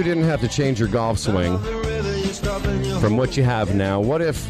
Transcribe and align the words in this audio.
you 0.00 0.04
didn't 0.04 0.24
have 0.24 0.40
to 0.40 0.48
change 0.48 0.80
your 0.80 0.88
golf 0.88 1.18
swing 1.18 1.58
from 3.00 3.18
what 3.18 3.36
you 3.36 3.42
have 3.42 3.74
now? 3.74 4.00
What 4.00 4.22
if 4.22 4.48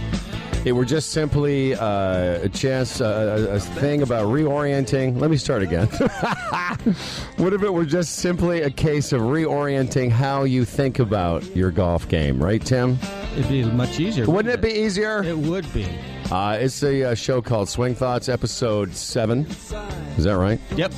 it 0.64 0.71
were 0.71 0.85
just 0.85 1.11
simply 1.11 1.75
uh, 1.75 2.43
a 2.43 2.49
chance, 2.49 3.00
uh, 3.00 3.49
a, 3.50 3.55
a 3.57 3.59
thing 3.59 4.03
about 4.03 4.29
reorienting? 4.29 5.18
Let 5.18 5.29
me 5.29 5.36
start 5.36 5.63
again. 5.63 5.86
what 7.36 7.53
if 7.53 7.64
it 7.64 7.75
were 7.75 7.85
just 7.85 8.21
simply 8.21 8.63
a 8.63 8.71
case 8.71 9.13
of 9.13 9.23
reorienting 9.23 10.13
how 10.13 10.45
you 10.45 10.64
think 10.64 11.00
about 11.00 11.45
your 11.57 11.73
golf 11.73 12.07
game, 12.07 12.40
right, 12.40 12.64
Tim? 12.64 12.96
It'd 13.32 13.48
be 13.48 13.64
much 13.64 13.98
easier. 13.98 14.26
Wouldn't 14.26 14.54
it 14.54 14.61
be 14.61 14.71
easier? 14.71 15.25
It 15.25 15.37
would 15.37 15.73
be. 15.75 15.89
Uh, 16.31 16.59
it's 16.61 16.81
a 16.85 17.11
uh, 17.11 17.14
show 17.17 17.43
called 17.43 17.68
Swing 17.68 17.96
Thoughts, 17.96 18.29
episode 18.29 18.95
seven. 18.95 19.46
Is 20.17 20.23
that 20.23 20.39
right? 20.39 20.61
Yep. 20.76 20.93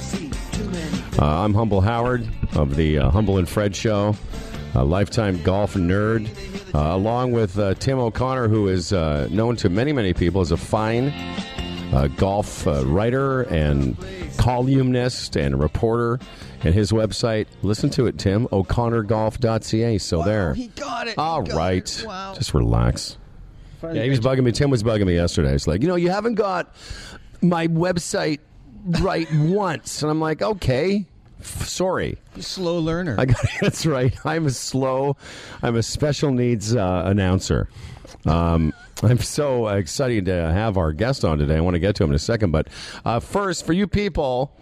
Uh, 1.18 1.44
I'm 1.44 1.54
Humble 1.54 1.80
Howard 1.80 2.28
of 2.54 2.76
the 2.76 2.98
uh, 2.98 3.10
Humble 3.10 3.38
and 3.38 3.48
Fred 3.48 3.74
Show, 3.74 4.14
a 4.74 4.84
lifetime 4.84 5.42
golf 5.42 5.74
nerd, 5.74 6.28
uh, 6.74 6.94
along 6.94 7.32
with 7.32 7.58
uh, 7.58 7.74
Tim 7.74 7.98
O'Connor, 7.98 8.48
who 8.48 8.68
is 8.68 8.92
uh, 8.92 9.28
known 9.30 9.56
to 9.56 9.68
many, 9.68 9.92
many 9.92 10.14
people 10.14 10.40
as 10.40 10.50
a 10.50 10.56
fine 10.56 11.12
uh, 11.92 12.08
golf 12.16 12.66
uh, 12.66 12.84
writer 12.86 13.42
and 13.42 13.96
columnist 14.38 15.36
and 15.36 15.60
reporter. 15.60 16.18
And 16.64 16.74
his 16.74 16.92
website, 16.92 17.48
listen 17.62 17.90
to 17.90 18.06
it, 18.06 18.18
Tim, 18.18 18.46
o'connorgolf.ca. 18.52 19.98
So 19.98 20.22
there. 20.22 20.54
He 20.54 20.68
got 20.68 21.08
it. 21.08 21.18
All 21.18 21.42
got 21.42 21.56
right. 21.56 21.98
it. 22.00 22.06
Wow. 22.06 22.34
Just 22.34 22.54
relax. 22.54 23.18
Yeah, 23.82 24.04
he 24.04 24.10
was 24.10 24.20
bugging 24.20 24.44
me. 24.44 24.52
Tim 24.52 24.70
was 24.70 24.84
bugging 24.84 25.06
me 25.06 25.14
yesterday. 25.14 25.52
It's 25.54 25.66
like, 25.66 25.82
you 25.82 25.88
know, 25.88 25.96
you 25.96 26.08
haven't 26.10 26.36
got 26.36 26.72
my 27.42 27.66
website 27.66 28.38
right 29.00 29.26
once. 29.34 30.02
And 30.02 30.10
I'm 30.10 30.20
like, 30.20 30.40
okay, 30.40 30.98
f- 30.98 31.11
sorry. 31.42 32.18
slow 32.38 32.78
learner. 32.78 33.16
I 33.18 33.26
got 33.26 33.36
That's 33.60 33.86
right. 33.86 34.14
I'm 34.24 34.46
a 34.46 34.50
slow, 34.50 35.16
I'm 35.62 35.76
a 35.76 35.82
special 35.82 36.30
needs 36.30 36.74
uh, 36.74 37.02
announcer. 37.06 37.68
Um, 38.26 38.72
I'm 39.02 39.18
so 39.18 39.66
excited 39.68 40.26
to 40.26 40.32
have 40.32 40.76
our 40.76 40.92
guest 40.92 41.24
on 41.24 41.38
today. 41.38 41.56
I 41.56 41.60
want 41.60 41.74
to 41.74 41.80
get 41.80 41.96
to 41.96 42.04
him 42.04 42.10
in 42.10 42.16
a 42.16 42.20
second. 42.20 42.52
But 42.52 42.68
uh, 43.04 43.18
first, 43.20 43.66
for 43.66 43.72
you 43.72 43.86
people 43.86 44.56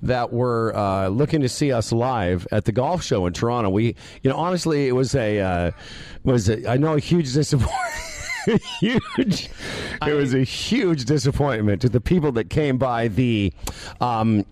that 0.00 0.32
were 0.32 0.74
uh, 0.74 1.08
looking 1.08 1.42
to 1.42 1.48
see 1.48 1.72
us 1.72 1.92
live 1.92 2.46
at 2.50 2.64
the 2.64 2.72
golf 2.72 3.02
show 3.02 3.26
in 3.26 3.32
Toronto, 3.32 3.70
we, 3.70 3.94
you 4.22 4.30
know, 4.30 4.36
honestly, 4.36 4.88
it 4.88 4.92
was 4.92 5.14
a, 5.14 5.40
uh, 5.40 5.70
was 6.24 6.48
a, 6.48 6.68
I 6.68 6.76
know 6.78 6.94
a 6.94 7.00
huge 7.00 7.32
disappointment. 7.34 7.78
huge. 8.80 9.50
It 10.06 10.14
was 10.14 10.34
a 10.34 10.42
huge 10.42 11.04
disappointment 11.04 11.82
to 11.82 11.88
the 11.88 12.00
people 12.00 12.32
that 12.32 12.50
came 12.50 12.78
by 12.78 13.08
the. 13.08 13.52
Um, 14.00 14.46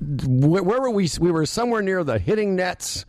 where, 0.00 0.62
where 0.62 0.80
were 0.80 0.90
we? 0.90 1.08
We 1.20 1.30
were 1.30 1.46
somewhere 1.46 1.82
near 1.82 2.02
the 2.04 2.18
hitting 2.18 2.56
nets, 2.56 3.04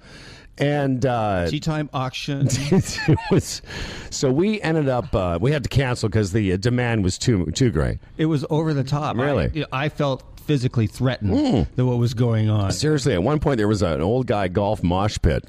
and 0.58 1.06
uh, 1.06 1.48
Tee 1.48 1.60
time 1.60 1.90
auction. 1.94 2.48
it 2.52 3.18
was. 3.32 3.62
So 4.10 4.32
we 4.32 4.62
ended 4.62 4.90
up. 4.90 5.14
Uh, 5.16 5.38
we 5.42 5.52
had 5.52 5.64
to 5.64 5.70
cancel 5.70 6.10
because 6.10 6.32
the 6.32 6.58
demand 6.58 7.04
was 7.04 7.18
too 7.18 7.46
too 7.52 7.72
great. 7.72 8.00
it 8.18 8.26
was 8.26 8.46
over 8.50 8.74
the 8.74 8.84
top. 8.84 9.16
Really? 9.18 9.66
I, 9.72 9.86
I 9.86 9.90
felt 9.90 10.24
physically 10.42 10.88
threatened 10.88 11.68
that 11.76 11.86
what 11.86 11.98
was 11.98 12.14
going 12.14 12.50
on. 12.50 12.72
Seriously, 12.72 13.14
at 13.14 13.24
one 13.24 13.40
point 13.40 13.58
there 13.58 13.68
was 13.68 13.82
an 13.82 14.02
old 14.02 14.28
guy 14.28 14.48
golf 14.48 14.84
mosh 14.84 15.18
pit. 15.22 15.46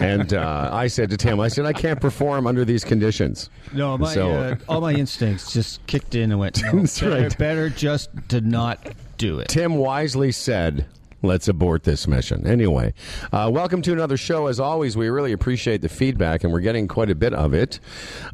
And 0.00 0.34
uh, 0.34 0.70
I 0.72 0.88
said 0.88 1.10
to 1.10 1.16
Tim, 1.16 1.38
I 1.38 1.46
said, 1.46 1.66
I 1.66 1.72
can't 1.72 2.00
perform 2.00 2.48
under 2.48 2.64
these 2.64 2.82
conditions. 2.82 3.48
No, 3.72 3.96
my 3.96 4.12
So- 4.12 4.30
uh, 4.32 4.56
all 4.68 4.80
my 4.80 4.92
instincts 4.92 5.52
just 5.52 5.86
kicked 5.86 6.16
in 6.16 6.32
and 6.32 6.40
went. 6.40 6.60
No, 6.72 6.80
That's 6.80 6.98
better, 7.00 7.22
right. 7.22 7.38
better 7.38 7.70
just 7.70 8.10
to 8.30 8.40
not 8.40 8.84
do 9.16 9.38
it. 9.38 9.48
Tim 9.48 9.76
wisely 9.76 10.32
said, 10.32 10.86
Let's 11.24 11.48
abort 11.48 11.84
this 11.84 12.06
mission. 12.06 12.46
Anyway, 12.46 12.92
uh, 13.32 13.50
welcome 13.50 13.80
to 13.82 13.92
another 13.92 14.18
show. 14.18 14.46
As 14.46 14.60
always, 14.60 14.94
we 14.94 15.08
really 15.08 15.32
appreciate 15.32 15.80
the 15.80 15.88
feedback, 15.88 16.44
and 16.44 16.52
we're 16.52 16.60
getting 16.60 16.86
quite 16.86 17.08
a 17.08 17.14
bit 17.14 17.32
of 17.32 17.54
it. 17.54 17.80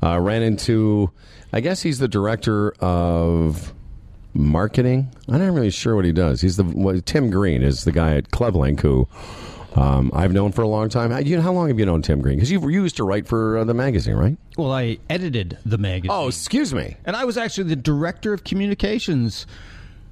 Uh, 0.03 0.19
ran 0.19 0.43
into, 0.43 1.13
I 1.53 1.61
guess 1.61 1.83
he's 1.83 2.01
the 2.01 2.09
director 2.09 2.73
of 2.81 3.73
marketing. 4.35 5.15
I'm 5.29 5.39
not 5.39 5.53
really 5.53 5.71
sure 5.71 5.95
what 5.95 6.05
he 6.05 6.13
does. 6.13 6.41
He's 6.41 6.57
the 6.57 6.65
what, 6.65 7.07
Tim 7.07 7.31
Green 7.31 7.63
is 7.63 7.85
the 7.85 7.93
guy 7.93 8.17
at 8.17 8.31
Clublink 8.31 8.81
who 8.81 9.07
um, 9.77 10.11
I've 10.13 10.33
known 10.33 10.51
for 10.51 10.63
a 10.63 10.69
long 10.69 10.89
time. 10.89 11.13
How, 11.13 11.19
you 11.19 11.37
know, 11.37 11.43
how 11.43 11.53
long 11.53 11.69
have 11.69 11.79
you 11.79 11.87
known 11.87 12.03
Tim 12.03 12.21
Green? 12.21 12.37
Because 12.37 12.51
you 12.51 12.67
used 12.69 12.97
to 12.97 13.05
write 13.05 13.29
for 13.29 13.59
uh, 13.59 13.65
the 13.65 13.75
magazine, 13.75 14.17
right? 14.17 14.37
Well, 14.57 14.73
I 14.73 14.99
edited 15.09 15.59
the 15.65 15.79
magazine. 15.79 16.11
Oh, 16.11 16.27
excuse 16.27 16.75
me. 16.75 16.97
And 17.05 17.15
I 17.15 17.25
was 17.25 17.39
actually 17.39 17.69
the 17.69 17.77
director 17.77 18.33
of 18.33 18.43
communications 18.43 19.47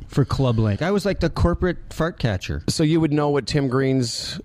for 0.08 0.24
Club 0.24 0.58
Link. 0.58 0.82
I 0.82 0.90
was 0.90 1.04
like 1.06 1.20
the 1.20 1.30
corporate 1.30 1.78
fart 1.92 2.18
catcher. 2.18 2.62
So 2.68 2.82
you 2.82 3.00
would 3.00 3.12
know 3.12 3.28
what 3.30 3.46
Tim 3.46 3.68
Green's 3.68 4.40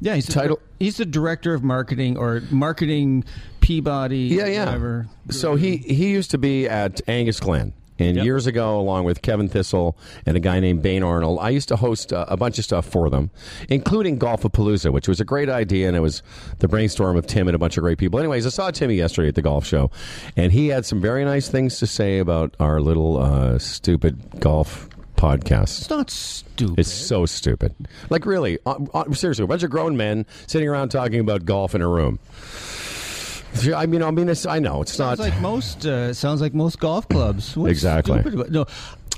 Yeah, 0.00 0.14
he's 0.16 0.26
the, 0.26 0.32
Title- 0.32 0.60
He's 0.80 0.96
the 0.96 1.06
director 1.06 1.54
of 1.54 1.62
marketing 1.62 2.16
or 2.18 2.42
marketing 2.50 3.24
Peabody. 3.60 4.18
Yeah, 4.18 4.46
yeah. 4.46 4.64
Whatever. 4.66 5.06
So 5.30 5.56
he 5.56 5.76
he 5.78 6.10
used 6.10 6.30
to 6.32 6.38
be 6.38 6.68
at 6.68 7.00
Angus 7.08 7.40
Glen. 7.40 7.72
And 7.98 8.16
Yep. 8.16 8.24
years 8.24 8.46
ago, 8.46 8.78
along 8.78 9.04
with 9.04 9.22
Kevin 9.22 9.48
Thistle 9.48 9.96
and 10.26 10.36
a 10.36 10.40
guy 10.40 10.60
named 10.60 10.82
Bain 10.82 11.02
Arnold, 11.02 11.38
I 11.40 11.50
used 11.50 11.68
to 11.68 11.76
host 11.76 12.12
uh, 12.12 12.26
a 12.28 12.36
bunch 12.36 12.58
of 12.58 12.64
stuff 12.64 12.84
for 12.86 13.08
them, 13.08 13.30
including 13.68 14.18
Golfapalooza, 14.18 14.92
which 14.92 15.08
was 15.08 15.20
a 15.20 15.24
great 15.24 15.48
idea, 15.48 15.88
and 15.88 15.96
it 15.96 16.00
was 16.00 16.22
the 16.58 16.68
brainstorm 16.68 17.16
of 17.16 17.26
Tim 17.26 17.48
and 17.48 17.54
a 17.54 17.58
bunch 17.58 17.76
of 17.76 17.82
great 17.82 17.98
people. 17.98 18.18
Anyways, 18.18 18.44
I 18.46 18.50
saw 18.50 18.70
Timmy 18.70 18.96
yesterday 18.96 19.28
at 19.28 19.34
the 19.34 19.42
golf 19.42 19.64
show, 19.66 19.90
and 20.36 20.52
he 20.52 20.68
had 20.68 20.84
some 20.84 21.00
very 21.00 21.24
nice 21.24 21.48
things 21.48 21.78
to 21.78 21.86
say 21.86 22.18
about 22.18 22.54
our 22.60 22.80
little 22.80 23.16
uh, 23.16 23.58
stupid 23.58 24.40
golf 24.40 24.88
podcast. 25.16 25.78
It's 25.80 25.88
not 25.90 26.10
stupid. 26.10 26.78
It's 26.78 26.92
so 26.92 27.24
stupid. 27.24 27.74
Like, 28.10 28.26
really, 28.26 28.58
uh, 28.66 28.76
uh, 28.92 29.10
seriously, 29.12 29.44
a 29.44 29.46
bunch 29.46 29.62
of 29.62 29.70
grown 29.70 29.96
men 29.96 30.26
sitting 30.46 30.68
around 30.68 30.90
talking 30.90 31.20
about 31.20 31.46
golf 31.46 31.74
in 31.74 31.80
a 31.80 31.88
room. 31.88 32.18
I 33.74 33.86
mean, 33.86 34.02
I 34.02 34.10
mean, 34.10 34.28
it's, 34.28 34.46
I 34.46 34.58
know 34.58 34.82
it's 34.82 34.92
sounds 34.92 35.18
not. 35.18 35.30
like 35.30 35.40
most. 35.40 35.86
Uh, 35.86 36.12
sounds 36.12 36.40
like 36.40 36.54
most 36.54 36.78
golf 36.80 37.08
clubs. 37.08 37.56
What's 37.56 37.70
Exactly. 37.70 38.20
stupid 38.20 38.50
no. 38.52 38.66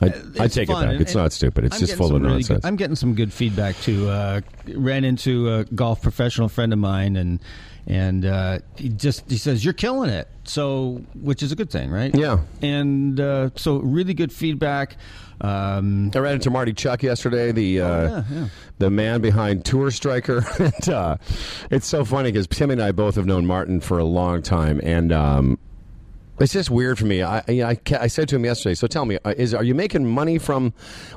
I- 0.01 0.07
uh, 0.07 0.13
I 0.41 0.47
take 0.49 0.69
it 0.69 0.73
fun, 0.73 0.85
back. 0.85 0.93
and- 0.93 1.01
It's 1.01 1.15
not 1.15 1.33
stupid. 1.33 1.65
It's 1.65 1.75
I'm 1.77 1.81
just 1.81 1.97
full 1.97 2.15
of 2.15 2.23
really 2.23 2.35
nonsense. 2.35 2.61
Good, 2.61 2.69
I'm 2.69 2.77
getting 2.77 2.95
some 2.97 3.15
good 3.15 3.33
feedback 3.33 3.75
too. 3.81 4.09
Uh, 4.09 4.41
ran 4.75 5.03
into 5.05 5.53
a 5.53 5.65
golf 5.65 6.01
professional 6.03 6.49
friend 6.49 6.73
of 6.73 6.79
mine, 6.79 7.17
and 7.17 7.41
and 7.89 8.25
uh, 8.25 8.59
he 8.77 8.91
just 8.91 9.29
he 9.31 9.37
says 9.39 9.65
you're 9.65 9.75
killing 9.75 10.11
it. 10.11 10.29
So, 10.45 11.03
which 11.21 11.43
is 11.43 11.51
a 11.53 11.57
good 11.57 11.71
thing, 11.71 11.91
right? 11.91 12.15
Yeah. 12.15 12.39
And 12.63 13.19
uh, 13.19 13.51
so, 13.57 13.79
really 13.79 14.15
good 14.15 14.33
feedback. 14.33 14.97
Um, 15.41 16.11
I 16.15 16.19
ran 16.19 16.35
into 16.35 16.51
Marty 16.51 16.73
Chuck 16.73 17.03
yesterday, 17.03 17.53
the 17.53 17.81
uh, 17.81 17.87
Oh, 17.89 18.03
yeah, 18.03 18.25
yeah. 18.31 18.49
the 18.79 18.91
man 18.91 19.21
behind 19.21 19.65
Tour 19.65 19.91
Striker. 19.91 20.45
and, 20.59 20.89
uh, 20.89 21.17
it's 21.71 21.87
so 21.87 22.05
funny 22.05 22.33
because 22.33 22.47
Tim 22.47 22.71
and 22.71 22.83
I 22.83 22.93
both 22.93 23.15
have 23.15 23.27
known 23.27 23.47
Martin 23.47 23.81
for 23.81 23.99
a 23.99 24.05
long 24.05 24.43
time, 24.43 24.81
and 24.83 25.13
um, 25.13 25.59
it's 26.41 26.53
just 26.53 26.71
weird 26.71 26.99
for 26.99 27.05
me. 27.07 27.23
I, 27.23 27.43
you 27.49 27.63
know, 27.63 27.69
I, 27.69 27.79
I 28.01 28.07
said 28.09 28.29
to 28.31 28.37
him 28.37 28.45
yesterday. 28.45 28.75
So 28.75 28.87
tell 28.87 29.05
me, 29.05 29.19
uh, 29.25 29.35
is 29.37 29.55
are 29.55 29.63
you 29.65 29.75
making 29.75 30.07
money 30.07 30.39
from 30.39 30.73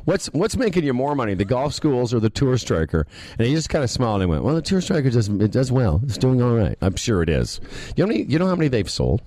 what's 0.05 0.27
what's 0.33 0.55
making 0.57 0.83
you 0.83 0.93
more 0.93 1.15
money, 1.15 1.33
the 1.33 1.45
golf 1.45 1.73
schools 1.73 2.13
or 2.13 2.19
the 2.19 2.29
Tour 2.29 2.57
Striker? 2.57 3.05
And 3.39 3.47
he 3.47 3.53
just 3.55 3.69
kind 3.69 3.83
of 3.83 3.89
smiled 3.89 4.21
and 4.21 4.29
went, 4.29 4.43
"Well, 4.43 4.55
the 4.55 4.61
Tour 4.61 4.81
Striker 4.81 5.09
does 5.09 5.29
it 5.29 5.51
does 5.51 5.71
well. 5.71 5.99
It's 6.03 6.17
doing 6.17 6.41
all 6.41 6.53
right. 6.55 6.77
I'm 6.81 6.95
sure 6.95 7.21
it 7.23 7.29
is. 7.29 7.59
You 7.95 8.03
know, 8.03 8.07
many- 8.07 8.23
you 8.23 8.37
know 8.39 8.47
how 8.47 8.55
many 8.55 8.67
they've 8.67 8.89
sold? 8.89 9.21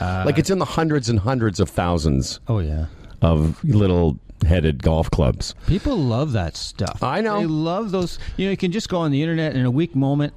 like 0.00 0.38
it's 0.38 0.48
in 0.48 0.58
the 0.58 0.64
hundreds 0.64 1.10
and 1.10 1.18
hundreds 1.18 1.60
of 1.60 1.68
thousands 1.68 2.40
oh 2.48 2.58
yeah. 2.58 2.86
Of 3.22 3.62
little 3.64 4.18
headed 4.46 4.82
golf 4.82 5.10
clubs. 5.10 5.54
People 5.66 5.96
love 5.96 6.32
that 6.32 6.56
stuff. 6.56 7.02
I 7.02 7.20
know. 7.20 7.40
They 7.40 7.46
love 7.46 7.90
those. 7.90 8.18
You 8.36 8.46
know, 8.46 8.50
you 8.52 8.56
can 8.56 8.72
just 8.72 8.88
go 8.88 8.98
on 8.98 9.10
the 9.10 9.22
internet 9.22 9.54
in 9.54 9.64
a 9.66 9.70
weak 9.70 9.94
moment. 9.94 10.32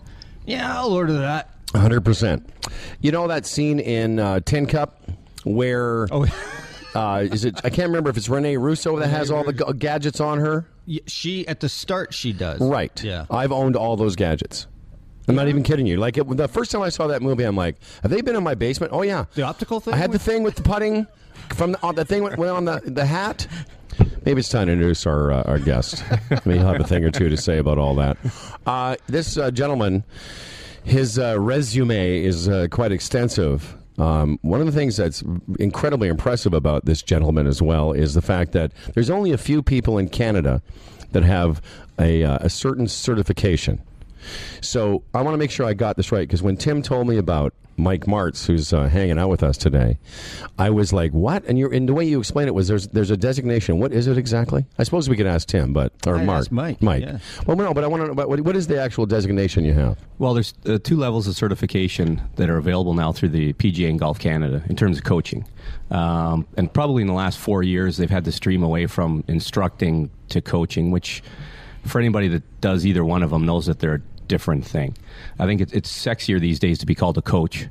Yeah, 0.45 0.77
I'll 0.80 0.91
order 0.94 1.13
that. 1.19 1.50
Hundred 1.74 2.01
percent. 2.01 2.47
You 3.01 3.12
know 3.12 3.27
that 3.27 3.45
scene 3.45 3.80
in 3.80 4.19
uh, 4.19 4.41
Tin 4.41 4.65
Cup 4.68 5.01
where 5.44 6.07
Oh, 6.12 6.25
uh, 6.95 7.25
is 7.31 7.45
it? 7.45 7.56
I 7.63 7.69
can't 7.69 7.88
remember 7.88 8.09
if 8.09 8.18
it's 8.18 8.30
Rene 8.30 8.57
Russo 8.57 9.00
that 9.00 9.07
has 9.07 9.31
all 9.31 9.44
the 9.44 9.53
g- 9.53 9.63
gadgets 9.77 10.19
on 10.19 10.39
her. 10.39 10.68
she 11.07 11.47
at 11.47 11.62
the 11.62 11.69
start 11.69 12.13
she 12.13 12.33
does. 12.33 12.59
Right. 12.62 13.01
Yeah. 13.03 13.25
I've 13.31 13.51
owned 13.51 13.75
all 13.75 13.95
those 13.95 14.15
gadgets. 14.15 14.68
I'm 15.27 15.35
not 15.35 15.47
even 15.47 15.63
kidding 15.63 15.88
you. 15.88 15.95
Like 15.97 16.18
it, 16.18 16.27
the 16.35 16.50
first 16.50 16.69
time 16.69 16.81
I 16.81 16.89
saw 16.89 17.07
that 17.07 17.21
movie, 17.21 17.45
I'm 17.45 17.56
like, 17.56 17.77
have 18.01 18.12
they 18.12 18.19
been 18.21 18.35
in 18.35 18.44
my 18.44 18.56
basement? 18.56 18.91
Oh 18.94 19.01
yeah. 19.03 19.25
The 19.35 19.44
optical 19.44 19.80
thing 19.80 19.94
I 19.94 19.97
had 19.97 20.12
the 20.12 20.19
thing 20.19 20.44
with 20.44 20.56
the 20.56 20.63
putting 20.63 21.07
from 21.50 21.74
the, 21.74 21.94
the 21.94 22.06
thing 22.06 22.24
went 22.24 22.38
went 22.38 22.51
on 22.51 22.66
the 22.66 22.81
the 22.86 23.06
hat. 23.06 23.48
Maybe 24.25 24.40
it's 24.40 24.50
time 24.50 24.68
to 24.68 24.74
introduce 24.74 25.06
our 25.06 25.31
uh, 25.31 25.44
our 25.44 25.60
guest. 25.60 26.04
Maybe 26.45 26.57
he'll 26.60 26.68
have 26.68 26.81
a 26.81 26.86
thing 26.88 27.04
or 27.04 27.12
two 27.12 27.30
to 27.30 27.38
say 27.38 27.57
about 27.57 27.78
all 27.78 27.95
that. 27.95 28.18
Uh, 28.66 28.95
this 29.07 29.38
uh, 29.38 29.51
gentleman, 29.51 30.04
his 30.84 31.19
uh, 31.19 31.40
resume 31.40 32.24
is 32.24 32.48
uh, 32.48 32.68
quite 32.72 32.92
extensive. 32.92 33.75
Um, 34.00 34.40
one 34.42 34.60
of 34.60 34.66
the 34.66 34.72
things 34.72 34.98
that's 34.98 35.24
incredibly 35.60 36.07
impressive 36.07 36.54
about 36.54 36.86
this 36.86 37.04
gentleman 37.04 37.45
as 37.45 37.62
well 37.62 37.92
is 37.92 38.16
the 38.16 38.24
fact 38.24 38.54
that 38.54 38.72
there's 38.95 39.12
only 39.12 39.31
a 39.31 39.38
few 39.38 39.62
people 39.62 40.00
in 40.00 40.10
Canada 40.10 40.63
that 41.12 41.24
have 41.24 41.62
a, 42.00 42.24
uh, 42.24 42.40
a 42.42 42.50
certain 42.50 42.88
certification. 42.88 43.81
So 44.61 45.03
I 45.13 45.21
want 45.21 45.33
to 45.33 45.37
make 45.37 45.51
sure 45.51 45.65
I 45.65 45.73
got 45.73 45.97
this 45.97 46.11
right 46.11 46.27
because 46.27 46.41
when 46.41 46.57
Tim 46.57 46.81
told 46.81 47.07
me 47.07 47.17
about 47.17 47.53
Mike 47.77 48.05
Martz, 48.05 48.45
who's 48.45 48.71
uh, 48.71 48.87
hanging 48.87 49.17
out 49.17 49.29
with 49.29 49.41
us 49.41 49.57
today, 49.57 49.97
I 50.59 50.69
was 50.69 50.93
like, 50.93 51.11
"What?" 51.11 51.43
And 51.45 51.57
you're 51.57 51.73
and 51.73 51.89
the 51.89 51.93
way 51.93 52.05
you 52.05 52.19
explain 52.19 52.47
it 52.47 52.53
was 52.53 52.67
there's 52.67 52.87
there's 52.89 53.09
a 53.09 53.17
designation. 53.17 53.79
What 53.79 53.91
is 53.91 54.07
it 54.07 54.17
exactly? 54.17 54.65
I 54.77 54.83
suppose 54.83 55.09
we 55.09 55.17
could 55.17 55.25
ask 55.25 55.47
Tim, 55.47 55.73
but 55.73 55.91
or 56.05 56.17
I'd 56.17 56.25
Mark, 56.25 56.51
Mike, 56.51 56.81
Mike. 56.81 57.01
yeah. 57.01 57.17
Well, 57.47 57.57
no, 57.57 57.73
but 57.73 57.83
I 57.83 57.87
want 57.87 58.01
to 58.01 58.07
know 58.07 58.13
about 58.13 58.29
what, 58.29 58.41
what 58.41 58.55
is 58.55 58.67
the 58.67 58.79
actual 58.79 59.05
designation 59.05 59.65
you 59.65 59.73
have? 59.73 59.97
Well, 60.19 60.33
there's 60.33 60.53
uh, 60.67 60.77
two 60.83 60.97
levels 60.97 61.27
of 61.27 61.35
certification 61.35 62.21
that 62.35 62.49
are 62.49 62.57
available 62.57 62.93
now 62.93 63.11
through 63.11 63.29
the 63.29 63.53
PGA 63.53 63.89
and 63.89 63.99
Golf 63.99 64.19
Canada 64.19 64.63
in 64.69 64.75
terms 64.75 64.97
of 64.97 65.03
coaching. 65.03 65.45
Um, 65.89 66.45
and 66.57 66.71
probably 66.71 67.01
in 67.01 67.07
the 67.07 67.13
last 67.13 67.39
four 67.39 67.63
years, 67.63 67.97
they've 67.97 68.09
had 68.09 68.25
to 68.25 68.31
stream 68.31 68.63
away 68.63 68.85
from 68.85 69.23
instructing 69.27 70.11
to 70.29 70.41
coaching, 70.41 70.91
which 70.91 71.23
for 71.85 71.99
anybody 71.99 72.27
that 72.29 72.61
does 72.61 72.85
either 72.85 73.03
one 73.03 73.23
of 73.23 73.29
them 73.29 73.45
knows 73.45 73.65
that 73.65 73.79
they're 73.79 73.95
a 73.95 74.01
different 74.27 74.65
thing. 74.65 74.95
I 75.39 75.45
think 75.45 75.61
it's, 75.61 75.73
it's 75.73 75.91
sexier 75.91 76.39
these 76.39 76.59
days 76.59 76.79
to 76.79 76.85
be 76.85 76.95
called 76.95 77.17
a 77.17 77.21
coach. 77.21 77.67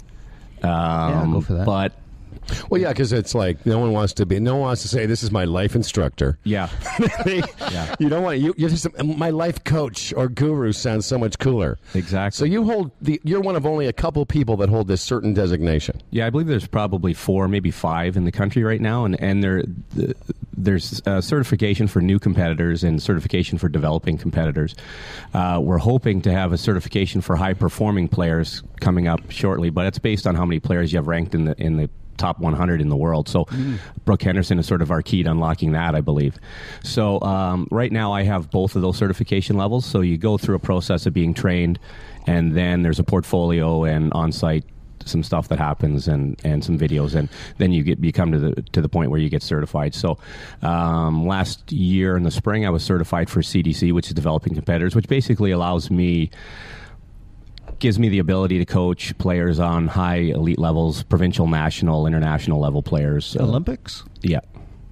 Um, 0.62 0.70
I'll 0.70 1.32
go 1.32 1.40
for 1.40 1.54
that. 1.54 1.66
But 1.66 1.92
Well, 2.70 2.80
yeah, 2.80 2.88
because 2.88 3.12
it's 3.12 3.34
like 3.34 3.64
no 3.66 3.78
one 3.78 3.92
wants 3.92 4.12
to 4.14 4.26
be. 4.26 4.38
No 4.40 4.54
one 4.54 4.62
wants 4.62 4.82
to 4.82 4.88
say 4.88 5.06
this 5.06 5.22
is 5.22 5.30
my 5.30 5.44
life 5.44 5.74
instructor. 5.74 6.38
yeah, 6.44 6.68
yeah. 7.26 7.94
You 7.98 8.08
don't 8.08 8.22
want 8.22 8.38
you. 8.38 8.54
You're 8.56 8.70
just 8.70 8.86
my 9.02 9.30
life 9.30 9.62
coach 9.64 10.12
or 10.16 10.28
guru 10.28 10.72
sounds 10.72 11.06
so 11.06 11.18
much 11.18 11.38
cooler. 11.38 11.78
Exactly. 11.94 12.36
So 12.36 12.44
you 12.44 12.64
hold 12.64 12.90
the. 13.00 13.20
You're 13.24 13.40
one 13.40 13.56
of 13.56 13.66
only 13.66 13.86
a 13.86 13.92
couple 13.92 14.24
people 14.26 14.56
that 14.58 14.68
hold 14.68 14.88
this 14.88 15.02
certain 15.02 15.34
designation. 15.34 16.00
Yeah, 16.10 16.26
I 16.26 16.30
believe 16.30 16.46
there's 16.46 16.66
probably 16.66 17.14
four, 17.14 17.48
maybe 17.48 17.70
five 17.70 18.16
in 18.16 18.24
the 18.24 18.32
country 18.32 18.62
right 18.62 18.80
now, 18.80 19.04
and 19.04 19.20
and 19.20 19.42
there 19.42 19.62
there's 20.56 21.02
uh, 21.06 21.20
certification 21.20 21.88
for 21.88 22.00
new 22.00 22.18
competitors 22.18 22.84
and 22.84 23.02
certification 23.02 23.58
for 23.58 23.68
developing 23.68 24.18
competitors. 24.18 24.74
Uh, 25.34 25.58
we're 25.62 25.78
hoping 25.78 26.22
to 26.22 26.32
have 26.32 26.52
a 26.52 26.58
certification 26.58 27.20
for 27.20 27.36
high 27.36 27.54
performing 27.54 28.08
players 28.08 28.62
coming 28.80 29.08
up 29.08 29.30
shortly, 29.30 29.70
but 29.70 29.86
it's 29.86 29.98
based 29.98 30.26
on 30.26 30.34
how 30.34 30.44
many 30.44 30.60
players 30.60 30.92
you 30.92 30.98
have 30.98 31.06
ranked 31.06 31.34
in 31.34 31.44
the 31.46 31.60
in 31.60 31.76
the 31.76 31.88
top 32.16 32.38
100 32.38 32.80
in 32.80 32.88
the 32.88 32.96
world. 32.96 33.28
So 33.28 33.46
Brooke 34.04 34.22
Henderson 34.22 34.58
is 34.58 34.66
sort 34.66 34.82
of 34.82 34.90
our 34.90 35.02
key 35.02 35.22
to 35.22 35.30
unlocking 35.30 35.72
that, 35.72 35.94
I 35.94 36.00
believe. 36.00 36.36
So 36.82 37.20
um, 37.22 37.68
right 37.70 37.92
now 37.92 38.12
I 38.12 38.22
have 38.22 38.50
both 38.50 38.76
of 38.76 38.82
those 38.82 38.96
certification 38.96 39.56
levels. 39.56 39.84
So 39.86 40.00
you 40.00 40.18
go 40.18 40.38
through 40.38 40.56
a 40.56 40.60
process 40.60 41.06
of 41.06 41.12
being 41.12 41.34
trained, 41.34 41.78
and 42.26 42.54
then 42.54 42.82
there's 42.82 42.98
a 42.98 43.04
portfolio 43.04 43.84
and 43.84 44.12
on-site 44.12 44.64
some 45.04 45.22
stuff 45.22 45.48
that 45.48 45.58
happens 45.58 46.08
and, 46.08 46.40
and 46.44 46.64
some 46.64 46.78
videos 46.78 47.14
and 47.14 47.28
then 47.58 47.72
you 47.72 47.82
get 47.82 47.98
you 47.98 48.12
come 48.12 48.32
to 48.32 48.38
the 48.38 48.62
to 48.70 48.80
the 48.80 48.88
point 48.88 49.10
where 49.10 49.18
you 49.18 49.28
get 49.28 49.42
certified 49.42 49.94
so 49.94 50.18
um, 50.62 51.26
last 51.26 51.72
year 51.72 52.16
in 52.16 52.22
the 52.22 52.30
spring 52.30 52.64
I 52.66 52.70
was 52.70 52.84
certified 52.84 53.28
for 53.28 53.40
CDC 53.40 53.92
which 53.92 54.08
is 54.08 54.14
developing 54.14 54.54
competitors 54.54 54.94
which 54.94 55.08
basically 55.08 55.50
allows 55.50 55.90
me 55.90 56.30
gives 57.82 57.98
me 57.98 58.08
the 58.08 58.20
ability 58.20 58.58
to 58.58 58.64
coach 58.64 59.16
players 59.18 59.58
on 59.58 59.88
high 59.88 60.18
elite 60.38 60.58
levels 60.58 61.02
provincial 61.02 61.48
national 61.48 62.06
international 62.06 62.60
level 62.60 62.80
players 62.80 63.36
Olympics. 63.40 64.04
yeah 64.22 64.38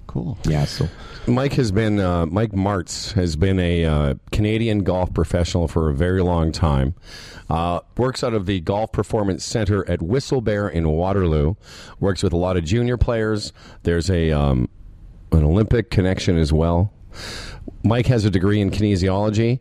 Cool. 0.07 0.37
yeah 0.43 0.65
so 0.65 0.89
Mike 1.25 1.53
has 1.53 1.71
been 1.71 1.99
uh, 2.01 2.25
Mike 2.25 2.51
Martz 2.51 3.13
has 3.13 3.37
been 3.37 3.59
a 3.59 3.85
uh, 3.85 4.13
Canadian 4.33 4.79
golf 4.83 5.13
professional 5.13 5.69
for 5.69 5.89
a 5.89 5.93
very 5.93 6.21
long 6.21 6.51
time. 6.51 6.95
Uh, 7.49 7.79
works 7.95 8.23
out 8.23 8.33
of 8.33 8.45
the 8.45 8.59
Golf 8.59 8.91
Performance 8.91 9.45
Center 9.45 9.87
at 9.89 9.99
Whistlebear 9.99 10.69
in 10.71 10.89
Waterloo. 10.89 11.55
Works 11.99 12.23
with 12.23 12.33
a 12.33 12.37
lot 12.37 12.57
of 12.57 12.65
junior 12.65 12.97
players. 12.97 13.53
There's 13.83 14.09
a 14.09 14.31
um, 14.31 14.67
an 15.31 15.43
Olympic 15.43 15.91
connection 15.91 16.37
as 16.37 16.51
well. 16.51 16.91
Mike 17.83 18.07
has 18.07 18.25
a 18.25 18.29
degree 18.29 18.59
in 18.59 18.69
kinesiology. 18.71 19.59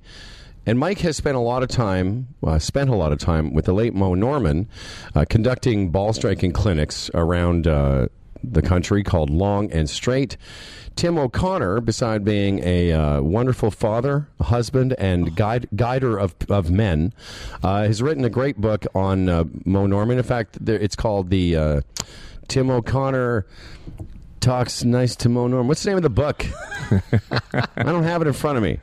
And 0.71 0.79
Mike 0.79 1.01
has 1.01 1.17
spent 1.17 1.37
a 1.37 1.41
lot 1.41 1.65
of 1.65 1.69
time, 1.69 2.29
uh, 2.47 2.61
spent 2.61 2.91
a 2.91 2.95
lot 2.95 3.11
of 3.11 3.19
time 3.19 3.55
with 3.55 3.65
the 3.65 3.73
late 3.73 3.93
Mo 3.93 4.15
Norman, 4.15 4.69
uh, 5.17 5.25
conducting 5.29 5.91
ball 5.91 6.13
striking 6.13 6.53
clinics 6.53 7.11
around 7.13 7.67
uh, 7.67 8.07
the 8.45 8.63
country 8.63 9.03
called 9.03 9.31
Long 9.31 9.73
and 9.73 9.91
Straight. 9.91 10.37
Tim 10.95 11.19
O'Connor, 11.19 11.81
beside 11.81 12.25
being 12.25 12.61
a 12.63 12.93
uh, 12.93 13.21
wonderful 13.21 13.73
father, 13.73 14.29
husband, 14.41 14.95
and 14.97 15.35
guide, 15.35 15.67
guider 15.75 16.17
of, 16.17 16.37
of 16.49 16.71
men, 16.71 17.15
uh, 17.65 17.83
has 17.83 18.01
written 18.01 18.25
a 18.25 18.31
great 18.31 18.57
book 18.57 18.87
on 18.95 19.29
uh, 19.29 19.43
Mo 19.65 19.87
Norman. 19.87 20.19
In 20.19 20.23
fact, 20.23 20.65
there, 20.65 20.79
it's 20.79 20.95
called 20.95 21.31
the 21.31 21.57
uh, 21.57 21.81
Tim 22.47 22.71
O'Connor 22.71 23.45
Talks 24.39 24.85
Nice 24.85 25.17
to 25.17 25.29
Mo 25.29 25.49
Norman. 25.49 25.67
What's 25.67 25.83
the 25.83 25.91
name 25.91 25.97
of 25.97 26.05
the 26.05 26.11
book? 26.11 26.47
I 27.53 27.83
don't 27.83 28.05
have 28.05 28.23
it 28.23 28.29
in 28.29 28.35
front 28.35 28.57
of 28.57 28.63
me. 28.63 28.79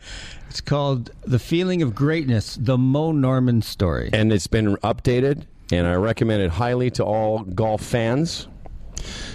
It's 0.49 0.61
called 0.61 1.11
The 1.23 1.39
Feeling 1.39 1.81
of 1.81 1.93
Greatness, 1.93 2.55
the 2.55 2.77
Mo 2.77 3.11
Norman 3.11 3.61
story. 3.61 4.09
and 4.13 4.31
it's 4.31 4.47
been 4.47 4.75
updated, 4.77 5.43
and 5.71 5.85
I 5.85 5.95
recommend 5.95 6.41
it 6.41 6.51
highly 6.51 6.89
to 6.91 7.03
all 7.03 7.39
golf 7.39 7.81
fans. 7.81 8.47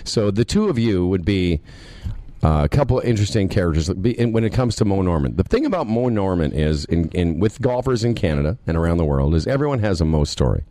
So 0.05 0.31
the 0.31 0.45
two 0.45 0.69
of 0.69 0.79
you 0.79 1.07
would 1.07 1.25
be 1.25 1.61
uh, 2.43 2.63
a 2.65 2.69
couple 2.69 2.99
of 2.99 3.05
interesting 3.05 3.49
characters 3.49 3.89
when 3.89 4.43
it 4.43 4.53
comes 4.53 4.75
to 4.77 4.85
Mo 4.85 5.03
Norman. 5.03 5.37
The 5.37 5.45
thing 5.45 5.65
about 5.65 5.87
Mo 5.87 6.09
Norman 6.09 6.53
is, 6.53 6.85
in, 6.87 7.09
in 7.11 7.39
with 7.39 7.61
golfers 7.61 8.03
in 8.03 8.15
Canada 8.15 8.59
and 8.67 8.77
around 8.77 8.97
the 8.97 9.05
world, 9.05 9.35
is 9.35 9.47
everyone 9.47 9.79
has 9.79 10.01
a 10.01 10.05
Mo 10.05 10.25
story. 10.25 10.65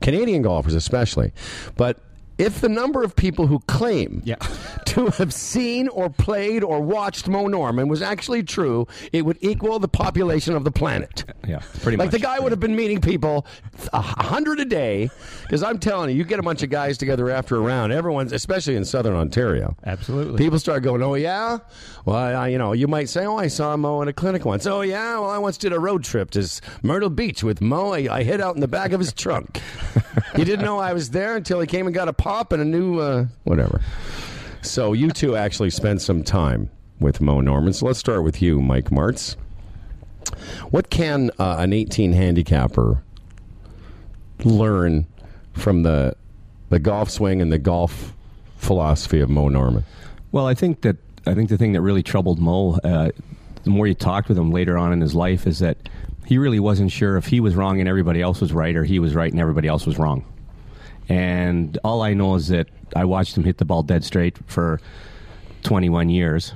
Canadian 0.00 0.42
golfers 0.42 0.74
especially, 0.74 1.32
but. 1.76 1.98
If 2.42 2.60
the 2.60 2.68
number 2.68 3.02
of 3.04 3.14
people 3.14 3.46
who 3.46 3.60
claim 3.60 4.22
Yeah. 4.24 4.36
to 4.86 5.06
have 5.06 5.32
seen 5.32 5.88
or 5.88 6.10
played 6.10 6.62
or 6.64 6.80
watched 6.80 7.28
Mo 7.28 7.46
Norman 7.46 7.88
was 7.88 8.02
actually 8.02 8.42
true, 8.42 8.86
it 9.12 9.24
would 9.24 9.38
equal 9.40 9.78
the 9.78 9.88
population 9.88 10.54
of 10.56 10.64
the 10.64 10.70
planet. 10.72 11.24
yeah 11.46 11.60
pretty 11.82 11.96
Like 11.96 11.98
much 11.98 11.98
Like 11.98 12.10
the 12.10 12.18
guy 12.18 12.38
would 12.40 12.52
have 12.52 12.60
been 12.60 12.74
meeting 12.76 13.00
people 13.00 13.46
a 13.92 14.00
hundred 14.02 14.60
a 14.60 14.64
day. 14.64 15.08
Because 15.42 15.62
I'm 15.62 15.78
telling 15.78 16.10
you, 16.10 16.16
you 16.16 16.24
get 16.24 16.38
a 16.38 16.42
bunch 16.42 16.62
of 16.62 16.70
guys 16.70 16.98
together 16.98 17.30
after 17.30 17.56
a 17.56 17.60
round. 17.60 17.92
Everyone's, 17.92 18.32
especially 18.32 18.76
in 18.76 18.84
Southern 18.84 19.14
Ontario, 19.14 19.76
Absolutely. 19.84 20.38
people 20.38 20.58
start 20.58 20.82
going, 20.82 21.02
"Oh 21.02 21.14
yeah." 21.14 21.58
Well, 22.04 22.16
I, 22.16 22.48
you 22.48 22.58
know, 22.58 22.72
you 22.72 22.88
might 22.88 23.08
say, 23.08 23.24
"Oh, 23.26 23.36
I 23.36 23.48
saw 23.48 23.76
Mo 23.76 24.00
in 24.02 24.08
a 24.08 24.12
clinic 24.12 24.44
once." 24.44 24.66
Oh 24.66 24.80
yeah. 24.80 25.18
Well, 25.18 25.30
I 25.30 25.38
once 25.38 25.56
did 25.58 25.72
a 25.72 25.78
road 25.80 26.04
trip 26.04 26.30
to 26.32 26.48
Myrtle 26.82 27.10
Beach 27.10 27.42
with 27.42 27.60
Mo. 27.60 27.92
I, 27.92 28.08
I 28.18 28.22
hid 28.24 28.40
out 28.40 28.54
in 28.54 28.60
the 28.60 28.68
back 28.68 28.92
of 28.92 29.00
his 29.00 29.12
trunk. 29.12 29.60
he 30.36 30.44
didn't 30.44 30.64
know 30.64 30.78
I 30.78 30.92
was 30.92 31.10
there 31.10 31.36
until 31.36 31.60
he 31.60 31.66
came 31.66 31.86
and 31.86 31.94
got 31.94 32.08
a 32.08 32.12
pop 32.32 32.50
and 32.50 32.62
a 32.62 32.64
new 32.64 32.98
uh, 32.98 33.26
whatever. 33.44 33.82
So 34.62 34.94
you 34.94 35.10
two 35.10 35.36
actually 35.36 35.68
spent 35.68 36.00
some 36.00 36.22
time 36.22 36.70
with 36.98 37.20
Mo 37.20 37.42
Norman. 37.42 37.74
So 37.74 37.84
let's 37.84 37.98
start 37.98 38.24
with 38.24 38.40
you, 38.40 38.62
Mike 38.62 38.86
Martz. 38.86 39.36
What 40.70 40.88
can 40.88 41.30
uh, 41.38 41.56
an 41.58 41.74
18 41.74 42.14
handicapper 42.14 43.02
learn 44.44 45.06
from 45.52 45.82
the 45.82 46.16
the 46.70 46.78
golf 46.78 47.10
swing 47.10 47.42
and 47.42 47.52
the 47.52 47.58
golf 47.58 48.14
philosophy 48.56 49.20
of 49.20 49.28
Mo 49.28 49.48
Norman? 49.48 49.84
Well, 50.30 50.46
I 50.46 50.54
think 50.54 50.80
that 50.80 50.96
I 51.26 51.34
think 51.34 51.50
the 51.50 51.58
thing 51.58 51.72
that 51.72 51.82
really 51.82 52.02
troubled 52.02 52.38
Mo, 52.38 52.78
uh, 52.82 53.10
the 53.64 53.70
more 53.70 53.86
you 53.86 53.94
talked 53.94 54.30
with 54.30 54.38
him 54.38 54.52
later 54.52 54.78
on 54.78 54.94
in 54.94 55.02
his 55.02 55.14
life, 55.14 55.46
is 55.46 55.58
that 55.58 55.76
he 56.24 56.38
really 56.38 56.60
wasn't 56.60 56.92
sure 56.92 57.18
if 57.18 57.26
he 57.26 57.40
was 57.40 57.54
wrong 57.54 57.78
and 57.78 57.90
everybody 57.90 58.22
else 58.22 58.40
was 58.40 58.54
right, 58.54 58.74
or 58.74 58.84
he 58.84 58.98
was 58.98 59.14
right 59.14 59.30
and 59.30 59.38
everybody 59.38 59.68
else 59.68 59.84
was 59.84 59.98
wrong. 59.98 60.24
And 61.12 61.76
all 61.84 62.00
I 62.00 62.14
know 62.14 62.36
is 62.36 62.48
that 62.48 62.68
I 62.96 63.04
watched 63.04 63.36
him 63.36 63.44
hit 63.44 63.58
the 63.58 63.66
ball 63.66 63.82
dead 63.82 64.02
straight 64.02 64.38
for 64.46 64.80
21 65.62 66.08
years. 66.08 66.54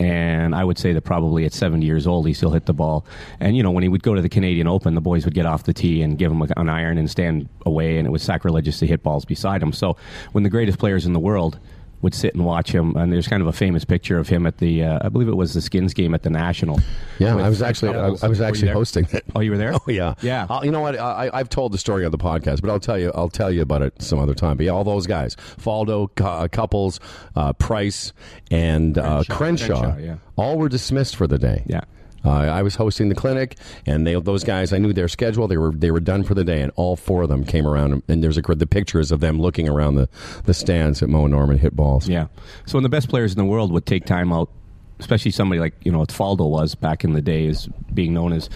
And 0.00 0.54
I 0.54 0.64
would 0.64 0.78
say 0.78 0.94
that 0.94 1.02
probably 1.02 1.44
at 1.44 1.52
70 1.52 1.84
years 1.84 2.06
old, 2.06 2.26
he 2.26 2.32
still 2.32 2.52
hit 2.52 2.64
the 2.64 2.72
ball. 2.72 3.04
And, 3.38 3.54
you 3.54 3.62
know, 3.62 3.70
when 3.70 3.82
he 3.82 3.88
would 3.90 4.02
go 4.02 4.14
to 4.14 4.22
the 4.22 4.28
Canadian 4.30 4.66
Open, 4.66 4.94
the 4.94 5.02
boys 5.02 5.26
would 5.26 5.34
get 5.34 5.44
off 5.44 5.64
the 5.64 5.74
tee 5.74 6.00
and 6.00 6.16
give 6.16 6.32
him 6.32 6.40
an 6.40 6.70
iron 6.70 6.96
and 6.96 7.10
stand 7.10 7.50
away, 7.66 7.98
and 7.98 8.06
it 8.06 8.10
was 8.10 8.22
sacrilegious 8.22 8.78
to 8.78 8.86
hit 8.86 9.02
balls 9.02 9.26
beside 9.26 9.62
him. 9.62 9.74
So 9.74 9.98
when 10.32 10.42
the 10.42 10.50
greatest 10.50 10.78
players 10.78 11.04
in 11.04 11.12
the 11.12 11.20
world 11.20 11.58
would 12.02 12.14
sit 12.14 12.34
and 12.34 12.44
watch 12.44 12.70
him, 12.70 12.96
and 12.96 13.12
there's 13.12 13.28
kind 13.28 13.42
of 13.42 13.48
a 13.48 13.52
famous 13.52 13.84
picture 13.84 14.18
of 14.18 14.28
him 14.28 14.46
at 14.46 14.58
the, 14.58 14.84
uh, 14.84 15.00
I 15.02 15.08
believe 15.08 15.28
it 15.28 15.36
was 15.36 15.54
the 15.54 15.60
Skins 15.60 15.94
game 15.94 16.14
at 16.14 16.22
the 16.22 16.30
National. 16.30 16.80
Yeah, 17.18 17.36
I 17.36 17.48
was 17.48 17.62
actually 17.62 17.94
I, 17.94 18.08
I 18.22 18.28
was 18.28 18.40
actually 18.40 18.68
hosting 18.68 19.06
it. 19.12 19.24
Oh, 19.34 19.40
you 19.40 19.50
were 19.50 19.58
there? 19.58 19.72
Oh 19.78 19.90
yeah, 19.90 20.14
Yeah. 20.22 20.46
I'll, 20.50 20.64
you 20.64 20.72
know 20.72 20.80
what? 20.80 20.98
I, 20.98 21.30
I've 21.32 21.48
told 21.48 21.72
the 21.72 21.78
story 21.78 22.04
on 22.04 22.10
the 22.10 22.18
podcast, 22.18 22.60
but 22.60 22.70
I'll 22.70 22.80
tell 22.80 22.98
you. 22.98 23.12
I'll 23.14 23.28
tell 23.28 23.50
you 23.50 23.62
about 23.62 23.82
it 23.82 24.02
some 24.02 24.18
other 24.18 24.34
time. 24.34 24.56
But 24.56 24.66
yeah, 24.66 24.72
all 24.72 24.84
those 24.84 25.06
guys: 25.06 25.36
Faldo, 25.36 26.08
uh, 26.20 26.48
Couples, 26.48 27.00
uh, 27.36 27.52
Price, 27.52 28.12
and 28.50 28.98
uh, 28.98 29.22
Crenshaw, 29.28 29.80
Crenshaw, 29.80 29.98
yeah. 29.98 30.16
all 30.36 30.58
were 30.58 30.68
dismissed 30.68 31.16
for 31.16 31.26
the 31.26 31.38
day. 31.38 31.62
Yeah. 31.66 31.82
Uh, 32.24 32.30
I 32.30 32.62
was 32.62 32.74
hosting 32.74 33.08
the 33.08 33.14
clinic, 33.14 33.56
and 33.86 34.06
they 34.06 34.14
those 34.20 34.44
guys. 34.44 34.72
I 34.72 34.78
knew 34.78 34.92
their 34.92 35.08
schedule. 35.08 35.48
They 35.48 35.56
were 35.56 35.72
they 35.72 35.90
were 35.90 36.00
done 36.00 36.24
for 36.24 36.34
the 36.34 36.44
day, 36.44 36.60
and 36.60 36.72
all 36.76 36.96
four 36.96 37.22
of 37.22 37.28
them 37.28 37.44
came 37.44 37.66
around. 37.66 38.02
And 38.08 38.22
there's 38.22 38.38
a 38.38 38.42
the 38.42 38.66
pictures 38.66 39.12
of 39.12 39.20
them 39.20 39.40
looking 39.40 39.68
around 39.68 39.94
the 39.94 40.08
the 40.44 40.54
stands 40.54 41.02
at 41.02 41.08
Mo 41.08 41.24
and 41.24 41.32
Norman 41.32 41.58
hit 41.58 41.76
balls. 41.76 42.08
Yeah. 42.08 42.26
So 42.66 42.74
when 42.76 42.82
the 42.82 42.88
best 42.88 43.08
players 43.08 43.32
in 43.32 43.38
the 43.38 43.44
world 43.44 43.72
would 43.72 43.86
take 43.86 44.04
time 44.04 44.32
out, 44.32 44.50
especially 44.98 45.30
somebody 45.30 45.60
like 45.60 45.74
you 45.84 45.92
know 45.92 46.00
Faldo 46.06 46.48
was 46.48 46.74
back 46.74 47.04
in 47.04 47.12
the 47.12 47.22
day, 47.22 47.46
as 47.46 47.68
being 47.94 48.14
known 48.14 48.32
as 48.32 48.50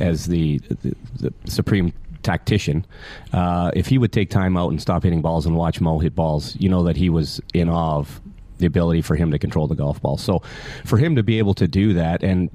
as 0.00 0.26
the 0.26 0.58
the, 0.58 0.94
the 1.20 1.34
supreme 1.46 1.92
tactician. 2.22 2.84
Uh, 3.32 3.70
if 3.74 3.86
he 3.86 3.98
would 3.98 4.12
take 4.12 4.30
time 4.30 4.56
out 4.56 4.70
and 4.70 4.80
stop 4.80 5.02
hitting 5.02 5.22
balls 5.22 5.46
and 5.46 5.56
watch 5.56 5.80
Mo 5.80 5.98
hit 5.98 6.14
balls, 6.14 6.56
you 6.58 6.68
know 6.68 6.82
that 6.82 6.96
he 6.96 7.10
was 7.10 7.40
in 7.52 7.68
awe 7.68 7.98
of 7.98 8.20
the 8.58 8.66
ability 8.66 9.02
for 9.02 9.16
him 9.16 9.30
to 9.30 9.38
control 9.38 9.66
the 9.66 9.74
golf 9.74 10.00
ball. 10.00 10.16
So 10.16 10.40
for 10.84 10.96
him 10.96 11.16
to 11.16 11.22
be 11.22 11.38
able 11.38 11.54
to 11.54 11.68
do 11.68 11.92
that, 11.94 12.22
and 12.22 12.50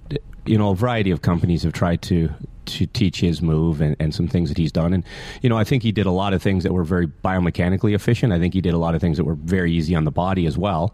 you 0.49 0.57
know, 0.57 0.71
a 0.71 0.75
variety 0.75 1.11
of 1.11 1.21
companies 1.21 1.63
have 1.63 1.73
tried 1.73 2.01
to 2.03 2.29
to 2.65 2.85
teach 2.85 3.19
his 3.19 3.41
move 3.41 3.81
and, 3.81 3.95
and 3.99 4.13
some 4.13 4.27
things 4.27 4.49
that 4.49 4.57
he's 4.57 4.71
done. 4.71 4.93
And 4.93 5.03
you 5.41 5.49
know, 5.49 5.57
I 5.57 5.63
think 5.63 5.81
he 5.81 5.91
did 5.91 6.05
a 6.05 6.11
lot 6.11 6.33
of 6.33 6.41
things 6.43 6.63
that 6.63 6.71
were 6.73 6.83
very 6.83 7.07
biomechanically 7.07 7.95
efficient. 7.95 8.31
I 8.31 8.37
think 8.37 8.53
he 8.53 8.61
did 8.61 8.73
a 8.75 8.77
lot 8.77 8.93
of 8.93 9.01
things 9.01 9.17
that 9.17 9.23
were 9.23 9.33
very 9.35 9.71
easy 9.71 9.95
on 9.95 10.03
the 10.03 10.11
body 10.11 10.45
as 10.45 10.55
well. 10.57 10.93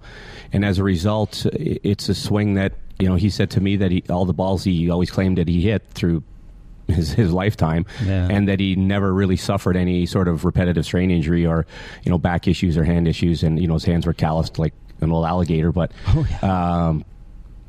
And 0.53 0.63
as 0.63 0.79
a 0.79 0.83
result, 0.83 1.45
it's 1.53 2.07
a 2.07 2.15
swing 2.15 2.53
that 2.53 2.74
you 3.00 3.09
know 3.09 3.15
he 3.15 3.29
said 3.29 3.50
to 3.51 3.62
me 3.62 3.75
that 3.77 3.91
he, 3.91 4.03
all 4.09 4.25
the 4.25 4.33
balls 4.33 4.63
he 4.63 4.89
always 4.89 5.12
claimed 5.12 5.38
that 5.38 5.47
he 5.50 5.62
hit 5.62 5.83
through 5.91 6.24
his, 6.88 7.12
his 7.13 7.33
lifetime, 7.33 7.85
Yeah. 8.05 8.27
and 8.29 8.47
that 8.47 8.59
he 8.59 8.75
never 8.75 9.12
really 9.12 9.38
suffered 9.38 9.75
any 9.75 10.05
sort 10.05 10.27
of 10.27 10.45
repetitive 10.45 10.85
strain 10.85 11.09
injury 11.12 11.45
or 11.45 11.65
you 12.03 12.09
know 12.12 12.17
back 12.19 12.47
issues 12.47 12.77
or 12.77 12.83
hand 12.85 13.07
issues, 13.07 13.43
and 13.43 13.59
you 13.59 13.67
know 13.67 13.74
his 13.74 13.85
hands 13.85 14.05
were 14.05 14.13
calloused 14.13 14.59
like 14.59 14.74
an 15.01 15.12
old 15.12 15.25
alligator. 15.25 15.71
But 15.74 15.91
um, 16.43 17.03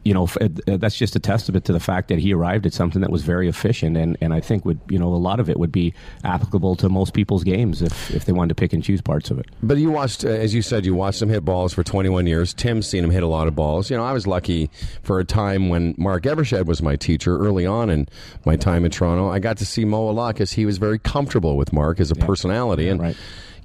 you 0.07 0.15
know 0.15 0.29
uh, 0.41 0.77
that's 0.77 0.97
just 0.97 1.17
a 1.17 1.19
testament 1.19 1.65
to 1.65 1.73
the 1.73 1.81
fact 1.81 2.07
that 2.09 2.21
he 2.21 2.33
arrived 2.33 2.65
at 2.65 2.73
something 2.73 3.01
that 3.01 3.11
was 3.11 3.23
very 3.23 3.49
efficient, 3.49 3.97
and, 3.97 4.17
and 4.21 4.33
I 4.33 4.41
think 4.41 4.65
would 4.65 4.79
you 4.89 5.01
know 5.01 5.09
a 5.09 5.17
lot 5.17 5.41
of 5.41 5.51
it 5.51 5.59
would 5.59 5.73
be 5.73 5.93
applicable 6.23 6.77
to 6.77 6.89
most 6.89 7.13
people's 7.13 7.43
games 7.43 7.83
if 7.83 8.15
if 8.15 8.25
they 8.25 8.33
wanted 8.33 8.51
to 8.51 8.55
pick 8.55 8.73
and 8.73 8.85
choose 8.85 9.01
parts 9.01 9.33
of 9.33 9.41
it. 9.41 9.47
But 9.65 9.79
you 9.79 9.91
watched, 9.91 10.25
uh, 10.25 10.29
as 10.29 10.55
you 10.55 10.63
said, 10.63 10.87
you 10.87 10.95
watched 10.95 11.21
him 11.21 11.29
hit 11.29 11.45
balls 11.45 11.75
for 11.75 11.83
21 11.83 12.29
years. 12.29 12.55
Tim's 12.55 12.87
seen 12.87 13.03
him 13.03 13.11
hit 13.11 13.25
a 13.25 13.27
lot 13.27 13.49
of 13.49 13.57
balls. 13.57 13.91
You 13.91 13.97
know, 13.97 14.05
I 14.05 14.13
was 14.13 14.29
lucky 14.29 14.71
for 15.03 15.19
a 15.19 15.25
time 15.25 15.69
when 15.69 15.97
Mark 15.99 16.25
Evershed 16.25 16.67
was 16.67 16.81
my 16.81 16.95
teacher 16.95 17.37
early 17.37 17.67
on 17.67 17.91
in 17.91 18.07
my 18.45 18.55
time 18.55 18.85
in 18.85 18.93
Toronto. 18.93 19.29
I 19.29 19.41
got 19.41 19.57
to 19.59 19.67
see 19.67 19.85
Mo 19.85 20.09
a 20.09 20.13
lot 20.13 20.35
because 20.35 20.53
he 20.53 20.67
was 20.67 20.79
very 20.79 21.01
comfortable 21.01 21.57
with 21.57 21.73
Mark 21.73 21.99
as 21.99 22.13
a 22.13 22.15
personality. 22.15 22.89
And, 22.89 23.01
right. 23.01 23.17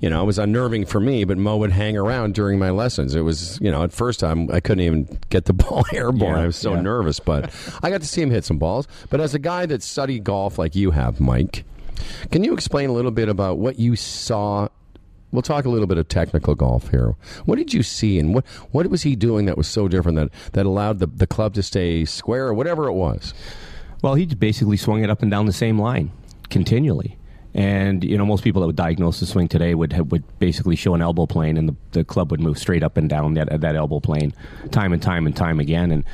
You 0.01 0.09
know, 0.09 0.23
it 0.23 0.25
was 0.25 0.39
unnerving 0.39 0.85
for 0.85 0.99
me, 0.99 1.23
but 1.25 1.37
Mo 1.37 1.57
would 1.57 1.71
hang 1.71 1.95
around 1.95 2.33
during 2.33 2.57
my 2.57 2.71
lessons. 2.71 3.13
It 3.13 3.21
was, 3.21 3.59
you 3.61 3.69
know, 3.69 3.83
at 3.83 3.93
first 3.93 4.19
time 4.19 4.49
I 4.51 4.59
couldn't 4.59 4.83
even 4.83 5.19
get 5.29 5.45
the 5.45 5.53
ball 5.61 5.85
airborne. 5.93 6.37
Yeah, 6.37 6.43
I 6.43 6.45
was 6.47 6.55
so 6.55 6.73
yeah. 6.73 6.81
nervous, 6.81 7.19
but 7.19 7.53
I 7.83 7.91
got 7.91 8.01
to 8.01 8.07
see 8.07 8.21
him 8.21 8.31
hit 8.31 8.43
some 8.43 8.57
balls. 8.57 8.87
But 9.11 9.21
as 9.21 9.35
a 9.35 9.39
guy 9.39 9.67
that 9.67 9.83
studied 9.83 10.23
golf 10.23 10.57
like 10.57 10.75
you 10.75 10.89
have, 10.91 11.19
Mike, 11.19 11.63
can 12.31 12.43
you 12.43 12.53
explain 12.53 12.89
a 12.89 12.93
little 12.93 13.11
bit 13.11 13.29
about 13.29 13.59
what 13.59 13.77
you 13.77 13.95
saw? 13.95 14.69
We'll 15.31 15.43
talk 15.43 15.65
a 15.65 15.69
little 15.69 15.87
bit 15.87 15.99
of 15.99 16.07
technical 16.07 16.55
golf 16.55 16.89
here. 16.89 17.15
What 17.45 17.57
did 17.57 17.73
you 17.73 17.83
see, 17.83 18.19
and 18.19 18.33
what 18.33 18.45
what 18.71 18.87
was 18.87 19.03
he 19.03 19.15
doing 19.15 19.45
that 19.45 19.55
was 19.55 19.67
so 19.67 19.87
different 19.87 20.17
that 20.17 20.29
that 20.53 20.65
allowed 20.65 20.99
the 20.99 21.07
the 21.07 21.27
club 21.27 21.53
to 21.53 21.63
stay 21.63 22.03
square 22.03 22.47
or 22.47 22.53
whatever 22.53 22.87
it 22.87 22.93
was? 22.93 23.33
Well, 24.01 24.15
he 24.15 24.25
basically 24.25 24.77
swung 24.77 25.03
it 25.03 25.09
up 25.09 25.21
and 25.21 25.29
down 25.29 25.45
the 25.45 25.53
same 25.53 25.79
line 25.79 26.11
continually. 26.49 27.17
And 27.53 28.03
you 28.03 28.17
know, 28.17 28.25
most 28.25 28.43
people 28.43 28.61
that 28.61 28.67
would 28.67 28.75
diagnose 28.75 29.19
the 29.19 29.25
swing 29.25 29.47
today 29.47 29.75
would 29.75 29.91
have, 29.93 30.11
would 30.11 30.23
basically 30.39 30.75
show 30.75 30.95
an 30.95 31.01
elbow 31.01 31.25
plane, 31.25 31.57
and 31.57 31.69
the, 31.69 31.75
the 31.91 32.03
club 32.03 32.31
would 32.31 32.39
move 32.39 32.57
straight 32.57 32.83
up 32.83 32.97
and 32.97 33.09
down 33.09 33.33
that 33.33 33.61
that 33.61 33.75
elbow 33.75 33.99
plane, 33.99 34.33
time 34.71 34.93
and 34.93 35.01
time 35.01 35.25
and 35.25 35.35
time 35.35 35.59
again. 35.59 35.91
And 35.91 36.05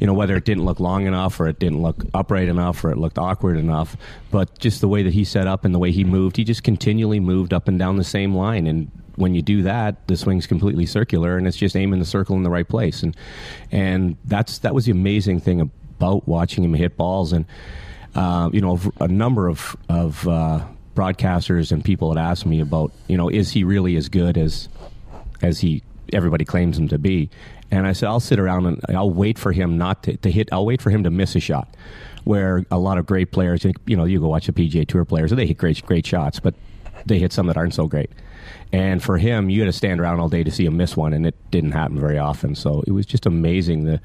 you 0.00 0.06
know, 0.06 0.14
whether 0.14 0.36
it 0.36 0.44
didn't 0.44 0.64
look 0.64 0.80
long 0.80 1.06
enough, 1.06 1.38
or 1.40 1.48
it 1.48 1.58
didn't 1.58 1.82
look 1.82 2.04
upright 2.14 2.48
enough, 2.48 2.82
or 2.84 2.90
it 2.90 2.98
looked 2.98 3.18
awkward 3.18 3.56
enough, 3.56 3.96
but 4.30 4.58
just 4.58 4.80
the 4.80 4.88
way 4.88 5.02
that 5.02 5.12
he 5.12 5.24
set 5.24 5.46
up 5.46 5.64
and 5.64 5.74
the 5.74 5.78
way 5.78 5.90
he 5.90 6.04
moved, 6.04 6.36
he 6.36 6.44
just 6.44 6.62
continually 6.62 7.20
moved 7.20 7.52
up 7.52 7.68
and 7.68 7.78
down 7.78 7.96
the 7.96 8.04
same 8.04 8.34
line. 8.34 8.66
And 8.66 8.90
when 9.16 9.34
you 9.34 9.42
do 9.42 9.62
that, 9.62 10.06
the 10.06 10.16
swing's 10.16 10.46
completely 10.46 10.86
circular, 10.86 11.36
and 11.36 11.46
it's 11.46 11.56
just 11.56 11.76
aiming 11.76 11.98
the 11.98 12.06
circle 12.06 12.36
in 12.36 12.44
the 12.44 12.50
right 12.50 12.68
place. 12.68 13.02
And 13.02 13.16
and 13.72 14.16
that's 14.24 14.58
that 14.60 14.74
was 14.74 14.86
the 14.86 14.92
amazing 14.92 15.40
thing 15.40 15.60
about 15.60 16.26
watching 16.26 16.64
him 16.64 16.74
hit 16.74 16.96
balls. 16.96 17.32
And 17.32 17.44
uh, 18.14 18.50
you 18.52 18.60
know, 18.60 18.80
a 19.00 19.08
number 19.08 19.48
of 19.48 19.76
of 19.88 20.26
uh, 20.28 20.64
broadcasters 20.98 21.70
and 21.70 21.84
people 21.84 22.12
had 22.12 22.20
asked 22.20 22.44
me 22.44 22.60
about, 22.60 22.92
you 23.06 23.16
know, 23.16 23.28
is 23.28 23.52
he 23.52 23.62
really 23.62 23.96
as 23.96 24.08
good 24.08 24.36
as 24.36 24.68
as 25.40 25.60
he 25.60 25.82
everybody 26.12 26.44
claims 26.44 26.76
him 26.76 26.88
to 26.88 26.98
be? 26.98 27.30
And 27.70 27.86
I 27.86 27.92
said, 27.92 28.08
I'll 28.08 28.20
sit 28.20 28.40
around 28.40 28.66
and 28.66 28.96
I'll 28.96 29.10
wait 29.10 29.38
for 29.38 29.52
him 29.52 29.78
not 29.78 30.02
to, 30.04 30.16
to 30.16 30.30
hit. 30.30 30.48
I'll 30.50 30.66
wait 30.66 30.82
for 30.82 30.90
him 30.90 31.04
to 31.04 31.10
miss 31.10 31.36
a 31.36 31.40
shot. 31.40 31.68
Where 32.24 32.66
a 32.70 32.78
lot 32.78 32.98
of 32.98 33.06
great 33.06 33.30
players, 33.30 33.64
you 33.86 33.96
know, 33.96 34.04
you 34.04 34.20
go 34.20 34.28
watch 34.28 34.46
the 34.46 34.52
PGA 34.52 34.86
Tour 34.86 35.04
players, 35.04 35.30
and 35.30 35.38
they 35.38 35.46
hit 35.46 35.56
great 35.56 35.84
great 35.86 36.04
shots, 36.04 36.40
but 36.40 36.54
they 37.06 37.18
hit 37.18 37.32
some 37.32 37.46
that 37.46 37.56
aren't 37.56 37.74
so 37.74 37.86
great. 37.86 38.10
And 38.72 39.02
for 39.02 39.16
him, 39.18 39.48
you 39.48 39.60
had 39.60 39.66
to 39.66 39.72
stand 39.72 40.00
around 40.00 40.20
all 40.20 40.28
day 40.28 40.42
to 40.42 40.50
see 40.50 40.66
him 40.66 40.76
miss 40.76 40.96
one, 40.96 41.12
and 41.12 41.26
it 41.26 41.36
didn't 41.50 41.72
happen 41.72 41.98
very 42.00 42.18
often. 42.18 42.54
So 42.54 42.82
it 42.86 42.90
was 42.90 43.06
just 43.06 43.24
amazing 43.24 43.84
the 43.84 44.00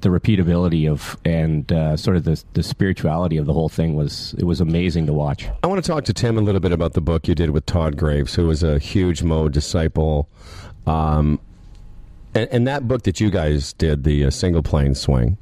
the 0.00 0.08
repeatability 0.08 0.90
of 0.90 1.16
and 1.24 1.70
uh, 1.72 1.96
sort 1.96 2.16
of 2.16 2.24
the 2.24 2.42
the 2.54 2.62
spirituality 2.62 3.36
of 3.36 3.46
the 3.46 3.52
whole 3.52 3.68
thing 3.68 3.96
was 3.96 4.34
it 4.38 4.44
was 4.44 4.60
amazing 4.60 5.06
to 5.06 5.12
watch. 5.12 5.48
I 5.62 5.66
want 5.66 5.82
to 5.82 5.88
talk 5.90 6.04
to 6.04 6.12
Tim 6.12 6.38
a 6.38 6.40
little 6.40 6.60
bit 6.60 6.72
about 6.72 6.92
the 6.92 7.00
book 7.00 7.26
you 7.26 7.34
did 7.34 7.50
with 7.50 7.66
Todd 7.66 7.96
Graves, 7.96 8.34
who 8.34 8.46
was 8.46 8.62
a 8.62 8.78
huge 8.78 9.22
Mo 9.22 9.48
disciple. 9.48 10.28
Um, 10.86 11.40
and, 12.34 12.48
and 12.50 12.68
that 12.68 12.86
book 12.86 13.02
that 13.02 13.20
you 13.20 13.30
guys 13.30 13.72
did, 13.72 14.04
the 14.04 14.26
uh, 14.26 14.30
single 14.30 14.62
plane 14.62 14.94
swing, 14.94 15.36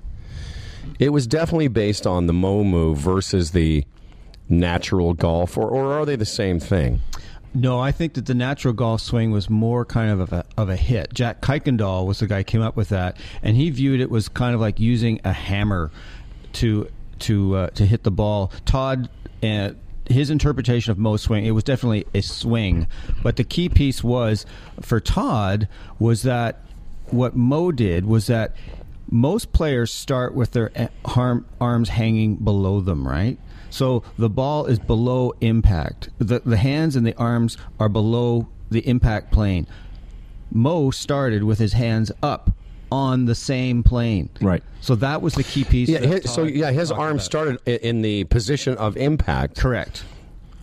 it 0.98 1.10
was 1.10 1.26
definitely 1.26 1.68
based 1.68 2.06
on 2.06 2.26
the 2.26 2.32
Mo 2.32 2.64
move 2.64 2.98
versus 2.98 3.50
the 3.50 3.84
natural 4.48 5.12
golf, 5.12 5.56
or, 5.56 5.68
or 5.68 5.92
are 5.92 6.06
they 6.06 6.16
the 6.16 6.24
same 6.24 6.60
thing? 6.60 7.00
No, 7.54 7.80
I 7.80 7.92
think 7.92 8.14
that 8.14 8.26
the 8.26 8.34
natural 8.34 8.74
golf 8.74 9.00
swing 9.00 9.30
was 9.30 9.48
more 9.48 9.84
kind 9.84 10.10
of 10.10 10.32
a, 10.32 10.44
of 10.56 10.68
a 10.68 10.76
hit. 10.76 11.14
Jack 11.14 11.40
Kuykendall 11.40 12.06
was 12.06 12.18
the 12.18 12.26
guy 12.26 12.38
who 12.38 12.44
came 12.44 12.60
up 12.60 12.76
with 12.76 12.90
that, 12.90 13.16
and 13.42 13.56
he 13.56 13.70
viewed 13.70 14.00
it 14.00 14.10
was 14.10 14.28
kind 14.28 14.54
of 14.54 14.60
like 14.60 14.78
using 14.78 15.20
a 15.24 15.32
hammer 15.32 15.90
to 16.54 16.88
to 17.20 17.56
uh, 17.56 17.66
to 17.70 17.86
hit 17.86 18.02
the 18.02 18.10
ball. 18.10 18.52
Todd. 18.64 19.08
Uh, 19.42 19.70
his 20.08 20.30
interpretation 20.30 20.92
of 20.92 20.98
Mo's 20.98 21.22
swing, 21.22 21.44
it 21.46 21.50
was 21.50 21.64
definitely 21.64 22.06
a 22.14 22.20
swing, 22.20 22.86
but 23.24 23.34
the 23.34 23.42
key 23.42 23.68
piece 23.68 24.04
was 24.04 24.46
for 24.80 25.00
Todd 25.00 25.66
was 25.98 26.22
that 26.22 26.60
what 27.06 27.34
Mo 27.34 27.72
did 27.72 28.06
was 28.06 28.28
that 28.28 28.54
most 29.10 29.52
players 29.52 29.92
start 29.92 30.34
with 30.34 30.52
their 30.52 30.70
arm, 31.04 31.46
arms 31.60 31.88
hanging 31.88 32.36
below 32.36 32.80
them, 32.80 33.06
right? 33.06 33.38
So 33.76 34.02
the 34.16 34.30
ball 34.30 34.64
is 34.64 34.78
below 34.78 35.34
impact. 35.42 36.08
The 36.18 36.40
the 36.40 36.56
hands 36.56 36.96
and 36.96 37.06
the 37.06 37.14
arms 37.18 37.58
are 37.78 37.90
below 37.90 38.48
the 38.70 38.80
impact 38.88 39.32
plane. 39.32 39.66
Mo 40.50 40.90
started 40.90 41.42
with 41.44 41.58
his 41.58 41.74
hands 41.74 42.10
up 42.22 42.50
on 42.90 43.26
the 43.26 43.34
same 43.34 43.82
plane. 43.82 44.30
Right. 44.40 44.62
So 44.80 44.94
that 44.94 45.20
was 45.20 45.34
the 45.34 45.42
key 45.44 45.64
piece. 45.64 45.90
Yeah, 45.90 45.98
that 45.98 46.22
his, 46.24 46.32
so 46.32 46.44
yeah, 46.44 46.70
his 46.70 46.88
talked 46.88 47.00
arm 47.00 47.10
about. 47.16 47.22
started 47.22 47.60
in 47.66 48.00
the 48.00 48.24
position 48.24 48.78
of 48.78 48.96
impact. 48.96 49.58
Correct. 49.58 50.04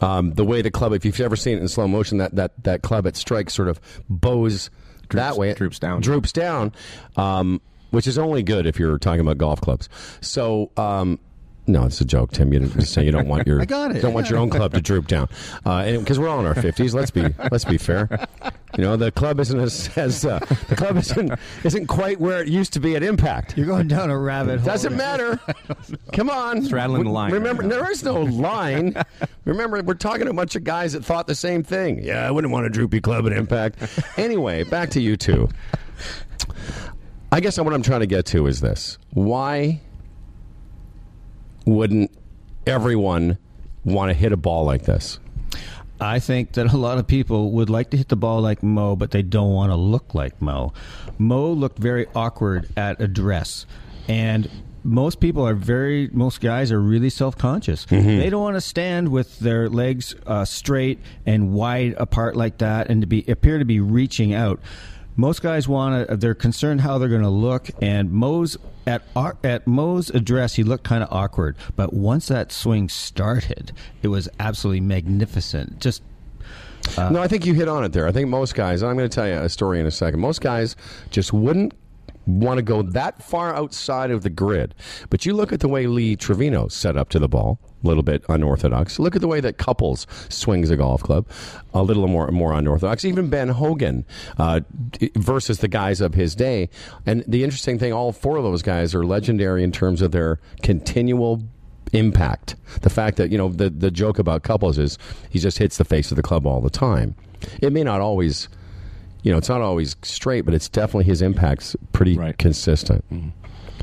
um, 0.01 0.33
the 0.33 0.43
way 0.45 0.61
the 0.61 0.71
club, 0.71 0.93
if 0.93 1.05
you've 1.05 1.19
ever 1.19 1.35
seen 1.35 1.57
it 1.57 1.61
in 1.61 1.67
slow 1.67 1.87
motion, 1.87 2.17
that, 2.17 2.35
that, 2.35 2.63
that 2.63 2.81
club 2.81 3.05
at 3.05 3.15
strike 3.15 3.49
sort 3.49 3.67
of 3.67 3.79
bows 4.09 4.69
that 5.09 5.37
way. 5.37 5.49
It 5.51 5.57
droops 5.57 5.77
down. 5.79 6.01
Droops 6.01 6.31
down, 6.31 6.71
um, 7.15 7.61
which 7.91 8.07
is 8.07 8.17
only 8.17 8.41
good 8.41 8.65
if 8.65 8.79
you're 8.79 8.97
talking 8.97 9.21
about 9.21 9.37
golf 9.37 9.61
clubs. 9.61 9.87
So, 10.21 10.71
um, 10.77 11.19
no, 11.65 11.85
it's 11.85 12.01
a 12.01 12.05
joke, 12.05 12.31
Tim. 12.31 12.51
You 12.51 12.59
didn't 12.59 12.81
say 12.81 13.05
you 13.05 13.11
don't 13.11 13.27
want 13.27 13.47
your 13.47 13.61
I 13.61 13.65
got 13.65 13.95
it. 13.95 14.01
don't 14.01 14.13
want 14.13 14.29
your 14.29 14.39
own 14.39 14.49
club 14.49 14.73
to 14.73 14.81
droop 14.81 15.07
down, 15.07 15.29
because 15.63 16.19
we're 16.19 16.27
all 16.27 16.39
in 16.39 16.45
our 16.45 16.55
fifties. 16.55 16.93
Let's 16.93 17.11
be 17.11 17.33
let's 17.51 17.65
be 17.65 17.77
fair. 17.77 18.27
You 18.77 18.83
know, 18.83 18.97
the 18.97 19.11
club 19.11 19.39
isn't 19.39 19.59
as, 19.59 19.95
as 19.97 20.25
uh, 20.25 20.39
the 20.67 20.75
club 20.75 20.97
isn't 20.97 21.39
isn't 21.63 21.87
quite 21.87 22.19
where 22.19 22.41
it 22.41 22.47
used 22.47 22.73
to 22.73 22.79
be 22.79 22.95
at 22.95 23.03
Impact. 23.03 23.55
You're 23.57 23.67
going 23.67 23.87
down 23.87 24.09
a 24.09 24.17
rabbit 24.17 24.59
hole. 24.59 24.65
Doesn't 24.65 24.97
matter. 24.97 25.39
Come 26.11 26.29
on. 26.29 26.63
Straddling 26.63 27.03
the 27.03 27.11
line 27.11 27.31
Remember, 27.31 27.63
right 27.63 27.69
there 27.69 27.91
is 27.91 28.03
no 28.03 28.21
line. 28.21 28.95
Remember, 29.45 29.81
we're 29.83 29.93
talking 29.93 30.25
to 30.25 30.31
a 30.31 30.33
bunch 30.33 30.55
of 30.55 30.63
guys 30.63 30.93
that 30.93 31.05
thought 31.05 31.27
the 31.27 31.35
same 31.35 31.63
thing. 31.63 32.03
Yeah, 32.03 32.27
I 32.27 32.31
wouldn't 32.31 32.51
want 32.51 32.65
a 32.65 32.69
droopy 32.69 32.99
club 32.99 33.25
at 33.27 33.31
Impact. 33.33 33.77
anyway, 34.17 34.63
back 34.63 34.89
to 34.91 35.01
you 35.01 35.15
two. 35.17 35.49
I 37.31 37.39
guess 37.39 37.57
what 37.59 37.73
I'm 37.73 37.83
trying 37.83 38.01
to 38.01 38.07
get 38.07 38.25
to 38.27 38.47
is 38.47 38.59
this: 38.59 38.97
Why 39.11 39.81
wouldn't 41.65 42.11
everyone 42.65 43.37
want 43.83 44.09
to 44.09 44.13
hit 44.13 44.31
a 44.31 44.37
ball 44.37 44.65
like 44.65 44.83
this? 44.83 45.19
I 45.99 46.19
think 46.19 46.53
that 46.53 46.73
a 46.73 46.77
lot 46.77 46.97
of 46.97 47.07
people 47.07 47.51
would 47.51 47.69
like 47.69 47.91
to 47.91 47.97
hit 47.97 48.09
the 48.09 48.15
ball 48.15 48.41
like 48.41 48.61
Mo, 48.61 48.95
but 48.95 49.11
they 49.11 49.21
don't 49.21 49.53
want 49.53 49.71
to 49.71 49.75
look 49.75 50.13
like 50.13 50.41
Mo. 50.41 50.73
Mo 51.17 51.51
looked 51.51 51.77
very 51.79 52.07
awkward 52.15 52.67
at 52.75 52.99
address, 53.01 53.65
and 54.07 54.49
most 54.83 55.21
people 55.21 55.47
are 55.47 55.53
very. 55.53 56.09
Most 56.11 56.41
guys 56.41 56.71
are 56.71 56.81
really 56.81 57.09
self 57.09 57.37
conscious. 57.37 57.85
They 57.85 58.29
don't 58.29 58.41
want 58.41 58.57
to 58.57 58.61
stand 58.61 59.09
with 59.09 59.39
their 59.39 59.69
legs 59.69 60.13
uh, 60.27 60.43
straight 60.43 60.99
and 61.25 61.53
wide 61.53 61.93
apart 61.97 62.35
like 62.35 62.57
that, 62.57 62.89
and 62.89 63.01
to 63.01 63.07
be 63.07 63.23
appear 63.29 63.59
to 63.59 63.65
be 63.65 63.79
reaching 63.79 64.33
out. 64.33 64.59
Most 65.15 65.41
guys 65.41 65.67
want 65.67 66.07
to. 66.07 66.17
They're 66.17 66.33
concerned 66.33 66.81
how 66.81 66.97
they're 66.97 67.09
going 67.09 67.21
to 67.21 67.29
look, 67.29 67.69
and 67.81 68.11
Mo's 68.11 68.57
at 68.87 69.03
at 69.43 69.67
Mo's 69.67 70.09
address, 70.09 70.55
he 70.55 70.63
looked 70.63 70.83
kind 70.83 71.03
of 71.03 71.11
awkward. 71.11 71.55
But 71.75 71.93
once 71.93 72.27
that 72.27 72.51
swing 72.51 72.89
started, 72.89 73.71
it 74.01 74.07
was 74.07 74.27
absolutely 74.39 74.81
magnificent. 74.81 75.79
Just 75.79 76.01
uh, 76.97 77.09
no, 77.09 77.21
I 77.21 77.27
think 77.27 77.45
you 77.45 77.53
hit 77.53 77.67
on 77.67 77.83
it 77.83 77.93
there. 77.93 78.07
I 78.07 78.11
think 78.11 78.29
most 78.29 78.55
guys, 78.55 78.83
I'm 78.83 78.97
going 78.97 79.09
to 79.09 79.13
tell 79.13 79.27
you 79.27 79.35
a 79.35 79.49
story 79.49 79.79
in 79.79 79.85
a 79.85 79.91
second, 79.91 80.19
most 80.19 80.41
guys 80.41 80.75
just 81.11 81.31
wouldn't 81.31 81.73
want 82.25 82.57
to 82.57 82.61
go 82.61 82.81
that 82.81 83.21
far 83.23 83.55
outside 83.55 84.11
of 84.11 84.23
the 84.23 84.29
grid. 84.29 84.73
But 85.09 85.25
you 85.25 85.33
look 85.33 85.51
at 85.51 85.59
the 85.59 85.67
way 85.67 85.87
Lee 85.87 86.15
Trevino 86.15 86.67
set 86.67 86.97
up 86.97 87.09
to 87.09 87.19
the 87.19 87.27
ball, 87.27 87.59
little 87.83 88.03
bit 88.03 88.23
unorthodox. 88.29 88.97
Look 88.99 89.15
at 89.15 89.21
the 89.21 89.27
way 89.27 89.39
that 89.41 89.57
Couples 89.57 90.07
swings 90.29 90.69
a 90.69 90.77
golf 90.77 91.03
club, 91.03 91.27
a 91.73 91.83
little 91.83 92.07
more 92.07 92.27
more 92.31 92.53
unorthodox. 92.53 93.05
Even 93.05 93.29
Ben 93.29 93.49
Hogan 93.49 94.05
uh, 94.37 94.61
versus 95.15 95.59
the 95.59 95.67
guys 95.67 96.01
of 96.01 96.13
his 96.13 96.35
day. 96.35 96.69
And 97.05 97.23
the 97.27 97.43
interesting 97.43 97.77
thing, 97.79 97.93
all 97.93 98.11
four 98.11 98.37
of 98.37 98.43
those 98.43 98.61
guys 98.61 98.95
are 98.95 99.03
legendary 99.05 99.63
in 99.63 99.71
terms 99.71 100.01
of 100.01 100.11
their 100.11 100.39
continual 100.61 101.43
impact. 101.91 102.55
The 102.81 102.89
fact 102.89 103.17
that 103.17 103.31
you 103.31 103.37
know 103.37 103.49
the 103.49 103.69
the 103.69 103.91
joke 103.91 104.17
about 104.19 104.43
Couples 104.43 104.77
is 104.77 104.97
he 105.29 105.39
just 105.39 105.57
hits 105.57 105.77
the 105.77 105.85
face 105.85 106.11
of 106.11 106.15
the 106.15 106.23
club 106.23 106.47
all 106.47 106.61
the 106.61 106.69
time. 106.69 107.15
It 107.61 107.73
may 107.73 107.83
not 107.83 107.99
always, 108.01 108.47
you 109.21 109.31
know, 109.31 109.37
it's 109.37 109.49
not 109.49 109.61
always 109.61 109.95
straight, 110.01 110.41
but 110.41 110.53
it's 110.53 110.69
definitely 110.69 111.03
his 111.05 111.21
impact's 111.21 111.75
pretty 111.91 112.17
Right. 112.17 112.37
consistent. 112.37 113.03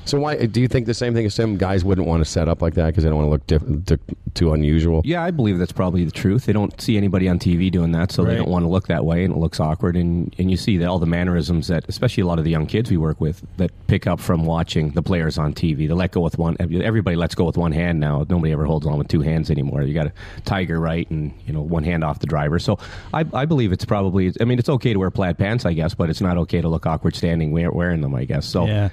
So 0.05 0.19
why 0.19 0.47
do 0.47 0.61
you 0.61 0.69
think 0.69 0.87
the 0.87 0.95
same 0.95 1.15
thing 1.15 1.27
as 1.27 1.39
him? 1.39 1.57
Guys 1.57 1.85
wouldn't 1.85 2.07
want 2.07 2.25
to 2.25 2.31
set 2.31 2.49
up 2.49 2.63
like 2.63 2.75
that 2.75 2.87
because 2.87 3.05
they 3.05 3.11
don't 3.11 3.19
want 3.19 3.27
to 3.27 3.31
look 3.31 3.47
diff- 3.47 3.85
di- 4.07 4.15
too 4.35 4.53
unusual. 4.53 5.03
Yeah, 5.05 5.23
I 5.23 5.31
believe 5.31 5.59
that's 5.59 5.73
probably 5.73 6.05
the 6.05 6.11
truth. 6.11 6.47
They 6.47 6.53
don't 6.53 6.79
see 6.81 6.97
anybody 6.97 7.29
on 7.29 7.39
TV 7.39 7.71
doing 7.71 7.93
that, 7.93 8.11
so 8.13 8.25
they 8.25 8.37
don't 8.37 8.49
want 8.49 8.65
to 8.65 8.69
look 8.69 8.87
that 8.89 9.05
way, 9.05 9.25
and 9.25 9.35
it 9.35 9.39
looks 9.39 9.61
awkward. 9.61 9.97
And, 9.97 10.35
and 10.39 10.51
you 10.51 10.57
see 10.57 10.79
that 10.79 10.87
all 10.87 10.99
the 10.99 11.07
mannerisms 11.07 11.69
that, 11.69 11.85
especially 11.89 12.23
a 12.23 12.27
lot 12.27 12.39
of 12.39 12.45
the 12.45 12.51
young 12.51 12.67
kids 12.67 12.91
we 12.91 12.97
work 12.97 13.21
with, 13.21 13.45
that 13.59 13.71
pick 13.89 14.07
up 14.07 14.21
from 14.21 14.45
watching 14.47 14.91
the 14.93 15.03
players 15.03 15.37
on 15.39 15.53
TV. 15.53 15.87
They 15.89 15.95
let 15.95 16.13
go 16.13 16.21
with 16.21 16.39
one. 16.39 16.57
Everybody 16.61 17.17
lets 17.17 17.35
go 17.35 17.45
with 17.45 17.57
one 17.57 17.73
hand 17.73 18.01
now. 18.01 18.25
Nobody 18.29 18.53
ever 18.53 18.65
holds 18.65 18.87
on 18.87 18.99
with 18.99 19.09
two 19.09 19.21
hands 19.21 19.51
anymore. 19.51 19.83
You 19.83 19.95
got 19.95 20.07
a 20.07 20.13
tiger 20.45 20.81
right, 20.81 21.09
and 21.11 21.33
you 21.47 21.53
know 21.53 21.61
one 21.63 21.85
hand 21.85 22.05
off 22.05 22.21
the 22.21 22.27
driver. 22.27 22.59
So 22.59 22.79
I, 23.13 23.25
I 23.35 23.45
believe 23.45 23.73
it's 23.73 23.85
probably. 23.85 24.33
I 24.41 24.45
mean, 24.45 24.59
it's 24.59 24.69
okay 24.69 24.93
to 24.93 24.99
wear 24.99 25.11
plaid 25.11 25.39
pants, 25.39 25.65
I 25.67 25.73
guess, 25.73 25.95
but 25.95 26.09
it's 26.11 26.21
not 26.21 26.37
okay 26.39 26.61
to 26.61 26.69
look 26.69 26.87
awkward 26.87 27.15
standing 27.17 27.51
wearing 27.53 28.01
them. 28.01 28.15
I 28.15 28.25
guess. 28.25 28.47
So 28.47 28.67
Yeah. 28.67 28.89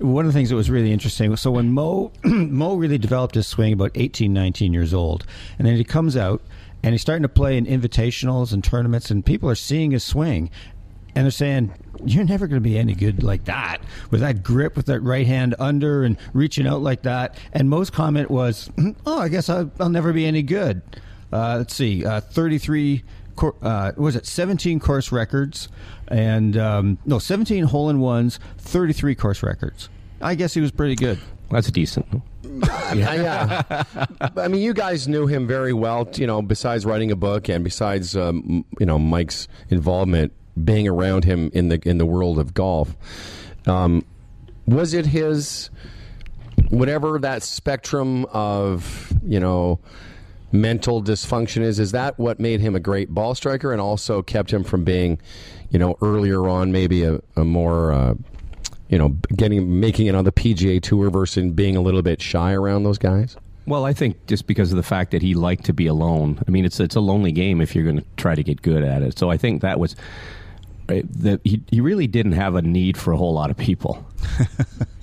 One 0.00 0.26
of 0.26 0.32
the 0.32 0.38
things 0.38 0.50
that 0.50 0.56
was 0.56 0.70
really 0.70 0.92
interesting. 0.92 1.34
So 1.36 1.50
when 1.50 1.72
Mo 1.72 2.12
Mo 2.24 2.76
really 2.76 2.98
developed 2.98 3.34
his 3.34 3.46
swing 3.46 3.72
about 3.72 3.90
18, 3.94 4.32
19 4.32 4.72
years 4.72 4.94
old, 4.94 5.24
and 5.58 5.66
then 5.66 5.76
he 5.76 5.84
comes 5.84 6.16
out 6.16 6.42
and 6.82 6.92
he's 6.94 7.02
starting 7.02 7.22
to 7.22 7.28
play 7.28 7.56
in 7.56 7.66
invitationals 7.66 8.52
and 8.52 8.62
tournaments, 8.62 9.10
and 9.10 9.24
people 9.26 9.50
are 9.50 9.56
seeing 9.56 9.90
his 9.90 10.04
swing, 10.04 10.50
and 11.14 11.24
they're 11.24 11.32
saying, 11.32 11.72
"You're 12.04 12.24
never 12.24 12.46
going 12.46 12.62
to 12.62 12.68
be 12.68 12.78
any 12.78 12.94
good 12.94 13.22
like 13.22 13.44
that 13.46 13.78
with 14.10 14.20
that 14.20 14.42
grip, 14.44 14.76
with 14.76 14.86
that 14.86 15.00
right 15.00 15.26
hand 15.26 15.56
under, 15.58 16.04
and 16.04 16.16
reaching 16.32 16.66
out 16.66 16.80
like 16.80 17.02
that." 17.02 17.36
And 17.52 17.68
Mo's 17.68 17.90
comment 17.90 18.30
was, 18.30 18.70
"Oh, 19.06 19.18
I 19.18 19.28
guess 19.28 19.48
I'll, 19.48 19.70
I'll 19.80 19.88
never 19.88 20.12
be 20.12 20.26
any 20.26 20.42
good." 20.42 20.82
Uh, 21.32 21.56
let's 21.58 21.74
see, 21.74 22.04
uh, 22.04 22.20
33 22.20 23.02
cour- 23.36 23.54
uh, 23.62 23.92
was 23.96 24.16
it 24.16 24.26
17 24.26 24.80
course 24.80 25.12
records 25.12 25.68
and 26.10 26.56
um, 26.56 26.98
no 27.06 27.18
17 27.18 27.64
hole 27.64 27.90
in 27.90 28.00
ones 28.00 28.38
33 28.58 29.14
course 29.14 29.42
records 29.42 29.88
i 30.20 30.34
guess 30.34 30.54
he 30.54 30.60
was 30.60 30.70
pretty 30.70 30.94
good 30.94 31.18
that's 31.50 31.70
decent. 31.70 32.06
yeah. 32.94 33.84
I 34.36 34.48
mean, 34.48 34.60
you 34.60 34.74
guys 34.74 35.08
knew 35.08 35.26
him 35.26 35.46
very 35.46 35.72
well. 35.72 36.08
You 36.14 36.26
know, 36.26 36.42
besides 36.42 36.84
writing 36.84 37.10
a 37.10 37.16
book 37.16 37.48
and 37.48 37.64
besides 37.64 38.16
um, 38.16 38.64
you 38.78 38.86
know 38.86 38.98
Mike's 38.98 39.48
involvement, 39.70 40.32
being 40.62 40.86
around 40.86 41.24
him 41.24 41.50
in 41.54 41.68
the 41.68 41.80
in 41.88 41.98
the 41.98 42.06
world 42.06 42.38
of 42.38 42.54
golf. 42.54 42.96
Um, 43.66 44.04
was 44.66 44.92
it 44.92 45.06
his 45.06 45.70
whatever 46.68 47.18
that 47.18 47.42
spectrum 47.42 48.26
of 48.26 49.12
you 49.24 49.40
know 49.40 49.80
mental 50.52 51.02
dysfunction 51.02 51.62
is? 51.62 51.78
Is 51.78 51.92
that 51.92 52.18
what 52.18 52.40
made 52.40 52.60
him 52.60 52.74
a 52.74 52.80
great 52.80 53.08
ball 53.08 53.34
striker 53.34 53.72
and 53.72 53.80
also 53.80 54.20
kept 54.20 54.52
him 54.52 54.64
from 54.64 54.84
being, 54.84 55.18
you 55.70 55.78
know, 55.78 55.96
earlier 56.02 56.48
on 56.48 56.72
maybe 56.72 57.04
a, 57.04 57.20
a 57.36 57.44
more 57.44 57.92
uh, 57.92 58.14
you 58.88 58.98
know, 58.98 59.10
getting 59.36 59.80
making 59.80 60.06
it 60.06 60.14
on 60.14 60.24
the 60.24 60.32
PGA 60.32 60.80
Tour 60.80 61.10
versus 61.10 61.52
being 61.52 61.76
a 61.76 61.80
little 61.80 62.02
bit 62.02 62.20
shy 62.22 62.52
around 62.52 62.84
those 62.84 62.98
guys? 62.98 63.36
Well, 63.66 63.84
I 63.84 63.92
think 63.92 64.26
just 64.26 64.46
because 64.46 64.72
of 64.72 64.76
the 64.76 64.82
fact 64.82 65.10
that 65.10 65.20
he 65.20 65.34
liked 65.34 65.66
to 65.66 65.74
be 65.74 65.86
alone. 65.86 66.42
I 66.48 66.50
mean, 66.50 66.64
it's 66.64 66.80
it's 66.80 66.96
a 66.96 67.00
lonely 67.00 67.32
game 67.32 67.60
if 67.60 67.74
you're 67.74 67.84
going 67.84 67.98
to 67.98 68.04
try 68.16 68.34
to 68.34 68.42
get 68.42 68.62
good 68.62 68.82
at 68.82 69.02
it. 69.02 69.18
So 69.18 69.30
I 69.30 69.36
think 69.36 69.60
that 69.60 69.78
was 69.78 69.94
that 70.86 71.40
he 71.44 71.60
he 71.70 71.82
really 71.82 72.06
didn't 72.06 72.32
have 72.32 72.54
a 72.54 72.62
need 72.62 72.96
for 72.96 73.12
a 73.12 73.16
whole 73.18 73.34
lot 73.34 73.50
of 73.50 73.56
people. 73.56 74.06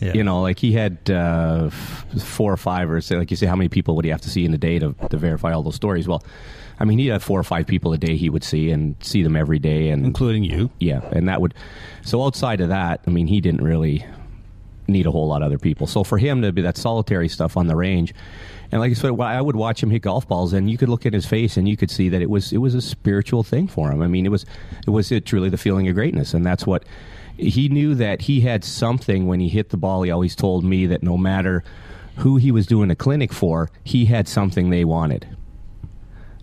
Yeah. 0.02 0.12
You 0.14 0.24
know, 0.26 0.42
like 0.42 0.60
he 0.60 0.74
had 0.74 1.10
uh, 1.10 1.70
four 1.70 2.52
or 2.52 2.58
five, 2.58 2.92
or 2.92 3.00
say, 3.00 3.16
like 3.16 3.32
you 3.32 3.38
say, 3.38 3.48
how 3.48 3.56
many 3.56 3.70
people 3.70 3.96
would 3.96 4.06
he 4.06 4.12
have 4.12 4.22
to 4.22 4.30
see 4.30 4.46
in 4.46 4.54
a 4.54 4.58
day 4.58 4.78
to 4.78 4.94
to 5.10 5.18
verify 5.18 5.54
all 5.54 5.64
those 5.64 5.76
stories? 5.76 6.06
Well, 6.06 6.22
I 6.80 6.86
mean, 6.86 7.00
he 7.00 7.08
had 7.08 7.22
four 7.22 7.40
or 7.40 7.44
five 7.44 7.68
people 7.68 7.94
a 7.94 7.98
day 7.98 8.16
he 8.16 8.30
would 8.30 8.44
see 8.44 8.72
and 8.72 8.96
see 9.00 9.24
them 9.24 9.36
every 9.36 9.60
day, 9.60 9.90
and 9.90 10.06
including 10.06 10.44
you 10.44 10.70
yeah, 10.80 11.02
and 11.12 11.28
that 11.30 11.42
would. 11.42 11.54
So 12.04 12.24
outside 12.24 12.62
of 12.62 12.70
that, 12.70 13.02
I 13.08 13.10
mean, 13.10 13.28
he 13.28 13.42
didn't 13.42 13.64
really 13.64 14.06
need 14.88 15.06
a 15.06 15.12
whole 15.12 15.28
lot 15.28 15.42
of 15.42 15.48
other 15.48 15.58
people. 15.58 15.88
So 15.88 16.04
for 16.04 16.18
him 16.18 16.42
to 16.42 16.52
be 16.52 16.62
that 16.62 16.78
solitary 16.78 17.28
stuff 17.28 17.58
on 17.58 17.68
the 17.68 17.76
range, 17.76 18.14
and 18.72 18.82
like 18.82 18.92
I 18.92 18.94
said, 18.94 19.20
I 19.20 19.42
would 19.42 19.56
watch 19.56 19.82
him 19.82 19.90
hit 19.90 20.02
golf 20.02 20.28
balls, 20.28 20.54
and 20.54 20.70
you 20.70 20.78
could 20.78 20.90
look 20.90 21.06
at 21.06 21.14
his 21.14 21.26
face, 21.26 21.58
and 21.58 21.68
you 21.68 21.78
could 21.78 21.92
see 21.92 22.10
that 22.10 22.22
it 22.22 22.30
was 22.30 22.52
it 22.52 22.58
was 22.58 22.76
a 22.76 22.82
spiritual 22.82 23.44
thing 23.44 23.68
for 23.68 23.92
him. 23.92 24.02
I 24.02 24.08
mean, 24.08 24.26
it 24.26 24.30
was 24.30 24.46
it 24.86 24.90
was 24.90 25.12
it 25.12 25.26
truly 25.26 25.50
the 25.50 25.58
feeling 25.58 25.88
of 25.88 25.96
greatness, 25.96 26.34
and 26.34 26.46
that's 26.46 26.66
what 26.66 26.84
he 27.38 27.70
knew 27.70 27.96
that 27.96 28.22
he 28.22 28.42
had 28.42 28.64
something 28.64 29.28
when 29.28 29.40
he 29.40 29.50
hit 29.50 29.70
the 29.70 29.78
ball. 29.78 30.04
He 30.04 30.12
always 30.12 30.36
told 30.36 30.64
me 30.64 30.86
that 30.88 31.04
no 31.04 31.18
matter 31.18 31.64
who 32.18 32.38
he 32.38 32.52
was 32.52 32.66
doing 32.66 32.90
a 32.90 32.96
clinic 32.96 33.34
for, 33.34 33.70
he 33.84 34.06
had 34.06 34.28
something 34.28 34.70
they 34.70 34.86
wanted. 34.86 35.28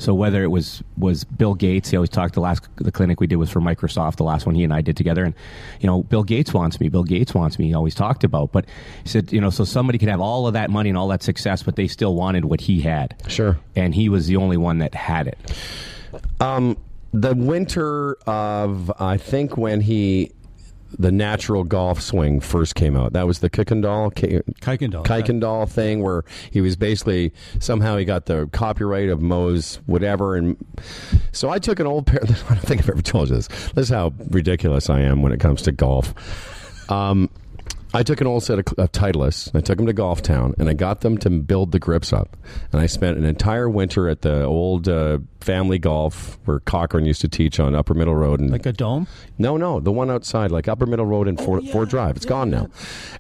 So 0.02 0.14
whether 0.14 0.42
it 0.42 0.48
was 0.48 0.82
was 0.96 1.22
Bill 1.22 1.54
Gates, 1.54 1.90
he 1.90 1.96
always 1.96 2.10
talked. 2.10 2.34
The 2.34 2.40
last 2.40 2.68
the 2.76 2.90
clinic 2.90 3.20
we 3.20 3.28
did 3.28 3.36
was 3.36 3.50
for 3.50 3.60
Microsoft. 3.60 4.16
The 4.16 4.24
last 4.24 4.46
one 4.46 4.56
he 4.56 4.64
and 4.64 4.74
I 4.74 4.80
did 4.80 4.96
together, 4.96 5.22
and 5.22 5.32
you 5.80 5.86
know, 5.86 6.02
Bill 6.02 6.24
Gates 6.24 6.52
wants 6.52 6.80
me. 6.80 6.88
Bill 6.88 7.04
Gates 7.04 7.34
wants 7.34 7.56
me. 7.56 7.68
He 7.68 7.74
always 7.74 7.94
talked 7.94 8.24
about, 8.24 8.50
but 8.50 8.66
he 9.04 9.08
said, 9.08 9.32
you 9.32 9.40
know, 9.40 9.50
so 9.50 9.62
somebody 9.62 9.98
could 9.98 10.08
have 10.08 10.20
all 10.20 10.48
of 10.48 10.54
that 10.54 10.70
money 10.70 10.88
and 10.88 10.98
all 10.98 11.06
that 11.08 11.22
success, 11.22 11.62
but 11.62 11.76
they 11.76 11.86
still 11.86 12.16
wanted 12.16 12.44
what 12.44 12.60
he 12.60 12.80
had. 12.80 13.14
Sure. 13.28 13.58
And 13.76 13.94
he 13.94 14.08
was 14.08 14.26
the 14.26 14.36
only 14.36 14.56
one 14.56 14.78
that 14.78 14.92
had 14.92 15.28
it. 15.28 15.38
Um, 16.40 16.76
the 17.12 17.36
winter 17.36 18.14
of 18.26 18.90
I 19.00 19.18
think 19.18 19.56
when 19.56 19.80
he 19.80 20.32
the 20.98 21.12
natural 21.12 21.64
golf 21.64 22.00
swing 22.00 22.40
first 22.40 22.74
came 22.74 22.96
out. 22.96 23.12
That 23.12 23.26
was 23.26 23.40
the 23.40 23.50
Kuykendall 23.50 24.14
K- 24.14 24.40
Kuykendall. 24.60 25.04
Kuykendall 25.04 25.68
thing 25.68 26.02
where 26.02 26.24
he 26.50 26.60
was 26.60 26.76
basically 26.76 27.32
somehow 27.60 27.96
he 27.96 28.04
got 28.04 28.26
the 28.26 28.48
copyright 28.52 29.08
of 29.08 29.20
Mo's 29.20 29.80
whatever 29.86 30.36
and 30.36 30.56
so 31.32 31.50
I 31.50 31.58
took 31.58 31.80
an 31.80 31.86
old 31.86 32.06
pair 32.06 32.20
I 32.22 32.26
don't 32.26 32.58
think 32.60 32.82
I've 32.82 32.90
ever 32.90 33.02
told 33.02 33.30
you 33.30 33.36
this. 33.36 33.48
This 33.48 33.84
is 33.84 33.88
how 33.88 34.12
ridiculous 34.30 34.90
I 34.90 35.00
am 35.00 35.22
when 35.22 35.32
it 35.32 35.40
comes 35.40 35.62
to 35.62 35.72
golf. 35.72 36.14
Um, 36.90 37.30
I 37.94 38.02
took 38.02 38.20
an 38.20 38.26
old 38.26 38.42
set 38.42 38.58
of, 38.58 38.64
of 38.78 38.90
Titleists. 38.92 39.54
I 39.54 39.60
took 39.60 39.76
them 39.76 39.86
to 39.86 39.92
Golf 39.92 40.22
Town, 40.22 40.54
and 40.58 40.68
I 40.68 40.72
got 40.72 41.02
them 41.02 41.18
to 41.18 41.30
build 41.30 41.72
the 41.72 41.78
grips 41.78 42.12
up. 42.12 42.36
And 42.72 42.80
I 42.80 42.86
spent 42.86 43.18
an 43.18 43.24
entire 43.24 43.68
winter 43.68 44.08
at 44.08 44.22
the 44.22 44.44
old 44.44 44.88
uh, 44.88 45.18
family 45.40 45.78
golf 45.78 46.38
where 46.46 46.60
Cochran 46.60 47.04
used 47.04 47.20
to 47.20 47.28
teach 47.28 47.60
on 47.60 47.74
Upper 47.74 47.92
Middle 47.92 48.14
Road. 48.14 48.40
And 48.40 48.50
like 48.50 48.66
a 48.66 48.72
dome 48.72 49.06
no, 49.38 49.56
no, 49.56 49.80
the 49.80 49.92
one 49.92 50.10
outside, 50.10 50.50
like 50.50 50.68
Upper 50.68 50.86
Middle 50.86 51.06
Road 51.06 51.28
and 51.28 51.38
Ford, 51.38 51.68
Ford 51.68 51.88
Drive. 51.88 52.16
It's 52.16 52.26
gone 52.26 52.50
now. 52.50 52.68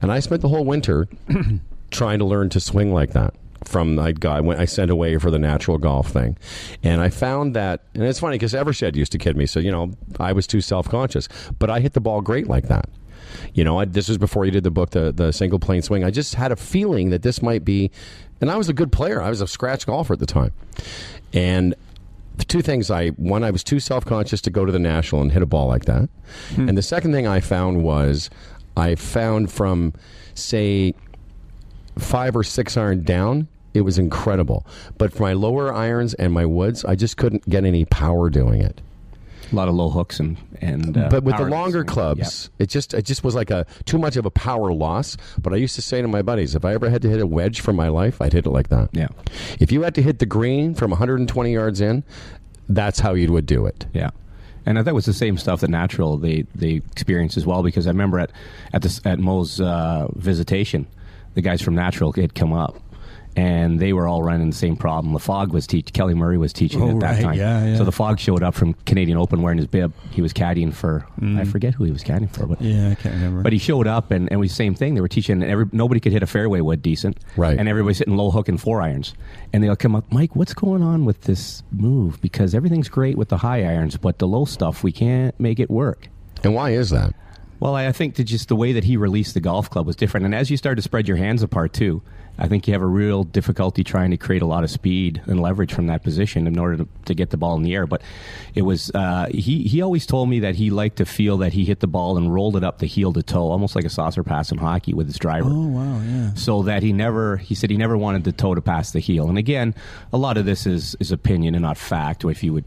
And 0.00 0.10
I 0.10 0.20
spent 0.20 0.40
the 0.40 0.48
whole 0.48 0.64
winter 0.64 1.08
trying 1.90 2.18
to 2.20 2.24
learn 2.24 2.48
to 2.50 2.60
swing 2.60 2.94
like 2.94 3.12
that. 3.12 3.34
From 3.64 3.96
I 3.96 4.10
got, 4.10 4.38
I, 4.38 4.40
went, 4.40 4.58
I 4.58 4.64
sent 4.64 4.90
away 4.90 5.18
for 5.18 5.30
the 5.30 5.38
natural 5.38 5.78
golf 5.78 6.08
thing, 6.08 6.36
and 6.82 7.00
I 7.00 7.10
found 7.10 7.54
that, 7.54 7.84
and 7.94 8.02
it's 8.02 8.18
funny 8.18 8.34
because 8.34 8.54
Evershed 8.54 8.96
used 8.96 9.12
to 9.12 9.18
kid 9.18 9.36
me. 9.36 9.46
So 9.46 9.60
you 9.60 9.70
know, 9.70 9.92
I 10.18 10.32
was 10.32 10.48
too 10.48 10.60
self 10.60 10.88
conscious, 10.88 11.28
but 11.60 11.70
I 11.70 11.78
hit 11.78 11.92
the 11.92 12.00
ball 12.00 12.22
great 12.22 12.48
like 12.48 12.66
that. 12.66 12.88
You 13.54 13.64
know, 13.64 13.78
I, 13.78 13.84
this 13.84 14.08
was 14.08 14.18
before 14.18 14.44
you 14.44 14.50
did 14.50 14.64
the 14.64 14.70
book, 14.70 14.90
the 14.90 15.12
the 15.12 15.32
single 15.32 15.58
plane 15.58 15.82
swing. 15.82 16.04
I 16.04 16.10
just 16.10 16.34
had 16.34 16.52
a 16.52 16.56
feeling 16.56 17.10
that 17.10 17.22
this 17.22 17.42
might 17.42 17.64
be, 17.64 17.90
and 18.40 18.50
I 18.50 18.56
was 18.56 18.68
a 18.68 18.72
good 18.72 18.92
player. 18.92 19.20
I 19.22 19.28
was 19.28 19.40
a 19.40 19.46
scratch 19.46 19.86
golfer 19.86 20.14
at 20.14 20.18
the 20.18 20.26
time, 20.26 20.52
and 21.32 21.74
the 22.36 22.44
two 22.44 22.62
things 22.62 22.90
I 22.90 23.08
one 23.10 23.44
I 23.44 23.50
was 23.50 23.62
too 23.62 23.80
self 23.80 24.04
conscious 24.04 24.40
to 24.42 24.50
go 24.50 24.64
to 24.64 24.72
the 24.72 24.78
national 24.78 25.22
and 25.22 25.32
hit 25.32 25.42
a 25.42 25.46
ball 25.46 25.68
like 25.68 25.84
that, 25.86 26.08
hmm. 26.54 26.68
and 26.68 26.76
the 26.76 26.82
second 26.82 27.12
thing 27.12 27.26
I 27.26 27.40
found 27.40 27.82
was 27.82 28.30
I 28.76 28.94
found 28.94 29.50
from 29.50 29.92
say 30.34 30.94
five 31.98 32.36
or 32.36 32.42
six 32.42 32.76
iron 32.76 33.02
down. 33.02 33.48
It 33.74 33.82
was 33.82 33.98
incredible, 33.98 34.66
but 34.98 35.14
for 35.14 35.22
my 35.22 35.32
lower 35.32 35.72
irons 35.72 36.12
and 36.14 36.30
my 36.32 36.44
woods, 36.44 36.84
I 36.84 36.94
just 36.94 37.16
couldn't 37.16 37.48
get 37.48 37.64
any 37.64 37.86
power 37.86 38.28
doing 38.28 38.60
it. 38.60 38.82
A 39.52 39.56
lot 39.56 39.68
of 39.68 39.74
low 39.74 39.90
hooks 39.90 40.18
and 40.18 40.36
and. 40.60 40.96
Uh, 40.96 41.08
but 41.08 41.24
with 41.24 41.36
the 41.36 41.44
longer 41.44 41.84
clubs, 41.84 42.50
it 42.58 42.68
just 42.68 42.94
it 42.94 43.02
just 43.02 43.22
was 43.22 43.34
like 43.34 43.50
a 43.50 43.66
too 43.84 43.98
much 43.98 44.16
of 44.16 44.26
a 44.26 44.30
power 44.30 44.72
loss. 44.72 45.16
But 45.38 45.52
I 45.52 45.56
used 45.56 45.74
to 45.76 45.82
say 45.82 46.00
to 46.00 46.08
my 46.08 46.22
buddies, 46.22 46.54
if 46.54 46.64
I 46.64 46.74
ever 46.74 46.88
had 46.90 47.02
to 47.02 47.08
hit 47.08 47.20
a 47.20 47.26
wedge 47.26 47.60
for 47.60 47.72
my 47.72 47.88
life, 47.88 48.20
I'd 48.20 48.32
hit 48.32 48.46
it 48.46 48.50
like 48.50 48.68
that. 48.68 48.88
Yeah. 48.92 49.08
If 49.60 49.70
you 49.70 49.82
had 49.82 49.94
to 49.96 50.02
hit 50.02 50.18
the 50.18 50.26
green 50.26 50.74
from 50.74 50.90
120 50.90 51.52
yards 51.52 51.80
in, 51.80 52.02
that's 52.68 53.00
how 53.00 53.14
you 53.14 53.30
would 53.32 53.46
do 53.46 53.66
it. 53.66 53.86
Yeah, 53.92 54.10
and 54.66 54.78
that 54.78 54.94
was 54.94 55.04
the 55.04 55.12
same 55.12 55.36
stuff 55.36 55.60
that 55.60 55.70
Natural 55.70 56.16
they 56.16 56.46
they 56.54 56.82
experienced 56.90 57.36
as 57.36 57.46
well. 57.46 57.62
Because 57.62 57.86
I 57.86 57.90
remember 57.90 58.18
at 58.18 58.32
at 58.72 58.82
this 58.82 59.00
at 59.04 59.18
Mo's 59.18 59.60
uh, 59.60 60.08
visitation, 60.14 60.86
the 61.34 61.42
guys 61.42 61.62
from 61.62 61.74
Natural 61.74 62.12
had 62.12 62.34
come 62.34 62.52
up. 62.52 62.81
And 63.34 63.80
they 63.80 63.94
were 63.94 64.06
all 64.06 64.22
running 64.22 64.50
the 64.50 64.56
same 64.56 64.76
problem. 64.76 65.14
The 65.14 65.18
fog 65.18 65.52
was 65.54 65.66
teach. 65.66 65.92
Kelly 65.94 66.12
Murray 66.12 66.36
was 66.36 66.52
teaching 66.52 66.82
Oh, 66.82 66.90
at 66.90 67.00
that 67.00 67.12
right. 67.14 67.22
time. 67.22 67.34
Yeah, 67.38 67.64
yeah. 67.64 67.76
So 67.78 67.84
the 67.84 67.92
fog 67.92 68.18
showed 68.20 68.42
up 68.42 68.54
from 68.54 68.74
Canadian 68.84 69.16
Open 69.16 69.40
wearing 69.40 69.56
his 69.56 69.66
bib. 69.66 69.92
He 70.10 70.20
was 70.20 70.32
caddying 70.34 70.74
for 70.74 71.06
I 71.22 71.44
forget 71.44 71.72
who 71.72 71.84
he 71.84 71.90
was 71.90 72.04
caddying 72.04 72.30
for, 72.30 72.46
but 72.46 72.58
Mm. 72.58 72.74
yeah 72.74 72.90
i 72.90 72.94
can't 72.94 73.14
remember 73.14 73.42
but 73.42 73.52
he 73.54 73.58
showed 73.58 73.86
up 73.86 74.10
and, 74.10 74.24
and 74.26 74.32
it 74.32 74.36
was 74.36 74.50
the 74.50 74.54
same 74.56 74.74
thing. 74.74 74.94
They 74.94 75.00
were 75.00 75.08
teaching 75.08 75.40
and 75.42 75.50
every 75.50 75.64
nobody 75.72 75.98
could 76.00 76.12
hit 76.12 76.22
a 76.22 76.26
fairway 76.26 76.60
wood 76.60 76.82
decent. 76.82 77.18
Right. 77.36 77.58
And 77.58 77.68
everybody's 77.68 77.98
hitting 77.98 78.16
low 78.16 78.30
hook 78.30 78.48
and 78.48 78.60
four 78.60 78.82
irons. 78.82 79.14
And 79.54 79.64
they'll 79.64 79.76
come 79.76 79.96
up, 79.96 80.12
Mike, 80.12 80.36
what's 80.36 80.52
going 80.54 80.82
on 80.82 81.04
with 81.06 81.22
this 81.22 81.62
move? 81.72 82.20
Because 82.20 82.54
everything's 82.54 82.88
great 82.90 83.16
with 83.16 83.28
the 83.30 83.38
high 83.38 83.62
irons, 83.64 83.96
but 83.96 84.18
the 84.18 84.26
low 84.28 84.44
stuff 84.44 84.82
we 84.84 84.92
can't 84.92 85.38
make 85.40 85.58
it 85.58 85.70
work. 85.70 86.08
And 86.44 86.54
why 86.54 86.70
is 86.70 86.90
that? 86.90 87.14
Well, 87.60 87.76
I 87.76 87.86
I 87.86 87.92
think 87.92 88.16
that 88.16 88.24
just 88.24 88.48
the 88.48 88.56
way 88.56 88.72
that 88.72 88.84
he 88.84 88.96
released 88.96 89.34
the 89.34 89.40
golf 89.40 89.70
club 89.70 89.86
was 89.86 89.94
different, 89.96 90.26
and 90.26 90.34
as 90.34 90.50
you 90.50 90.56
start 90.56 90.76
to 90.76 90.82
spread 90.82 91.06
your 91.06 91.16
hands 91.16 91.42
apart 91.44 91.72
too, 91.72 92.02
I 92.38 92.48
think 92.48 92.66
you 92.66 92.72
have 92.72 92.82
a 92.82 92.86
real 92.86 93.24
difficulty 93.24 93.84
trying 93.84 94.10
to 94.10 94.16
create 94.16 94.42
a 94.42 94.46
lot 94.46 94.64
of 94.64 94.70
speed 94.70 95.22
and 95.26 95.40
leverage 95.40 95.72
from 95.72 95.86
that 95.88 96.02
position 96.02 96.46
in 96.46 96.58
order 96.58 96.78
to, 96.78 96.88
to 97.04 97.14
get 97.14 97.30
the 97.30 97.36
ball 97.36 97.56
in 97.56 97.62
the 97.62 97.74
air. 97.74 97.86
But 97.86 98.02
it 98.54 98.62
was 98.62 98.90
uh, 98.94 99.26
he 99.30 99.62
he 99.64 99.82
always 99.82 100.06
told 100.06 100.28
me 100.28 100.40
that 100.40 100.56
he 100.56 100.70
liked 100.70 100.96
to 100.96 101.04
feel 101.04 101.38
that 101.38 101.52
he 101.52 101.64
hit 101.64 101.80
the 101.80 101.86
ball 101.86 102.16
and 102.16 102.32
rolled 102.32 102.56
it 102.56 102.64
up 102.64 102.78
the 102.78 102.86
heel 102.86 103.12
to 103.12 103.22
toe, 103.22 103.50
almost 103.50 103.76
like 103.76 103.84
a 103.84 103.90
saucer 103.90 104.22
pass 104.22 104.50
in 104.50 104.58
hockey 104.58 104.94
with 104.94 105.06
his 105.06 105.18
driver. 105.18 105.48
Oh 105.50 105.66
wow, 105.66 106.00
yeah. 106.00 106.34
So 106.34 106.62
that 106.62 106.82
he 106.82 106.92
never 106.92 107.36
he 107.36 107.54
said 107.54 107.70
he 107.70 107.76
never 107.76 107.96
wanted 107.96 108.24
the 108.24 108.32
toe 108.32 108.54
to 108.54 108.62
pass 108.62 108.92
the 108.92 109.00
heel. 109.00 109.28
And 109.28 109.38
again, 109.38 109.74
a 110.12 110.18
lot 110.18 110.36
of 110.36 110.46
this 110.46 110.66
is 110.66 110.96
is 111.00 111.12
opinion 111.12 111.54
and 111.54 111.62
not 111.62 111.76
fact. 111.76 112.24
If 112.24 112.42
you 112.42 112.52
would 112.54 112.64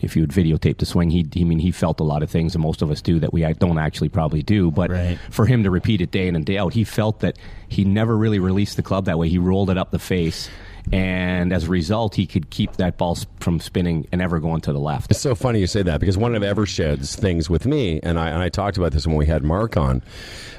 if 0.00 0.14
you 0.16 0.22
would 0.22 0.30
videotape 0.30 0.78
the 0.78 0.86
swing, 0.86 1.10
he, 1.10 1.26
he 1.32 1.40
I 1.42 1.44
mean 1.44 1.58
he 1.58 1.70
felt 1.70 2.00
a 2.00 2.04
lot 2.04 2.22
of 2.22 2.30
things, 2.30 2.54
and 2.54 2.62
most 2.62 2.82
of 2.82 2.90
us 2.90 3.00
do 3.00 3.18
that 3.20 3.32
we 3.32 3.42
don't 3.54 3.78
actually 3.78 4.08
probably 4.08 4.42
do. 4.42 4.70
But 4.70 4.90
Right. 4.90 5.18
for 5.30 5.46
him 5.46 5.62
to 5.64 5.70
repeat 5.70 6.00
it 6.00 6.10
day 6.10 6.28
in 6.28 6.36
and 6.36 6.44
day 6.44 6.58
out, 6.58 6.72
he 6.74 6.84
felt 6.84 7.20
that 7.20 7.38
he 7.68 7.84
never 7.84 8.16
really 8.16 8.38
released 8.38 8.76
the 8.76 8.82
club 8.82 9.06
that 9.06 9.18
way. 9.18 9.28
He 9.28 9.38
rolled 9.38 9.70
it 9.70 9.78
up 9.78 9.90
the 9.90 9.98
face, 9.98 10.48
and 10.92 11.52
as 11.52 11.64
a 11.64 11.68
result, 11.68 12.14
he 12.14 12.26
could 12.26 12.50
keep 12.50 12.74
that 12.76 12.96
ball 12.98 13.16
from 13.40 13.58
spinning 13.60 14.06
and 14.12 14.20
ever 14.22 14.38
going 14.38 14.60
to 14.62 14.72
the 14.72 14.78
left. 14.78 15.10
It's 15.10 15.20
so 15.20 15.34
funny 15.34 15.60
you 15.60 15.66
say 15.66 15.82
that 15.82 15.98
because 16.00 16.16
one 16.18 16.34
of 16.34 16.42
Evershed's 16.42 17.16
things 17.16 17.48
with 17.50 17.66
me, 17.66 18.00
and 18.02 18.18
I 18.18 18.28
and 18.28 18.42
I 18.42 18.48
talked 18.48 18.76
about 18.76 18.92
this 18.92 19.06
when 19.06 19.16
we 19.16 19.26
had 19.26 19.42
Mark 19.42 19.76
on. 19.76 20.02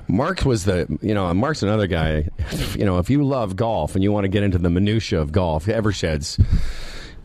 Mark 0.10 0.46
was 0.46 0.64
the 0.66 0.88
you 1.02 1.14
know 1.14 1.34
Mark's 1.34 1.64
another 1.64 1.86
guy. 1.88 2.30
You 2.76 2.86
know, 2.86 2.98
if 2.98 3.10
you 3.10 3.24
love 3.24 3.56
golf 3.56 3.94
and 3.96 4.04
you 4.04 4.12
want 4.12 4.24
to 4.24 4.30
get 4.30 4.42
into 4.44 4.58
the 4.58 4.70
minutia 4.70 5.20
of 5.20 5.32
golf, 5.32 5.66
Evershed's. 5.68 6.40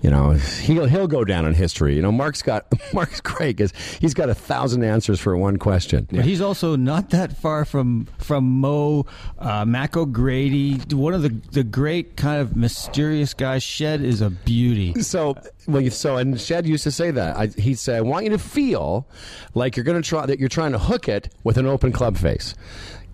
You 0.03 0.11
know, 0.11 0.31
he'll 0.33 0.87
he'll 0.87 1.07
go 1.07 1.25
down 1.25 1.47
in 1.47 1.55
history. 1.55 1.95
You 1.95 2.03
know, 2.03 2.11
Mark's 2.11 2.43
got 2.43 2.67
Mark's 2.93 3.21
great 3.21 3.57
because 3.57 3.73
he's 4.01 4.15
got 4.15 4.29
a 4.29 4.35
thousand 4.35 4.83
answers 4.83 5.21
for 5.21 5.37
one 5.37 5.59
question. 5.59 6.09
But 6.11 6.25
he's 6.25 6.41
also 6.41 6.75
not 6.75 7.11
that 7.11 7.37
far 7.37 7.65
from 7.65 8.09
from 8.19 8.45
Mo, 8.45 9.07
uh, 9.38 9.65
Mac 9.65 9.97
O'Grady, 9.97 10.79
one 10.91 11.15
of 11.15 11.23
the 11.23 11.29
the 11.53 11.62
great 11.62 12.17
kind 12.17 12.41
of 12.41 12.57
mysterious 12.57 13.33
guys. 13.33 13.62
Shed 13.62 14.03
is 14.03 14.21
a 14.21 14.31
beauty. 14.31 15.01
So, 15.03 15.37
well, 15.69 15.88
so 15.91 16.17
and 16.17 16.41
Shed 16.41 16.67
used 16.67 16.83
to 16.83 16.91
say 16.91 17.12
that. 17.12 17.37
I, 17.37 17.47
he'd 17.47 17.79
say, 17.79 17.97
"I 17.97 18.01
want 18.01 18.25
you 18.25 18.31
to 18.31 18.38
feel 18.38 19.07
like 19.55 19.77
you're 19.77 19.85
going 19.85 20.03
to 20.03 20.09
try 20.09 20.27
that 20.27 20.41
you're 20.41 20.49
trying 20.49 20.73
to 20.73 20.79
hook 20.81 21.09
it 21.09 21.29
with 21.45 21.59
an 21.59 21.67
open 21.67 21.93
club 21.93 22.17
face. 22.17 22.57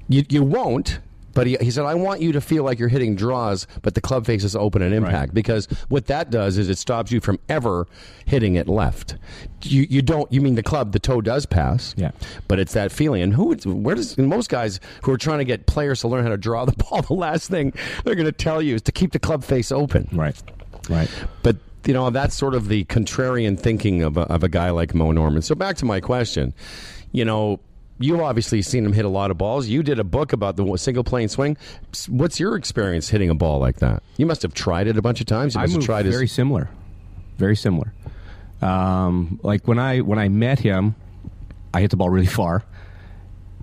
You 0.09 0.25
you 0.31 0.43
won't." 0.43 1.01
But 1.39 1.47
he, 1.47 1.57
he 1.61 1.71
said, 1.71 1.85
I 1.85 1.95
want 1.95 2.21
you 2.21 2.33
to 2.33 2.41
feel 2.41 2.65
like 2.65 2.81
you're 2.81 2.89
hitting 2.89 3.15
draws, 3.15 3.69
but 3.83 3.95
the 3.95 4.01
club 4.01 4.27
face 4.27 4.43
is 4.43 4.57
open 4.57 4.83
and 4.83 4.93
impact. 4.93 5.35
Because 5.35 5.67
what 5.89 6.07
that 6.07 6.31
does 6.31 6.59
is 6.59 6.69
it 6.69 6.79
stops 6.79 7.13
you 7.13 7.21
from 7.21 7.39
ever 7.49 7.87
hitting 8.27 8.57
it 8.57 8.67
left. 8.67 9.15
You, 9.63 9.87
you 9.89 10.03
don't, 10.03 10.33
you 10.33 10.41
mean 10.41 10.57
the 10.57 10.65
club, 10.65 10.91
the 10.91 10.99
toe 10.99 11.21
does 11.21 11.47
pass. 11.47 11.95
Yeah. 11.97 12.11
But 12.49 12.59
it's 12.59 12.73
that 12.73 12.91
feeling. 12.91 13.23
And 13.23 13.33
who, 13.33 13.55
where 13.55 13.95
does, 13.95 14.19
most 14.19 14.51
guys 14.51 14.81
who 15.05 15.13
are 15.13 15.17
trying 15.17 15.39
to 15.39 15.45
get 15.45 15.67
players 15.67 16.01
to 16.01 16.09
learn 16.09 16.25
how 16.25 16.31
to 16.31 16.37
draw 16.37 16.65
the 16.65 16.73
ball, 16.91 17.03
the 17.03 17.15
last 17.15 17.49
thing 17.49 17.73
they're 18.03 18.17
going 18.17 18.27
to 18.27 18.33
tell 18.33 18.61
you 18.61 18.75
is 18.75 18.83
to 18.83 18.91
keep 18.91 19.13
the 19.13 19.21
club 19.21 19.45
face 19.45 19.71
open. 19.71 20.09
Right, 20.11 20.43
right. 20.89 21.09
But 21.45 21.55
you 21.87 21.95
know 21.95 22.11
that's 22.11 22.35
sort 22.35 22.55
of 22.55 22.67
the 22.67 22.85
contrarian 22.87 23.57
thinking 23.57 24.03
of 24.03 24.17
a, 24.17 24.23
of 24.23 24.43
a 24.43 24.49
guy 24.49 24.71
like 24.71 24.93
Mo 24.93 25.13
Norman. 25.13 25.43
So 25.43 25.55
back 25.55 25.77
to 25.77 25.85
my 25.85 26.01
question, 26.01 26.53
you 27.13 27.25
know. 27.25 27.61
You've 28.01 28.21
obviously 28.21 28.63
seen 28.63 28.85
him 28.85 28.93
hit 28.93 29.05
a 29.05 29.09
lot 29.09 29.31
of 29.31 29.39
balls. 29.39 29.67
You 29.67 29.83
did 29.83 29.99
a 29.99 30.05
book 30.05 30.33
about 30.33 30.57
the 30.57 30.77
single 30.77 31.03
plane 31.05 31.29
swing. 31.29 31.57
What's 32.09 32.39
your 32.39 32.55
experience 32.57 33.09
hitting 33.09 33.29
a 33.29 33.35
ball 33.35 33.59
like 33.59 33.77
that? 33.79 34.03
You 34.17 34.27
must 34.27 34.43
have 34.43 34.55
tried 34.55 34.87
it 34.87 34.97
a 34.97 35.03
bunch 35.03 35.21
of 35.21 35.27
times. 35.27 35.55
You 35.55 35.61
I 35.61 35.65
must 35.65 35.73
have 35.73 35.79
moved 35.79 35.87
tried 35.87 36.07
his- 36.07 36.15
very 36.15 36.29
similar, 36.29 36.71
very 37.39 37.57
similar. 37.57 37.93
Um, 38.63 39.41
like 39.43 39.67
when 39.67 39.79
I 39.79 39.99
when 40.01 40.19
I 40.19 40.29
met 40.29 40.59
him, 40.61 40.95
I 41.75 41.81
hit 41.81 41.91
the 41.91 41.97
ball 41.97 42.11
really 42.11 42.27
far, 42.27 42.65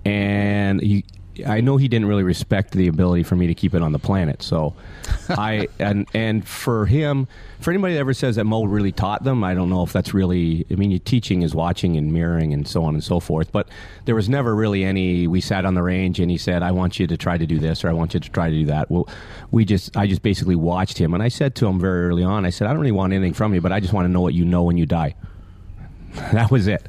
and 0.05 0.81
he, 0.81 1.05
I 1.45 1.61
know 1.61 1.77
he 1.77 1.87
didn't 1.87 2.07
really 2.07 2.23
respect 2.23 2.71
the 2.71 2.87
ability 2.87 3.23
for 3.23 3.35
me 3.35 3.47
to 3.47 3.53
keep 3.53 3.73
it 3.73 3.81
on 3.81 3.91
the 3.91 3.99
planet. 3.99 4.41
So, 4.43 4.73
I 5.29 5.67
and 5.79 6.07
and 6.13 6.47
for 6.47 6.85
him, 6.85 7.27
for 7.59 7.71
anybody 7.71 7.93
that 7.95 7.99
ever 7.99 8.13
says 8.13 8.35
that 8.35 8.45
Mo 8.45 8.63
really 8.63 8.91
taught 8.91 9.23
them, 9.23 9.43
I 9.43 9.53
don't 9.53 9.69
know 9.69 9.83
if 9.83 9.93
that's 9.93 10.13
really. 10.13 10.65
I 10.71 10.75
mean, 10.75 10.97
teaching 11.01 11.41
is 11.41 11.55
watching 11.55 11.97
and 11.97 12.13
mirroring 12.13 12.53
and 12.53 12.67
so 12.67 12.83
on 12.83 12.93
and 12.93 13.03
so 13.03 13.19
forth. 13.19 13.51
But 13.51 13.67
there 14.05 14.15
was 14.15 14.29
never 14.29 14.55
really 14.55 14.83
any. 14.83 15.27
We 15.27 15.41
sat 15.41 15.65
on 15.65 15.73
the 15.73 15.83
range 15.83 16.19
and 16.19 16.29
he 16.29 16.37
said, 16.37 16.63
"I 16.63 16.71
want 16.71 16.99
you 16.99 17.07
to 17.07 17.17
try 17.17 17.37
to 17.37 17.45
do 17.45 17.59
this 17.59 17.83
or 17.83 17.89
I 17.89 17.93
want 17.93 18.13
you 18.13 18.19
to 18.19 18.29
try 18.29 18.49
to 18.49 18.55
do 18.55 18.65
that." 18.67 18.89
Well, 18.89 19.07
we 19.51 19.65
just 19.65 19.95
I 19.97 20.07
just 20.07 20.21
basically 20.21 20.55
watched 20.55 20.97
him 20.97 21.13
and 21.13 21.21
I 21.21 21.29
said 21.29 21.55
to 21.55 21.67
him 21.67 21.79
very 21.79 22.07
early 22.07 22.23
on, 22.23 22.45
I 22.45 22.49
said, 22.49 22.67
"I 22.67 22.71
don't 22.71 22.81
really 22.81 22.91
want 22.91 23.13
anything 23.13 23.33
from 23.33 23.53
you, 23.53 23.61
but 23.61 23.71
I 23.71 23.79
just 23.79 23.93
want 23.93 24.05
to 24.05 24.11
know 24.11 24.21
what 24.21 24.33
you 24.33 24.45
know 24.45 24.63
when 24.63 24.77
you 24.77 24.85
die." 24.85 25.15
that 26.31 26.49
was 26.49 26.67
it. 26.67 26.85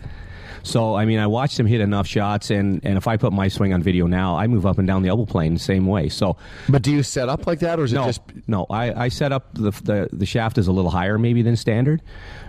So 0.66 0.96
I 0.96 1.04
mean, 1.04 1.20
I 1.20 1.28
watched 1.28 1.60
him 1.60 1.66
hit 1.66 1.80
enough 1.80 2.08
shots, 2.08 2.50
and, 2.50 2.80
and 2.84 2.98
if 2.98 3.06
I 3.06 3.16
put 3.16 3.32
my 3.32 3.46
swing 3.46 3.72
on 3.72 3.84
video 3.84 4.08
now, 4.08 4.36
I 4.36 4.48
move 4.48 4.66
up 4.66 4.78
and 4.78 4.86
down 4.86 5.02
the 5.02 5.08
elbow 5.08 5.24
plane 5.24 5.54
the 5.54 5.60
same 5.60 5.86
way. 5.86 6.08
So 6.08 6.36
But 6.68 6.82
do 6.82 6.90
you 6.90 7.04
set 7.04 7.28
up 7.28 7.46
like 7.46 7.60
that, 7.60 7.78
or 7.78 7.84
is 7.84 7.92
it 7.92 7.96
just? 7.96 8.20
no, 8.48 8.66
I, 8.68 9.04
I 9.04 9.08
set 9.08 9.30
up 9.30 9.54
the, 9.54 9.70
the 9.70 10.08
the 10.12 10.26
shaft 10.26 10.58
is 10.58 10.66
a 10.66 10.72
little 10.72 10.90
higher 10.90 11.18
maybe 11.18 11.42
than 11.42 11.54
standard, 11.54 12.02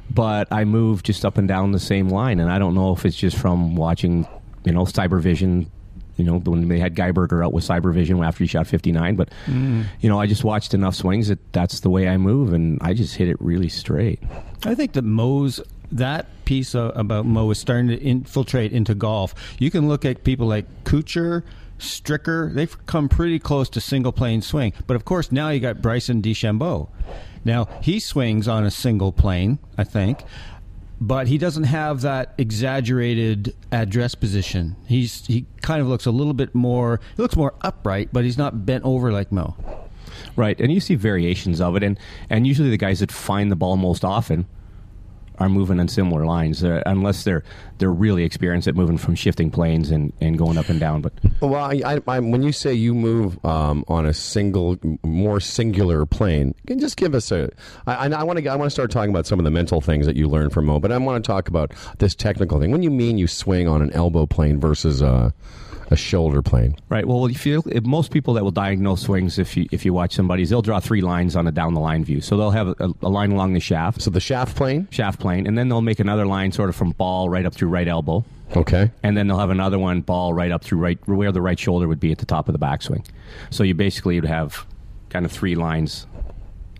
but 0.09 0.47
I 0.51 0.65
move 0.65 1.03
just 1.03 1.25
up 1.25 1.37
and 1.37 1.47
down 1.47 1.73
the 1.73 1.79
same 1.79 2.09
line, 2.09 2.39
and 2.39 2.51
I 2.51 2.57
don't 2.57 2.73
know 2.73 2.91
if 2.91 3.05
it's 3.05 3.15
just 3.15 3.37
from 3.37 3.75
watching, 3.75 4.27
you 4.65 4.71
know, 4.71 4.83
Cybervision. 4.83 5.67
You 6.15 6.25
know, 6.25 6.39
when 6.39 6.67
they 6.67 6.79
had 6.79 6.95
Geiberger 6.95 7.45
out 7.45 7.53
with 7.53 7.63
Cybervision 7.63 8.25
after 8.25 8.43
he 8.43 8.47
shot 8.47 8.65
59, 8.65 9.15
but 9.15 9.29
mm. 9.45 9.85
you 10.01 10.09
know, 10.09 10.19
I 10.19 10.25
just 10.25 10.43
watched 10.43 10.73
enough 10.73 10.95
swings 10.95 11.27
that 11.27 11.37
that's 11.53 11.81
the 11.81 11.91
way 11.91 12.07
I 12.07 12.17
move, 12.17 12.53
and 12.53 12.79
I 12.81 12.95
just 12.95 13.15
hit 13.15 13.27
it 13.27 13.37
really 13.39 13.69
straight. 13.69 14.19
I 14.63 14.73
think 14.73 14.93
that 14.93 15.03
Mo's 15.03 15.61
that 15.91 16.27
piece 16.45 16.75
uh, 16.75 16.91
about 16.95 17.25
Mo 17.25 17.49
is 17.51 17.59
starting 17.59 17.87
to 17.87 17.97
infiltrate 18.01 18.71
into 18.71 18.95
golf. 18.95 19.33
You 19.59 19.71
can 19.71 19.87
look 19.87 20.05
at 20.05 20.23
people 20.23 20.47
like 20.47 20.65
Kuchar, 20.83 21.43
Stricker. 21.79 22.53
They've 22.53 22.85
come 22.85 23.09
pretty 23.09 23.39
close 23.39 23.69
to 23.69 23.81
single 23.81 24.11
plane 24.11 24.41
swing. 24.41 24.73
But 24.85 24.95
of 24.95 25.05
course, 25.05 25.31
now 25.31 25.49
you 25.49 25.59
got 25.59 25.81
Bryson 25.81 26.21
DeChambeau. 26.21 26.89
Now 27.45 27.67
he 27.81 27.99
swings 27.99 28.47
on 28.47 28.65
a 28.65 28.71
single 28.71 29.11
plane, 29.11 29.59
I 29.77 29.83
think. 29.83 30.23
But 30.99 31.27
he 31.27 31.37
doesn't 31.37 31.65
have 31.65 32.01
that 32.01 32.33
exaggerated 32.39 33.55
address 33.71 34.15
position. 34.15 34.75
He's 34.87 35.25
he 35.27 35.45
kind 35.61 35.79
of 35.79 35.87
looks 35.87 36.07
a 36.07 36.11
little 36.11 36.33
bit 36.33 36.55
more. 36.55 36.99
He 37.15 37.21
looks 37.21 37.35
more 37.35 37.53
upright, 37.61 38.09
but 38.11 38.23
he's 38.23 38.37
not 38.37 38.65
bent 38.65 38.83
over 38.83 39.11
like 39.11 39.31
Mo. 39.31 39.55
Right, 40.35 40.59
and 40.59 40.71
you 40.71 40.79
see 40.79 40.95
variations 40.95 41.61
of 41.61 41.75
it, 41.75 41.83
and 41.83 41.99
and 42.31 42.47
usually 42.47 42.71
the 42.71 42.77
guys 42.77 42.99
that 43.01 43.11
find 43.11 43.51
the 43.51 43.55
ball 43.55 43.77
most 43.77 44.03
often 44.03 44.47
are 45.39 45.49
moving 45.49 45.79
on 45.79 45.87
similar 45.87 46.25
lines, 46.25 46.63
uh, 46.63 46.81
unless 46.85 47.23
they're 47.23 47.43
they're 47.77 47.91
really 47.91 48.23
experienced 48.23 48.67
at 48.67 48.75
moving 48.75 48.97
from 48.97 49.15
shifting 49.15 49.51
planes 49.51 49.91
and, 49.91 50.11
and 50.19 50.37
going 50.37 50.57
up 50.57 50.69
and 50.69 50.79
down. 50.79 51.01
But 51.01 51.13
Well, 51.41 51.55
I, 51.55 51.81
I, 51.85 51.99
I, 52.07 52.19
when 52.19 52.41
you 52.41 52.51
say 52.51 52.73
you 52.73 52.95
move 52.95 53.43
um, 53.45 53.85
on 53.87 54.05
a 54.05 54.13
single, 54.13 54.77
more 55.03 55.39
singular 55.39 56.05
plane, 56.05 56.55
can 56.65 56.79
just 56.79 56.97
give 56.97 57.13
us 57.13 57.31
a. 57.31 57.49
I 57.85 58.23
want 58.23 58.39
to. 58.39 58.47
I 58.47 58.55
want 58.55 58.67
to 58.67 58.73
start 58.73 58.91
talking 58.91 59.11
about 59.11 59.27
some 59.27 59.39
of 59.39 59.45
the 59.45 59.51
mental 59.51 59.81
things 59.81 60.05
that 60.05 60.15
you 60.15 60.27
learned 60.27 60.53
from 60.53 60.65
Mo, 60.65 60.79
but 60.79 60.91
I 60.91 60.97
want 60.97 61.23
to 61.23 61.27
talk 61.27 61.47
about 61.47 61.73
this 61.99 62.15
technical 62.15 62.59
thing. 62.59 62.71
When 62.71 62.83
you 62.83 62.91
mean 62.91 63.17
you 63.17 63.27
swing 63.27 63.67
on 63.67 63.81
an 63.81 63.91
elbow 63.93 64.25
plane 64.25 64.59
versus 64.59 65.01
a, 65.01 65.33
a 65.89 65.95
shoulder 65.95 66.41
plane, 66.41 66.75
right, 66.89 67.05
well, 67.07 67.25
if 67.27 67.45
you 67.45 67.63
if 67.67 67.83
most 67.85 68.11
people 68.11 68.33
that 68.35 68.43
will 68.43 68.51
diagnose 68.51 69.01
swings, 69.03 69.39
if 69.39 69.55
you 69.55 69.67
if 69.71 69.85
you 69.85 69.93
watch 69.93 70.13
somebody's, 70.13 70.49
they'll 70.49 70.61
draw 70.61 70.79
three 70.79 71.01
lines 71.01 71.35
on 71.35 71.47
a 71.47 71.51
down 71.51 71.73
the 71.73 71.79
line 71.79 72.03
view. 72.03 72.21
So 72.21 72.35
they'll 72.37 72.51
have 72.51 72.67
a, 72.67 72.93
a 73.01 73.09
line 73.09 73.31
along 73.31 73.53
the 73.53 73.59
shaft, 73.59 74.01
so 74.01 74.09
the 74.09 74.19
shaft 74.19 74.55
plane, 74.55 74.87
shaft 74.91 75.19
plane, 75.19 75.47
and 75.47 75.57
then 75.57 75.69
they'll 75.69 75.81
make 75.81 75.99
another 75.99 76.25
line 76.25 76.51
sort 76.51 76.69
of 76.69 76.75
from 76.75 76.91
ball 76.91 77.29
right 77.29 77.45
up 77.45 77.53
through 77.53 77.69
right 77.69 77.87
elbow. 77.87 78.23
okay, 78.55 78.91
and 79.03 79.15
then 79.17 79.27
they'll 79.27 79.39
have 79.39 79.49
another 79.49 79.79
one 79.79 80.01
ball 80.01 80.33
right 80.33 80.51
up 80.51 80.63
through 80.63 80.79
right 80.79 80.99
where 81.07 81.31
the 81.31 81.41
right 81.41 81.59
shoulder 81.59 81.87
would 81.87 81.99
be 81.99 82.11
at 82.11 82.17
the 82.17 82.25
top 82.25 82.47
of 82.49 82.53
the 82.53 82.59
backswing. 82.59 83.05
So 83.49 83.63
you 83.63 83.73
basically 83.73 84.19
would 84.19 84.29
have 84.29 84.65
kind 85.09 85.25
of 85.25 85.31
three 85.31 85.55
lines, 85.55 86.05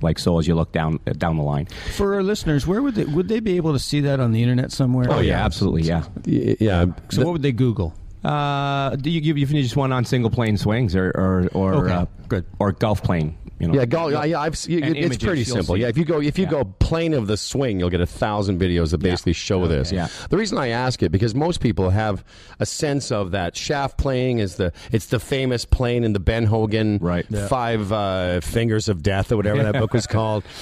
like 0.02 0.20
so, 0.20 0.38
as 0.38 0.48
you 0.48 0.56
look 0.56 0.72
down 0.74 1.00
uh, 1.08 1.14
down 1.14 1.38
the 1.38 1.44
line. 1.44 1.68
For 1.96 2.16
our 2.16 2.24
listeners, 2.24 2.68
where 2.68 2.82
would 2.82 2.96
they 2.96 3.06
would 3.06 3.30
they 3.30 3.40
be 3.40 3.56
able 3.56 3.72
to 3.74 3.80
see 3.80 4.02
that 4.02 4.20
on 4.20 4.32
the 4.34 4.42
internet 4.42 4.72
somewhere? 4.74 5.08
Oh 5.10 5.20
yeah, 5.20 5.44
absolutely, 5.46 5.84
yeah. 5.84 6.04
Yeah. 6.26 6.88
So 7.10 7.24
what 7.24 7.32
would 7.32 7.42
they 7.42 7.54
Google? 7.54 7.94
Uh, 8.24 8.96
do 8.96 9.10
you 9.10 9.22
give 9.22 9.38
you 9.38 9.46
just 9.46 9.76
one 9.76 9.92
on 9.92 10.04
single 10.06 10.30
plane 10.30 10.58
swings 10.58 10.96
or 10.96 11.12
or 11.12 11.48
or 11.54 11.74
Okay, 11.86 11.94
uh, 11.94 12.06
good. 12.28 12.46
or 12.60 12.72
golf 12.72 13.02
plane? 13.04 13.38
You 13.60 13.68
know, 13.68 13.74
Yeah, 13.74 13.86
golf. 13.86 14.12
Yeah, 14.12 14.40
I've, 14.40 14.56
you, 14.68 14.78
it's 14.80 14.98
images, 14.98 15.18
pretty 15.18 15.44
simple. 15.44 15.76
see. 15.76 15.82
Yeah, 15.82 15.88
if 15.88 15.98
you 15.98 16.06
go 16.06 16.22
if 16.22 16.38
you 16.38 16.46
Yeah. 16.46 16.52
go 16.52 16.64
plane 16.80 17.14
of 17.14 17.28
the 17.28 17.38
swing, 17.38 17.80
you'll 17.80 17.90
get 17.90 18.02
a 18.02 18.06
thousand 18.06 18.60
videos 18.60 18.92
that 18.92 19.00
basically 19.00 19.34
show 19.34 19.68
this. 19.68 19.92
Yeah. 19.92 20.08
The 20.30 20.38
reason 20.38 20.58
I 20.58 20.68
ask 20.70 21.02
it 21.02 21.12
because 21.12 21.34
most 21.34 21.60
people 21.60 21.90
have 21.90 22.24
a 22.60 22.66
sense 22.66 23.12
of 23.12 23.32
that 23.32 23.56
shaft 23.56 23.98
playing 23.98 24.40
is 24.40 24.56
the 24.56 24.72
it's 24.92 25.08
the 25.08 25.20
famous 25.20 25.66
plane 25.66 26.04
in 26.04 26.14
the 26.14 26.20
Ben 26.20 26.46
Hogan 26.46 27.00
Right. 27.02 27.26
Yeah. 27.30 27.48
Five 27.48 27.92
uh, 27.92 28.42
Fingers 28.42 28.90
of 28.90 29.02
Death 29.02 29.32
or 29.32 29.38
whatever 29.38 29.64
that 29.64 29.74
book 29.74 29.94
was 29.94 30.08
called. 30.08 30.44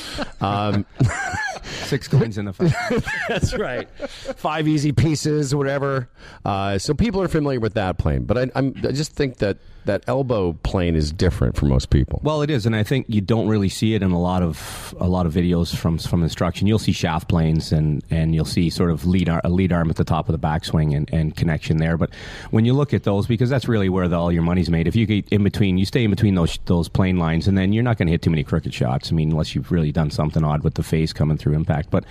Um, 0.41 0.85
six 1.63 2.07
coins 2.07 2.37
in 2.37 2.45
the 2.45 2.53
five. 2.53 2.73
that's 3.27 3.57
right. 3.57 3.87
Five 4.35 4.67
easy 4.67 4.91
pieces, 4.91 5.55
whatever. 5.55 6.09
Uh, 6.43 6.77
so 6.77 6.93
people 6.93 7.21
are 7.21 7.27
familiar 7.27 7.59
with 7.59 7.73
that 7.75 7.97
plane, 7.97 8.25
but 8.25 8.37
I, 8.37 8.51
I'm, 8.55 8.73
I 8.83 8.91
just 8.91 9.13
think 9.13 9.37
that 9.37 9.57
that 9.85 10.03
elbow 10.07 10.53
plane 10.63 10.95
is 10.95 11.11
different 11.11 11.55
for 11.55 11.65
most 11.65 11.89
people. 11.89 12.19
Well, 12.23 12.41
it 12.41 12.49
is, 12.49 12.65
and 12.65 12.75
I 12.75 12.83
think 12.83 13.05
you 13.09 13.21
don't 13.21 13.47
really 13.47 13.69
see 13.69 13.93
it 13.93 14.03
in 14.03 14.11
a 14.11 14.19
lot 14.19 14.41
of 14.41 14.95
a 14.99 15.07
lot 15.07 15.25
of 15.25 15.33
videos 15.33 15.75
from 15.75 15.97
from 15.97 16.23
instruction. 16.23 16.67
You'll 16.67 16.79
see 16.79 16.91
shaft 16.91 17.27
planes 17.27 17.71
and 17.71 18.03
and 18.09 18.35
you'll 18.35 18.45
see 18.45 18.69
sort 18.69 18.91
of 18.91 19.05
lead 19.05 19.29
ar- 19.29 19.41
a 19.43 19.49
lead 19.49 19.71
arm 19.71 19.89
at 19.89 19.95
the 19.95 20.03
top 20.03 20.29
of 20.29 20.39
the 20.39 20.47
backswing 20.47 20.95
and, 20.95 21.11
and 21.13 21.35
connection 21.35 21.77
there. 21.77 21.97
But 21.97 22.13
when 22.51 22.65
you 22.65 22.73
look 22.73 22.93
at 22.93 23.03
those, 23.03 23.27
because 23.27 23.49
that's 23.49 23.67
really 23.67 23.89
where 23.89 24.07
the, 24.07 24.17
all 24.17 24.31
your 24.31 24.43
money's 24.43 24.69
made. 24.69 24.87
If 24.87 24.95
you 24.95 25.05
get 25.05 25.27
in 25.29 25.43
between, 25.43 25.77
you 25.77 25.85
stay 25.85 26.03
in 26.03 26.09
between 26.09 26.35
those 26.35 26.59
those 26.65 26.89
plane 26.89 27.17
lines, 27.17 27.47
and 27.47 27.57
then 27.57 27.73
you're 27.73 27.83
not 27.83 27.97
going 27.97 28.07
to 28.07 28.11
hit 28.11 28.21
too 28.21 28.29
many 28.29 28.43
crooked 28.43 28.73
shots. 28.73 29.11
I 29.11 29.15
mean, 29.15 29.31
unless 29.31 29.55
you've 29.55 29.71
really 29.71 29.91
done 29.91 30.11
something 30.11 30.43
odd 30.43 30.63
with 30.63 30.75
the 30.75 30.83
face 30.83 31.13
coming 31.13 31.37
through 31.37 31.53
impact. 31.53 31.89
But 31.89 32.05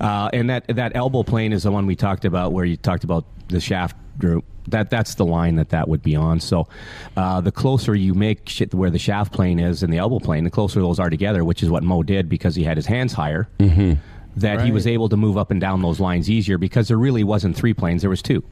uh, 0.00 0.30
and 0.32 0.50
that 0.50 0.66
that 0.68 0.96
elbow 0.96 1.22
plane 1.22 1.52
is 1.52 1.62
the 1.62 1.72
one 1.72 1.86
we 1.86 1.96
talked 1.96 2.24
about, 2.24 2.52
where 2.52 2.64
you 2.64 2.76
talked 2.76 3.04
about 3.04 3.24
the 3.48 3.60
shaft 3.60 3.96
group. 4.18 4.44
That 4.68 4.90
that's 4.90 5.16
the 5.16 5.24
line 5.24 5.56
that 5.56 5.70
that 5.70 5.88
would 5.88 6.02
be 6.02 6.14
on. 6.14 6.38
So, 6.38 6.68
uh, 7.16 7.40
the 7.40 7.50
closer 7.50 7.94
you 7.94 8.14
make 8.14 8.48
shit 8.48 8.72
where 8.72 8.90
the 8.90 8.98
shaft 8.98 9.32
plane 9.32 9.58
is 9.58 9.82
and 9.82 9.92
the 9.92 9.98
elbow 9.98 10.20
plane, 10.20 10.44
the 10.44 10.50
closer 10.50 10.80
those 10.80 11.00
are 11.00 11.10
together, 11.10 11.44
which 11.44 11.62
is 11.62 11.70
what 11.70 11.82
Mo 11.82 12.02
did 12.02 12.28
because 12.28 12.54
he 12.54 12.62
had 12.62 12.76
his 12.76 12.86
hands 12.86 13.12
higher. 13.12 13.48
Mm-hmm. 13.58 13.94
That 14.36 14.62
he 14.62 14.72
was 14.72 14.86
able 14.86 15.10
to 15.10 15.16
move 15.16 15.36
up 15.36 15.50
and 15.50 15.60
down 15.60 15.82
those 15.82 16.00
lines 16.00 16.30
easier 16.30 16.56
because 16.56 16.88
there 16.88 16.96
really 16.96 17.22
wasn't 17.22 17.54
three 17.54 17.74
planes, 17.74 18.00
there 18.00 18.08
was 18.08 18.22
two. 18.22 18.42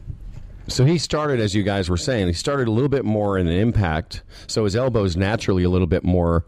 So 0.70 0.84
he 0.84 0.98
started, 0.98 1.40
as 1.40 1.54
you 1.54 1.62
guys 1.62 1.88
were 1.88 1.96
saying, 1.96 2.28
he 2.28 2.32
started 2.32 2.68
a 2.68 2.70
little 2.70 2.88
bit 2.88 3.04
more 3.04 3.38
in 3.38 3.46
an 3.46 3.58
impact. 3.58 4.22
So 4.46 4.64
his 4.64 4.76
elbow's 4.76 5.16
naturally 5.16 5.64
a 5.64 5.68
little 5.68 5.86
bit 5.86 6.04
more, 6.04 6.44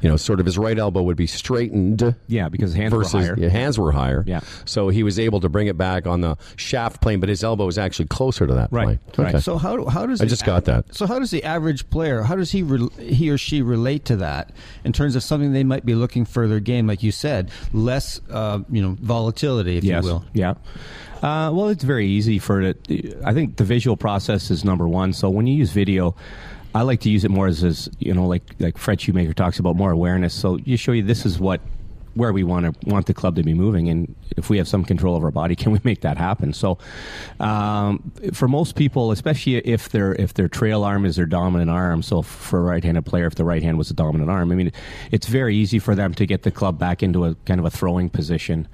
you 0.00 0.08
know, 0.08 0.16
sort 0.16 0.40
of 0.40 0.46
his 0.46 0.58
right 0.58 0.78
elbow 0.78 1.02
would 1.02 1.16
be 1.16 1.26
straightened. 1.26 2.14
Yeah, 2.26 2.48
because 2.48 2.72
his 2.72 2.76
hands 2.76 2.92
versus 2.92 3.14
were 3.14 3.20
higher. 3.20 3.34
yeah, 3.38 3.48
hands 3.48 3.78
were 3.78 3.92
higher. 3.92 4.22
Yeah. 4.26 4.40
So 4.64 4.88
he 4.88 5.02
was 5.02 5.18
able 5.18 5.40
to 5.40 5.48
bring 5.48 5.66
it 5.66 5.78
back 5.78 6.06
on 6.06 6.20
the 6.20 6.36
shaft 6.56 7.00
plane, 7.00 7.20
but 7.20 7.28
his 7.28 7.42
elbow 7.42 7.66
was 7.66 7.78
actually 7.78 8.06
closer 8.08 8.46
to 8.46 8.54
that 8.54 8.68
Right, 8.70 8.98
plane. 9.12 9.32
right. 9.32 9.42
So 9.42 9.56
how 9.56 9.86
how 9.86 10.06
does 10.06 10.20
I 10.20 10.26
just 10.26 10.44
got 10.44 10.64
that. 10.66 10.94
So 10.94 11.06
how 11.06 11.18
does 11.18 11.30
the 11.30 11.42
average 11.44 11.88
player 11.90 12.22
how 12.22 12.36
does 12.36 12.52
he 12.52 12.62
re- 12.62 12.88
he 12.98 13.30
or 13.30 13.38
she 13.38 13.62
relate 13.62 14.04
to 14.06 14.16
that 14.16 14.52
in 14.84 14.92
terms 14.92 15.16
of 15.16 15.22
something 15.22 15.52
they 15.52 15.64
might 15.64 15.84
be 15.86 15.94
looking 15.94 16.24
for 16.24 16.46
their 16.48 16.60
game, 16.60 16.86
like 16.86 17.02
you 17.02 17.12
said, 17.12 17.50
less 17.72 18.20
uh, 18.30 18.60
you 18.70 18.82
know 18.82 18.96
volatility, 19.00 19.76
if 19.78 19.84
yes. 19.84 20.04
you 20.04 20.10
will. 20.10 20.24
Yeah. 20.34 20.54
Uh, 21.22 21.50
well, 21.54 21.68
it's 21.68 21.84
very 21.84 22.06
easy 22.06 22.38
for 22.38 22.60
it. 22.60 23.16
I 23.24 23.32
think 23.32 23.56
the 23.56 23.64
visual 23.64 23.96
process 23.96 24.50
is 24.50 24.62
number 24.62 24.86
one. 24.86 25.14
So 25.14 25.30
when 25.30 25.46
you 25.46 25.56
use 25.56 25.70
video, 25.70 26.14
I 26.74 26.82
like 26.82 27.00
to 27.00 27.10
use 27.10 27.24
it 27.24 27.30
more 27.30 27.46
as, 27.46 27.62
as 27.62 27.88
you 27.98 28.12
know, 28.12 28.26
like 28.26 28.42
like 28.58 28.76
Fred 28.76 29.00
Shoemaker 29.00 29.32
talks 29.32 29.58
about 29.58 29.76
more 29.76 29.92
awareness. 29.92 30.34
So 30.34 30.58
you 30.64 30.76
show 30.76 30.92
you 30.92 31.02
this 31.02 31.24
is 31.24 31.38
what 31.38 31.60
where 32.14 32.32
we 32.32 32.44
want 32.44 32.64
to 32.64 32.88
want 32.88 33.06
the 33.06 33.14
club 33.14 33.36
to 33.36 33.42
be 33.42 33.54
moving, 33.54 33.88
and 33.88 34.14
if 34.36 34.48
we 34.50 34.58
have 34.58 34.68
some 34.68 34.84
control 34.84 35.16
of 35.16 35.24
our 35.24 35.30
body, 35.30 35.56
can 35.62 35.72
we 35.72 35.80
make 35.84 36.00
that 36.00 36.16
happen? 36.16 36.52
So, 36.52 36.78
um, 37.40 38.12
for 38.32 38.48
most 38.48 38.74
people, 38.76 39.12
especially 39.12 39.56
if 39.56 39.90
their 39.90 40.14
if 40.14 40.34
their 40.34 40.48
trail 40.48 40.84
arm 40.84 41.04
is 41.04 41.16
their 41.16 41.26
dominant 41.26 41.70
arm, 41.70 42.02
so 42.02 42.22
for 42.22 42.60
a 42.60 42.62
right-handed 42.62 43.06
player, 43.06 43.26
if 43.26 43.36
the 43.36 43.44
right 43.44 43.62
hand 43.62 43.78
was 43.78 43.88
the 43.88 43.94
dominant 43.94 44.30
arm, 44.30 44.50
I 44.50 44.54
mean, 44.54 44.72
it's 45.12 45.26
very 45.26 45.56
easy 45.56 45.78
for 45.78 45.94
them 45.94 46.14
to 46.14 46.26
get 46.26 46.42
the 46.42 46.50
club 46.50 46.78
back 46.78 47.02
into 47.02 47.24
a 47.24 47.34
kind 47.46 47.60
of 47.60 47.66
a 47.66 47.70
throwing 47.70 48.10
position 48.10 48.68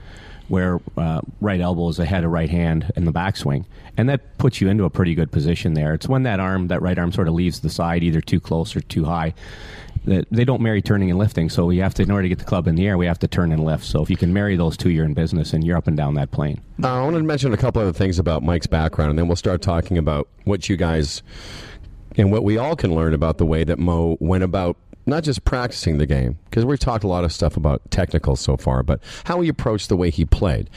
where 0.50 0.80
uh, 0.96 1.20
right 1.40 1.60
elbow 1.60 1.88
is 1.88 2.00
ahead 2.00 2.24
of 2.24 2.30
right 2.32 2.50
hand 2.50 2.90
in 2.96 3.04
the 3.04 3.12
backswing, 3.12 3.64
and 3.96 4.08
that 4.08 4.36
puts 4.36 4.60
you 4.60 4.68
into 4.68 4.84
a 4.84 4.90
pretty 4.90 5.14
good 5.14 5.30
position 5.30 5.74
there. 5.74 5.94
It's 5.94 6.08
when 6.08 6.24
that 6.24 6.40
arm, 6.40 6.66
that 6.68 6.82
right 6.82 6.98
arm, 6.98 7.12
sort 7.12 7.28
of 7.28 7.34
leaves 7.34 7.60
the 7.60 7.70
side 7.70 8.02
either 8.02 8.20
too 8.20 8.40
close 8.40 8.74
or 8.74 8.80
too 8.80 9.04
high. 9.04 9.32
That 10.06 10.26
they 10.30 10.44
don't 10.44 10.62
marry 10.62 10.82
turning 10.82 11.10
and 11.10 11.18
lifting, 11.18 11.50
so 11.50 11.66
we 11.66 11.78
have 11.78 11.94
to, 11.94 12.02
in 12.02 12.10
order 12.10 12.22
to 12.22 12.28
get 12.30 12.38
the 12.38 12.44
club 12.44 12.66
in 12.66 12.74
the 12.74 12.86
air, 12.86 12.98
we 12.98 13.06
have 13.06 13.18
to 13.20 13.28
turn 13.28 13.52
and 13.52 13.64
lift. 13.64 13.84
So 13.84 14.02
if 14.02 14.10
you 14.10 14.16
can 14.16 14.32
marry 14.32 14.56
those 14.56 14.76
two, 14.76 14.90
you're 14.90 15.04
in 15.04 15.14
business, 15.14 15.52
and 15.52 15.62
you're 15.62 15.76
up 15.76 15.86
and 15.86 15.96
down 15.96 16.14
that 16.14 16.30
plane. 16.30 16.60
Uh, 16.82 16.88
I 16.88 17.02
wanted 17.02 17.18
to 17.18 17.24
mention 17.24 17.52
a 17.52 17.56
couple 17.56 17.82
other 17.82 17.92
things 17.92 18.18
about 18.18 18.42
Mike's 18.42 18.66
background, 18.66 19.10
and 19.10 19.18
then 19.18 19.28
we'll 19.28 19.36
start 19.36 19.62
talking 19.62 19.98
about 19.98 20.26
what 20.44 20.68
you 20.68 20.76
guys 20.76 21.22
and 22.16 22.32
what 22.32 22.42
we 22.42 22.58
all 22.58 22.74
can 22.74 22.94
learn 22.94 23.14
about 23.14 23.38
the 23.38 23.46
way 23.46 23.62
that 23.62 23.78
Mo 23.78 24.16
went 24.20 24.42
about 24.42 24.76
not 25.06 25.24
just 25.24 25.44
practicing 25.44 25.98
the 25.98 26.06
game, 26.06 26.38
because 26.44 26.64
we've 26.64 26.78
talked 26.78 27.04
a 27.04 27.08
lot 27.08 27.24
of 27.24 27.32
stuff 27.32 27.56
about 27.56 27.82
technical 27.90 28.36
so 28.36 28.56
far, 28.56 28.82
but 28.82 29.00
how 29.24 29.40
he 29.40 29.48
approached 29.48 29.88
the 29.88 29.96
way 29.96 30.10
he 30.10 30.24
played. 30.24 30.70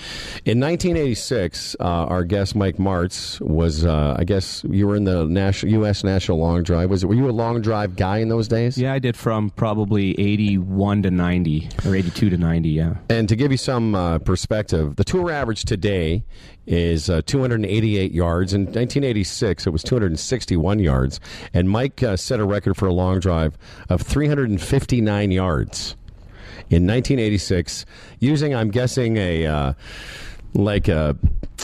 In 0.46 0.60
1986, 0.60 1.76
uh, 1.80 1.84
our 1.84 2.24
guest 2.24 2.56
Mike 2.56 2.78
Martz 2.78 3.40
was, 3.42 3.86
uh, 3.86 4.16
I 4.18 4.24
guess, 4.24 4.64
you 4.70 4.88
were 4.88 4.96
in 4.96 5.04
the 5.04 5.26
national 5.26 5.72
U.S. 5.74 6.04
National 6.04 6.40
Long 6.40 6.64
Drive. 6.64 6.90
Was 6.90 7.04
it? 7.04 7.08
Were 7.08 7.16
you 7.16 7.30
a 7.30 7.32
long 7.32 7.62
drive 7.62 7.96
guy 7.96 8.20
in 8.20 8.30
those 8.30 8.48
days? 8.48 8.78
Yeah, 8.78 8.94
I 8.94 9.00
did 9.00 9.16
from 9.18 9.50
probably 9.52 10.20
81 10.20 11.04
to 11.04 11.12
90, 11.12 11.70
or 11.86 11.96
82 11.96 12.30
to 12.30 12.38
90, 12.38 12.70
yeah. 12.70 12.96
And 13.10 13.28
to 13.30 13.36
give 13.36 13.52
you 13.52 13.58
some 13.58 13.96
uh, 13.96 14.20
perspective, 14.20 14.96
the 14.96 15.04
tour 15.04 15.32
average 15.32 15.66
today 15.66 16.24
is 16.66 17.10
uh, 17.10 17.22
288 17.26 18.12
yards. 18.12 18.54
In 18.54 18.62
1986, 18.62 19.68
it 19.68 19.70
was 19.70 19.84
261 19.84 20.80
yards. 20.80 21.20
And 21.54 21.70
Mike 21.70 22.02
uh, 22.02 22.16
set 22.16 22.40
a 22.40 22.46
record 22.46 22.76
for 22.76 22.88
a 22.88 22.94
long 22.94 23.20
drive 23.20 23.58
of 23.90 24.02
359 24.14 25.32
yards 25.32 25.96
in 26.70 26.86
1986, 26.88 27.86
using, 28.20 28.54
I'm 28.56 28.70
guessing, 28.70 29.18
a. 29.18 29.46
Uh, 29.48 29.74
like 30.56 30.88
a 30.88 31.18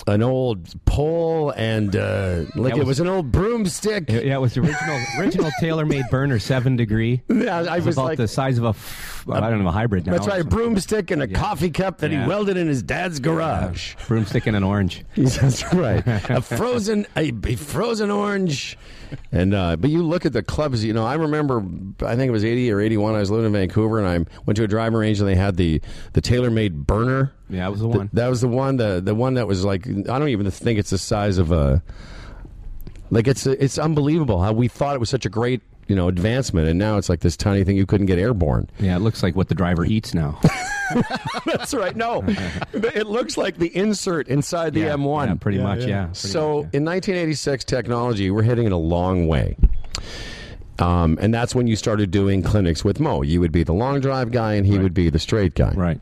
an 0.08 0.24
old 0.24 0.68
pole 0.86 1.52
and 1.56 1.96
uh, 1.96 2.44
like 2.56 2.74
That 2.74 2.78
it 2.78 2.80
was- 2.80 2.88
was 2.88 3.00
an 3.02 3.08
old 3.08 3.32
broomstick. 3.32 4.10
Yeah, 4.10 4.34
it 4.34 4.42
was 4.42 4.56
the 4.56 4.62
original 4.62 5.00
original 5.20 5.52
TaylorMade 5.62 6.10
Burner, 6.10 6.40
seven 6.40 6.76
degree. 6.76 7.22
Yeah, 7.30 7.58
I 7.60 7.76
It 7.76 7.76
was 7.82 7.86
was 7.86 7.96
about 7.98 8.06
like, 8.06 8.18
the 8.18 8.28
size 8.28 8.58
of 8.58 8.64
a, 8.64 8.70
f- 8.70 9.28
I 9.32 9.42
don't 9.52 9.62
know, 9.62 9.70
a 9.70 9.72
hybrid 9.72 10.08
now. 10.08 10.14
that's 10.14 10.26
right, 10.26 10.42
a 10.42 10.44
broomstick 10.44 11.12
and 11.12 11.22
a 11.22 11.28
coffee 11.28 11.70
cup 11.70 12.00
that 12.00 12.10
he 12.10 12.18
welded 12.18 12.58
in 12.58 12.68
his 12.68 12.82
dad's 12.82 13.20
garage. 13.20 13.94
broomstick 14.08 14.48
and 14.48 14.56
an 14.56 14.64
orange. 14.64 15.06
That's 15.16 15.72
right. 15.72 16.02
a 16.08 16.42
frozen, 16.42 17.06
a, 17.16 17.32
a 17.46 17.56
frozen 17.58 18.10
orange, 18.10 18.76
and 19.32 19.54
uh, 19.54 19.76
but 19.76 19.90
you 19.90 20.04
look 20.04 20.26
at 20.26 20.34
the 20.34 20.44
clubs. 20.44 20.84
You 20.84 20.94
know, 20.94 21.06
I 21.06 21.16
remember. 21.16 21.64
I 22.06 22.16
think 22.16 22.30
it 22.30 22.32
was 22.32 22.44
eighty 22.46 22.72
or 22.72 22.80
eighty-one. 22.80 23.16
I 23.16 23.20
was 23.20 23.32
living 23.32 23.48
in 23.48 23.52
Vancouver, 23.54 24.00
and 24.00 24.08
I 24.08 24.32
went 24.46 24.58
to 24.58 24.64
a 24.64 24.68
driving 24.68 24.98
range, 25.00 25.20
and 25.20 25.28
they 25.28 25.36
had 25.36 25.56
the 25.58 25.82
the 26.14 26.22
TaylorMade 26.22 26.86
Burner. 26.86 27.34
Yeah, 27.50 27.62
that 27.66 27.72
was 27.72 27.80
the 27.82 27.88
Th- 27.88 27.98
one. 27.98 28.10
that 28.14 28.28
was 28.28 28.42
the 28.42 28.48
one. 28.48 28.78
The 28.78 29.02
the 29.04 29.16
one 29.16 29.34
that 29.36 29.48
was 29.48 29.66
like 29.66 29.88
I 29.88 30.20
don't 30.20 30.30
even 30.30 30.50
think 30.52 30.80
it's 30.80 30.90
the 30.92 30.98
size 30.98 31.38
of 31.38 31.52
a. 31.52 31.82
Like 33.12 33.28
it's 33.28 33.46
it's 33.48 33.78
unbelievable 33.80 34.42
how 34.42 34.54
we 34.54 34.68
thought 34.68 34.96
it 34.96 35.00
was 35.00 35.10
such 35.10 35.26
a 35.26 35.30
great 35.30 35.62
you 35.88 35.96
know 35.96 36.08
advancement, 36.08 36.68
and 36.68 36.78
now 36.78 36.98
it's 36.98 37.10
like 37.10 37.22
this 37.22 37.36
tiny 37.36 37.64
thing 37.64 37.76
you 37.76 37.86
couldn't 37.88 38.06
get 38.06 38.20
airborne. 38.20 38.70
Yeah, 38.80 38.96
it 38.96 39.00
looks 39.00 39.24
like 39.24 39.36
what 39.36 39.48
the 39.50 39.56
driver 39.56 39.84
eats 39.86 40.14
now. 40.14 40.40
That's 41.46 41.74
right. 41.74 41.96
No, 41.96 42.24
it 42.74 43.08
looks 43.08 43.38
like 43.38 43.58
the 43.58 43.76
insert 43.76 44.28
inside 44.28 44.74
the 44.74 44.82
yeah, 44.82 44.96
M1. 44.96 45.28
yeah, 45.28 45.34
pretty 45.36 45.60
much. 45.60 45.86
Yeah. 45.86 46.06
pretty 46.06 46.20
So 46.20 46.64
much, 46.64 46.74
yeah. 46.74 46.78
in 46.78 46.86
1986, 46.86 47.64
technology, 47.66 48.32
we're 48.32 48.44
hitting 48.44 48.66
it 48.66 48.72
a 48.72 48.78
long 48.78 49.28
way. 49.28 49.58
Um, 50.80 51.18
and 51.22 51.34
that's 51.34 51.54
when 51.54 51.68
you 51.68 51.76
started 51.76 52.10
doing 52.12 52.42
clinics 52.42 52.86
with 52.86 53.00
Mo. 53.00 53.22
You 53.22 53.42
would 53.42 53.52
be 53.52 53.64
the 53.64 53.74
long 53.74 54.00
drive 54.00 54.32
guy, 54.32 54.54
and 54.54 54.66
he 54.66 54.80
would 54.80 54.94
be 54.94 55.10
the 55.10 55.20
straight 55.20 55.56
guy. 55.56 55.72
right. 55.76 56.00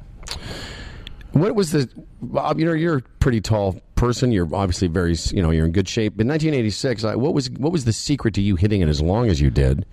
What 1.32 1.56
was 1.56 1.72
the? 1.72 1.90
Bob, 2.22 2.60
you 2.60 2.66
know, 2.66 2.74
you're 2.74 2.98
a 2.98 3.02
pretty 3.20 3.42
tall 3.42 3.80
person. 3.96 4.32
You're 4.32 4.54
obviously 4.56 4.88
very, 4.88 5.16
you 5.32 5.42
know, 5.42 5.52
you're 5.52 5.66
in 5.66 5.72
good 5.72 5.88
shape. 5.88 6.20
In 6.20 6.28
1986, 6.28 7.04
uh, 7.04 7.14
what 7.14 7.34
was 7.34 7.50
what 7.52 7.72
was 7.72 7.86
the 7.86 7.94
secret 7.94 8.34
to 8.36 8.42
you 8.42 8.56
hitting 8.56 8.82
it 8.82 8.90
as 8.90 9.02
long 9.02 9.30
as 9.30 9.40
you 9.40 9.50
did? 9.52 9.86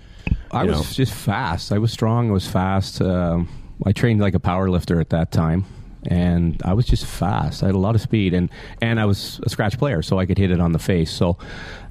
I 0.53 0.63
you 0.63 0.71
was 0.71 0.79
know. 0.79 0.85
just 0.93 1.13
fast. 1.13 1.71
I 1.73 1.79
was 1.79 1.93
strong. 1.93 2.31
I 2.31 2.33
was 2.33 2.47
fast. 2.47 3.03
Um, 3.03 3.49
I 3.85 3.93
trained 3.93 4.21
like 4.21 4.35
a 4.35 4.41
power 4.41 4.71
lifter 4.71 5.01
at 5.01 5.11
that 5.11 5.33
time, 5.33 5.65
and 6.07 6.61
I 6.65 6.75
was 6.75 6.87
just 6.87 7.05
fast. 7.07 7.63
I 7.63 7.67
had 7.67 7.75
a 7.75 7.79
lot 7.79 7.95
of 7.95 8.01
speed, 8.01 8.35
and 8.35 8.51
and 8.81 9.01
I 9.01 9.05
was 9.07 9.41
a 9.45 9.49
scratch 9.49 9.79
player, 9.79 10.03
so 10.03 10.19
I 10.19 10.27
could 10.27 10.39
hit 10.39 10.51
it 10.51 10.61
on 10.61 10.73
the 10.73 10.79
face. 10.79 11.11
So, 11.11 11.39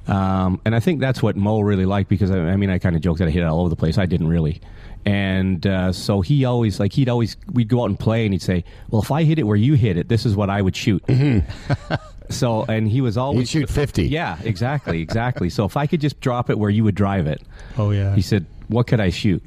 um, 0.06 0.60
and 0.64 0.74
I 0.74 0.80
think 0.80 1.00
that's 1.00 1.22
what 1.22 1.36
Mo 1.36 1.60
really 1.60 1.86
liked 1.86 2.08
because 2.08 2.30
I, 2.30 2.38
I 2.38 2.56
mean, 2.56 2.70
I 2.70 2.78
kind 2.78 2.96
of 2.96 3.02
joked 3.02 3.18
that 3.18 3.28
I 3.28 3.30
hit 3.30 3.42
it 3.42 3.46
all 3.46 3.60
over 3.60 3.68
the 3.68 3.76
place. 3.76 3.98
I 3.98 4.06
didn't 4.06 4.28
really. 4.28 4.60
And 5.06 5.66
uh, 5.66 5.92
so 5.92 6.22
he 6.22 6.46
always 6.46 6.80
like 6.80 6.94
he'd 6.94 7.10
always 7.10 7.36
we'd 7.52 7.68
go 7.68 7.82
out 7.82 7.90
and 7.90 8.00
play 8.00 8.24
and 8.24 8.32
he'd 8.32 8.40
say, 8.40 8.64
"Well, 8.88 9.02
if 9.02 9.10
I 9.10 9.24
hit 9.24 9.38
it 9.38 9.42
where 9.42 9.56
you 9.56 9.74
hit 9.74 9.98
it, 9.98 10.08
this 10.08 10.24
is 10.24 10.34
what 10.34 10.48
I 10.48 10.62
would 10.62 10.74
shoot." 10.74 11.04
so 12.30 12.64
and 12.64 12.88
he 12.88 13.02
was 13.02 13.18
always 13.18 13.50
He'd 13.50 13.60
shoot 13.60 13.70
50. 13.70 14.06
Yeah, 14.06 14.38
exactly, 14.44 15.02
exactly. 15.02 15.50
so 15.50 15.66
if 15.66 15.76
I 15.76 15.86
could 15.86 16.00
just 16.00 16.20
drop 16.20 16.48
it 16.48 16.58
where 16.58 16.70
you 16.70 16.84
would 16.84 16.94
drive 16.94 17.26
it, 17.26 17.42
Oh 17.76 17.90
yeah. 17.90 18.14
he 18.14 18.22
said, 18.22 18.46
"What 18.68 18.86
could 18.86 19.00
I 19.00 19.10
shoot?" 19.10 19.42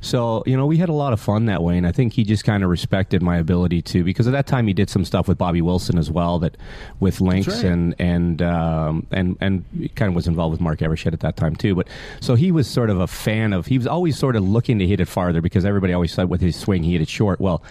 So 0.00 0.42
you 0.46 0.56
know, 0.56 0.66
we 0.66 0.76
had 0.76 0.88
a 0.88 0.94
lot 0.94 1.12
of 1.12 1.20
fun 1.20 1.46
that 1.46 1.62
way, 1.62 1.76
and 1.76 1.86
I 1.86 1.92
think 1.92 2.12
he 2.12 2.24
just 2.24 2.44
kind 2.44 2.62
of 2.62 2.70
respected 2.70 3.22
my 3.22 3.36
ability 3.36 3.82
to 3.82 4.04
because 4.04 4.26
at 4.26 4.32
that 4.32 4.46
time 4.46 4.66
he 4.66 4.72
did 4.72 4.88
some 4.90 5.04
stuff 5.04 5.28
with 5.28 5.38
Bobby 5.38 5.62
Wilson 5.62 5.98
as 5.98 6.10
well 6.10 6.38
that 6.40 6.56
with 7.00 7.20
links 7.20 7.48
right. 7.48 7.64
and 7.64 7.94
and 7.98 8.42
um, 8.42 9.06
and 9.10 9.36
and 9.40 9.64
kind 9.96 10.08
of 10.08 10.14
was 10.14 10.26
involved 10.26 10.52
with 10.52 10.60
Mark 10.60 10.82
Evershed 10.82 11.12
at 11.12 11.20
that 11.20 11.36
time 11.36 11.56
too. 11.56 11.74
But 11.74 11.88
so 12.20 12.34
he 12.34 12.52
was 12.52 12.68
sort 12.68 12.90
of 12.90 13.00
a 13.00 13.06
fan 13.06 13.52
of. 13.52 13.66
He 13.66 13.78
was 13.78 13.86
always 13.86 14.18
sort 14.18 14.36
of 14.36 14.48
looking 14.48 14.78
to 14.78 14.86
hit 14.86 15.00
it 15.00 15.08
farther 15.08 15.40
because 15.40 15.64
everybody 15.64 15.92
always 15.92 16.12
said 16.12 16.28
with 16.28 16.40
his 16.40 16.56
swing 16.56 16.82
he 16.82 16.92
hit 16.92 17.00
it 17.00 17.08
short. 17.08 17.40
Well, 17.40 17.62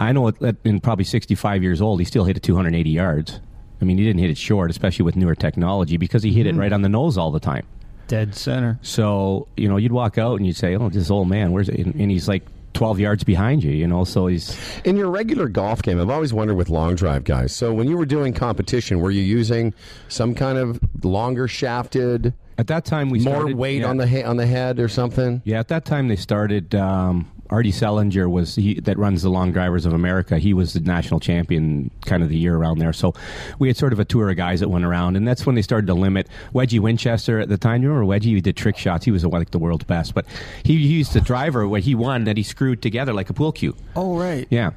I 0.00 0.12
know 0.12 0.28
at, 0.28 0.56
in 0.64 0.80
probably 0.80 1.04
65 1.04 1.62
years 1.62 1.80
old, 1.80 2.00
he 2.00 2.04
still 2.04 2.24
hit 2.24 2.36
it 2.36 2.42
280 2.42 2.90
yards. 2.90 3.40
I 3.80 3.84
mean, 3.84 3.98
he 3.98 4.04
didn't 4.04 4.20
hit 4.20 4.30
it 4.30 4.38
short, 4.38 4.70
especially 4.70 5.04
with 5.04 5.16
newer 5.16 5.34
technology, 5.34 5.96
because 5.96 6.22
he 6.22 6.32
hit 6.32 6.46
it 6.46 6.54
right 6.54 6.72
on 6.72 6.82
the 6.82 6.88
nose 6.88 7.18
all 7.18 7.32
the 7.32 7.40
time. 7.40 7.66
Dead 8.08 8.34
center. 8.34 8.78
So 8.82 9.48
you 9.56 9.68
know, 9.68 9.76
you'd 9.76 9.92
walk 9.92 10.18
out 10.18 10.36
and 10.36 10.46
you'd 10.46 10.56
say, 10.56 10.76
"Oh, 10.76 10.88
this 10.88 11.10
old 11.10 11.28
man, 11.28 11.52
where's 11.52 11.68
it?" 11.68 11.78
And, 11.78 11.94
and 11.94 12.10
he's 12.10 12.28
like 12.28 12.42
twelve 12.74 12.98
yards 12.98 13.24
behind 13.24 13.62
you. 13.64 13.70
You 13.72 13.86
know, 13.86 14.04
so 14.04 14.26
he's 14.26 14.56
In 14.84 14.96
your 14.96 15.10
regular 15.10 15.48
golf 15.48 15.82
game, 15.82 16.00
I've 16.00 16.10
always 16.10 16.32
wondered 16.32 16.54
with 16.56 16.68
long 16.70 16.94
drive 16.94 17.24
guys. 17.24 17.52
So 17.54 17.72
when 17.72 17.88
you 17.88 17.96
were 17.96 18.06
doing 18.06 18.32
competition, 18.32 19.00
were 19.00 19.10
you 19.10 19.22
using 19.22 19.72
some 20.08 20.34
kind 20.34 20.58
of 20.58 20.80
longer 21.04 21.48
shafted 21.48 22.34
At 22.58 22.66
that 22.68 22.84
time, 22.84 23.08
we 23.10 23.18
More 23.20 23.34
started, 23.36 23.56
weight 23.56 23.80
yeah. 23.82 23.88
on 23.88 23.96
the 23.96 24.06
he- 24.06 24.22
on 24.22 24.36
the 24.36 24.46
head 24.46 24.78
or 24.78 24.88
something. 24.88 25.40
Yeah, 25.44 25.60
at 25.60 25.68
that 25.68 25.84
time 25.84 26.08
they 26.08 26.16
started. 26.16 26.74
Um, 26.74 27.30
Artie 27.52 27.70
Sellinger 27.70 28.30
was 28.30 28.54
he, 28.54 28.80
that 28.80 28.98
runs 28.98 29.22
the 29.22 29.28
Long 29.28 29.52
Drivers 29.52 29.84
of 29.84 29.92
America. 29.92 30.38
He 30.38 30.54
was 30.54 30.72
the 30.72 30.80
national 30.80 31.20
champion 31.20 31.90
kind 32.06 32.22
of 32.22 32.30
the 32.30 32.36
year 32.36 32.56
around 32.56 32.78
there. 32.78 32.92
So 32.92 33.14
we 33.58 33.68
had 33.68 33.76
sort 33.76 33.92
of 33.92 34.00
a 34.00 34.04
tour 34.04 34.30
of 34.30 34.36
guys 34.36 34.60
that 34.60 34.68
went 34.68 34.84
around, 34.84 35.16
and 35.16 35.28
that's 35.28 35.44
when 35.44 35.54
they 35.54 35.62
started 35.62 35.86
to 35.88 35.94
limit 35.94 36.28
Wedgie 36.54 36.80
Winchester 36.80 37.40
at 37.40 37.48
the 37.48 37.58
time. 37.58 37.82
You 37.82 37.90
remember 37.90 38.10
Wedgie? 38.10 38.34
He 38.34 38.40
did 38.40 38.56
trick 38.56 38.78
shots. 38.78 39.04
He 39.04 39.10
was 39.10 39.24
like 39.24 39.50
the 39.50 39.58
world's 39.58 39.84
best, 39.84 40.14
but 40.14 40.24
he, 40.64 40.72
used 40.72 41.14
a 41.14 41.20
driver 41.20 41.68
where 41.68 41.80
he 41.80 41.94
won 41.94 42.24
that 42.24 42.36
he 42.36 42.42
screwed 42.42 42.82
together 42.82 43.12
like 43.12 43.30
a 43.30 43.34
pool 43.34 43.52
cue. 43.52 43.76
Oh, 43.96 44.16
right. 44.16 44.46
Yeah. 44.50 44.72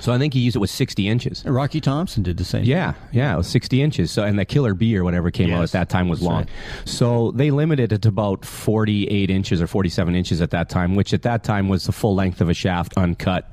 So 0.00 0.12
I 0.12 0.18
think 0.18 0.34
he 0.34 0.40
used 0.40 0.56
it 0.56 0.58
with 0.58 0.70
60 0.70 1.06
inches. 1.06 1.44
Rocky 1.44 1.80
Thompson 1.80 2.22
did 2.22 2.36
the 2.36 2.44
same. 2.44 2.64
Yeah, 2.64 2.94
yeah, 3.12 3.34
it 3.34 3.36
was 3.36 3.46
60 3.48 3.82
inches. 3.82 4.10
So, 4.10 4.24
and 4.24 4.38
the 4.38 4.44
Killer 4.44 4.74
B 4.74 4.96
or 4.96 5.04
whatever 5.04 5.30
came 5.30 5.52
out 5.52 5.62
at 5.62 5.70
that 5.72 5.88
time 5.88 6.08
was 6.08 6.20
that's 6.20 6.26
long. 6.26 6.38
right. 6.40 6.48
So 6.86 7.30
they 7.32 7.50
limited 7.50 7.92
it 7.92 8.02
to 8.02 8.08
about 8.08 8.44
48 8.44 9.30
inches 9.30 9.60
or 9.62 9.66
47 9.66 10.14
inches 10.14 10.40
at 10.40 10.50
that 10.50 10.68
time, 10.68 10.94
which 10.96 11.12
at 11.12 11.22
that 11.22 11.44
time 11.44 11.68
was 11.68 11.84
the 11.84 11.92
full 11.92 12.14
length 12.14 12.40
of 12.40 12.48
a 12.48 12.54
shaft 12.54 12.94
uncut. 12.96 13.48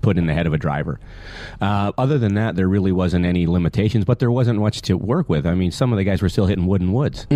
Put 0.00 0.16
in 0.16 0.26
the 0.26 0.32
head 0.32 0.46
of 0.46 0.52
a 0.52 0.58
driver. 0.58 1.00
Uh, 1.60 1.90
other 1.98 2.18
than 2.18 2.34
that, 2.34 2.54
there 2.54 2.68
really 2.68 2.92
wasn't 2.92 3.26
any 3.26 3.48
limitations, 3.48 4.04
but 4.04 4.20
there 4.20 4.30
wasn't 4.30 4.60
much 4.60 4.80
to 4.82 4.96
work 4.96 5.28
with. 5.28 5.44
I 5.44 5.54
mean, 5.54 5.72
some 5.72 5.92
of 5.92 5.96
the 5.96 6.04
guys 6.04 6.22
were 6.22 6.28
still 6.28 6.46
hitting 6.46 6.66
wooden 6.68 6.92
woods. 6.92 7.26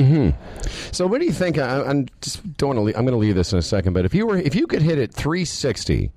So 0.92 1.08
what 1.08 1.18
do 1.18 1.26
you 1.26 1.32
think? 1.32 1.58
I, 1.58 1.82
I'm 1.82 2.06
just 2.20 2.56
don't 2.58 2.68
want 2.68 2.76
to. 2.76 2.82
Leave, 2.82 2.96
I'm 2.96 3.02
going 3.04 3.14
to 3.14 3.18
leave 3.18 3.34
this 3.34 3.52
in 3.52 3.58
a 3.58 3.62
second. 3.62 3.94
But 3.94 4.04
if 4.04 4.14
you 4.14 4.28
were, 4.28 4.36
if 4.36 4.54
you 4.54 4.68
could 4.68 4.80
hit 4.80 4.96
it 4.96 5.12
360 5.12 6.12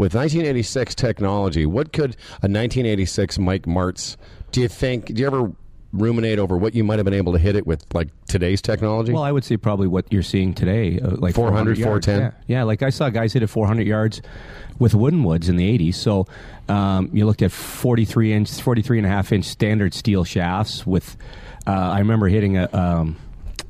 with 0.00 0.14
1986 0.14 0.94
technology, 0.94 1.66
what 1.66 1.92
could 1.92 2.16
a 2.40 2.48
1986 2.48 3.38
Mike 3.38 3.64
Martz? 3.64 4.16
Do 4.50 4.62
you 4.62 4.68
think? 4.68 5.04
Do 5.04 5.20
you 5.20 5.26
ever 5.26 5.52
ruminate 5.92 6.38
over 6.38 6.56
what 6.56 6.74
you 6.74 6.82
might 6.82 6.98
have 6.98 7.04
been 7.04 7.12
able 7.12 7.34
to 7.34 7.38
hit 7.38 7.54
it 7.54 7.66
with, 7.66 7.84
like 7.92 8.08
today's 8.26 8.62
technology? 8.62 9.12
Well, 9.12 9.22
I 9.22 9.30
would 9.30 9.44
say 9.44 9.58
probably 9.58 9.88
what 9.88 10.10
you're 10.10 10.22
seeing 10.22 10.54
today, 10.54 10.98
uh, 11.00 11.16
like 11.16 11.34
400, 11.34 11.76
400, 11.76 11.84
410? 11.84 12.20
Yeah. 12.20 12.30
yeah, 12.46 12.62
like 12.62 12.82
I 12.82 12.88
saw 12.88 13.10
guys 13.10 13.34
hit 13.34 13.42
it 13.42 13.48
400 13.48 13.86
yards 13.86 14.22
with 14.78 14.94
wooden 14.94 15.22
woods 15.22 15.50
in 15.50 15.56
the 15.56 15.78
80s. 15.78 15.96
So 15.96 16.26
um, 16.70 17.10
you 17.12 17.26
looked 17.26 17.42
at 17.42 17.52
43 17.52 18.32
inch, 18.32 18.52
43 18.52 19.00
and 19.00 19.06
a 19.06 19.10
half 19.10 19.32
inch 19.32 19.44
standard 19.44 19.92
steel 19.92 20.24
shafts 20.24 20.86
with. 20.86 21.14
Uh, 21.66 21.72
I 21.72 21.98
remember 21.98 22.26
hitting 22.28 22.56
a, 22.56 22.74
um, 22.74 23.16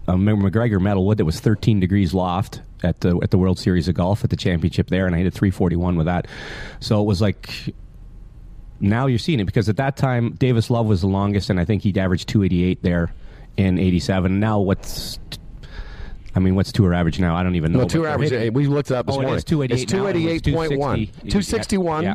a 0.07 0.17
MacGregor 0.17 0.79
metal 0.79 1.05
wood 1.05 1.19
that 1.19 1.25
was 1.25 1.41
13 1.41 1.81
degrees 1.81 2.15
loft 2.15 2.61
at 2.83 3.01
the 3.01 3.19
at 3.23 3.31
the 3.31 3.39
World 3.39 3.59
Series 3.59 3.89
of 3.89 3.95
Golf 3.95 4.25
at 4.25 4.31
the 4.31 4.37
championship 4.37 4.89
there, 4.89 5.07
and 5.07 5.15
I 5.15 5.19
hit 5.19 5.27
a 5.27 5.31
341 5.31 5.97
with 5.97 6.07
that. 6.07 6.27
So 6.81 7.01
it 7.01 7.05
was 7.05 7.21
like 7.21 7.75
now 8.81 9.07
you're 9.07 9.19
seeing 9.19 9.41
it 9.41 9.45
because 9.45 9.69
at 9.69 9.77
that 9.77 9.97
time 9.97 10.33
Davis 10.33 10.71
Love 10.71 10.87
was 10.87 11.01
the 11.03 11.07
longest, 11.09 11.51
and 11.51 11.61
I 11.61 11.65
think 11.65 11.83
he 11.83 11.99
averaged 11.99 12.29
288 12.29 12.83
there 12.83 13.13
in 13.57 13.79
'87. 13.79 14.41
Now 14.41 14.59
what's 14.61 15.19
I 16.35 16.39
mean, 16.39 16.55
what's 16.55 16.71
tour 16.71 16.95
average 16.95 17.19
now? 17.19 17.35
I 17.35 17.43
don't 17.43 17.57
even 17.57 17.73
know. 17.73 17.81
no, 17.81 17.85
but 17.87 17.91
two 17.91 18.07
average. 18.07 18.31
hitting- 18.31 18.53
We 18.55 18.67
looked 18.69 18.91
it 18.93 18.95
up 18.97 19.07
this 19.07 19.17
Oh, 19.17 19.19
it 19.21 19.23
morning. 19.23 19.39
is 19.39 19.45
288 19.45 19.83
It's 19.83 19.93
now. 19.93 20.07
It 20.07 20.15
288.1. 20.15 20.41
260. 20.43 21.31
261. 21.31 22.03
Yeah. 22.05 22.15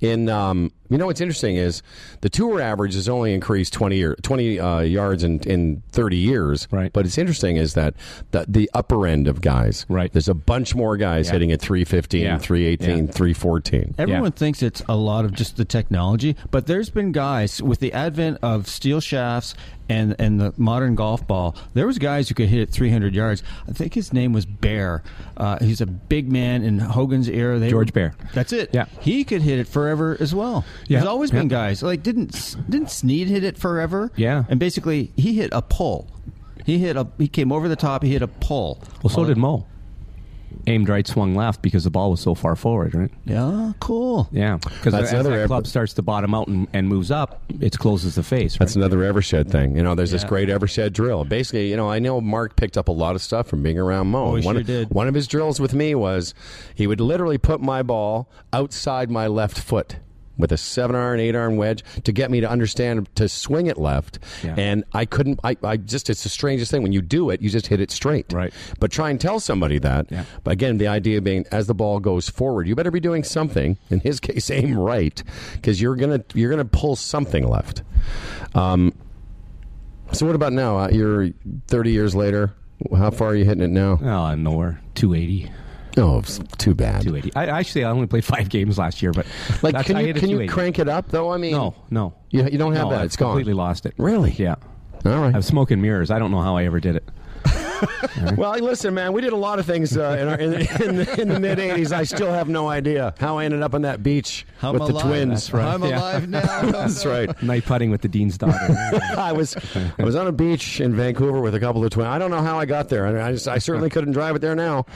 In 0.00 0.28
um, 0.28 0.70
you 0.90 0.98
know 0.98 1.06
what's 1.06 1.20
interesting 1.22 1.56
is 1.56 1.82
the 2.20 2.28
tour 2.28 2.60
average 2.60 2.94
has 2.94 3.08
only 3.08 3.32
increased 3.32 3.72
20 3.72 3.96
year, 3.96 4.14
20 4.22 4.60
uh, 4.60 4.78
yards 4.80 5.24
in, 5.24 5.40
in 5.40 5.82
30 5.92 6.16
years. 6.16 6.68
Right. 6.70 6.92
But 6.92 7.06
it's 7.06 7.16
interesting 7.18 7.56
is 7.56 7.74
that 7.74 7.94
the, 8.30 8.44
the 8.46 8.70
upper 8.74 9.06
end 9.06 9.26
of 9.26 9.40
guys. 9.40 9.86
Right. 9.88 10.12
There's 10.12 10.28
a 10.28 10.34
bunch 10.34 10.74
more 10.74 10.96
guys 10.96 11.26
Yeah. 11.28 11.32
hitting 11.32 11.52
at 11.52 11.60
315, 11.60 12.22
Yeah. 12.22 12.38
318, 12.38 13.06
Yeah. 13.06 13.12
314. 13.12 13.94
Everyone 13.98 14.24
Yeah. 14.24 14.30
thinks 14.30 14.62
it's 14.62 14.82
a 14.88 14.96
lot 14.96 15.24
of 15.24 15.32
just 15.32 15.56
the 15.56 15.64
technology, 15.64 16.36
but 16.50 16.66
there's 16.66 16.90
been 16.90 17.10
guys 17.12 17.62
with 17.62 17.80
the 17.80 17.92
advent 17.92 18.38
of 18.42 18.68
steel 18.68 19.00
shafts 19.00 19.54
and 19.88 20.16
and 20.18 20.40
the 20.40 20.52
modern 20.56 20.94
golf 20.96 21.24
ball. 21.28 21.54
There 21.74 21.86
was 21.86 21.98
guys 21.98 22.28
who 22.28 22.34
could 22.34 22.48
hit 22.48 22.70
300 22.70 23.14
yards. 23.14 23.42
I 23.68 23.72
think 23.72 23.94
his 23.94 24.12
name 24.12 24.32
was 24.32 24.44
Bayer. 24.44 25.02
Uh, 25.36 25.58
he's 25.62 25.80
a 25.80 25.86
big 25.86 26.30
man 26.30 26.62
in 26.62 26.78
Hogan's 26.78 27.28
era. 27.28 27.58
They 27.58 27.68
George 27.68 27.92
Bayer. 27.92 28.14
That's 28.32 28.52
it. 28.52 28.70
Yeah. 28.72 28.86
he 29.00 29.24
could 29.24 29.42
hit 29.42 29.58
it 29.58 29.68
forever 29.68 30.16
as 30.18 30.34
well. 30.34 30.64
Yeah. 30.86 30.98
There's 31.00 31.08
always 31.08 31.30
been 31.30 31.48
guys 31.48 31.82
like 31.82 32.02
didn't 32.02 32.56
didn't 32.68 32.90
Snead 32.90 33.28
hit 33.28 33.44
it 33.44 33.58
forever? 33.58 34.10
Yeah. 34.16 34.44
and 34.48 34.58
basically 34.58 35.12
he 35.16 35.34
hit 35.34 35.50
a 35.52 35.62
pull. 35.62 36.10
He 36.64 36.78
hit 36.78 36.96
a 36.96 37.06
he 37.18 37.28
came 37.28 37.52
over 37.52 37.68
the 37.68 37.76
top. 37.76 38.02
He 38.02 38.12
hit 38.12 38.22
a 38.22 38.28
pull. 38.28 38.82
Well, 39.02 39.10
so 39.10 39.24
did 39.24 39.36
Mo. 39.36 39.66
Aimed 40.66 40.88
right, 40.88 41.06
swung 41.06 41.34
left 41.34 41.62
because 41.62 41.84
the 41.84 41.90
ball 41.90 42.10
was 42.10 42.20
so 42.20 42.34
far 42.34 42.56
forward, 42.56 42.94
right? 42.94 43.10
Yeah, 43.24 43.72
cool. 43.80 44.28
Yeah, 44.32 44.56
because 44.56 44.92
That's 44.92 45.06
as 45.08 45.12
another 45.12 45.30
that 45.30 45.36
ever- 45.40 45.46
club 45.46 45.66
starts 45.66 45.94
to 45.94 46.02
bottom 46.02 46.34
out 46.34 46.48
and, 46.48 46.66
and 46.72 46.88
moves 46.88 47.10
up, 47.10 47.42
it 47.60 47.78
closes 47.78 48.14
the 48.16 48.22
face. 48.22 48.54
Right? 48.54 48.60
That's 48.60 48.74
another 48.76 48.98
Evershed 48.98 49.48
thing. 49.50 49.76
You 49.76 49.82
know, 49.82 49.94
there's 49.94 50.10
this 50.10 50.22
Yeah. 50.22 50.28
great 50.28 50.48
Evershed 50.48 50.92
drill. 50.92 51.24
Basically, 51.24 51.70
you 51.70 51.76
know, 51.76 51.90
I 51.90 51.98
know 51.98 52.20
Mark 52.20 52.56
picked 52.56 52.76
up 52.76 52.88
a 52.88 52.92
lot 52.92 53.14
of 53.14 53.22
stuff 53.22 53.46
from 53.46 53.62
being 53.62 53.78
around 53.78 54.08
Mo. 54.08 54.32
Oh, 54.32 54.34
he 54.36 54.44
one, 54.44 54.56
sure 54.56 54.62
did. 54.64 54.90
one 54.90 55.06
of 55.08 55.14
his 55.14 55.26
drills 55.28 55.60
with 55.60 55.74
me 55.74 55.94
was 55.94 56.34
he 56.74 56.86
would 56.86 57.00
literally 57.00 57.38
put 57.38 57.60
my 57.60 57.82
ball 57.82 58.28
outside 58.52 59.10
my 59.10 59.26
left 59.26 59.58
foot 59.58 59.96
with 60.38 60.52
a 60.52 60.56
seven 60.56 60.96
iron, 60.96 61.20
eight 61.20 61.34
iron 61.34 61.56
wedge 61.56 61.82
to 62.04 62.12
get 62.12 62.30
me 62.30 62.40
to 62.40 62.48
understand 62.48 63.08
to 63.16 63.28
swing 63.28 63.66
it 63.66 63.78
left. 63.78 64.18
Yeah. 64.42 64.54
And 64.56 64.84
I 64.92 65.04
couldn't, 65.04 65.40
I, 65.44 65.56
I 65.62 65.76
just, 65.76 66.10
it's 66.10 66.22
the 66.22 66.28
strangest 66.28 66.70
thing. 66.70 66.82
When 66.82 66.92
you 66.92 67.02
do 67.02 67.30
it, 67.30 67.40
you 67.40 67.50
just 67.50 67.66
hit 67.66 67.80
it 67.80 67.90
straight. 67.90 68.32
Right. 68.32 68.52
But 68.80 68.90
try 68.90 69.10
and 69.10 69.20
tell 69.20 69.40
somebody 69.40 69.78
that. 69.78 70.10
Yeah. 70.10 70.24
But 70.44 70.52
again, 70.52 70.78
the 70.78 70.88
idea 70.88 71.20
being 71.20 71.44
as 71.52 71.66
the 71.66 71.74
ball 71.74 72.00
goes 72.00 72.28
forward, 72.28 72.68
you 72.68 72.74
better 72.74 72.90
be 72.90 73.00
doing 73.00 73.24
something. 73.24 73.78
In 73.90 74.00
his 74.00 74.20
case, 74.26 74.50
aim 74.50 74.78
right 74.78 75.22
because 75.54 75.80
you're 75.80 75.96
gonna 75.96 76.24
you're 76.34 76.50
gonna 76.50 76.64
pull 76.64 76.96
something 76.96 77.46
left. 77.48 77.82
Um, 78.54 78.92
so 80.12 80.26
what 80.26 80.34
about 80.34 80.52
now? 80.52 80.78
Uh, 80.78 80.88
you're 80.88 81.30
30 81.68 81.90
years 81.90 82.14
later. 82.14 82.54
How 82.96 83.10
far 83.10 83.28
are 83.28 83.34
you 83.34 83.44
hitting 83.44 83.62
it 83.62 83.70
now? 83.70 83.98
Oh, 84.02 84.34
nowhere. 84.34 84.80
280. 84.94 85.50
Oh, 85.98 86.18
it's 86.18 86.38
too 86.58 86.74
bad. 86.74 87.02
280. 87.02 87.34
I 87.34 87.46
actually 87.58 87.84
I 87.84 87.90
only 87.90 88.06
played 88.06 88.24
five 88.24 88.48
games 88.48 88.78
last 88.78 89.00
year, 89.02 89.12
but 89.12 89.26
Like, 89.62 89.86
can 89.86 90.04
you 90.06 90.12
can 90.14 90.28
you 90.28 90.46
crank 90.48 90.78
it 90.78 90.88
up 90.88 91.08
though? 91.08 91.32
I 91.32 91.38
mean, 91.38 91.52
No, 91.52 91.74
no. 91.90 92.14
you, 92.30 92.44
you 92.44 92.58
don't 92.58 92.74
have 92.74 92.84
no, 92.84 92.90
that. 92.90 92.98
I've 93.00 93.04
It's 93.06 93.16
gone. 93.16 93.30
completely 93.30 93.54
lost 93.54 93.86
it. 93.86 93.94
Really? 93.96 94.32
Yeah. 94.32 94.56
All 95.04 95.12
right. 95.20 95.28
I 95.28 95.32
have 95.32 95.44
smoke 95.44 95.70
and 95.70 95.80
mirrors. 95.80 96.10
I 96.10 96.18
don't 96.18 96.30
know 96.30 96.40
how 96.42 96.56
I 96.56 96.64
ever 96.64 96.80
did 96.80 96.96
it. 96.96 97.08
Well, 98.36 98.58
listen, 98.58 98.94
man, 98.94 99.12
we 99.12 99.20
did 99.20 99.32
a 99.32 99.36
lot 99.36 99.58
of 99.58 99.66
things 99.66 99.96
uh, 99.96 100.16
in, 100.18 100.28
our, 100.28 100.34
in, 100.38 100.52
in, 100.54 100.96
the, 100.96 101.20
in 101.20 101.28
the 101.28 101.38
mid 101.40 101.58
'80s. 101.58 101.92
I 101.92 102.04
still 102.04 102.32
have 102.32 102.48
no 102.48 102.68
idea 102.68 103.14
how 103.18 103.38
I 103.38 103.44
ended 103.44 103.62
up 103.62 103.74
on 103.74 103.82
that 103.82 104.02
beach 104.02 104.46
I'm 104.62 104.72
with 104.74 104.86
the 104.86 104.94
alive. 104.94 105.04
twins. 105.06 105.52
I'm 105.54 105.84
Yeah. 105.84 105.98
alive 105.98 106.28
now. 106.28 106.40
That's 106.70 107.04
right. 107.04 107.42
Night 107.42 107.64
putting 107.66 107.90
with 107.90 108.00
the 108.00 108.08
dean's 108.08 108.38
daughter. 108.38 108.56
I 109.16 109.32
was 109.32 109.56
I 109.98 110.02
was 110.04 110.16
on 110.16 110.26
a 110.26 110.32
beach 110.32 110.80
in 110.80 110.94
Vancouver 110.96 111.40
with 111.40 111.54
a 111.54 111.60
couple 111.60 111.84
of 111.84 111.90
twins. 111.90 112.08
I 112.08 112.18
don't 112.18 112.30
know 112.30 112.40
how 112.42 112.58
I 112.58 112.64
got 112.66 112.88
there. 112.88 113.06
I, 113.06 113.12
mean, 113.12 113.20
I, 113.22 113.32
just, 113.32 113.48
I 113.48 113.58
certainly 113.58 113.90
couldn't 113.90 114.12
drive 114.12 114.36
it 114.36 114.40
there 114.40 114.54
now. 114.56 114.86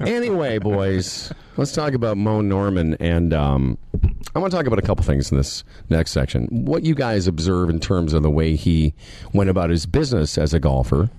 Anyway, 0.00 0.58
boys, 0.58 1.32
let's 1.56 1.72
talk 1.72 1.94
about 1.94 2.16
Mo 2.16 2.40
Norman, 2.40 2.94
and 3.00 3.32
um, 3.32 3.78
I 4.34 4.38
want 4.40 4.50
to 4.50 4.56
talk 4.56 4.66
about 4.66 4.78
a 4.78 4.82
couple 4.82 5.04
things 5.04 5.30
in 5.30 5.38
this 5.38 5.62
next 5.90 6.10
section. 6.10 6.46
What 6.50 6.82
you 6.84 6.94
guys 6.94 7.26
observe 7.28 7.70
in 7.70 7.80
terms 7.80 8.12
of 8.12 8.22
the 8.22 8.30
way 8.30 8.56
he 8.56 8.94
went 9.32 9.50
about 9.50 9.70
his 9.70 9.86
business 9.86 10.36
as 10.36 10.52
a 10.52 10.58
golfer. 10.60 11.10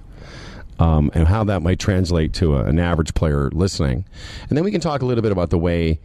Um, 0.78 1.10
and 1.14 1.26
how 1.28 1.46
that 1.46 1.62
might 1.62 1.80
translate 1.80 2.34
to 2.34 2.58
a, 2.58 2.66
an 2.66 2.80
average 2.80 3.14
player 3.14 3.50
listening. 3.52 4.04
And 4.50 4.58
then 4.58 4.66
we 4.66 4.72
can 4.72 4.82
talk 4.82 5.02
a 5.02 5.06
little 5.06 5.22
bit 5.22 5.32
about 5.32 5.50
the 5.50 5.58
way 5.58 6.02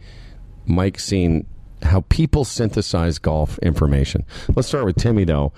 Mike's 0.65 1.03
seen 1.03 1.45
how 1.83 2.05
people 2.09 2.45
synthesize 2.45 3.17
golf 3.17 3.57
information. 3.59 4.23
Let's 4.55 4.67
start 4.67 4.85
with 4.85 4.95
Timmy, 4.95 5.25
though. 5.25 5.51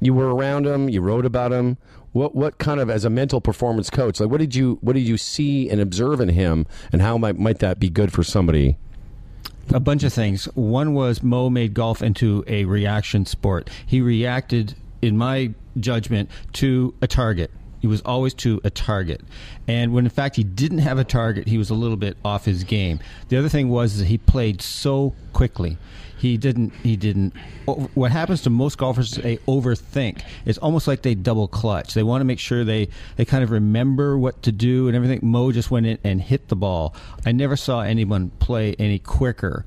You 0.00 0.14
were 0.14 0.34
around 0.34 0.66
him. 0.66 0.88
You 0.88 1.00
wrote 1.00 1.26
about 1.26 1.52
him. 1.52 1.76
What 2.12 2.34
what 2.34 2.58
kind 2.58 2.78
of 2.78 2.90
as 2.90 3.04
a 3.04 3.10
mental 3.10 3.40
performance 3.40 3.88
coach? 3.88 4.20
Like 4.20 4.30
what 4.30 4.38
did 4.38 4.54
you 4.54 4.78
what 4.82 4.92
did 4.92 5.00
you 5.00 5.16
see 5.16 5.70
and 5.70 5.80
observe 5.80 6.20
in 6.20 6.28
him, 6.28 6.66
and 6.92 7.00
how 7.00 7.16
might 7.16 7.38
might 7.38 7.60
that 7.60 7.80
be 7.80 7.88
good 7.88 8.12
for 8.12 8.22
somebody? 8.22 8.76
A 9.72 9.80
bunch 9.80 10.02
of 10.02 10.12
things. 10.12 10.44
One 10.54 10.92
was 10.92 11.22
Mo 11.22 11.48
made 11.48 11.72
golf 11.72 12.02
into 12.02 12.44
a 12.46 12.64
reaction 12.64 13.24
sport. 13.24 13.70
He 13.86 14.00
reacted, 14.00 14.74
in 15.00 15.16
my 15.16 15.54
judgment, 15.78 16.30
to 16.54 16.94
a 17.00 17.06
target. 17.06 17.50
He 17.82 17.88
was 17.88 18.00
always 18.02 18.32
to 18.34 18.60
a 18.62 18.70
target. 18.70 19.20
And 19.66 19.92
when 19.92 20.04
in 20.04 20.10
fact 20.10 20.36
he 20.36 20.44
didn't 20.44 20.78
have 20.78 20.98
a 20.98 21.04
target, 21.04 21.48
he 21.48 21.58
was 21.58 21.68
a 21.68 21.74
little 21.74 21.96
bit 21.96 22.16
off 22.24 22.44
his 22.44 22.62
game. 22.62 23.00
The 23.28 23.36
other 23.36 23.48
thing 23.48 23.68
was 23.68 23.98
that 23.98 24.06
he 24.06 24.18
played 24.18 24.62
so 24.62 25.14
quickly. 25.32 25.76
He 26.16 26.36
didn't. 26.36 26.72
He 26.84 26.94
didn't. 26.94 27.34
What 27.66 28.12
happens 28.12 28.42
to 28.42 28.50
most 28.50 28.78
golfers 28.78 29.16
is 29.16 29.24
they 29.24 29.38
overthink. 29.38 30.22
It's 30.44 30.58
almost 30.58 30.86
like 30.86 31.02
they 31.02 31.16
double 31.16 31.48
clutch. 31.48 31.94
They 31.94 32.04
want 32.04 32.20
to 32.20 32.24
make 32.24 32.38
sure 32.38 32.62
they 32.62 32.88
they 33.16 33.24
kind 33.24 33.42
of 33.42 33.50
remember 33.50 34.16
what 34.16 34.40
to 34.44 34.52
do 34.52 34.86
and 34.86 34.94
everything. 34.94 35.18
Mo 35.24 35.50
just 35.50 35.72
went 35.72 35.86
in 35.86 35.98
and 36.04 36.22
hit 36.22 36.46
the 36.46 36.54
ball. 36.54 36.94
I 37.26 37.32
never 37.32 37.56
saw 37.56 37.80
anyone 37.80 38.30
play 38.38 38.76
any 38.78 39.00
quicker. 39.00 39.64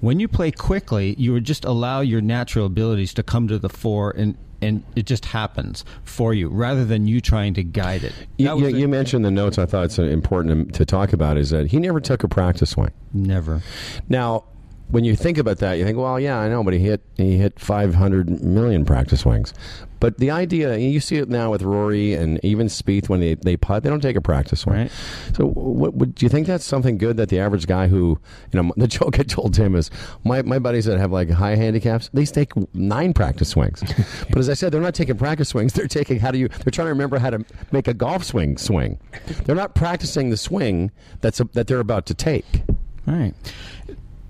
When 0.00 0.18
you 0.18 0.28
play 0.28 0.50
quickly, 0.50 1.14
you 1.18 1.34
would 1.34 1.44
just 1.44 1.66
allow 1.66 2.00
your 2.00 2.22
natural 2.22 2.64
abilities 2.64 3.12
to 3.12 3.22
come 3.22 3.46
to 3.48 3.58
the 3.58 3.68
fore 3.68 4.10
and. 4.16 4.38
And 4.60 4.82
it 4.96 5.06
just 5.06 5.26
happens 5.26 5.84
for 6.02 6.34
you 6.34 6.48
rather 6.48 6.84
than 6.84 7.06
you 7.06 7.20
trying 7.20 7.54
to 7.54 7.62
guide 7.62 8.02
it. 8.02 8.12
You, 8.38 8.58
you, 8.58 8.68
you 8.76 8.88
mentioned 8.88 9.24
the 9.24 9.30
notes. 9.30 9.58
I 9.58 9.66
thought 9.66 9.84
it's 9.84 9.98
important 9.98 10.72
to, 10.72 10.78
to 10.78 10.84
talk 10.84 11.12
about 11.12 11.36
is 11.36 11.50
that 11.50 11.68
he 11.68 11.78
never 11.78 12.00
took 12.00 12.24
a 12.24 12.28
practice 12.28 12.70
swing. 12.70 12.90
Never. 13.12 13.62
Now, 14.08 14.44
when 14.90 15.04
you 15.04 15.16
think 15.16 15.38
about 15.38 15.58
that, 15.58 15.74
you 15.74 15.84
think, 15.84 15.98
well, 15.98 16.18
yeah, 16.18 16.38
I 16.38 16.48
know, 16.48 16.64
but 16.64 16.72
he 16.72 16.80
hit 16.80 17.02
he 17.16 17.36
hit 17.36 17.58
500 17.60 18.42
million 18.42 18.84
practice 18.84 19.20
swings. 19.20 19.52
But 20.00 20.18
the 20.18 20.30
idea, 20.30 20.76
you 20.76 21.00
see 21.00 21.16
it 21.16 21.28
now 21.28 21.50
with 21.50 21.62
Rory 21.62 22.14
and 22.14 22.38
even 22.44 22.68
Spieth 22.68 23.08
when 23.08 23.20
they, 23.20 23.34
they 23.34 23.56
putt, 23.56 23.82
they 23.82 23.90
don't 23.90 24.00
take 24.00 24.16
a 24.16 24.20
practice 24.20 24.60
swing. 24.60 24.76
Right. 24.76 24.90
So, 25.34 25.46
what, 25.46 25.94
what, 25.94 26.14
do 26.14 26.24
you 26.24 26.30
think 26.30 26.46
that's 26.46 26.64
something 26.64 26.98
good 26.98 27.16
that 27.16 27.28
the 27.30 27.40
average 27.40 27.66
guy 27.66 27.88
who, 27.88 28.18
you 28.52 28.62
know, 28.62 28.72
the 28.76 28.86
joke 28.86 29.18
I 29.18 29.24
told 29.24 29.54
Tim 29.54 29.74
is 29.74 29.90
my, 30.24 30.42
my 30.42 30.58
buddies 30.58 30.84
that 30.84 30.98
have 30.98 31.10
like 31.10 31.30
high 31.30 31.56
handicaps, 31.56 32.10
they 32.12 32.24
take 32.24 32.52
nine 32.74 33.12
practice 33.12 33.48
swings. 33.48 33.82
but 34.30 34.38
as 34.38 34.48
I 34.48 34.54
said, 34.54 34.72
they're 34.72 34.80
not 34.80 34.94
taking 34.94 35.16
practice 35.16 35.48
swings. 35.48 35.72
They're 35.72 35.88
taking 35.88 36.20
how 36.20 36.30
do 36.30 36.38
you, 36.38 36.48
they're 36.48 36.70
trying 36.70 36.86
to 36.86 36.92
remember 36.92 37.18
how 37.18 37.30
to 37.30 37.44
make 37.72 37.88
a 37.88 37.94
golf 37.94 38.24
swing 38.24 38.56
swing. 38.56 39.00
They're 39.44 39.56
not 39.56 39.74
practicing 39.74 40.30
the 40.30 40.36
swing 40.36 40.92
that's 41.20 41.40
a, 41.40 41.44
that 41.54 41.66
they're 41.66 41.80
about 41.80 42.06
to 42.06 42.14
take. 42.14 42.62
Right. 43.06 43.34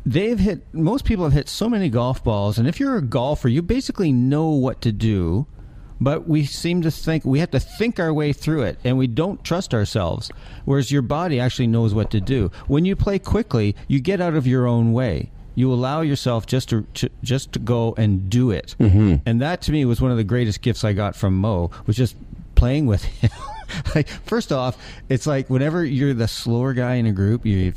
They've 0.08 0.38
hit, 0.38 0.72
most 0.72 1.04
people 1.04 1.24
have 1.24 1.34
hit 1.34 1.50
so 1.50 1.68
many 1.68 1.90
golf 1.90 2.24
balls, 2.24 2.56
and 2.56 2.66
if 2.66 2.80
you're 2.80 2.96
a 2.96 3.02
golfer, 3.02 3.46
you 3.46 3.60
basically 3.60 4.10
know 4.10 4.48
what 4.48 4.80
to 4.80 4.90
do, 4.90 5.46
but 6.00 6.26
we 6.26 6.46
seem 6.46 6.80
to 6.80 6.90
think 6.90 7.26
we 7.26 7.40
have 7.40 7.50
to 7.50 7.60
think 7.60 8.00
our 8.00 8.14
way 8.14 8.32
through 8.32 8.62
it, 8.62 8.78
and 8.84 8.96
we 8.96 9.06
don't 9.06 9.44
trust 9.44 9.74
ourselves. 9.74 10.30
Whereas 10.64 10.90
your 10.90 11.02
body 11.02 11.38
actually 11.38 11.66
knows 11.66 11.92
what 11.92 12.10
to 12.12 12.22
do. 12.22 12.50
When 12.68 12.86
you 12.86 12.96
play 12.96 13.18
quickly, 13.18 13.76
you 13.86 14.00
get 14.00 14.18
out 14.18 14.32
of 14.32 14.46
your 14.46 14.66
own 14.66 14.94
way. 14.94 15.30
You 15.54 15.70
allow 15.70 16.00
yourself 16.00 16.46
just 16.46 16.70
to, 16.70 16.86
to 16.94 17.10
just 17.22 17.52
to 17.52 17.58
go 17.58 17.94
and 17.98 18.30
do 18.30 18.50
it, 18.50 18.76
mm-hmm. 18.80 19.16
and 19.26 19.42
that 19.42 19.60
to 19.62 19.72
me 19.72 19.84
was 19.84 20.00
one 20.00 20.10
of 20.10 20.16
the 20.16 20.24
greatest 20.24 20.62
gifts 20.62 20.84
I 20.84 20.94
got 20.94 21.16
from 21.16 21.36
Mo. 21.36 21.70
Was 21.86 21.96
just 21.96 22.16
playing 22.54 22.86
with 22.86 23.04
him. 23.04 23.30
like 23.94 24.08
first 24.08 24.52
off, 24.52 24.76
it's 25.08 25.26
like 25.26 25.48
whenever 25.50 25.84
you're 25.84 26.14
the 26.14 26.28
slower 26.28 26.72
guy 26.74 26.94
in 26.94 27.06
a 27.06 27.12
group, 27.12 27.44
you 27.44 27.72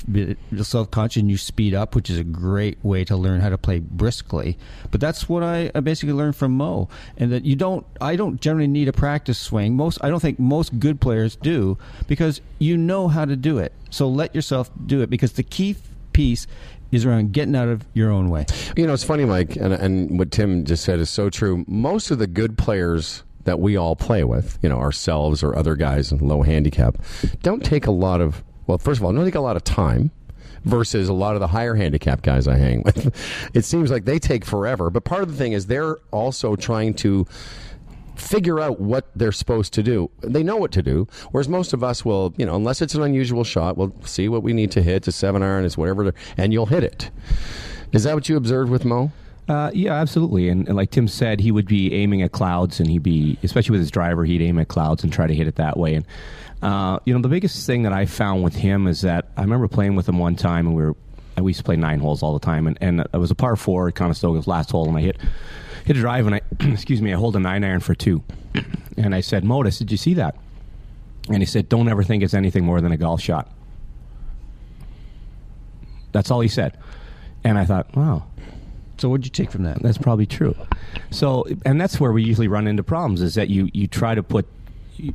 are 0.57 0.63
self 0.63 0.91
conscious 0.91 1.21
and 1.21 1.29
you 1.29 1.37
speed 1.37 1.73
up, 1.73 1.95
which 1.95 2.09
is 2.09 2.17
a 2.17 2.23
great 2.23 2.83
way 2.83 3.03
to 3.05 3.15
learn 3.15 3.41
how 3.41 3.49
to 3.49 3.57
play 3.57 3.79
briskly. 3.79 4.57
But 4.89 5.01
that's 5.01 5.27
what 5.27 5.43
I, 5.43 5.71
I 5.73 5.79
basically 5.79 6.13
learned 6.13 6.35
from 6.35 6.53
Mo, 6.53 6.89
and 7.17 7.31
that 7.31 7.45
you 7.45 7.55
don't. 7.55 7.85
I 7.99 8.15
don't 8.15 8.39
generally 8.41 8.67
need 8.67 8.87
a 8.87 8.93
practice 8.93 9.39
swing. 9.39 9.75
Most 9.75 9.99
I 10.01 10.09
don't 10.09 10.19
think 10.19 10.39
most 10.39 10.79
good 10.79 11.01
players 11.01 11.35
do 11.35 11.77
because 12.07 12.41
you 12.59 12.77
know 12.77 13.07
how 13.07 13.25
to 13.25 13.35
do 13.35 13.57
it. 13.57 13.73
So 13.89 14.07
let 14.07 14.33
yourself 14.33 14.69
do 14.85 15.01
it 15.01 15.09
because 15.09 15.33
the 15.33 15.43
key 15.43 15.75
piece 16.13 16.47
is 16.91 17.05
around 17.05 17.31
getting 17.31 17.55
out 17.55 17.69
of 17.69 17.85
your 17.93 18.11
own 18.11 18.29
way. 18.29 18.45
You 18.75 18.85
know, 18.85 18.93
it's 18.93 19.03
funny, 19.03 19.25
Mike, 19.25 19.55
and, 19.55 19.73
and 19.73 20.19
what 20.19 20.31
Tim 20.31 20.65
just 20.65 20.83
said 20.83 20.99
is 20.99 21.09
so 21.09 21.29
true. 21.29 21.63
Most 21.67 22.11
of 22.11 22.19
the 22.19 22.27
good 22.27 22.57
players 22.57 23.23
that 23.45 23.59
we 23.59 23.75
all 23.75 23.95
play 23.95 24.23
with, 24.23 24.57
you 24.61 24.69
know, 24.69 24.79
ourselves 24.79 25.43
or 25.43 25.55
other 25.55 25.75
guys 25.75 26.11
in 26.11 26.19
low 26.19 26.41
handicap, 26.43 26.97
don't 27.41 27.63
take 27.63 27.87
a 27.87 27.91
lot 27.91 28.21
of, 28.21 28.43
well, 28.67 28.77
first 28.77 28.99
of 28.99 29.05
all, 29.05 29.13
don't 29.13 29.25
take 29.25 29.35
a 29.35 29.39
lot 29.39 29.55
of 29.55 29.63
time 29.63 30.11
versus 30.63 31.09
a 31.09 31.13
lot 31.13 31.35
of 31.35 31.39
the 31.39 31.47
higher 31.47 31.75
handicap 31.75 32.21
guys 32.21 32.47
I 32.47 32.57
hang 32.57 32.83
with. 32.85 33.15
It 33.53 33.65
seems 33.65 33.91
like 33.91 34.05
they 34.05 34.19
take 34.19 34.45
forever, 34.45 34.89
but 34.89 35.03
part 35.03 35.23
of 35.23 35.31
the 35.31 35.37
thing 35.37 35.53
is 35.53 35.67
they're 35.67 35.97
also 36.11 36.55
trying 36.55 36.93
to 36.95 37.25
figure 38.15 38.59
out 38.59 38.79
what 38.79 39.09
they're 39.15 39.31
supposed 39.31 39.73
to 39.73 39.83
do. 39.83 40.09
They 40.21 40.43
know 40.43 40.57
what 40.57 40.71
to 40.73 40.83
do, 40.83 41.07
whereas 41.31 41.49
most 41.49 41.73
of 41.73 41.83
us 41.83 42.05
will, 42.05 42.33
you 42.37 42.45
know, 42.45 42.55
unless 42.55 42.81
it's 42.81 42.93
an 42.93 43.01
unusual 43.01 43.43
shot, 43.43 43.77
we'll 43.77 43.95
see 44.03 44.29
what 44.29 44.43
we 44.43 44.53
need 44.53 44.71
to 44.71 44.81
hit. 44.81 45.03
to 45.03 45.11
seven 45.11 45.41
iron, 45.41 45.65
it's 45.65 45.77
whatever, 45.77 46.13
and 46.37 46.53
you'll 46.53 46.67
hit 46.67 46.83
it. 46.83 47.09
Is 47.91 48.03
that 48.03 48.13
what 48.13 48.29
you 48.29 48.37
observed 48.37 48.69
with 48.71 48.85
Mo? 48.85 49.11
Uh, 49.47 49.71
yeah, 49.73 49.93
absolutely. 49.93 50.49
And, 50.49 50.67
and, 50.67 50.77
like 50.77 50.91
Tim 50.91 51.07
said, 51.07 51.39
he 51.39 51.51
would 51.51 51.67
be 51.67 51.93
aiming 51.93 52.21
at 52.21 52.31
clouds, 52.31 52.79
and 52.79 52.89
he'd 52.89 53.03
be, 53.03 53.37
especially 53.43 53.73
with 53.73 53.81
his 53.81 53.91
driver, 53.91 54.23
he'd 54.23 54.41
aim 54.41 54.59
at 54.59 54.69
clouds 54.69 55.03
and 55.03 55.11
try 55.11 55.27
to 55.27 55.33
hit 55.33 55.47
it 55.47 55.55
that 55.55 55.77
way. 55.77 55.95
And 55.95 56.05
uh, 56.61 56.99
you 57.05 57.13
know, 57.13 57.21
the 57.21 57.27
biggest 57.27 57.65
thing 57.65 57.83
that 57.83 57.93
I 57.93 58.05
found 58.05 58.43
with 58.43 58.55
him 58.55 58.85
is 58.87 59.01
that 59.01 59.29
I 59.35 59.41
remember 59.41 59.67
playing 59.67 59.95
with 59.95 60.07
him 60.07 60.19
one 60.19 60.35
time, 60.35 60.67
and 60.67 60.75
we 60.75 60.83
were 60.83 60.95
we 61.37 61.51
used 61.51 61.59
to 61.59 61.63
play 61.63 61.75
nine 61.75 61.99
holes 61.99 62.21
all 62.21 62.33
the 62.33 62.45
time, 62.45 62.67
and, 62.67 62.77
and 62.81 62.99
it 62.99 63.17
was 63.17 63.31
a 63.31 63.35
par 63.35 63.55
four 63.55 63.87
at 63.87 63.95
Conestoga's 63.95 64.45
last 64.45 64.69
hole, 64.69 64.87
and 64.87 64.95
I 64.95 65.01
hit 65.01 65.17
hit 65.85 65.97
a 65.97 65.99
drive, 65.99 66.27
and 66.27 66.35
I 66.35 66.41
excuse 66.71 67.01
me, 67.01 67.11
I 67.13 67.17
hold 67.17 67.35
a 67.35 67.39
nine 67.39 67.63
iron 67.63 67.79
for 67.79 67.95
two, 67.95 68.23
and 68.97 69.15
I 69.15 69.21
said, 69.21 69.43
Modus, 69.43 69.79
did 69.79 69.89
you 69.89 69.97
see 69.97 70.13
that? 70.15 70.35
And 71.29 71.37
he 71.37 71.45
said, 71.45 71.67
Don't 71.67 71.89
ever 71.89 72.03
think 72.03 72.21
it's 72.21 72.35
anything 72.35 72.63
more 72.63 72.79
than 72.79 72.91
a 72.91 72.97
golf 72.97 73.21
shot. 73.21 73.51
That's 76.11 76.29
all 76.29 76.41
he 76.41 76.47
said, 76.47 76.77
and 77.43 77.57
I 77.57 77.65
thought, 77.65 77.95
wow 77.95 78.25
so 79.01 79.09
what'd 79.09 79.25
you 79.25 79.31
take 79.31 79.49
from 79.49 79.63
that? 79.63 79.81
That's 79.81 79.97
probably 79.97 80.27
true. 80.27 80.55
So, 81.09 81.47
and 81.65 81.81
that's 81.81 81.99
where 81.99 82.11
we 82.11 82.21
usually 82.23 82.47
run 82.47 82.67
into 82.67 82.83
problems 82.83 83.23
is 83.23 83.33
that 83.33 83.49
you, 83.49 83.67
you 83.73 83.87
try 83.87 84.13
to 84.13 84.21
put 84.21 84.45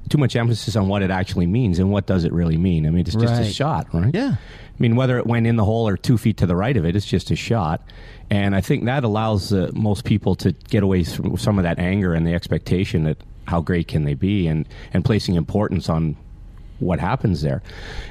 too 0.09 0.19
much 0.19 0.35
emphasis 0.35 0.75
on 0.75 0.89
what 0.89 1.03
it 1.03 1.11
actually 1.13 1.47
means 1.47 1.79
and 1.79 1.93
what 1.93 2.05
does 2.07 2.25
it 2.25 2.33
really 2.33 2.57
mean. 2.57 2.85
I 2.85 2.91
mean, 2.91 3.07
it's 3.07 3.15
just 3.15 3.27
right. 3.27 3.47
a 3.47 3.53
shot, 3.53 3.87
right? 3.95 4.13
Yeah. 4.13 4.35
I 4.35 4.79
mean, 4.81 4.97
whether 4.97 5.19
it 5.19 5.27
went 5.27 5.47
in 5.47 5.55
the 5.55 5.65
hole 5.65 5.87
or 5.87 5.97
two 5.97 6.19
feet 6.19 6.37
to 6.39 6.47
the 6.47 6.57
right 6.57 6.77
of 6.77 6.85
it, 6.85 6.97
it's 6.97 7.07
just 7.07 7.31
a 7.31 7.37
shot. 7.37 7.81
And 8.29 8.57
I 8.57 8.61
think 8.61 8.87
that 8.87 9.05
allows 9.05 9.53
uh, 9.53 9.71
most 9.73 10.05
people 10.05 10.35
to 10.37 10.51
get 10.51 10.83
away 10.83 11.05
from 11.05 11.37
some 11.37 11.57
of 11.57 11.63
that 11.63 11.79
anger 11.79 12.13
and 12.13 12.27
the 12.27 12.35
expectation 12.35 13.05
that 13.05 13.19
how 13.47 13.61
great 13.61 13.87
can 13.87 14.03
they 14.03 14.15
be 14.15 14.49
and, 14.49 14.67
and 14.93 15.05
placing 15.05 15.37
importance 15.37 15.89
on 15.89 16.17
what 16.81 16.99
happens 16.99 17.43
there. 17.43 17.63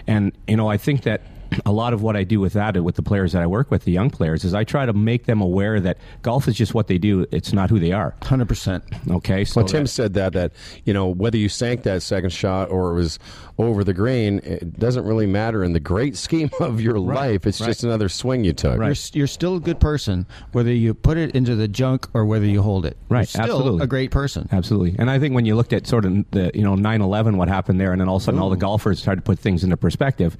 And, 0.07 0.31
you 0.47 0.55
know, 0.55 0.69
I 0.69 0.77
think 0.77 1.03
that 1.03 1.21
a 1.65 1.71
lot 1.71 1.93
of 1.93 2.01
what 2.01 2.15
I 2.15 2.23
do 2.23 2.39
with 2.39 2.53
that, 2.53 2.81
with 2.83 2.95
the 2.95 3.01
players 3.01 3.33
that 3.33 3.41
I 3.41 3.47
work 3.47 3.71
with, 3.71 3.83
the 3.83 3.91
young 3.91 4.09
players, 4.09 4.43
is 4.43 4.53
I 4.53 4.63
try 4.63 4.85
to 4.85 4.93
make 4.93 5.25
them 5.25 5.41
aware 5.41 5.79
that 5.79 5.97
golf 6.21 6.47
is 6.47 6.55
just 6.55 6.73
what 6.73 6.87
they 6.87 6.97
do. 6.97 7.25
It's 7.31 7.53
not 7.53 7.69
who 7.69 7.79
they 7.79 7.91
are. 7.91 8.15
Hundred 8.23 8.47
percent. 8.47 8.83
Okay. 9.09 9.45
So 9.45 9.61
well, 9.61 9.67
Tim 9.67 9.83
that, 9.83 9.89
said 9.89 10.13
that 10.15 10.33
that 10.33 10.51
you 10.83 10.93
know 10.93 11.07
whether 11.07 11.37
you 11.37 11.49
sank 11.49 11.83
that 11.83 12.01
second 12.01 12.31
shot 12.31 12.69
or 12.69 12.91
it 12.91 12.95
was 12.95 13.19
over 13.57 13.83
the 13.83 13.93
green, 13.93 14.39
it 14.43 14.77
doesn't 14.79 15.05
really 15.05 15.25
matter 15.25 15.63
in 15.63 15.73
the 15.73 15.79
great 15.79 16.17
scheme 16.25 16.49
of 16.59 16.81
your 16.81 16.95
right, 16.95 17.15
life. 17.15 17.47
It's 17.47 17.61
right. 17.61 17.67
just 17.67 17.83
another 17.83 18.09
swing 18.09 18.43
you 18.43 18.53
took. 18.53 18.77
Right. 18.77 18.87
You're, 19.13 19.21
you're, 19.21 19.27
still 19.27 19.55
a 19.55 19.59
good 19.59 19.79
person, 19.79 20.25
whether 20.51 20.71
you 20.71 20.93
put 20.93 21.17
it 21.17 21.35
into 21.35 21.55
the 21.55 21.67
junk 21.67 22.07
or 22.13 22.25
whether 22.25 22.45
you 22.45 22.61
hold 22.61 22.85
it. 22.85 22.97
Right. 23.09 23.31
You're 23.33 23.43
Absolutely. 23.43 23.83
a 23.83 23.87
great 23.87 24.11
person. 24.11 24.49
Absolutely. 24.51 24.95
And 24.99 25.09
I 25.09 25.19
think 25.19 25.35
when 25.35 25.45
you 25.45 25.55
looked 25.55 25.73
at 25.73 25.87
sort 25.87 26.05
of 26.05 26.29
the 26.31 26.51
you 26.53 26.63
know 26.63 26.75
9/11, 26.75 27.37
what 27.37 27.47
happened 27.47 27.79
there, 27.79 27.91
and 27.91 28.01
then 28.01 28.09
all 28.09 28.17
of 28.17 28.21
a 28.21 28.25
sudden 28.25 28.39
Ooh. 28.39 28.43
all 28.43 28.49
the 28.49 28.57
golfers 28.57 29.01
tried 29.01 29.15
to 29.15 29.21
put 29.21 29.39
things 29.39 29.63
into 29.63 29.77
perspective 29.77 30.37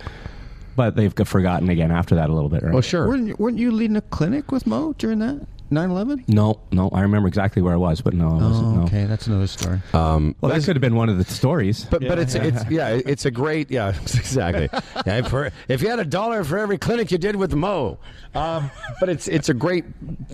but 0.76 0.95
they've 0.95 1.13
forgotten 1.13 1.69
again 1.69 1.91
after 1.91 2.15
that 2.15 2.30
a 2.30 2.34
little 2.34 2.49
bit, 2.49 2.63
right? 2.63 2.73
Well, 2.73 2.82
sure. 2.82 3.07
Weren't 3.07 3.28
you, 3.28 3.36
weren't 3.38 3.57
you 3.57 3.71
leading 3.71 3.97
a 3.97 4.01
clinic 4.01 4.51
with 4.51 4.67
Mo 4.67 4.93
during 4.93 5.19
that? 5.19 5.47
9-11? 5.71 6.30
No, 6.30 6.59
no. 6.71 6.89
I 6.89 7.01
remember 7.01 7.28
exactly 7.28 7.61
where 7.61 7.73
I 7.73 7.78
was, 7.78 7.99
but 7.99 8.13
no, 8.13 8.30
I 8.30 8.34
wasn't. 8.34 8.67
Oh, 8.67 8.76
no. 8.76 8.84
okay, 8.84 9.05
that's 9.05 9.26
another 9.26 9.47
story. 9.47 9.80
Um, 9.93 10.36
well, 10.39 10.51
that 10.51 10.63
could 10.63 10.76
have 10.76 10.82
been 10.82 10.95
one 10.95 11.09
of 11.09 11.17
the 11.17 11.26
stories. 11.26 11.86
But 11.86 12.03
yeah, 12.03 12.09
but 12.09 12.19
it's 12.19 12.36
yeah. 12.36 12.43
it's 12.43 12.65
yeah, 12.69 12.89
it's 12.89 13.26
a 13.26 13.32
great 13.32 13.71
yeah 13.71 13.89
exactly. 14.01 14.69
yeah, 15.05 15.21
for, 15.23 15.51
if 15.67 15.82
you 15.82 15.89
had 15.89 15.99
a 15.99 16.05
dollar 16.05 16.43
for 16.43 16.59
every 16.59 16.78
clinic 16.78 17.11
you 17.11 17.17
did 17.17 17.36
with 17.36 17.55
Mo, 17.55 17.97
um, 18.36 18.69
but 18.99 19.09
it's 19.09 19.28
it's 19.28 19.49
a 19.49 19.55
great 19.55 19.86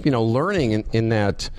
you 0.03 0.11
know 0.11 0.23
learning 0.23 0.71
in, 0.71 0.83
in 0.91 1.09
that 1.09 1.49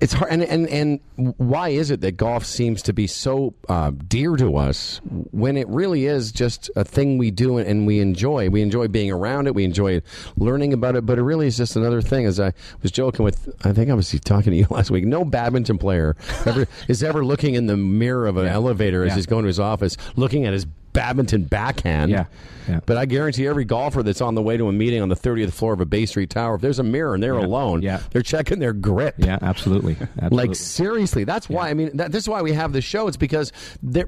it's 0.00 0.12
hard, 0.12 0.30
and, 0.30 0.42
and 0.42 0.68
and 0.68 1.00
why 1.38 1.70
is 1.70 1.90
it 1.90 2.00
that 2.02 2.16
golf 2.16 2.44
seems 2.44 2.82
to 2.82 2.92
be 2.92 3.06
so 3.06 3.54
uh, 3.68 3.92
dear 4.08 4.36
to 4.36 4.56
us 4.56 5.00
when 5.30 5.56
it 5.56 5.66
really 5.68 6.06
is 6.06 6.32
just 6.32 6.70
a 6.76 6.84
thing 6.84 7.16
we 7.16 7.30
do 7.30 7.58
and 7.58 7.86
we 7.86 8.00
enjoy? 8.00 8.50
We 8.50 8.62
enjoy 8.62 8.88
being 8.88 9.10
around 9.10 9.46
it, 9.46 9.54
we 9.54 9.64
enjoy 9.64 10.02
learning 10.36 10.72
about 10.72 10.96
it, 10.96 11.06
but 11.06 11.18
it 11.18 11.22
really 11.22 11.46
is 11.46 11.56
just 11.56 11.76
another 11.76 12.02
thing. 12.02 12.26
As 12.26 12.38
I 12.38 12.52
was 12.82 12.90
joking 12.90 13.24
with, 13.24 13.48
I 13.64 13.72
think 13.72 13.90
I 13.90 13.94
was 13.94 14.10
talking 14.20 14.52
to 14.52 14.56
you 14.56 14.66
last 14.70 14.90
week. 14.90 15.04
No 15.04 15.24
badminton 15.24 15.78
player 15.78 16.16
ever 16.44 16.66
is 16.88 17.02
ever 17.02 17.24
looking 17.24 17.54
in 17.54 17.66
the 17.66 17.76
mirror 17.76 18.26
of 18.26 18.36
an 18.36 18.46
yeah. 18.46 18.54
elevator 18.54 19.04
as 19.04 19.10
yeah. 19.10 19.16
he's 19.16 19.26
going 19.26 19.44
to 19.44 19.48
his 19.48 19.60
office, 19.60 19.96
looking 20.16 20.44
at 20.44 20.52
his 20.52 20.66
badminton 20.96 21.44
backhand. 21.44 22.10
Yeah. 22.10 22.24
yeah. 22.68 22.80
But 22.86 22.96
I 22.96 23.04
guarantee 23.04 23.46
every 23.46 23.64
golfer 23.64 24.02
that's 24.02 24.20
on 24.20 24.34
the 24.34 24.42
way 24.42 24.56
to 24.56 24.66
a 24.68 24.72
meeting 24.72 25.02
on 25.02 25.08
the 25.08 25.14
30th 25.14 25.52
floor 25.52 25.74
of 25.74 25.80
a 25.80 25.84
Bay 25.84 26.06
Street 26.06 26.30
tower, 26.30 26.56
if 26.56 26.62
there's 26.62 26.78
a 26.78 26.82
mirror 26.82 27.14
and 27.14 27.22
they're 27.22 27.38
yeah. 27.38 27.46
alone, 27.46 27.82
yeah. 27.82 28.00
they're 28.10 28.22
checking 28.22 28.58
their 28.58 28.72
grip. 28.72 29.14
Yeah, 29.18 29.38
absolutely. 29.42 29.96
absolutely. 30.00 30.48
Like 30.48 30.56
seriously, 30.56 31.24
that's 31.24 31.48
why. 31.48 31.68
I 31.68 31.74
mean, 31.74 31.96
that, 31.98 32.12
this 32.12 32.24
is 32.24 32.28
why 32.28 32.42
we 32.42 32.52
have 32.54 32.72
this 32.72 32.84
show. 32.84 33.06
It's 33.06 33.16
because 33.16 33.52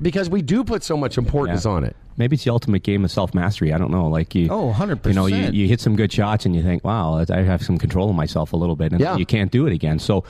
because 0.00 0.30
we 0.30 0.42
do 0.42 0.64
put 0.64 0.82
so 0.82 0.96
much 0.96 1.18
importance 1.18 1.66
on 1.66 1.84
it. 1.84 1.94
Maybe 2.16 2.34
it's 2.34 2.42
the 2.42 2.50
ultimate 2.50 2.82
game 2.82 3.04
of 3.04 3.12
self 3.12 3.32
mastery. 3.32 3.72
I 3.72 3.78
don't 3.78 3.92
know. 3.92 4.08
Like 4.08 4.34
you, 4.34 4.48
oh, 4.50 4.66
100 4.66 5.06
You 5.06 5.12
know, 5.12 5.26
you, 5.26 5.52
you 5.52 5.68
hit 5.68 5.80
some 5.80 5.94
good 5.94 6.12
shots 6.12 6.44
and 6.46 6.56
you 6.56 6.62
think, 6.64 6.84
wow, 6.84 7.24
I 7.30 7.42
have 7.42 7.62
some 7.62 7.78
control 7.78 8.10
of 8.10 8.16
myself 8.16 8.52
a 8.52 8.56
little 8.56 8.74
bit, 8.74 8.90
and 8.90 9.00
yeah. 9.00 9.16
you 9.16 9.24
can't 9.24 9.52
do 9.52 9.66
it 9.68 9.72
again. 9.72 10.00
So, 10.00 10.24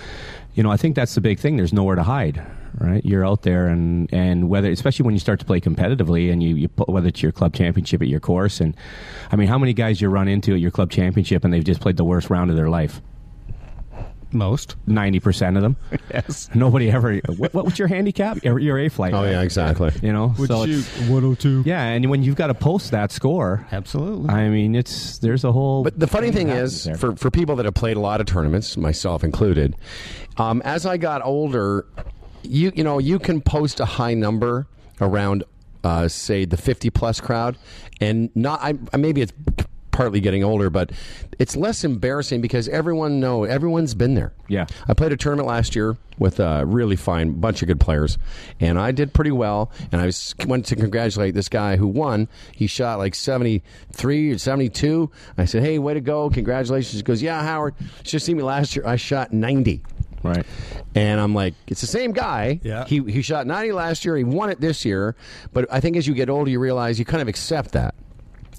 you 0.55 0.63
know, 0.63 0.71
I 0.71 0.77
think 0.77 0.97
that's 0.97 1.15
the 1.15 1.23
big 1.23 1.39
thing. 1.39 1.57
There's 1.57 1.73
nowhere 1.73 1.97
to 1.97 2.03
hide, 2.03 2.45
right? 2.79 3.05
You're 3.05 3.27
out 3.27 3.43
there, 3.43 3.69
and 3.69 4.13
and 4.13 4.49
whether, 4.49 4.71
especially 4.71 5.05
when 5.05 5.15
you 5.15 5.21
start 5.21 5.41
to 5.41 5.47
play 5.47 5.61
competitively, 5.61 6.33
and 6.33 6.43
you, 6.43 6.57
you 6.57 6.69
put, 6.69 6.89
whether 6.89 7.09
it's 7.09 7.23
your 7.23 7.33
club 7.33 7.55
championship 7.55 8.03
at 8.03 8.09
your 8.09 8.21
course, 8.21 8.61
and 8.61 8.77
I 9.31 9.37
mean, 9.37 9.49
how 9.49 9.59
many 9.59 9.73
guys 9.73 10.01
you 10.01 10.09
run 10.09 10.29
into 10.29 10.55
at 10.55 10.61
your 10.61 10.71
club 10.71 10.91
championship, 10.91 11.45
and 11.45 11.53
they've 11.53 11.65
just 11.65 11.81
played 11.81 11.97
the 11.97 12.05
worst 12.05 12.31
round 12.31 12.51
of 12.51 12.57
their 12.57 12.69
life? 12.69 13.01
Most. 14.33 14.77
90% 14.87 15.57
of 15.57 15.63
them. 15.63 15.77
yes. 16.13 16.51
Nobody 16.55 16.91
ever. 16.91 17.17
What, 17.19 17.55
was 17.55 17.79
your 17.79 17.89
handicap? 17.89 18.45
Your, 18.45 18.59
your 18.59 18.79
A 18.79 18.89
flight. 18.89 19.15
Oh, 19.15 19.25
yeah, 19.25 19.41
exactly. 19.41 19.91
You 20.03 20.13
know? 20.13 20.35
Would 20.39 20.49
so 20.49 20.67
shoot 20.67 20.85
102. 21.09 21.63
Yeah, 21.65 21.83
and 21.83 22.11
when 22.11 22.23
you've 22.23 22.37
got 22.37 22.49
to 22.49 22.55
post 22.55 22.91
that 22.91 23.11
score. 23.11 23.67
Absolutely. 23.73 24.29
I 24.29 24.49
mean, 24.49 24.75
it's 24.75 25.19
there's 25.19 25.45
a 25.45 25.53
whole. 25.53 25.83
But 25.83 25.99
the 25.99 26.07
funny 26.07 26.31
thing 26.31 26.51
is, 26.51 26.89
for, 26.99 27.17
for 27.17 27.31
people 27.31 27.57
that 27.57 27.65
have 27.65 27.75
played 27.75 27.97
a 27.97 28.01
lot 28.01 28.21
of 28.21 28.27
tournaments, 28.27 28.77
myself 28.77 29.25
included, 29.25 29.77
um, 30.37 30.61
as 30.65 30.85
I 30.85 30.99
got 30.99 31.25
older, 31.25 31.87
you 32.43 32.73
you 32.75 32.85
know, 32.85 32.99
you 32.99 33.19
can 33.19 33.41
post 33.41 33.81
a 33.81 33.85
high 33.85 34.15
number 34.15 34.67
around, 35.01 35.45
uh, 35.85 36.09
say, 36.09 36.45
the 36.45 36.57
50 36.57 36.91
plus 36.91 37.21
crowd, 37.21 37.57
and 38.01 38.31
not, 38.35 38.61
I, 38.63 38.97
maybe 38.97 39.23
it's 39.23 39.33
partly 39.99 40.21
getting 40.21 40.45
older, 40.45 40.71
but 40.71 40.93
it's 41.41 41.57
less 41.57 41.83
embarrassing 41.83 42.41
because 42.41 42.69
everyone 42.69 43.19
know 43.19 43.43
everyone's 43.43 43.95
been 43.95 44.15
there. 44.15 44.33
Yeah. 44.47 44.67
I 44.87 44.95
played 44.95 45.13
a 45.13 45.17
tournament 45.17 45.49
last 45.49 45.75
year 45.75 45.97
with 46.21 46.39
a 46.39 46.65
really 46.65 46.95
fine 46.95 47.33
bunch 47.41 47.63
of 47.63 47.69
good 47.69 47.81
players, 47.81 48.17
and 48.61 48.79
I 48.79 48.93
did 48.93 49.13
pretty 49.13 49.33
well. 49.33 49.73
And 49.91 50.01
I 50.01 50.07
was, 50.07 50.37
went 50.47 50.67
to 50.67 50.77
congratulate 50.77 51.35
this 51.35 51.49
guy 51.49 51.77
who 51.77 51.89
won. 51.89 52.29
He 52.53 52.69
shot 52.69 52.99
like 52.99 53.17
seventy 53.17 53.65
three 53.93 54.31
or 54.31 54.39
seventy 54.39 54.69
two. 54.69 55.11
I 55.37 55.47
said, 55.47 55.65
"Hey, 55.65 55.81
way 55.81 55.95
to 55.95 56.01
go! 56.01 56.31
Congratulations!" 56.31 56.95
He 56.95 57.03
goes, 57.03 57.21
"Yeah, 57.21 57.43
Howard, 57.43 57.75
just 58.05 58.25
see 58.25 58.35
me 58.35 58.45
last 58.45 58.77
year. 58.77 58.87
I 58.87 58.95
shot 58.95 59.33
ninety. 59.33 59.83
Right. 60.23 60.45
And 60.95 61.21
I'm 61.21 61.35
like, 61.35 61.55
it's 61.67 61.81
the 61.81 61.87
same 61.87 62.13
guy. 62.13 62.61
Yeah. 62.63 62.85
He 62.87 63.01
he 63.03 63.23
shot 63.23 63.47
90 63.47 63.73
last 63.73 64.05
year. 64.05 64.17
He 64.17 64.25
won 64.25 64.51
it 64.51 64.61
this 64.61 64.85
year. 64.85 65.17
But 65.53 65.73
I 65.73 65.81
think 65.81 65.97
as 65.97 66.07
you 66.07 66.15
get 66.15 66.29
older, 66.29 66.51
you 66.51 66.59
realize 66.61 66.99
you 66.99 67.05
kind 67.05 67.23
of 67.23 67.29
accept 67.29 67.73
that. 67.73 67.95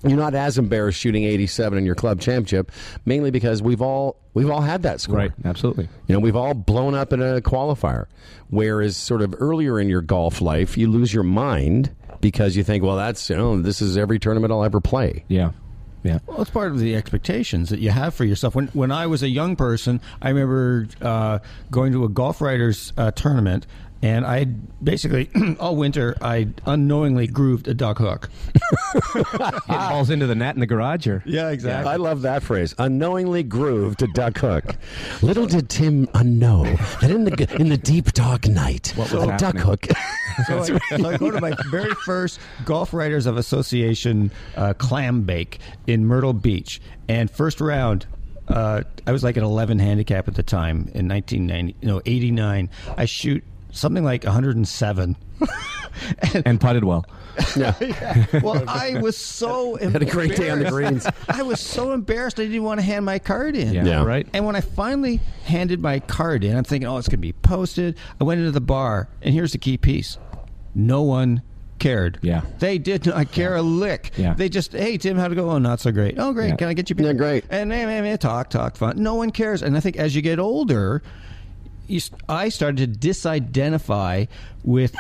You're 0.03 0.17
not 0.17 0.33
as 0.33 0.57
embarrassed 0.57 0.97
shooting 0.97 1.25
87 1.25 1.77
in 1.77 1.85
your 1.85 1.95
club 1.95 2.21
championship, 2.21 2.71
mainly 3.05 3.31
because 3.31 3.61
we've 3.61 3.81
all 3.81 4.15
we've 4.33 4.49
all 4.49 4.61
had 4.61 4.83
that 4.83 5.01
score. 5.01 5.17
Right. 5.17 5.31
Absolutely. 5.43 5.89
You 6.07 6.13
know, 6.13 6.19
we've 6.19 6.37
all 6.37 6.53
blown 6.53 6.95
up 6.95 7.11
in 7.11 7.21
a 7.21 7.41
qualifier. 7.41 8.05
Whereas, 8.49 8.95
sort 8.95 9.21
of 9.21 9.35
earlier 9.39 9.79
in 9.79 9.89
your 9.89 10.01
golf 10.01 10.41
life, 10.41 10.77
you 10.77 10.89
lose 10.89 11.13
your 11.13 11.23
mind 11.23 11.93
because 12.21 12.55
you 12.55 12.63
think, 12.63 12.83
well, 12.83 12.95
that's 12.95 13.29
you 13.29 13.35
know, 13.35 13.61
this 13.61 13.81
is 13.81 13.97
every 13.97 14.19
tournament 14.19 14.53
I'll 14.53 14.63
ever 14.63 14.79
play. 14.79 15.25
Yeah. 15.27 15.51
Yeah. 16.03 16.19
Well, 16.27 16.41
it's 16.41 16.49
part 16.49 16.71
of 16.71 16.79
the 16.79 16.95
expectations 16.95 17.69
that 17.69 17.79
you 17.79 17.89
have 17.91 18.13
for 18.13 18.23
yourself. 18.23 18.55
When 18.55 18.67
when 18.69 18.91
I 18.91 19.07
was 19.07 19.21
a 19.21 19.27
young 19.29 19.55
person, 19.55 19.99
I 20.21 20.29
remember 20.29 20.87
uh, 21.01 21.39
going 21.71 21.91
to 21.91 22.05
a 22.05 22.09
golf 22.09 22.41
writers 22.41 22.93
uh, 22.97 23.11
tournament, 23.11 23.67
and 24.01 24.25
I 24.25 24.45
basically 24.83 25.29
all 25.59 25.75
winter 25.75 26.15
I 26.21 26.47
unknowingly 26.65 27.27
grooved 27.27 27.67
a 27.67 27.73
duck 27.73 27.97
hook. 27.97 28.29
It 29.69 29.89
falls 29.89 30.09
into 30.09 30.25
the 30.27 30.35
net 30.35 30.55
in 30.55 30.59
the 30.59 30.65
garage, 30.65 31.07
or 31.07 31.21
Yeah, 31.25 31.49
exactly. 31.49 31.91
I 31.91 31.97
love 31.97 32.21
that 32.23 32.43
phrase. 32.43 32.73
Unknowingly 32.77 33.43
grooved 33.43 34.01
a 34.01 34.07
duck 34.07 34.37
hook. 34.37 34.75
Little 35.21 35.45
did 35.45 35.69
Tim 35.69 36.07
unknow 36.07 36.63
that 36.99 37.11
in 37.11 37.23
the 37.25 37.55
in 37.59 37.69
the 37.69 37.77
deep 37.77 38.13
dark 38.13 38.47
night, 38.47 38.93
What 38.95 39.11
was 39.11 39.23
a 39.23 39.37
duck 39.37 39.57
hook. 39.57 39.85
So 40.47 40.57
I, 40.59 40.63
so 40.63 41.09
I 41.09 41.17
go 41.17 41.31
to 41.31 41.41
my 41.41 41.53
very 41.69 41.93
first 42.05 42.39
Golf 42.63 42.93
Writers 42.93 43.25
of 43.25 43.35
Association 43.35 44.31
uh, 44.55 44.73
clam 44.73 45.23
bake 45.23 45.59
in 45.85 46.05
Myrtle 46.05 46.31
Beach, 46.31 46.79
and 47.09 47.29
first 47.29 47.59
round. 47.59 48.05
Uh, 48.47 48.81
I 49.05 49.11
was 49.11 49.23
like 49.23 49.37
an 49.37 49.43
11 49.43 49.77
handicap 49.79 50.27
at 50.27 50.33
the 50.35 50.41
time 50.43 50.89
in 50.95 51.07
1990, 51.07 51.75
no, 51.85 52.01
89. 52.05 52.69
I 52.97 53.05
shoot 53.05 53.43
something 53.71 54.03
like 54.03 54.23
107. 54.23 55.15
and 56.45 56.59
putted 56.59 56.83
well. 56.83 57.05
yeah, 57.55 58.25
Well, 58.43 58.63
I 58.67 58.99
was 58.99 59.15
so 59.17 59.75
had 59.81 60.01
a 60.01 60.05
great 60.05 60.35
day 60.35 60.49
on 60.49 60.59
the 60.59 60.69
greens. 60.69 61.07
I 61.29 61.41
was 61.41 61.59
so 61.59 61.93
embarrassed 61.93 62.39
I 62.39 62.43
didn't 62.43 62.63
want 62.63 62.79
to 62.79 62.85
hand 62.85 63.05
my 63.05 63.19
card 63.19 63.55
in. 63.55 63.73
Yeah. 63.73 63.85
Yeah. 63.85 64.03
Right. 64.03 64.27
And 64.33 64.45
when 64.45 64.55
I 64.55 64.61
finally 64.61 65.21
handed 65.45 65.79
my 65.79 65.99
card 65.99 66.43
in, 66.43 66.57
I'm 66.57 66.63
thinking, 66.65 66.87
oh, 66.89 66.97
it's 66.97 67.07
going 67.07 67.19
to 67.19 67.21
be 67.21 67.33
posted. 67.33 67.97
I 68.19 68.23
went 68.25 68.39
into 68.39 68.51
the 68.51 68.61
bar, 68.61 69.07
and 69.21 69.33
here's 69.33 69.53
the 69.53 69.57
key 69.57 69.77
piece 69.77 70.17
no 70.75 71.01
one 71.01 71.41
cared. 71.79 72.19
Yeah. 72.21 72.41
They 72.59 72.77
did 72.77 73.05
not 73.05 73.31
care 73.31 73.55
a 73.55 73.61
lick. 73.61 74.11
Yeah. 74.17 74.33
They 74.33 74.49
just, 74.49 74.73
hey, 74.73 74.97
Tim, 74.97 75.17
how'd 75.17 75.31
it 75.31 75.35
go? 75.35 75.49
Oh, 75.49 75.57
not 75.57 75.79
so 75.79 75.91
great. 75.91 76.15
Oh, 76.17 76.33
great. 76.33 76.49
Yeah. 76.49 76.55
Can 76.57 76.67
I 76.67 76.73
get 76.73 76.89
you 76.89 76.95
beer? 76.95 77.07
Yeah, 77.07 77.13
great. 77.13 77.45
And 77.49 77.69
man, 77.69 77.87
man, 77.87 78.03
man, 78.03 78.17
talk, 78.17 78.49
talk, 78.49 78.75
fun. 78.75 79.01
No 79.01 79.15
one 79.15 79.31
cares. 79.31 79.63
And 79.63 79.75
I 79.77 79.79
think 79.79 79.97
as 79.97 80.15
you 80.15 80.21
get 80.21 80.39
older, 80.39 81.01
you, 81.01 81.01
st- 81.01 81.03
I 82.27 82.49
started 82.49 82.93
to 83.01 83.07
disidentify 83.07 84.27
with. 84.63 84.95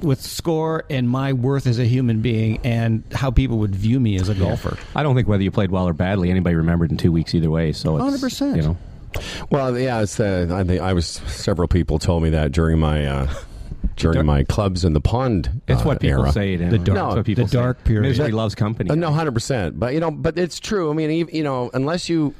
With 0.00 0.20
score 0.22 0.84
and 0.88 1.10
my 1.10 1.32
worth 1.32 1.66
as 1.66 1.80
a 1.80 1.84
human 1.84 2.20
being, 2.20 2.60
and 2.62 3.02
how 3.12 3.32
people 3.32 3.58
would 3.58 3.74
view 3.74 3.98
me 3.98 4.14
as 4.14 4.28
a 4.28 4.34
golfer. 4.36 4.78
I 4.94 5.02
don't 5.02 5.16
think 5.16 5.26
whether 5.26 5.42
you 5.42 5.50
played 5.50 5.72
well 5.72 5.88
or 5.88 5.92
badly, 5.92 6.30
anybody 6.30 6.54
remembered 6.54 6.92
in 6.92 6.98
two 6.98 7.10
weeks 7.10 7.34
either 7.34 7.50
way. 7.50 7.72
So 7.72 7.94
100%. 7.94 8.54
You 8.54 8.62
know. 8.62 8.76
Well, 9.50 9.76
yeah, 9.76 10.00
it's 10.02 10.20
uh, 10.20 10.46
I 10.52 10.62
think 10.62 10.80
I 10.82 10.92
was 10.92 11.04
several 11.08 11.66
people 11.66 11.98
told 11.98 12.22
me 12.22 12.30
that 12.30 12.52
during 12.52 12.78
my 12.78 13.04
uh, 13.06 13.34
during 13.96 14.24
my 14.24 14.44
clubs 14.44 14.84
in 14.84 14.92
the 14.92 15.00
pond. 15.00 15.62
It's 15.66 15.80
uh, 15.82 15.84
what 15.84 16.00
people 16.00 16.22
era. 16.22 16.32
say. 16.32 16.56
To, 16.56 16.68
The 16.68 16.78
dark- 16.78 16.96
that's 16.96 17.16
what 17.16 17.26
people 17.26 17.44
the 17.46 17.50
say. 17.50 17.58
dark 17.58 17.82
period. 17.82 18.02
Misery 18.08 18.30
loves 18.30 18.54
company. 18.54 18.90
Uh, 18.90 18.94
no, 18.94 19.10
hundred 19.10 19.32
percent. 19.32 19.80
But 19.80 19.94
you 19.94 19.98
know, 20.00 20.12
but 20.12 20.38
it's 20.38 20.60
true. 20.60 20.92
I 20.92 20.94
mean, 20.94 21.22
ev- 21.22 21.34
you 21.34 21.42
know, 21.42 21.72
unless 21.74 22.08
you. 22.08 22.36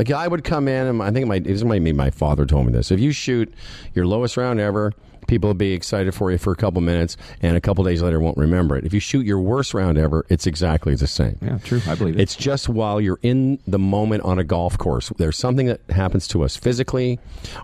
Like 0.00 0.10
I 0.12 0.26
would 0.26 0.44
come 0.44 0.66
in, 0.66 0.86
and 0.86 1.02
I 1.02 1.10
think 1.10 1.26
my 1.26 1.40
this 1.40 1.62
might 1.62 1.84
be 1.84 1.92
my 1.92 2.08
father 2.08 2.46
told 2.46 2.64
me 2.64 2.72
this. 2.72 2.90
If 2.90 3.00
you 3.00 3.12
shoot 3.12 3.52
your 3.92 4.06
lowest 4.06 4.38
round 4.38 4.58
ever, 4.58 4.94
people 5.26 5.50
will 5.50 5.54
be 5.54 5.74
excited 5.74 6.14
for 6.14 6.32
you 6.32 6.38
for 6.38 6.54
a 6.54 6.56
couple 6.56 6.80
minutes, 6.80 7.18
and 7.42 7.54
a 7.54 7.60
couple 7.60 7.84
days 7.84 8.00
later 8.00 8.18
won't 8.18 8.38
remember 8.38 8.78
it. 8.78 8.86
If 8.86 8.94
you 8.94 9.00
shoot 9.00 9.26
your 9.26 9.40
worst 9.40 9.74
round 9.74 9.98
ever, 9.98 10.24
it's 10.30 10.46
exactly 10.46 10.94
the 10.94 11.06
same. 11.06 11.36
Yeah, 11.42 11.58
true. 11.58 11.82
I 11.86 11.96
believe 11.96 12.14
it. 12.14 12.22
It's 12.22 12.34
just 12.34 12.66
while 12.66 12.98
you're 12.98 13.18
in 13.20 13.58
the 13.66 13.78
moment 13.78 14.22
on 14.22 14.38
a 14.38 14.42
golf 14.42 14.78
course. 14.78 15.10
There's 15.18 15.36
something 15.36 15.66
that 15.66 15.82
happens 15.90 16.26
to 16.28 16.44
us 16.44 16.56
physically. 16.56 17.18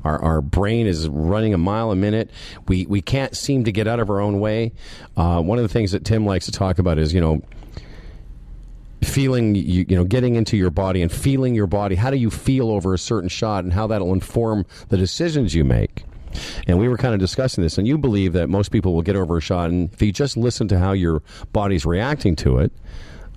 Our, 0.04 0.20
our 0.20 0.42
brain 0.42 0.86
is 0.86 1.08
running 1.08 1.54
a 1.54 1.58
mile 1.58 1.90
a 1.90 1.96
minute. 1.96 2.28
We, 2.68 2.84
we 2.84 3.00
can't 3.00 3.34
seem 3.34 3.64
to 3.64 3.72
get 3.72 3.88
out 3.88 3.98
of 3.98 4.10
our 4.10 4.20
own 4.20 4.40
way. 4.40 4.72
Uh, 5.16 5.40
one 5.40 5.56
of 5.56 5.62
the 5.62 5.72
things 5.72 5.92
that 5.92 6.04
Tim 6.04 6.26
likes 6.26 6.44
to 6.44 6.52
talk 6.52 6.78
about 6.78 6.98
is, 6.98 7.14
you 7.14 7.20
know, 7.22 7.40
feeling 9.06 9.54
you, 9.54 9.84
you 9.88 9.96
know 9.96 10.04
getting 10.04 10.34
into 10.34 10.56
your 10.56 10.70
body 10.70 11.02
and 11.02 11.10
feeling 11.10 11.54
your 11.54 11.66
body 11.66 11.94
how 11.94 12.10
do 12.10 12.16
you 12.16 12.30
feel 12.30 12.70
over 12.70 12.94
a 12.94 12.98
certain 12.98 13.28
shot 13.28 13.64
and 13.64 13.72
how 13.72 13.86
that'll 13.86 14.12
inform 14.12 14.66
the 14.88 14.96
decisions 14.96 15.54
you 15.54 15.64
make? 15.64 16.04
And 16.66 16.78
we 16.78 16.86
were 16.86 16.98
kind 16.98 17.14
of 17.14 17.20
discussing 17.20 17.62
this 17.62 17.78
and 17.78 17.86
you 17.86 17.96
believe 17.96 18.34
that 18.34 18.48
most 18.48 18.70
people 18.70 18.94
will 18.94 19.02
get 19.02 19.16
over 19.16 19.38
a 19.38 19.40
shot 19.40 19.70
and 19.70 19.92
if 19.92 20.02
you 20.02 20.12
just 20.12 20.36
listen 20.36 20.68
to 20.68 20.78
how 20.78 20.92
your 20.92 21.22
body's 21.52 21.86
reacting 21.86 22.36
to 22.36 22.58
it 22.58 22.72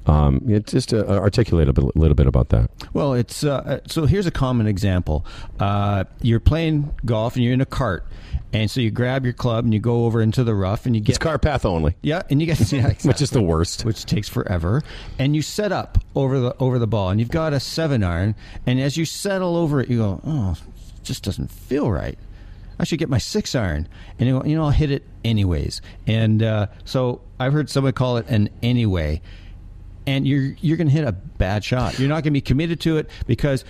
um, 0.10 0.62
just 0.66 0.94
uh, 0.94 1.06
articulate 1.08 1.70
a 1.70 1.74
bit, 1.74 1.96
little 1.96 2.16
bit 2.16 2.28
about 2.28 2.50
that 2.50 2.70
Well, 2.94 3.14
it's 3.14 3.44
uh, 3.44 3.80
so 3.88 4.06
here's 4.06 4.26
a 4.26 4.32
common 4.32 4.68
example. 4.68 5.26
Uh, 5.60 6.06
you're 6.22 6.40
playing 6.40 6.94
golf 7.06 7.36
and 7.36 7.44
you're 7.44 7.54
in 7.54 7.62
a 7.62 7.66
cart, 7.66 8.06
and 8.52 8.70
so 8.72 8.82
you 8.82 8.90
grab 8.92 9.24
your 9.24 9.34
club 9.34 9.66
and 9.66 9.74
you 9.74 9.80
go 9.80 10.06
over 10.06 10.22
into 10.22 10.44
the 10.44 10.56
rough 10.56 10.86
and 10.86 10.96
you 10.96 11.02
get 11.02 11.10
it's 11.10 11.18
car 11.20 11.38
path 11.38 11.66
only 11.66 11.96
yeah, 12.02 12.24
and 12.30 12.42
you 12.42 12.48
get 12.48 12.60
yeah, 12.72 12.88
exactly. 12.88 13.08
which 13.10 13.22
is 13.22 13.30
the 13.30 13.42
worst 13.42 13.86
which 13.86 14.06
takes 14.06 14.28
forever. 14.28 14.82
And 15.18 15.36
you 15.36 15.42
set 15.42 15.72
up 15.72 16.00
over 16.16 16.40
the 16.40 16.56
over 16.60 16.80
the 16.80 16.88
ball, 16.88 17.10
and 17.10 17.20
you've 17.20 17.30
got 17.30 17.54
a 17.54 17.60
seven 17.60 18.04
iron. 18.04 18.36
And 18.66 18.80
as 18.80 18.98
you 18.98 19.06
settle 19.06 19.56
over 19.56 19.82
it, 19.82 19.90
you 19.90 19.98
go, 20.00 20.22
"Oh, 20.26 20.52
it 20.98 21.04
just 21.04 21.24
doesn't 21.24 21.52
feel 21.52 21.92
right. 21.92 22.18
I 22.80 22.86
should 22.86 23.00
get 23.00 23.10
my 23.10 23.18
six 23.18 23.54
iron." 23.54 23.88
And 24.18 24.28
you 24.28 24.56
know, 24.56 24.64
I'll 24.64 24.72
hit 24.72 24.92
it 24.92 25.04
anyways. 25.24 25.82
And 26.08 26.42
uh, 26.42 26.68
so 26.86 27.22
I've 27.40 27.54
heard 27.54 27.70
someone 27.70 27.94
call 27.94 28.18
it 28.18 28.28
an 28.28 28.50
anyway. 28.64 29.22
And 30.06 30.28
you're 30.28 30.56
you're 30.62 30.78
going 30.78 30.88
to 30.88 30.94
hit 30.94 31.08
a 31.08 31.12
bad 31.12 31.64
shot. 31.64 32.00
You're 32.00 32.10
not 32.10 32.16
going 32.16 32.24
to 32.26 32.32
be 32.32 32.42
committed 32.42 32.80
to 32.82 32.98
it 32.98 33.10
because 33.28 33.64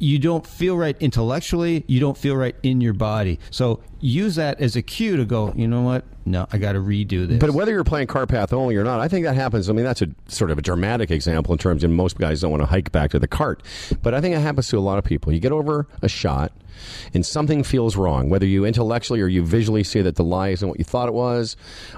you 0.00 0.18
don't 0.18 0.46
feel 0.46 0.76
right 0.76 0.96
intellectually. 0.98 1.84
You 1.86 2.00
don't 2.00 2.16
feel 2.16 2.34
right 2.34 2.56
in 2.62 2.80
your 2.80 2.94
body. 2.94 3.38
So 3.50 3.80
use 4.00 4.34
that 4.36 4.60
as 4.60 4.74
a 4.74 4.82
cue 4.82 5.16
to 5.16 5.26
go. 5.26 5.52
You 5.54 5.68
know 5.68 5.82
what? 5.82 6.04
No, 6.24 6.46
I 6.52 6.58
got 6.58 6.72
to 6.72 6.80
redo 6.80 7.28
this. 7.28 7.38
But 7.38 7.50
whether 7.50 7.70
you're 7.70 7.84
playing 7.84 8.06
car 8.06 8.26
path 8.26 8.52
only 8.52 8.76
or 8.76 8.84
not, 8.84 9.00
I 9.00 9.08
think 9.08 9.26
that 9.26 9.34
happens. 9.34 9.68
I 9.68 9.74
mean, 9.74 9.84
that's 9.84 10.00
a 10.00 10.08
sort 10.26 10.50
of 10.50 10.58
a 10.58 10.62
dramatic 10.62 11.10
example 11.10 11.52
in 11.52 11.58
terms 11.58 11.84
of 11.84 11.90
most 11.90 12.18
guys 12.18 12.40
don't 12.40 12.50
want 12.50 12.62
to 12.62 12.66
hike 12.66 12.90
back 12.92 13.10
to 13.10 13.18
the 13.18 13.28
cart. 13.28 13.62
But 14.02 14.14
I 14.14 14.20
think 14.20 14.34
it 14.34 14.40
happens 14.40 14.68
to 14.68 14.78
a 14.78 14.80
lot 14.80 14.98
of 14.98 15.04
people. 15.04 15.32
You 15.32 15.40
get 15.40 15.52
over 15.52 15.86
a 16.00 16.08
shot 16.08 16.52
and 17.12 17.24
something 17.24 17.62
feels 17.62 17.96
wrong, 17.96 18.30
whether 18.30 18.46
you 18.46 18.64
intellectually 18.64 19.20
or 19.20 19.28
you 19.28 19.44
visually 19.44 19.84
see 19.84 20.00
that 20.00 20.16
the 20.16 20.24
lie 20.24 20.48
isn't 20.48 20.66
what 20.66 20.78
you 20.78 20.84
thought 20.84 21.08
it 21.08 21.14
was, 21.14 21.56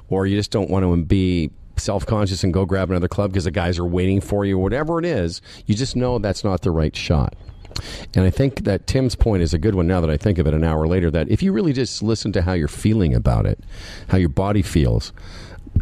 or 0.08 0.26
you 0.26 0.36
just 0.36 0.50
don't 0.50 0.70
want 0.70 0.84
to 0.84 0.96
be 1.04 1.50
self 1.76 2.06
conscious 2.06 2.44
and 2.44 2.52
go 2.52 2.64
grab 2.64 2.90
another 2.90 3.08
club 3.08 3.32
because 3.32 3.44
the 3.44 3.50
guys 3.50 3.78
are 3.78 3.84
waiting 3.84 4.20
for 4.20 4.44
you, 4.44 4.58
whatever 4.58 4.98
it 4.98 5.04
is, 5.04 5.40
you 5.66 5.74
just 5.74 5.96
know 5.96 6.18
that's 6.18 6.44
not 6.44 6.62
the 6.62 6.70
right 6.70 6.94
shot. 6.94 7.34
And 8.14 8.24
I 8.24 8.30
think 8.30 8.64
that 8.64 8.86
Tim's 8.86 9.14
point 9.14 9.42
is 9.42 9.54
a 9.54 9.58
good 9.58 9.74
one 9.74 9.86
now 9.86 10.00
that 10.00 10.10
I 10.10 10.16
think 10.16 10.38
of 10.38 10.46
it 10.46 10.54
an 10.54 10.64
hour 10.64 10.86
later 10.86 11.10
that 11.10 11.28
if 11.30 11.42
you 11.42 11.52
really 11.52 11.72
just 11.72 12.02
listen 12.02 12.32
to 12.32 12.42
how 12.42 12.52
you're 12.52 12.68
feeling 12.68 13.14
about 13.14 13.46
it, 13.46 13.58
how 14.08 14.18
your 14.18 14.28
body 14.28 14.62
feels, 14.62 15.12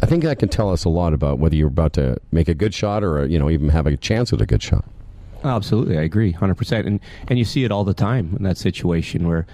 I 0.01 0.05
think 0.05 0.23
that 0.23 0.39
can 0.39 0.49
tell 0.49 0.71
us 0.71 0.85
a 0.85 0.89
lot 0.89 1.13
about 1.13 1.39
whether 1.39 1.55
you're 1.55 1.67
about 1.67 1.93
to 1.93 2.17
make 2.31 2.47
a 2.47 2.53
good 2.53 2.73
shot 2.73 3.03
or 3.03 3.25
you 3.25 3.37
know 3.37 3.49
even 3.49 3.69
have 3.69 3.87
a 3.87 3.97
chance 3.97 4.31
at 4.31 4.41
a 4.41 4.45
good 4.45 4.63
shot. 4.63 4.85
Oh, 5.43 5.49
absolutely, 5.49 5.97
I 5.97 6.01
agree, 6.01 6.31
hundred 6.31 6.55
percent. 6.55 6.87
And 6.87 6.99
and 7.27 7.37
you 7.37 7.45
see 7.45 7.63
it 7.63 7.71
all 7.71 7.83
the 7.83 7.93
time 7.93 8.35
in 8.37 8.43
that 8.43 8.57
situation 8.57 9.27
where, 9.27 9.45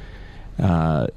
uh, 0.59 1.07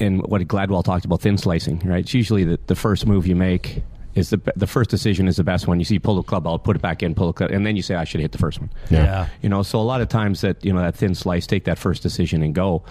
and 0.00 0.22
what 0.22 0.40
Gladwell 0.42 0.84
talked 0.84 1.04
about 1.04 1.20
thin 1.20 1.36
slicing, 1.36 1.80
right? 1.80 2.00
It's 2.00 2.14
usually 2.14 2.44
the, 2.44 2.58
the 2.66 2.74
first 2.74 3.06
move 3.06 3.26
you 3.26 3.36
make 3.36 3.82
is 4.16 4.30
the 4.30 4.40
the 4.56 4.66
first 4.66 4.88
decision 4.88 5.28
is 5.28 5.36
the 5.36 5.44
best 5.44 5.68
one. 5.68 5.78
You 5.78 5.84
see, 5.84 5.98
pull 5.98 6.16
the 6.16 6.22
club 6.22 6.46
out, 6.46 6.64
put 6.64 6.74
it 6.74 6.82
back 6.82 7.02
in, 7.02 7.14
pull 7.14 7.28
the 7.28 7.32
club, 7.34 7.50
and 7.50 7.66
then 7.66 7.76
you 7.76 7.82
say, 7.82 7.94
I 7.94 8.04
should 8.04 8.20
hit 8.20 8.32
the 8.32 8.38
first 8.38 8.58
one. 8.58 8.70
Yeah. 8.90 9.28
You 9.42 9.50
know, 9.50 9.62
so 9.62 9.78
a 9.78 9.82
lot 9.82 10.00
of 10.00 10.08
times 10.08 10.40
that 10.40 10.64
you 10.64 10.72
know 10.72 10.80
that 10.80 10.96
thin 10.96 11.14
slice, 11.14 11.46
take 11.46 11.64
that 11.64 11.78
first 11.78 12.02
decision 12.02 12.42
and 12.42 12.54
go. 12.54 12.82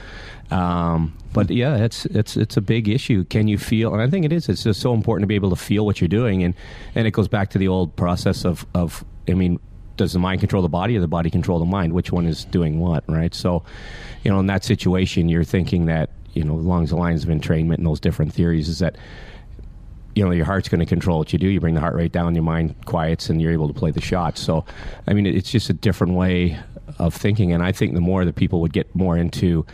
Um, 0.52 1.18
but 1.34 1.50
yeah, 1.50 1.78
it's 1.78 2.06
it's 2.06 2.38
it's 2.38 2.58
a 2.58 2.62
big 2.62 2.88
issue. 2.88 3.24
Can 3.26 3.48
you 3.48 3.58
feel? 3.58 3.92
And 3.92 4.02
I 4.02 4.10
think 4.10 4.24
it 4.24 4.32
is. 4.32 4.48
It's 4.48 4.64
just 4.64 4.80
so 4.80 4.94
important 4.94 5.24
to 5.24 5.28
be 5.28 5.36
able 5.36 5.50
to 5.50 5.56
feel 5.56 5.84
what 5.86 6.00
you're 6.00 6.08
doing, 6.08 6.44
and 6.44 6.54
and 6.94 7.08
it 7.08 7.12
goes 7.12 7.28
back 7.28 7.50
to 7.52 7.58
the 7.58 7.68
old 7.68 7.96
process 7.96 8.46
of 8.46 8.66
of. 8.76 9.04
I 9.28 9.34
mean, 9.34 9.60
does 9.98 10.14
the 10.14 10.20
mind 10.20 10.42
control 10.42 10.62
the 10.62 10.70
body 10.70 10.96
or 10.96 11.02
the 11.02 11.08
body 11.08 11.32
control 11.32 11.58
the 11.58 11.66
mind? 11.66 11.94
Which 11.94 12.12
one 12.12 12.28
is 12.28 12.46
doing 12.46 12.80
what? 12.80 13.04
Right. 13.10 13.34
So, 13.34 13.64
you 14.24 14.30
know, 14.30 14.40
in 14.40 14.46
that 14.46 14.64
situation, 14.64 15.28
you're 15.28 15.44
thinking 15.44 15.88
that 15.88 16.12
you 16.34 16.44
know 16.44 16.54
along 16.54 16.86
the 16.86 16.96
lines 16.96 17.24
of 17.24 17.30
entrainment 17.30 17.78
and 17.78 17.88
those 17.88 18.00
different 18.00 18.32
theories 18.32 18.70
is 18.70 18.78
that 18.80 18.96
you 20.16 20.24
know 20.24 20.32
your 20.32 20.46
heart's 20.46 20.70
going 20.70 20.80
to 20.80 20.86
control 20.86 21.20
what 21.20 21.32
you 21.34 21.40
do. 21.40 21.48
You 21.48 21.60
bring 21.60 21.76
the 21.76 21.82
heart 21.82 21.96
rate 21.96 22.12
down, 22.12 22.34
your 22.34 22.44
mind 22.44 22.74
quiets, 22.86 23.30
and 23.30 23.42
you're 23.42 23.52
able 23.52 23.68
to 23.68 23.74
play 23.74 23.92
the 23.92 24.02
shot. 24.02 24.38
So, 24.38 24.66
I 25.08 25.14
mean, 25.14 25.26
it's 25.26 25.52
just 25.52 25.70
a 25.70 25.74
different 25.74 26.14
way 26.14 26.58
of 26.98 27.14
thinking. 27.14 27.52
And 27.52 27.62
I 27.62 27.72
think 27.72 27.94
the 27.94 28.02
more 28.02 28.26
that 28.26 28.36
people 28.36 28.62
would 28.62 28.74
get 28.74 28.94
more 28.96 29.18
into, 29.18 29.66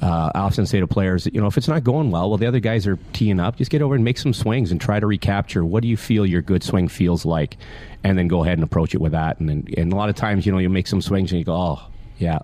uh, 0.00 0.30
I 0.34 0.38
often 0.38 0.64
say 0.66 0.78
to 0.80 0.86
players, 0.86 1.26
you 1.26 1.40
know, 1.40 1.48
if 1.48 1.58
it's 1.58 1.68
not 1.68 1.82
going 1.84 2.10
well, 2.10 2.30
well, 2.30 2.38
the 2.38 2.46
other 2.46 2.60
guys 2.60 2.86
are 2.86 2.98
teeing 3.12 3.40
up. 3.40 3.56
Just 3.56 3.70
get 3.70 3.82
over 3.82 3.94
and 3.94 4.04
make 4.04 4.18
some 4.18 4.32
swings 4.32 4.70
and 4.70 4.80
try 4.80 5.00
to 5.00 5.06
recapture. 5.06 5.64
What 5.64 5.82
do 5.82 5.88
you 5.88 5.96
feel 5.96 6.24
your 6.24 6.42
good 6.42 6.62
swing 6.62 6.88
feels 6.88 7.24
like, 7.24 7.56
and 8.04 8.16
then 8.16 8.28
go 8.28 8.44
ahead 8.44 8.54
and 8.54 8.62
approach 8.62 8.94
it 8.94 9.00
with 9.00 9.12
that. 9.12 9.40
And 9.40 9.48
then, 9.48 9.66
and 9.76 9.92
a 9.92 9.96
lot 9.96 10.08
of 10.08 10.14
times, 10.14 10.46
you 10.46 10.52
know, 10.52 10.58
you 10.58 10.70
make 10.70 10.86
some 10.86 11.02
swings 11.02 11.32
and 11.32 11.38
you 11.40 11.44
go, 11.44 11.54
oh, 11.54 11.82
yeah, 12.18 12.38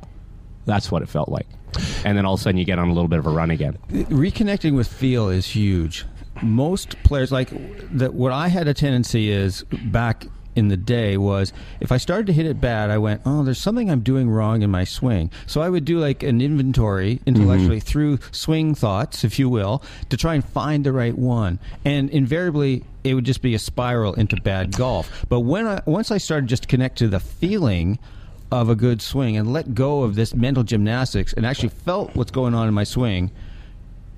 that's 0.64 0.90
what 0.90 1.02
it 1.02 1.08
felt 1.08 1.28
like. 1.28 1.46
And 2.04 2.16
then 2.16 2.24
all 2.24 2.34
of 2.34 2.40
a 2.40 2.42
sudden, 2.42 2.58
you 2.58 2.64
get 2.64 2.78
on 2.78 2.88
a 2.88 2.92
little 2.92 3.08
bit 3.08 3.18
of 3.18 3.26
a 3.26 3.30
run 3.30 3.50
again. 3.50 3.78
reconnecting 3.90 4.74
with 4.74 4.88
feel 4.88 5.28
is 5.28 5.46
huge. 5.46 6.06
Most 6.42 7.02
players 7.02 7.32
like 7.32 7.50
that. 7.96 8.14
What 8.14 8.32
I 8.32 8.48
had 8.48 8.68
a 8.68 8.74
tendency 8.74 9.30
is 9.30 9.64
back 9.64 10.26
in 10.56 10.68
the 10.68 10.76
day 10.76 11.16
was 11.16 11.52
if 11.80 11.92
I 11.92 11.98
started 11.98 12.26
to 12.28 12.32
hit 12.32 12.46
it 12.46 12.60
bad, 12.60 12.90
I 12.90 12.98
went, 12.98 13.20
oh, 13.24 13.44
there's 13.44 13.60
something 13.60 13.90
I'm 13.90 14.00
doing 14.00 14.28
wrong 14.28 14.62
in 14.62 14.70
my 14.70 14.84
swing. 14.84 15.30
So 15.46 15.60
I 15.60 15.68
would 15.68 15.84
do 15.84 15.98
like 15.98 16.22
an 16.22 16.40
inventory 16.40 17.20
intellectually 17.26 17.76
mm-hmm. 17.76 17.86
through 17.86 18.18
swing 18.32 18.74
thoughts, 18.74 19.22
if 19.22 19.38
you 19.38 19.48
will, 19.48 19.82
to 20.08 20.16
try 20.16 20.34
and 20.34 20.44
find 20.44 20.84
the 20.84 20.92
right 20.92 21.16
one. 21.16 21.60
And 21.84 22.08
invariably, 22.10 22.84
it 23.04 23.14
would 23.14 23.26
just 23.26 23.42
be 23.42 23.54
a 23.54 23.58
spiral 23.58 24.14
into 24.14 24.36
bad 24.36 24.72
golf. 24.72 25.26
But 25.28 25.40
when 25.40 25.66
I 25.66 25.82
once 25.86 26.10
I 26.10 26.18
started 26.18 26.48
just 26.48 26.62
to 26.64 26.68
connect 26.68 26.98
to 26.98 27.08
the 27.08 27.20
feeling 27.20 27.98
of 28.50 28.68
a 28.68 28.74
good 28.74 29.02
swing 29.02 29.36
and 29.36 29.52
let 29.52 29.74
go 29.74 30.02
of 30.02 30.14
this 30.14 30.34
mental 30.34 30.62
gymnastics 30.62 31.32
and 31.32 31.44
actually 31.44 31.68
felt 31.68 32.14
what's 32.14 32.30
going 32.30 32.54
on 32.54 32.66
in 32.66 32.74
my 32.74 32.84
swing, 32.84 33.30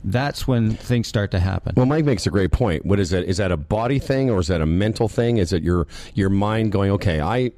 that's 0.05 0.47
when 0.47 0.75
things 0.75 1.09
start 1.09 1.31
to 1.33 1.41
happen. 1.41 1.75
Well, 1.77 1.87
Mike 1.87 2.05
makes 2.05 2.27
a 2.27 2.31
great 2.31 2.53
point. 2.53 2.87
What 2.87 3.01
is 3.01 3.11
that? 3.11 3.25
Is 3.25 3.39
that 3.39 3.53
a 3.53 3.57
body 3.57 3.99
thing 3.99 4.31
or 4.31 4.41
is 4.41 4.49
that 4.49 4.61
a 4.61 4.67
mental 4.67 5.09
thing? 5.09 5.39
Is 5.39 5.53
it 5.53 5.63
your 5.63 5.87
your 6.15 6.31
mind 6.31 6.73
going, 6.73 6.91
okay, 6.93 7.21
I 7.21 7.53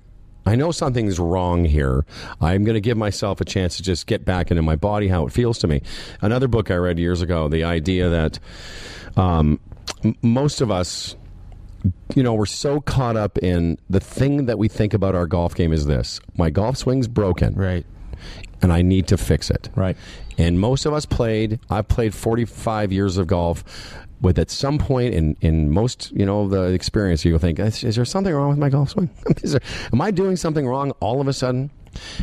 I 0.46 0.56
know 0.56 0.70
something's 0.72 1.18
wrong 1.18 1.64
here. 1.64 2.04
I'm 2.40 2.64
going 2.64 2.74
to 2.74 2.80
give 2.80 2.96
myself 2.96 3.40
a 3.40 3.44
chance 3.44 3.76
to 3.76 3.82
just 3.82 4.06
get 4.06 4.24
back 4.24 4.50
into 4.50 4.62
my 4.62 4.76
body, 4.76 5.08
how 5.08 5.26
it 5.26 5.32
feels 5.32 5.58
to 5.58 5.66
me. 5.66 5.82
Another 6.22 6.48
book 6.48 6.70
I 6.70 6.76
read 6.76 6.98
years 6.98 7.20
ago, 7.20 7.48
the 7.48 7.64
idea 7.64 8.08
that 8.08 8.38
um, 9.16 9.60
most 10.22 10.60
of 10.60 10.70
us, 10.70 11.14
you 12.14 12.22
know, 12.22 12.34
we're 12.34 12.46
so 12.46 12.80
caught 12.80 13.16
up 13.16 13.38
in 13.38 13.78
the 13.90 14.00
thing 14.00 14.46
that 14.46 14.58
we 14.58 14.68
think 14.68 14.94
about 14.94 15.14
our 15.14 15.26
golf 15.26 15.54
game 15.54 15.72
is 15.72 15.86
this: 15.86 16.20
my 16.36 16.50
golf 16.50 16.76
swing's 16.78 17.08
broken, 17.08 17.54
Right. 17.54 17.84
And 18.62 18.72
I 18.72 18.82
need 18.82 19.06
to 19.08 19.16
fix 19.16 19.50
it. 19.50 19.68
Right. 19.74 19.96
And 20.38 20.58
most 20.58 20.86
of 20.86 20.92
us 20.92 21.06
played. 21.06 21.60
I've 21.68 21.88
played 21.88 22.14
45 22.14 22.92
years 22.92 23.16
of 23.16 23.26
golf. 23.26 23.64
With 24.20 24.38
at 24.38 24.50
some 24.50 24.76
point 24.76 25.14
in, 25.14 25.34
in 25.40 25.70
most 25.70 26.12
you 26.12 26.26
know 26.26 26.46
the 26.46 26.64
experience, 26.72 27.24
you'll 27.24 27.38
think, 27.38 27.58
is, 27.58 27.82
is 27.82 27.96
there 27.96 28.04
something 28.04 28.34
wrong 28.34 28.50
with 28.50 28.58
my 28.58 28.68
golf 28.68 28.90
swing? 28.90 29.08
is 29.42 29.52
there, 29.52 29.62
am 29.94 30.02
I 30.02 30.10
doing 30.10 30.36
something 30.36 30.66
wrong 30.66 30.90
all 31.00 31.22
of 31.22 31.28
a 31.28 31.32
sudden? 31.32 31.70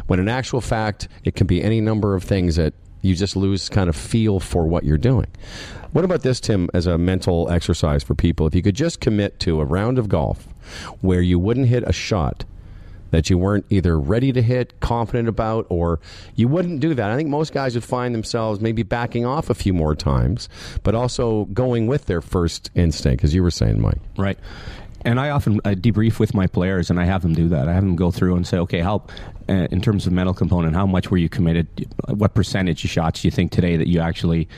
When 0.05 0.19
in 0.19 0.29
actual 0.29 0.61
fact, 0.61 1.07
it 1.23 1.35
can 1.35 1.47
be 1.47 1.63
any 1.63 1.81
number 1.81 2.13
of 2.13 2.23
things 2.23 2.55
that 2.55 2.75
you 3.01 3.15
just 3.15 3.35
lose 3.35 3.67
kind 3.67 3.89
of 3.89 3.95
feel 3.95 4.39
for 4.39 4.67
what 4.67 4.83
you're 4.83 4.97
doing. 4.97 5.27
What 5.91 6.05
about 6.05 6.21
this, 6.21 6.39
Tim, 6.39 6.69
as 6.73 6.85
a 6.85 6.97
mental 6.97 7.49
exercise 7.49 8.03
for 8.03 8.13
people? 8.13 8.45
If 8.45 8.53
you 8.53 8.61
could 8.61 8.75
just 8.75 8.99
commit 8.99 9.39
to 9.41 9.59
a 9.61 9.65
round 9.65 9.97
of 9.97 10.09
golf 10.09 10.47
where 11.01 11.21
you 11.21 11.39
wouldn't 11.39 11.67
hit 11.67 11.83
a 11.87 11.93
shot 11.93 12.45
that 13.11 13.29
you 13.29 13.37
weren't 13.37 13.65
either 13.69 13.99
ready 13.99 14.31
to 14.31 14.41
hit, 14.41 14.79
confident 14.79 15.27
about, 15.29 15.65
or 15.69 15.99
you 16.35 16.47
wouldn't 16.47 16.79
do 16.79 16.93
that. 16.93 17.09
I 17.09 17.15
think 17.15 17.29
most 17.29 17.53
guys 17.53 17.75
would 17.75 17.83
find 17.83 18.13
themselves 18.13 18.59
maybe 18.59 18.83
backing 18.83 19.25
off 19.25 19.49
a 19.49 19.55
few 19.55 19.73
more 19.73 19.95
times, 19.95 20.49
but 20.83 20.95
also 20.95 21.45
going 21.45 21.87
with 21.87 22.05
their 22.05 22.21
first 22.21 22.69
instinct, 22.75 23.23
as 23.23 23.33
you 23.33 23.43
were 23.43 23.51
saying, 23.51 23.81
Mike. 23.81 23.99
Right. 24.17 24.37
And 25.05 25.19
I 25.19 25.29
often 25.29 25.61
uh, 25.63 25.69
debrief 25.69 26.19
with 26.19 26.33
my 26.33 26.47
players, 26.47 26.89
and 26.89 26.99
I 26.99 27.05
have 27.05 27.21
them 27.21 27.33
do 27.33 27.47
that. 27.49 27.69
I 27.69 27.73
have 27.73 27.83
them 27.83 27.95
go 27.95 28.11
through 28.11 28.35
and 28.35 28.45
say, 28.45 28.57
okay, 28.57 28.79
how, 28.79 29.03
uh, 29.47 29.67
in 29.71 29.79
terms 29.79 30.05
of 30.05 30.11
mental 30.11 30.33
component, 30.33 30.75
how 30.75 30.85
much 30.85 31.11
were 31.11 31.17
you 31.17 31.29
committed? 31.29 31.67
What 32.07 32.33
percentage 32.33 32.83
of 32.83 32.89
shots 32.89 33.21
do 33.21 33.27
you 33.27 33.31
think 33.31 33.51
today 33.51 33.77
that 33.77 33.87
you 33.87 34.01
actually, 34.01 34.49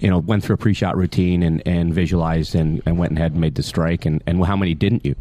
you 0.00 0.10
know, 0.10 0.18
went 0.18 0.44
through 0.44 0.54
a 0.54 0.58
pre-shot 0.58 0.96
routine 0.96 1.42
and, 1.42 1.62
and 1.64 1.94
visualized 1.94 2.54
and, 2.54 2.82
and 2.84 2.98
went 2.98 3.16
ahead 3.16 3.32
and 3.32 3.40
made 3.40 3.54
the 3.54 3.62
strike, 3.62 4.04
and, 4.04 4.22
and 4.26 4.44
how 4.44 4.56
many 4.56 4.74
didn't 4.74 5.06
you? 5.06 5.14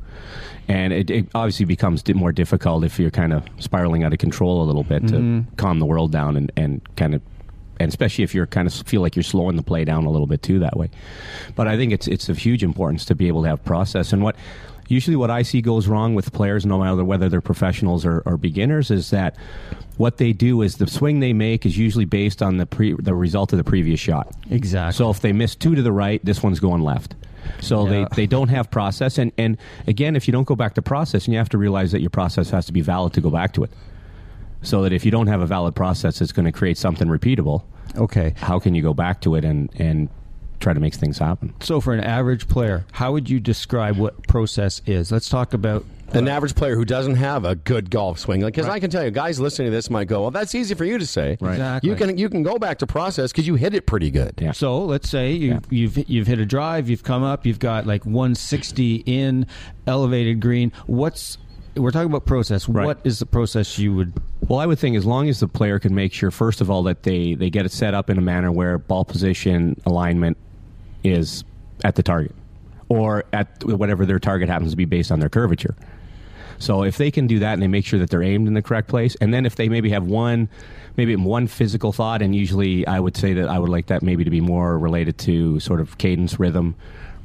And 0.67 0.91
it, 0.91 1.09
it 1.09 1.27
obviously 1.33 1.65
becomes 1.65 2.03
more 2.13 2.31
difficult 2.31 2.83
if 2.83 2.99
you're 2.99 3.11
kind 3.11 3.31
of 3.31 3.45
spiraling 3.59 4.03
out 4.03 4.11
of 4.11 4.19
control 4.19 4.63
a 4.63 4.65
little 4.65 4.83
bit 4.83 5.07
to 5.07 5.13
mm-hmm. 5.13 5.55
calm 5.55 5.79
the 5.79 5.85
world 5.85 6.11
down 6.11 6.35
and, 6.35 6.51
and 6.57 6.95
kind 6.95 7.15
of 7.15 7.21
and 7.79 7.89
especially 7.89 8.23
if 8.23 8.33
you're 8.33 8.47
kind 8.47 8.67
of 8.67 8.73
feel 8.73 9.01
like 9.01 9.15
you're 9.15 9.23
slowing 9.23 9.55
the 9.55 9.63
play 9.63 9.85
down 9.85 10.05
a 10.05 10.09
little 10.09 10.27
bit 10.27 10.41
too 10.41 10.59
that 10.59 10.75
way. 10.75 10.89
But 11.55 11.67
I 11.67 11.77
think 11.77 11.93
it's 11.93 12.07
it's 12.07 12.29
of 12.29 12.37
huge 12.37 12.63
importance 12.63 13.05
to 13.05 13.15
be 13.15 13.27
able 13.27 13.43
to 13.43 13.49
have 13.49 13.63
process. 13.63 14.13
And 14.13 14.23
what 14.23 14.35
usually 14.87 15.15
what 15.15 15.29
I 15.29 15.41
see 15.41 15.61
goes 15.61 15.87
wrong 15.87 16.15
with 16.15 16.31
players, 16.33 16.65
no 16.65 16.79
matter 16.79 17.03
whether 17.03 17.29
they're 17.29 17.41
professionals 17.41 18.05
or, 18.05 18.21
or 18.25 18.37
beginners, 18.37 18.91
is 18.91 19.09
that 19.11 19.35
what 19.97 20.17
they 20.17 20.33
do 20.33 20.61
is 20.61 20.77
the 20.77 20.87
swing 20.87 21.19
they 21.19 21.33
make 21.33 21.65
is 21.65 21.77
usually 21.77 22.05
based 22.05 22.41
on 22.41 22.57
the 22.57 22.65
pre, 22.65 22.93
the 22.93 23.13
result 23.13 23.53
of 23.53 23.57
the 23.57 23.63
previous 23.63 23.99
shot. 23.99 24.33
Exactly. 24.49 24.97
So 24.97 25.09
if 25.09 25.21
they 25.21 25.33
miss 25.33 25.55
two 25.55 25.75
to 25.75 25.81
the 25.81 25.91
right, 25.91 26.23
this 26.23 26.41
one's 26.41 26.59
going 26.59 26.81
left. 26.81 27.15
So 27.61 27.85
Yeah. 27.87 28.07
they, 28.09 28.15
they 28.23 28.27
don't 28.27 28.49
have 28.49 28.69
process. 28.71 29.17
And, 29.17 29.31
and 29.37 29.57
again, 29.87 30.15
if 30.15 30.27
you 30.27 30.31
don't 30.31 30.47
go 30.47 30.55
back 30.55 30.73
to 30.75 30.81
process, 30.81 31.25
and 31.25 31.33
you 31.33 31.37
have 31.37 31.49
to 31.49 31.57
realize 31.57 31.91
that 31.91 32.01
your 32.01 32.09
process 32.09 32.49
has 32.51 32.65
to 32.67 32.73
be 32.73 32.81
valid 32.81 33.13
to 33.13 33.21
go 33.21 33.29
back 33.29 33.53
to 33.53 33.63
it. 33.63 33.71
So 34.61 34.81
that 34.83 34.91
if 34.93 35.05
you 35.05 35.11
don't 35.11 35.27
have 35.27 35.41
a 35.41 35.45
valid 35.45 35.75
process, 35.75 36.19
it's 36.21 36.31
going 36.31 36.45
to 36.45 36.51
create 36.51 36.77
something 36.77 37.07
repeatable. 37.07 37.63
okay. 37.95 38.33
How 38.37 38.59
can 38.59 38.73
you 38.75 38.81
go 38.81 38.93
back 38.93 39.21
to 39.21 39.35
it 39.35 39.45
and, 39.45 39.69
and 39.77 40.09
try 40.59 40.73
to 40.73 40.79
make 40.79 40.95
things 40.95 41.19
happen? 41.19 41.53
So 41.61 41.79
for 41.79 41.93
an 41.93 41.99
average 42.03 42.47
player, 42.47 42.85
how 42.93 43.11
would 43.11 43.29
you 43.29 43.39
describe 43.39 43.97
what 43.97 44.27
process 44.27 44.81
is? 44.85 45.11
Let's 45.11 45.29
talk 45.29 45.53
about 45.53 45.85
An 46.13 46.27
average 46.27 46.55
player 46.55 46.75
who 46.75 46.85
doesn't 46.85 47.15
have 47.15 47.43
a 47.43 47.55
good 47.55 47.89
golf 47.89 48.17
swing, 48.19 48.41
like 48.41 48.53
because 48.55 48.69
I 48.69 48.79
can 48.79 48.89
tell 48.89 49.03
you, 49.03 49.11
guys 49.11 49.39
listening 49.39 49.67
to 49.67 49.71
this 49.75 49.89
might 49.89 50.07
go, 50.07 50.21
"Well, 50.21 50.31
that's 50.31 50.55
easy 50.55 50.73
for 50.73 50.85
you 50.85 50.97
to 50.97 51.05
say." 51.05 51.37
Right. 51.41 51.53
Exactly. 51.53 51.89
You 51.89 51.95
can 51.97 52.17
you 52.17 52.29
can 52.29 52.43
go 52.43 52.57
back 52.57 52.77
to 52.79 52.87
process 52.87 53.31
because 53.31 53.45
you 53.45 53.55
hit 53.55 53.73
it 53.73 53.85
pretty 53.85 54.09
good. 54.09 54.33
Yeah. 54.39 54.53
So 54.53 54.83
let's 54.85 55.09
say 55.09 55.33
you, 55.33 55.49
Yeah. 55.49 55.59
you've 55.69 56.09
you've 56.09 56.27
hit 56.27 56.39
a 56.39 56.45
drive, 56.45 56.89
you've 56.89 57.03
come 57.03 57.23
up, 57.23 57.45
you've 57.45 57.59
got 57.59 57.85
like 57.85 58.05
160 58.05 59.03
in 59.05 59.45
elevated 59.85 60.39
green. 60.39 60.71
What's 60.85 61.37
we're 61.75 61.91
talking 61.91 62.09
about 62.09 62.25
process. 62.25 62.67
Right. 62.67 62.85
What 62.85 62.99
is 63.03 63.19
the 63.19 63.25
process 63.25 63.77
you 63.77 63.93
would? 63.93 64.13
Well, 64.47 64.59
I 64.59 64.65
would 64.65 64.79
think 64.79 64.95
as 64.95 65.05
long 65.05 65.29
as 65.29 65.39
the 65.41 65.47
player 65.47 65.77
can 65.77 65.93
make 65.93 66.13
sure, 66.13 66.31
first 66.31 66.61
of 66.61 66.71
all, 66.71 66.83
that 66.83 67.03
they, 67.03 67.35
they 67.35 67.49
get 67.51 67.65
it 67.67 67.71
set 67.71 67.93
up 67.93 68.09
in 68.09 68.17
a 68.17 68.21
manner 68.21 68.51
where 68.51 68.77
ball 68.79 69.05
position 69.05 69.79
alignment 69.85 70.37
is 71.03 71.43
at 71.83 71.93
the 71.95 72.01
target 72.01 72.33
or 72.89 73.25
at 73.33 73.63
whatever 73.63 74.05
their 74.05 74.19
target 74.19 74.49
happens 74.49 74.71
to 74.71 74.77
be 74.77 74.85
based 74.85 75.11
on 75.11 75.19
their 75.19 75.29
curvature. 75.29 75.75
So 76.59 76.83
if 76.83 76.97
they 76.97 77.11
can 77.11 77.27
do 77.27 77.39
that 77.39 77.53
and 77.53 77.61
they 77.61 77.67
make 77.67 77.85
sure 77.85 77.99
that 77.99 78.09
they're 78.09 78.23
aimed 78.23 78.47
in 78.47 78.53
the 78.53 78.61
correct 78.61 78.87
place, 78.87 79.15
and 79.15 79.33
then 79.33 79.45
if 79.45 79.55
they 79.55 79.69
maybe 79.69 79.89
have 79.91 80.05
one, 80.05 80.49
maybe 80.95 81.15
one 81.15 81.47
physical 81.47 81.91
thought, 81.91 82.21
and 82.21 82.35
usually 82.35 82.85
I 82.87 82.99
would 82.99 83.15
say 83.15 83.33
that 83.33 83.47
I 83.47 83.59
would 83.59 83.69
like 83.69 83.87
that 83.87 84.01
maybe 84.01 84.23
to 84.23 84.31
be 84.31 84.41
more 84.41 84.77
related 84.77 85.17
to 85.19 85.59
sort 85.59 85.81
of 85.81 85.97
cadence, 85.97 86.39
rhythm, 86.39 86.75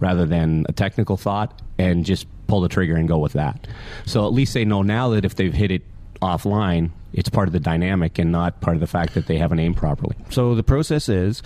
rather 0.00 0.26
than 0.26 0.66
a 0.68 0.72
technical 0.72 1.16
thought, 1.16 1.62
and 1.78 2.04
just 2.04 2.26
pull 2.46 2.60
the 2.60 2.68
trigger 2.68 2.96
and 2.96 3.08
go 3.08 3.18
with 3.18 3.32
that. 3.32 3.66
So 4.04 4.26
at 4.26 4.32
least 4.32 4.52
they 4.52 4.64
know 4.64 4.82
now 4.82 5.10
that 5.10 5.24
if 5.24 5.36
they've 5.36 5.54
hit 5.54 5.70
it 5.70 5.82
offline, 6.20 6.90
it's 7.12 7.28
part 7.28 7.48
of 7.48 7.52
the 7.52 7.60
dynamic 7.60 8.18
and 8.18 8.32
not 8.32 8.60
part 8.60 8.76
of 8.76 8.80
the 8.80 8.86
fact 8.86 9.14
that 9.14 9.26
they 9.26 9.38
haven't 9.38 9.58
aimed 9.58 9.76
properly. 9.76 10.16
So 10.30 10.54
the 10.54 10.62
process 10.62 11.08
is 11.08 11.42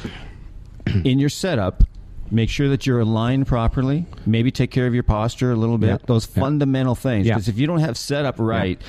in 1.05 1.19
your 1.19 1.29
setup. 1.29 1.85
Make 2.31 2.51
sure 2.51 2.69
that 2.69 2.87
you're 2.87 3.01
aligned 3.01 3.47
properly. 3.47 4.07
Maybe 4.27 4.51
take 4.51 4.71
care 4.71 4.87
of 4.87 4.95
your 4.95 5.03
posture 5.03 5.53
a 5.53 5.57
little 5.57 5.79
bit. 5.79 5.87
Yeah. 5.89 5.99
Those 6.07 6.29
Yeah. 6.35 6.43
fundamental 6.43 6.95
things. 6.95 7.27
Yeah. 7.27 7.35
Because 7.35 7.49
if 7.49 7.59
you 7.59 7.67
don't 7.67 7.81
have 7.81 7.97
setup 7.97 8.37
right, 8.39 8.81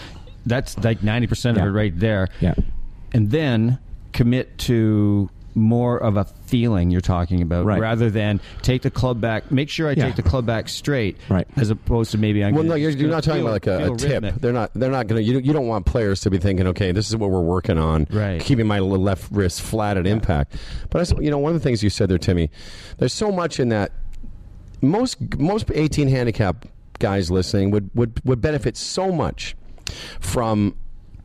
that's 0.46 0.78
like 0.84 1.04
90 1.04 1.28
percent 1.28 1.58
of 1.58 1.64
it 1.66 1.70
right 1.70 1.98
there. 1.98 2.30
Yeah. 2.42 2.54
and 3.14 3.32
then 3.32 3.80
commit 4.14 4.58
to 4.58 5.30
more 5.58 5.98
of 5.98 6.16
a 6.18 6.24
feeling 6.46 6.92
you're 6.92 7.02
talking 7.02 7.42
about 7.42 7.66
Right. 7.66 7.80
rather 7.82 8.10
than 8.10 8.40
take 8.62 8.84
the 8.84 8.92
club 8.92 9.20
back 9.20 9.52
make 9.52 9.70
sure 9.70 9.90
i 9.90 9.92
Yeah. 9.94 10.06
take 10.06 10.16
the 10.16 10.22
club 10.24 10.46
back 10.46 10.70
straight 10.70 11.18
Right. 11.30 11.48
as 11.58 11.70
opposed 11.70 12.12
to 12.12 12.18
maybe 12.18 12.44
I'm 12.46 12.54
Well, 12.56 12.64
no, 12.64 12.76
you're, 12.76 12.92
you're 12.92 13.10
not 13.10 13.24
talking 13.24 13.42
feel- 13.42 13.48
about 13.54 13.66
like 13.68 13.68
a, 13.90 13.92
a 13.94 13.98
tip. 13.98 14.10
rhythmic. 14.24 14.36
They're 14.42 14.54
not. 14.54 14.72
They're 14.76 14.92
not 14.92 15.08
going 15.08 15.22
to. 15.22 15.28
You, 15.30 15.40
you 15.40 15.52
don't 15.54 15.68
want 15.68 15.86
players 15.86 16.22
to 16.22 16.30
be 16.30 16.38
thinking, 16.38 16.68
okay, 16.68 16.92
this 16.92 17.10
is 17.10 17.16
what 17.18 17.30
we're 17.32 17.42
working 17.42 17.78
on. 17.78 18.08
Right. 18.12 18.40
Keeping 18.40 18.68
my 18.68 18.80
left 18.80 19.32
wrist 19.32 19.62
flat 19.62 19.98
at 19.98 20.06
impact. 20.08 20.56
But 20.90 21.12
I, 21.12 21.22
you 21.22 21.32
know, 21.32 21.38
one 21.40 21.54
of 21.56 21.60
the 21.60 21.64
things 21.64 21.82
you 21.84 21.90
said 21.90 22.10
there, 22.10 22.18
Timmy, 22.18 22.50
there's 23.00 23.14
so 23.14 23.32
much 23.32 23.60
in 23.60 23.70
that. 23.70 23.92
Most 24.82 25.18
most 25.40 25.72
18 25.74 26.08
handicap 26.08 26.66
guys 27.00 27.32
listening 27.32 27.72
would 27.72 27.90
would 27.96 28.22
would 28.24 28.42
benefit 28.42 28.78
so 28.78 29.12
much 29.12 29.56
from 30.20 30.76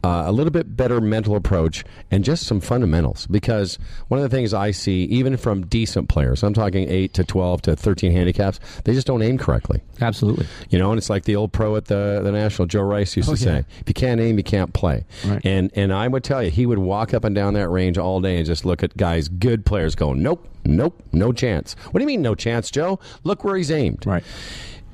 uh, 0.04 0.24
a 0.26 0.32
little 0.32 0.50
bit 0.50 0.76
better 0.76 1.00
mental 1.00 1.36
approach, 1.36 1.84
and 2.10 2.24
just 2.24 2.44
some 2.46 2.60
fundamentals. 2.60 3.26
Because 3.28 3.78
one 4.08 4.18
of 4.22 4.28
the 4.28 4.34
things 4.36 4.52
I 4.52 4.70
see, 4.72 5.04
even 5.04 5.36
from 5.36 5.66
decent 5.66 6.08
players, 6.08 6.42
I'm 6.42 6.54
talking 6.54 6.88
8 6.88 7.14
to 7.14 7.24
12 7.24 7.62
to 7.62 7.76
13 7.76 8.12
handicaps, 8.12 8.58
they 8.84 8.94
just 8.94 9.06
don't 9.06 9.22
aim 9.22 9.38
correctly. 9.38 9.80
Absolutely. 10.00 10.46
You 10.70 10.78
know, 10.78 10.90
and 10.90 10.98
it's 10.98 11.08
like 11.10 11.24
the 11.24 11.36
old 11.36 11.52
pro 11.52 11.76
at 11.76 11.84
the, 11.86 12.20
the 12.22 12.32
National, 12.32 12.66
Joe 12.66 12.82
Rice 12.82 13.16
used 13.16 13.28
Oh, 13.30 13.34
to 13.34 13.40
yeah. 13.44 13.60
say, 13.60 13.64
if 13.80 13.88
you 13.88 13.94
can't 13.94 14.20
aim, 14.20 14.36
you 14.38 14.44
can't 14.44 14.72
play. 14.72 15.04
Right. 15.26 15.40
And 15.44 15.70
and 15.74 15.92
I 15.92 16.08
would 16.08 16.24
tell 16.24 16.42
you, 16.42 16.50
he 16.50 16.66
would 16.66 16.78
walk 16.78 17.14
up 17.14 17.24
and 17.24 17.34
down 17.34 17.54
that 17.54 17.68
range 17.68 17.98
all 17.98 18.20
day 18.20 18.36
and 18.38 18.46
just 18.46 18.64
look 18.64 18.82
at 18.82 18.96
guys, 18.96 19.28
good 19.28 19.64
players, 19.64 19.94
going, 19.94 20.22
nope, 20.22 20.46
nope, 20.64 21.00
no 21.12 21.32
chance. 21.32 21.74
What 21.92 21.98
do 21.98 22.00
you 22.02 22.06
mean, 22.08 22.22
no 22.22 22.34
chance, 22.34 22.70
Joe? 22.70 22.98
Look 23.24 23.44
where 23.44 23.56
he's 23.56 23.70
aimed. 23.70 24.04
Right. 24.06 24.24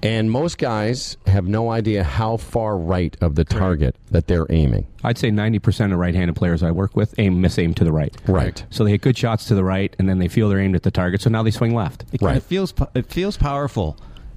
And 0.03 0.31
most 0.31 0.59
guys 0.59 1.17
have 1.27 1.49
no 1.49 1.71
idea 1.71 2.05
how 2.05 2.37
far 2.37 2.79
right 2.79 3.17
of 3.21 3.35
the 3.35 3.45
target 3.45 3.97
that 4.13 4.29
they're 4.29 4.47
aiming. 4.49 4.87
I'd 5.03 5.19
say 5.19 5.31
90% 5.31 5.93
of 5.93 5.99
right-handed 5.99 6.37
players 6.37 6.63
I 6.63 6.71
work 6.71 6.95
with 6.95 7.15
aim 7.19 7.41
miss 7.41 7.59
aim 7.59 7.75
to 7.75 7.85
the 7.85 7.91
right. 7.93 8.17
Right. 8.29 8.65
So 8.71 8.85
they 8.85 8.93
hit 8.93 9.01
good 9.01 9.19
shots 9.19 9.47
to 9.47 9.57
the 9.57 9.65
right, 9.65 9.95
and 9.99 10.09
then 10.09 10.19
they 10.21 10.29
feel 10.29 10.49
they're 10.49 10.61
aimed 10.61 10.77
at 10.77 10.85
the 10.85 10.93
target, 10.93 11.21
so 11.23 11.31
now 11.31 11.43
they 11.43 11.51
swing 11.51 11.75
left. 11.75 12.03
It 12.13 12.19
kind 12.19 12.29
Right. 12.29 12.37
of 12.37 12.45
feels 12.45 12.71
po- 12.73 12.91
it 12.95 13.07
feels 13.07 13.37
powerful 13.37 13.97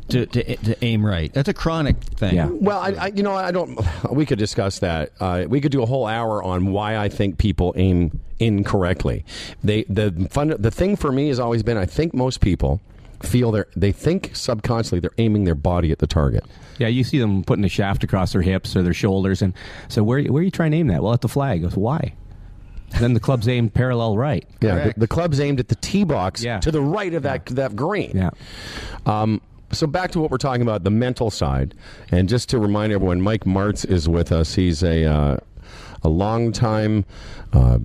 to, 0.09 0.25
to 0.25 0.55
to 0.57 0.83
aim 0.83 1.05
right. 1.05 1.31
That's 1.31 1.47
a 1.47 1.53
chronic 1.53 1.95
thing. 2.03 2.35
Yeah. 2.35 2.47
Well, 2.51 2.79
I, 2.79 2.89
I 2.99 3.07
you 3.15 3.21
know 3.23 3.33
I 3.33 3.51
don't. 3.51 3.79
We 4.11 4.25
could 4.25 4.39
discuss 4.39 4.79
that. 4.79 5.11
Uh, 5.19 5.45
we 5.47 5.61
could 5.61 5.71
do 5.71 5.83
a 5.83 5.85
whole 5.85 6.05
hour 6.07 6.41
on 6.43 6.71
why 6.71 6.97
I 6.97 7.07
think 7.07 7.37
people 7.37 7.73
aim 7.77 8.19
incorrectly. 8.39 9.23
They 9.63 9.83
the 9.83 10.27
fun 10.31 10.55
the 10.59 10.71
thing 10.71 10.95
for 10.95 11.11
me 11.11 11.27
has 11.29 11.39
always 11.39 11.63
been 11.63 11.77
I 11.77 11.85
think 11.85 12.13
most 12.13 12.41
people 12.41 12.81
feel 13.23 13.51
they 13.51 13.63
they 13.75 13.91
think 13.91 14.31
subconsciously 14.35 14.99
they're 14.99 15.11
aiming 15.17 15.43
their 15.43 15.55
body 15.55 15.91
at 15.91 15.99
the 15.99 16.07
target. 16.07 16.43
Yeah, 16.79 16.87
you 16.87 17.03
see 17.03 17.19
them 17.19 17.43
putting 17.43 17.63
a 17.65 17.69
shaft 17.69 18.03
across 18.03 18.33
their 18.33 18.41
hips 18.41 18.75
or 18.75 18.81
their 18.83 18.93
shoulders, 18.93 19.41
and 19.41 19.53
so 19.87 20.03
where 20.03 20.21
where 20.23 20.41
are 20.41 20.43
you 20.43 20.51
trying 20.51 20.71
to 20.71 20.77
aim 20.77 20.87
that? 20.87 21.03
Well, 21.03 21.13
at 21.13 21.21
the 21.21 21.29
flag. 21.29 21.61
Goes 21.61 21.75
why? 21.75 22.13
then 22.99 23.13
the 23.13 23.21
club's 23.21 23.47
aimed 23.47 23.73
parallel 23.73 24.17
right. 24.17 24.45
Yeah, 24.61 24.87
the, 24.89 24.93
the 24.97 25.07
club's 25.07 25.39
aimed 25.39 25.61
at 25.61 25.69
the 25.69 25.75
tee 25.75 26.03
box 26.03 26.43
Yeah. 26.43 26.59
to 26.59 26.71
the 26.71 26.81
right 26.81 27.13
of 27.13 27.23
that 27.23 27.45
that 27.47 27.75
green. 27.75 28.11
Yeah. 28.15 28.31
Um, 29.05 29.39
so 29.71 29.87
back 29.87 30.11
to 30.11 30.19
what 30.19 30.29
we're 30.29 30.37
talking 30.37 30.61
about, 30.61 30.83
the 30.83 30.89
mental 30.91 31.29
side, 31.29 31.73
and 32.11 32.27
just 32.27 32.49
to 32.49 32.59
remind 32.59 32.91
everyone, 32.91 33.21
Mike 33.21 33.45
Martz 33.45 33.89
is 33.89 34.09
with 34.09 34.31
us. 34.33 34.55
He's 34.55 34.83
a 34.83 35.05
uh, 35.05 35.37
a 36.03 36.09
longtime 36.09 37.05
uh, 37.53 37.79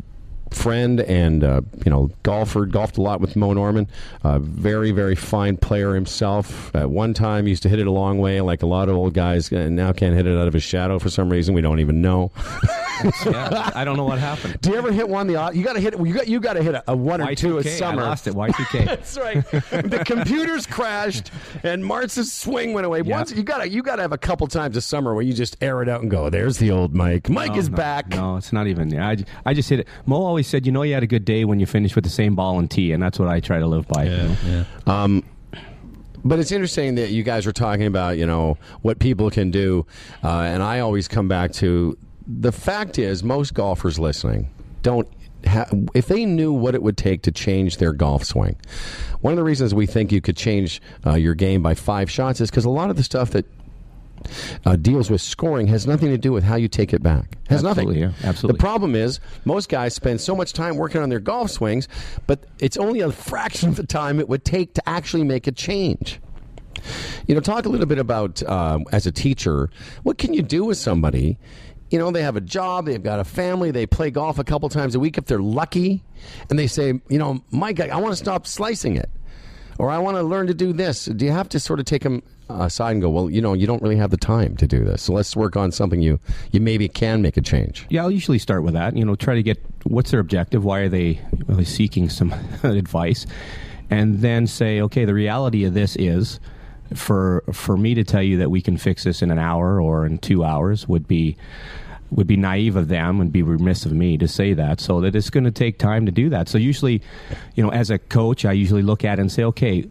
friend 0.51 1.01
and 1.01 1.45
uh, 1.45 1.61
you 1.85 1.91
know 1.91 2.11
golfer. 2.23 2.67
Golfed 2.67 2.99
a 2.99 3.03
lot 3.03 3.21
with 3.21 3.37
Mo 3.37 3.53
Norman. 3.53 3.89
Uh, 4.23 4.39
very 4.39 4.91
very 4.91 5.15
fine 5.15 5.57
player 5.57 5.95
himself. 5.95 6.75
At 6.75 6.91
one 6.91 7.15
time, 7.15 7.47
used 7.47 7.63
to 7.65 7.69
hit 7.69 7.79
it 7.79 7.87
a 7.87 7.93
long 7.93 8.19
way, 8.19 8.41
like 8.41 8.63
a 8.63 8.67
lot 8.67 8.89
of 8.89 8.97
old 8.97 9.15
guys, 9.15 9.51
and 9.53 9.77
now 9.77 9.93
can't 9.93 10.15
hit 10.15 10.27
it 10.27 10.37
out 10.37 10.49
of 10.49 10.55
his 10.55 10.63
shadow 10.63 10.99
for 10.99 11.11
some 11.11 11.31
reason. 11.31 11.55
We 11.55 11.63
don't 11.63 11.81
even 11.81 12.01
know. 12.01 12.33
yeah. 13.25 13.71
I 13.75 13.85
don't 13.85 13.97
know 13.97 14.05
what 14.05 14.19
happened. 14.19 14.61
Do 14.61 14.71
you 14.71 14.77
ever 14.77 14.93
hit 14.93 15.09
one? 15.09 15.27
The 15.27 15.37
odd- 15.37 15.55
you 15.57 15.63
got 15.65 15.75
to 15.75 15.81
hit. 15.81 15.99
You 15.99 16.13
got 16.15 16.29
you 16.29 16.41
got 16.41 16.55
to 16.55 16.63
hit 16.63 16.75
a, 16.75 16.85
a 16.89 16.97
one 16.97 17.21
or 17.21 17.35
two 17.35 17.59
a 17.59 17.63
Y2K, 17.63 17.79
summer. 17.79 18.03
I 18.03 18.07
lost 18.07 18.27
it. 18.27 18.35
Y2K. 18.35 18.85
That's 18.87 19.19
right. 19.19 19.45
the 19.91 20.03
computers 20.07 20.67
crashed, 20.67 21.31
and 21.63 21.85
Martz's 21.85 22.33
swing 22.33 22.73
went 22.73 22.87
away. 22.87 23.03
Yeah. 23.05 23.17
Once 23.19 23.33
you 23.33 23.43
got 23.43 23.59
to 23.63 23.69
you 23.69 23.83
got 23.83 23.97
to 23.97 24.03
have 24.03 24.13
a 24.13 24.19
couple 24.19 24.47
times 24.47 24.77
a 24.77 24.81
summer 24.81 25.15
where 25.15 25.23
you 25.23 25.33
just 25.33 25.57
air 25.63 25.83
it 25.83 25.89
out 25.89 26.03
and 26.03 26.11
go. 26.11 26.31
There's 26.31 26.59
the 26.59 26.71
old 26.71 26.95
Mike. 26.95 27.29
Mike 27.29 27.53
No, 27.53 27.59
is 27.59 27.69
no, 27.71 27.77
back. 27.77 28.09
No, 28.09 28.37
it's 28.37 28.53
not 28.53 28.67
even. 28.67 28.99
I, 28.99 29.17
I 29.45 29.55
just 29.55 29.69
hit 29.69 29.81
it. 29.81 29.89
Mo 30.07 30.17
always 30.17 30.47
said, 30.47 30.67
you 30.67 30.73
know, 30.73 30.83
you 30.83 30.95
had 30.95 31.03
a 31.03 31.07
good 31.07 31.25
day 31.25 31.45
when 31.45 31.61
you 31.61 31.67
finish 31.67 31.95
with 31.95 32.05
the 32.05 32.11
same 32.11 32.35
ball 32.35 32.59
and 32.59 32.71
tee, 32.71 32.93
and 32.93 33.03
that's 33.03 33.19
what 33.19 33.29
I 33.29 33.41
try 33.41 33.59
to 33.59 33.67
live 33.67 33.87
by. 33.89 34.05
you 34.05 34.11
know? 34.17 34.37
yeah. 34.47 34.65
Um, 34.87 35.25
but 36.25 36.39
it's 36.41 36.51
interesting 36.51 36.97
that 36.97 37.11
you 37.11 37.23
guys 37.23 37.47
are 37.47 37.53
talking 37.53 37.87
about, 37.87 38.19
you 38.19 38.27
know, 38.27 38.59
what 38.83 38.99
people 38.99 39.31
can 39.31 39.51
do, 39.53 39.87
uh, 40.25 40.29
and 40.41 40.61
I 40.63 40.81
always 40.81 41.07
come 41.07 41.29
back 41.29 41.53
to 41.55 41.97
the 42.27 42.53
fact 42.53 42.99
is 42.99 43.23
most 43.23 43.55
golfers 43.55 43.99
listening 43.99 44.51
don't. 44.83 45.09
If 45.95 46.09
they 46.09 46.25
knew 46.25 46.53
what 46.53 46.75
it 46.75 46.83
would 46.83 46.97
take 46.97 47.23
to 47.23 47.31
change 47.31 47.77
their 47.77 47.93
golf 47.93 48.25
swing, 48.25 48.57
one 49.21 49.33
of 49.33 49.37
the 49.37 49.45
reasons 49.45 49.75
we 49.75 49.87
think 49.87 50.11
you 50.11 50.21
could 50.21 50.37
change 50.37 50.83
uh, 51.07 51.15
your 51.15 51.35
game 51.35 51.63
by 51.63 51.75
five 51.75 52.11
shots 52.11 52.41
is 52.41 52.51
because 52.51 52.65
a 52.65 52.71
lot 52.71 52.91
of 52.91 52.97
the 52.97 53.05
stuff 53.05 53.31
that 53.31 53.45
uh, 54.65 54.75
deals 54.77 55.09
with 55.09 55.21
scoring 55.21 55.69
has 55.69 55.87
nothing 55.87 56.09
to 56.09 56.19
do 56.19 56.33
with 56.33 56.43
how 56.43 56.57
you 56.57 56.67
take 56.67 56.93
it 56.93 57.03
back. 57.03 57.37
Has 57.49 57.65
Absolutely, 57.65 58.01
nothing. 58.01 58.17
yeah, 58.23 58.29
absolutely. 58.29 58.57
The 58.57 58.61
problem 58.61 58.95
is 58.97 59.21
most 59.45 59.69
guys 59.69 59.95
spend 59.95 60.21
so 60.21 60.35
much 60.35 60.53
time 60.53 60.77
working 60.77 61.01
on 61.01 61.11
their 61.11 61.21
golf 61.21 61.51
swings, 61.51 61.87
but 62.27 62.45
it's 62.59 62.77
only 62.77 63.01
a 63.01 63.13
fraction 63.13 63.69
of 63.69 63.77
the 63.77 63.87
time 63.87 64.19
it 64.19 64.29
would 64.29 64.45
take 64.45 64.75
to 64.75 64.89
actually 64.89 65.23
make 65.25 65.47
a 65.47 65.53
change. 65.53 66.21
You 67.27 67.35
know, 67.35 67.41
talk 67.41 67.67
a 67.67 67.69
little 67.69 67.87
bit 67.87 67.99
about 67.99 68.43
um, 68.45 68.85
as 68.93 69.07
a 69.07 69.13
teacher, 69.13 69.71
what 70.03 70.19
can 70.19 70.35
you 70.35 70.43
do 70.43 70.65
with 70.65 70.79
somebody? 70.79 71.39
You 71.91 71.99
know, 71.99 72.11
they 72.11 72.23
have 72.23 72.37
a 72.37 72.41
job, 72.41 72.87
they've 72.87 73.03
got 73.03 73.21
a 73.21 73.25
family, 73.25 73.71
they 73.71 73.87
play 73.87 74.11
golf 74.11 74.39
a 74.39 74.45
couple 74.45 74.69
times 74.69 74.95
a 74.95 75.01
week 75.01 75.19
if 75.19 75.27
they're 75.27 75.39
lucky, 75.39 76.03
and 76.51 76.59
they 76.59 76.67
say, 76.67 77.01
you 77.09 77.19
know, 77.19 77.43
Mike, 77.51 77.79
I, 77.81 77.89
I 77.89 77.97
want 77.97 78.13
to 78.13 78.17
stop 78.17 78.47
slicing 78.47 78.97
it, 78.97 79.09
or 79.79 79.91
I 79.91 79.99
want 79.99 80.17
to 80.17 80.23
learn 80.23 80.49
to 80.49 80.55
do 80.55 80.73
this. 80.73 81.05
Do 81.05 81.25
you 81.25 81.31
have 81.31 81.49
to 81.51 81.61
sort 81.61 81.79
of 81.79 81.87
take 81.87 82.03
them 82.03 82.23
aside 82.49 82.93
and 82.93 83.03
go, 83.03 83.11
well, 83.11 83.31
you 83.31 83.41
know, 83.41 83.53
you 83.53 83.67
don't 83.67 83.83
really 83.83 83.97
have 83.97 84.11
the 84.11 84.17
time 84.17 84.57
to 84.57 84.67
do 84.67 84.85
this, 84.85 85.03
so 85.03 85.13
let's 85.13 85.37
work 85.37 85.57
on 85.57 85.71
something 85.73 86.01
you 86.01 86.19
you 86.51 86.61
maybe 86.61 86.89
can 86.89 87.23
make 87.23 87.37
a 87.37 87.43
change. 87.43 87.87
Yeah, 87.89 88.03
I'll 88.03 88.11
usually 88.11 88.39
start 88.39 88.63
with 88.63 88.75
that. 88.75 88.97
You 88.97 89.05
know, 89.05 89.15
try 89.15 89.35
to 89.35 89.43
get 89.43 89.65
what's 89.85 90.11
their 90.11 90.21
objective. 90.21 90.65
Why 90.65 90.81
are 90.81 90.89
they 90.89 91.21
really 91.47 91.65
seeking 91.65 92.09
some 92.09 92.33
advice? 92.63 93.27
And 93.91 94.19
then 94.19 94.49
say, 94.49 94.81
okay, 94.83 95.05
the 95.05 95.15
reality 95.15 95.65
of 95.65 95.75
this 95.75 95.95
is, 95.95 96.41
for 96.95 97.43
for 97.53 97.77
me 97.77 97.95
to 97.95 98.05
tell 98.05 98.23
you 98.23 98.39
that 98.39 98.51
we 98.51 98.61
can 98.61 98.77
fix 98.77 99.05
this 99.05 99.23
in 99.23 99.31
an 99.31 99.39
hour 99.39 99.81
or 99.81 100.07
in 100.07 100.19
two 100.19 100.45
hours 100.45 100.87
would 100.89 101.09
be 101.09 101.37
would 102.11 102.27
be 102.27 102.37
naive 102.37 102.77
of 102.77 102.89
them 102.89 103.21
and 103.21 103.33
be 103.33 103.43
remiss 103.43 103.85
of 103.85 103.93
me 103.93 104.17
to 104.17 104.29
say 104.29 104.55
that. 104.55 104.81
So 104.81 105.01
that 105.01 105.15
it's 105.17 105.31
going 105.31 105.45
to 105.45 105.51
take 105.51 105.79
time 105.79 106.07
to 106.07 106.13
do 106.13 106.29
that. 106.31 106.49
So 106.49 106.59
usually, 106.59 107.03
you 107.55 107.63
know, 107.63 107.71
as 107.71 107.91
a 107.91 107.99
coach, 107.99 108.45
I 108.45 108.53
usually 108.53 108.83
look 108.83 109.05
at 109.05 109.19
it 109.19 109.23
and 109.23 109.33
say, 109.33 109.43
okay, 109.45 109.89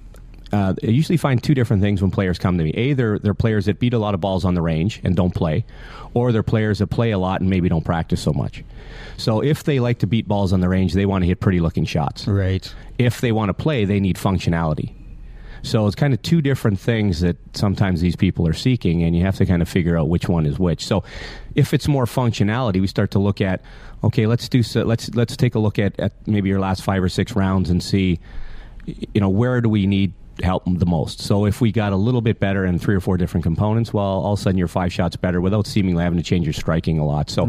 uh, 0.54 0.74
I 0.82 0.88
usually 0.88 1.18
find 1.18 1.44
two 1.44 1.54
different 1.54 1.82
things 1.82 2.02
when 2.02 2.12
players 2.12 2.40
come 2.40 2.58
to 2.58 2.64
me. 2.64 2.72
A, 2.72 2.94
they're, 2.94 3.20
they're 3.20 3.34
players 3.34 3.66
that 3.66 3.80
beat 3.80 3.94
a 3.94 4.00
lot 4.00 4.14
of 4.14 4.22
balls 4.22 4.46
on 4.46 4.54
the 4.54 4.62
range 4.62 5.02
and 5.04 5.16
don't 5.16 5.34
play, 5.34 5.66
or 6.14 6.32
they're 6.32 6.44
players 6.44 6.80
that 6.80 6.88
play 6.88 7.12
a 7.12 7.18
lot 7.18 7.42
and 7.42 7.50
maybe 7.50 7.68
don't 7.68 7.84
practice 7.84 8.22
so 8.22 8.32
much. 8.32 8.64
So 9.18 9.44
if 9.44 9.64
they 9.64 9.80
like 9.80 10.00
to 10.00 10.08
beat 10.08 10.28
balls 10.28 10.54
on 10.54 10.62
the 10.62 10.70
range, 10.70 10.94
they 10.94 11.06
want 11.06 11.24
to 11.24 11.28
hit 11.28 11.40
pretty 11.40 11.60
looking 11.60 11.86
shots. 11.86 12.28
Right. 12.28 12.74
If 12.98 13.22
they 13.22 13.32
want 13.32 13.50
to 13.50 13.54
play, 13.54 13.86
they 13.86 14.00
need 14.00 14.16
functionality. 14.16 14.94
So 15.66 15.88
it's 15.88 15.96
kind 15.96 16.14
of 16.14 16.22
two 16.22 16.42
different 16.42 16.80
things 16.80 17.22
that 17.22 17.38
sometimes 17.54 18.02
these 18.02 18.16
people 18.16 18.48
are 18.48 18.54
seeking, 18.54 19.04
and 19.04 19.16
you 19.16 19.24
have 19.24 19.36
to 19.38 19.46
kind 19.46 19.62
of 19.62 19.68
figure 19.68 19.98
out 19.98 20.10
which 20.10 20.30
one 20.30 20.46
is 20.46 20.60
which. 20.60 20.86
So, 20.86 21.04
if 21.56 21.74
it's 21.74 21.88
more 21.88 22.06
functionality, 22.06 22.80
we 22.80 22.88
start 22.88 23.12
to 23.12 23.20
look 23.20 23.42
at, 23.42 23.62
okay, 24.04 24.28
let's 24.28 24.48
do 24.48 24.62
so, 24.62 24.84
let's 24.84 25.14
let's 25.16 25.36
take 25.36 25.56
a 25.56 25.60
look 25.60 25.80
at, 25.80 26.00
at 26.00 26.14
maybe 26.28 26.50
your 26.50 26.60
last 26.60 26.84
five 26.84 27.02
or 27.02 27.10
six 27.10 27.36
rounds 27.36 27.70
and 27.70 27.82
see, 27.82 28.20
you 28.86 29.22
know, 29.22 29.30
where 29.30 29.60
do 29.62 29.70
we 29.70 29.88
need 29.88 30.14
help 30.44 30.64
the 30.68 30.86
most. 30.86 31.22
So 31.22 31.46
if 31.46 31.62
we 31.62 31.72
got 31.72 31.94
a 31.94 31.96
little 31.96 32.22
bit 32.22 32.40
better 32.40 32.66
in 32.66 32.78
three 32.78 32.96
or 32.96 33.00
four 33.00 33.18
different 33.18 33.44
components, 33.44 33.94
well, 33.94 34.06
all 34.06 34.34
of 34.34 34.40
a 34.40 34.42
sudden 34.42 34.58
you're 34.58 34.68
five 34.68 34.92
shots 34.92 35.16
better 35.16 35.40
without 35.40 35.66
seemingly 35.66 36.04
having 36.04 36.18
to 36.18 36.24
change 36.24 36.46
your 36.46 36.54
striking 36.54 37.00
a 37.00 37.06
lot. 37.06 37.30
So 37.30 37.46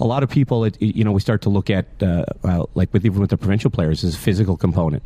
a 0.00 0.04
lot 0.04 0.22
of 0.22 0.28
people, 0.28 0.64
it, 0.64 0.80
you 0.82 1.04
know, 1.04 1.12
we 1.12 1.20
start 1.20 1.42
to 1.42 1.48
look 1.48 1.70
at 1.70 1.86
uh, 2.02 2.24
uh, 2.42 2.66
like 2.74 2.92
with 2.92 3.06
even 3.06 3.20
with 3.20 3.30
the 3.30 3.38
provincial 3.38 3.70
players, 3.70 4.02
is 4.04 4.16
physical 4.16 4.56
component. 4.56 5.02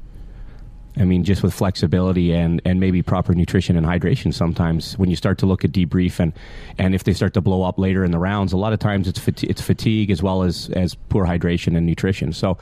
I 0.98 1.04
mean, 1.04 1.24
just 1.24 1.42
with 1.42 1.54
flexibility 1.54 2.34
and, 2.34 2.60
and 2.66 2.78
maybe 2.78 3.00
proper 3.00 3.34
nutrition 3.34 3.76
and 3.78 3.86
hydration. 3.86 4.32
Sometimes 4.34 4.98
when 4.98 5.08
you 5.08 5.16
start 5.16 5.38
to 5.38 5.46
look 5.46 5.64
at 5.64 5.72
debrief 5.72 6.20
and, 6.20 6.34
and 6.76 6.94
if 6.94 7.04
they 7.04 7.14
start 7.14 7.32
to 7.34 7.40
blow 7.40 7.62
up 7.62 7.78
later 7.78 8.04
in 8.04 8.10
the 8.10 8.18
rounds, 8.18 8.52
a 8.52 8.58
lot 8.58 8.74
of 8.74 8.78
times 8.78 9.08
it's 9.08 9.18
fati- 9.18 9.48
it's 9.48 9.62
fatigue 9.62 10.10
as 10.10 10.22
well 10.22 10.42
as, 10.42 10.68
as 10.70 10.94
poor 10.94 11.24
hydration 11.24 11.76
and 11.78 11.86
nutrition. 11.86 12.32
So, 12.34 12.58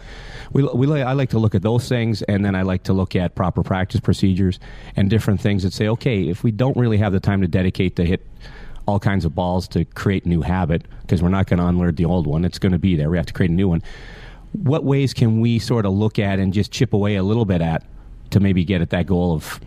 we, 0.52 0.62
we 0.62 1.02
I 1.02 1.12
like 1.12 1.30
to 1.30 1.38
look 1.38 1.54
at 1.54 1.62
those 1.62 1.88
things, 1.88 2.22
and 2.22 2.44
then 2.44 2.54
I 2.54 2.62
like 2.62 2.84
to 2.84 2.92
look 2.92 3.14
at 3.16 3.34
proper 3.34 3.62
practice 3.62 4.00
procedures 4.00 4.58
and 4.96 5.08
different 5.10 5.40
things 5.40 5.62
that 5.62 5.72
say, 5.72 5.88
okay, 5.88 6.28
if 6.28 6.42
we 6.42 6.50
don't 6.50 6.76
really 6.76 6.98
have 6.98 7.12
the 7.12 7.20
time 7.20 7.40
to 7.40 7.48
dedicate 7.48 7.96
to 7.96 8.04
hit 8.04 8.26
all 8.86 8.98
kinds 8.98 9.24
of 9.24 9.34
balls 9.34 9.68
to 9.68 9.84
create 9.84 10.26
new 10.26 10.42
habit, 10.42 10.86
because 11.02 11.22
we're 11.22 11.28
not 11.28 11.46
going 11.46 11.58
to 11.58 11.66
unlearn 11.66 11.94
the 11.94 12.04
old 12.04 12.26
one, 12.26 12.44
it's 12.44 12.58
going 12.58 12.72
to 12.72 12.78
be 12.78 12.96
there. 12.96 13.10
We 13.10 13.16
have 13.16 13.26
to 13.26 13.32
create 13.32 13.50
a 13.50 13.54
new 13.54 13.68
one. 13.68 13.82
What 14.52 14.84
ways 14.84 15.14
can 15.14 15.40
we 15.40 15.58
sort 15.58 15.86
of 15.86 15.92
look 15.92 16.18
at 16.18 16.38
and 16.40 16.52
just 16.52 16.72
chip 16.72 16.92
away 16.92 17.16
a 17.16 17.22
little 17.22 17.44
bit 17.44 17.60
at? 17.60 17.84
To 18.30 18.40
maybe 18.40 18.64
get 18.64 18.80
at 18.80 18.90
that 18.90 19.06
goal 19.06 19.34
of 19.34 19.60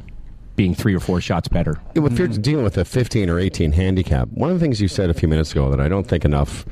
being 0.56 0.76
three 0.76 0.94
or 0.94 1.00
four 1.00 1.20
shots 1.20 1.48
better. 1.48 1.80
If 1.96 2.18
you're 2.18 2.28
mm-hmm. 2.28 2.42
dealing 2.42 2.64
with 2.64 2.78
a 2.78 2.86
15 2.86 3.30
or 3.30 3.40
18 3.40 3.72
handicap, 3.72 4.30
one 4.30 4.52
of 4.52 4.60
the 4.60 4.64
things 4.64 4.82
you 4.82 4.88
said 4.88 5.10
a 5.10 5.14
few 5.14 5.28
minutes 5.28 5.52
ago 5.52 5.70
that 5.70 5.80
I 5.80 5.88
don't 5.88 6.08
think 6.08 6.26
enough 6.26 6.66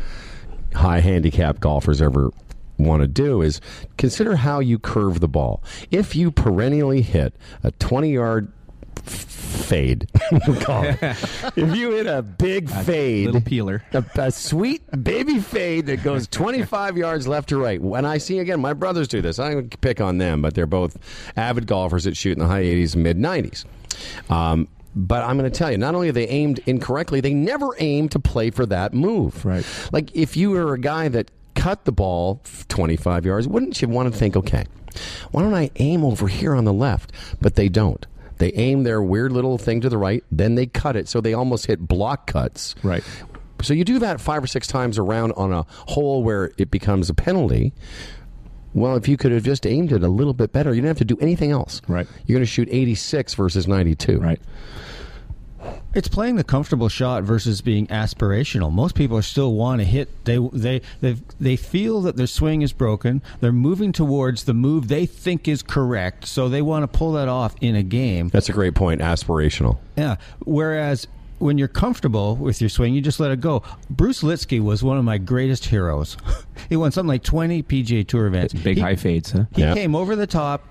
high 0.74 1.00
handicap 1.00 1.60
golfers 1.60 2.02
ever 2.02 2.32
want 2.78 3.02
to 3.02 3.08
do 3.08 3.42
is 3.42 3.62
consider 3.98 4.36
how 4.36 4.60
you 4.60 4.80
curve 4.80 5.20
the 5.20 5.28
ball. 5.28 5.64
If 5.90 6.16
you 6.16 6.32
perennially 6.32 7.02
hit 7.02 7.36
a 7.64 7.72
20 7.72 8.12
yard 8.12 8.52
fade, 9.06 10.08
call 10.62 10.84
it. 10.84 10.98
if 11.02 11.76
you 11.76 11.92
hit 11.92 12.08
a 12.08 12.22
big 12.22 12.70
fade, 12.70 13.28
Little 13.28 13.42
peeler. 13.42 13.84
a, 13.94 14.04
a 14.16 14.32
sweet 14.32 14.82
baby 15.04 15.40
fade 15.40 15.86
that 15.88 16.04
goes 16.04 16.28
25 16.32 16.98
yards 16.98 17.28
left 17.28 17.50
to 17.50 17.58
right. 17.58 17.82
When 17.82 18.06
I 18.06 18.18
see 18.18 18.40
again, 18.40 18.60
my 18.62 18.74
brothers 18.74 19.08
do 19.08 19.22
this. 19.22 19.40
I 19.40 19.54
don't 19.54 19.82
pick 19.82 20.02
on 20.02 20.18
them, 20.18 20.42
but 20.42 20.54
they're 20.54 20.66
both 20.66 20.98
avid 21.38 21.68
golfers 21.68 22.04
that 22.06 22.16
shoot 22.18 22.34
in 22.34 22.40
the 22.40 22.48
high 22.48 22.64
80s 22.64 22.94
and 22.96 23.04
mid 23.04 23.18
90s. 23.18 23.66
Um, 24.30 24.68
But 24.96 25.24
I'm 25.24 25.38
going 25.38 25.50
to 25.50 25.58
tell 25.58 25.72
you, 25.72 25.78
not 25.78 25.96
only 25.96 26.10
are 26.10 26.14
they 26.14 26.28
aimed 26.28 26.60
incorrectly, 26.66 27.22
they 27.22 27.34
never 27.34 27.70
aim 27.80 28.10
to 28.10 28.20
play 28.20 28.50
for 28.50 28.66
that 28.66 28.94
move. 28.94 29.46
Right. 29.46 29.66
Like 29.92 30.14
if 30.16 30.36
you 30.36 30.52
were 30.52 30.74
a 30.74 30.80
guy 30.80 31.08
that 31.10 31.32
cut 31.56 31.86
the 31.86 31.92
ball 31.94 32.42
25 32.70 33.26
yards, 33.26 33.48
wouldn't 33.48 33.82
you 33.82 33.88
want 33.88 34.12
to 34.12 34.18
think, 34.18 34.36
okay, 34.36 34.66
why 35.32 35.44
don't 35.44 35.54
I 35.54 35.70
aim 35.78 36.04
over 36.04 36.28
here 36.28 36.54
on 36.56 36.66
the 36.66 36.74
left? 36.74 37.14
But 37.40 37.56
they 37.56 37.70
don't. 37.70 38.06
They 38.42 38.52
aim 38.54 38.82
their 38.82 39.04
weird 39.04 39.32
little 39.32 39.60
thing 39.60 39.82
to 39.82 39.90
the 39.90 40.00
right, 40.00 40.24
then 40.32 40.56
they 40.56 40.66
cut 40.66 40.96
it, 40.96 41.08
so 41.08 41.22
they 41.22 41.36
almost 41.36 41.68
hit 41.68 41.80
block 41.80 42.26
cuts. 42.26 42.74
Right. 42.82 43.04
So 43.62 43.76
you 43.76 43.84
do 43.84 44.00
that 44.00 44.20
five 44.20 44.44
or 44.44 44.48
six 44.48 44.66
times 44.66 44.98
around 44.98 45.34
on 45.34 45.54
a 45.54 45.62
hole 45.70 46.24
where 46.24 46.52
it 46.58 46.72
becomes 46.72 47.12
a 47.12 47.14
penalty. 47.14 47.72
Well, 48.74 48.96
if 48.96 49.08
you 49.08 49.16
could 49.16 49.32
have 49.32 49.44
just 49.44 49.68
aimed 49.68 49.92
it 49.92 50.02
a 50.02 50.08
little 50.08 50.34
bit 50.34 50.52
better, 50.52 50.72
you 50.72 50.82
didn't 50.82 50.88
have 50.88 51.08
to 51.08 51.14
do 51.14 51.20
anything 51.22 51.52
else. 51.52 51.84
Right. 51.88 52.08
You're 52.26 52.38
going 52.38 52.42
to 52.42 52.52
shoot 52.52 52.68
86 52.72 53.36
versus 53.36 53.68
92. 53.68 54.18
Right. 54.18 54.42
It's 55.94 56.08
playing 56.08 56.38
the 56.38 56.44
comfortable 56.44 56.88
shot 56.90 57.24
versus 57.24 57.60
being 57.62 57.88
aspirational. 57.88 58.72
Most 58.72 58.96
people 58.96 59.18
are 59.18 59.22
still 59.22 59.54
want 59.54 59.80
to 59.82 59.86
hit. 59.86 60.10
They 60.26 60.38
they 60.54 60.82
they 61.02 61.16
they 61.40 61.56
feel 61.58 62.02
that 62.04 62.16
their 62.16 62.28
swing 62.28 62.62
is 62.62 62.72
broken. 62.72 63.22
They're 63.42 63.52
moving 63.52 63.92
towards 63.92 64.46
the 64.46 64.54
move 64.54 64.88
they 64.88 65.06
think 65.06 65.48
is 65.48 65.62
correct, 65.62 66.28
so 66.28 66.48
they 66.48 66.62
want 66.62 66.84
to 66.84 66.88
pull 66.98 67.12
that 67.14 67.28
off 67.28 67.56
in 67.62 67.76
a 67.76 67.84
game. 67.84 68.30
That's 68.30 68.48
a 68.50 68.54
great 68.54 68.74
point. 68.76 69.02
Aspirational. 69.02 69.80
Yeah. 69.98 70.16
Whereas 70.46 71.08
when 71.40 71.58
you're 71.58 71.68
comfortable 71.68 72.36
with 72.36 72.62
your 72.62 72.70
swing, 72.70 72.94
you 72.94 73.02
just 73.02 73.20
let 73.20 73.32
it 73.32 73.42
go. 73.42 73.64
Bruce 73.90 74.22
Lietzke 74.22 74.62
was 74.62 74.84
one 74.84 74.98
of 74.98 75.04
my 75.04 75.18
greatest 75.18 75.66
heroes. 75.66 76.16
he 76.70 76.76
won 76.76 76.92
something 76.92 77.08
like 77.08 77.24
20 77.24 77.64
PGA 77.64 78.08
Tour 78.08 78.28
events. 78.28 78.54
Big 78.54 78.78
He- 78.78 78.82
high 78.82 78.96
fades, 78.96 79.32
huh? 79.32 79.46
He 79.56 79.62
Yeah. 79.62 79.74
came 79.74 79.96
over 79.96 80.16
the 80.16 80.28
top, 80.28 80.64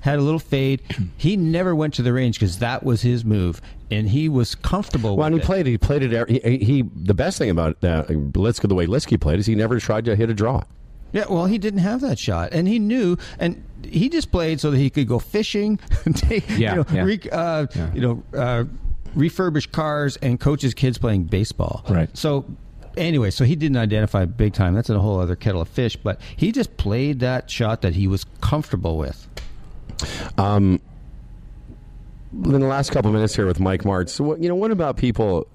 had 0.00 0.18
a 0.18 0.22
little 0.22 0.38
fade. 0.38 0.82
He 1.16 1.36
never 1.36 1.74
went 1.74 1.94
to 1.94 2.02
the 2.02 2.12
range 2.12 2.38
because 2.38 2.58
that 2.58 2.84
was 2.84 3.02
his 3.02 3.24
move, 3.24 3.60
and 3.90 4.08
he 4.08 4.28
was 4.28 4.54
comfortable. 4.54 5.16
Well, 5.16 5.26
and 5.26 5.34
he 5.34 5.40
it. 5.40 5.44
played. 5.44 5.66
He 5.66 5.76
played 5.78 6.02
it. 6.02 6.28
He, 6.28 6.58
he 6.58 6.82
the 6.82 7.14
best 7.14 7.38
thing 7.38 7.50
about 7.50 7.72
uh, 7.84 8.04
Lietzke, 8.04 8.68
the 8.68 8.74
way 8.74 8.86
Lietzke 8.86 9.20
played, 9.20 9.38
is 9.40 9.46
he 9.46 9.54
never 9.54 9.78
tried 9.80 10.04
to 10.06 10.14
hit 10.16 10.30
a 10.30 10.34
draw. 10.34 10.62
Yeah, 11.12 11.24
well, 11.30 11.46
he 11.46 11.56
didn't 11.58 11.80
have 11.80 12.00
that 12.02 12.18
shot, 12.18 12.52
and 12.52 12.68
he 12.68 12.78
knew, 12.78 13.16
and 13.38 13.64
he 13.82 14.08
just 14.10 14.30
played 14.30 14.60
so 14.60 14.70
that 14.70 14.76
he 14.76 14.90
could 14.90 15.08
go 15.08 15.18
fishing, 15.18 15.78
take, 16.14 16.48
Yeah, 16.50 16.70
you 16.70 16.76
know, 16.76 16.86
yeah. 16.92 17.02
re, 17.02 17.20
uh, 17.32 17.66
Yeah. 17.74 17.94
you 17.94 18.00
know, 18.02 18.22
uh, 18.38 18.64
refurbish 19.16 19.72
cars 19.72 20.16
and 20.18 20.38
coach 20.38 20.62
his 20.62 20.74
kids 20.74 20.98
playing 20.98 21.24
baseball. 21.24 21.84
Right. 21.88 22.14
So. 22.16 22.44
Anyway, 22.96 23.30
so 23.30 23.44
he 23.44 23.54
didn't 23.54 23.76
identify 23.76 24.24
big 24.24 24.54
time. 24.54 24.74
That's 24.74 24.90
a 24.90 24.98
whole 24.98 25.20
other 25.20 25.36
kettle 25.36 25.60
of 25.60 25.68
fish. 25.68 25.94
But 25.94 26.20
he 26.36 26.50
just 26.50 26.76
played 26.78 27.20
that 27.20 27.48
shot 27.48 27.82
that 27.82 27.94
he 27.94 28.08
was 28.08 28.24
comfortable 28.40 28.98
with. 28.98 29.28
In 32.32 32.60
the 32.60 32.66
last 32.66 32.90
couple 32.90 33.10
minutes 33.12 33.34
here 33.34 33.46
with 33.46 33.60
Mike 33.60 33.82
Martz, 33.82 34.20
what, 34.20 34.40
you 34.40 34.48
know, 34.48 34.54
what 34.54 34.70
about 34.70 34.96
people? 34.96 35.46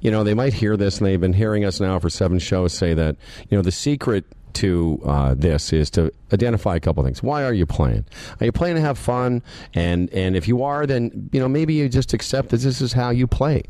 You 0.00 0.10
know, 0.10 0.24
they 0.24 0.34
might 0.34 0.54
hear 0.54 0.76
this, 0.76 0.98
and 0.98 1.06
they've 1.06 1.20
been 1.20 1.32
hearing 1.32 1.64
us 1.64 1.80
now 1.80 1.98
for 1.98 2.10
seven 2.10 2.38
shows 2.38 2.72
say 2.72 2.94
that 2.94 3.16
you 3.50 3.56
know 3.56 3.62
the 3.62 3.70
secret 3.72 4.24
to 4.54 5.00
uh, 5.04 5.34
this 5.34 5.72
is 5.72 5.90
to 5.90 6.12
identify 6.32 6.76
a 6.76 6.80
couple 6.80 7.02
things. 7.04 7.22
Why 7.22 7.44
are 7.44 7.52
you 7.52 7.66
playing? 7.66 8.04
Are 8.40 8.46
you 8.46 8.52
playing 8.52 8.76
to 8.76 8.80
have 8.80 8.98
fun? 8.98 9.42
And 9.74 10.10
and 10.12 10.36
if 10.36 10.48
you 10.48 10.62
are, 10.62 10.86
then 10.86 11.30
you 11.32 11.40
know 11.40 11.48
maybe 11.48 11.74
you 11.74 11.88
just 11.88 12.12
accept 12.12 12.48
that 12.50 12.58
this 12.58 12.80
is 12.80 12.92
how 12.92 13.10
you 13.10 13.26
play. 13.26 13.62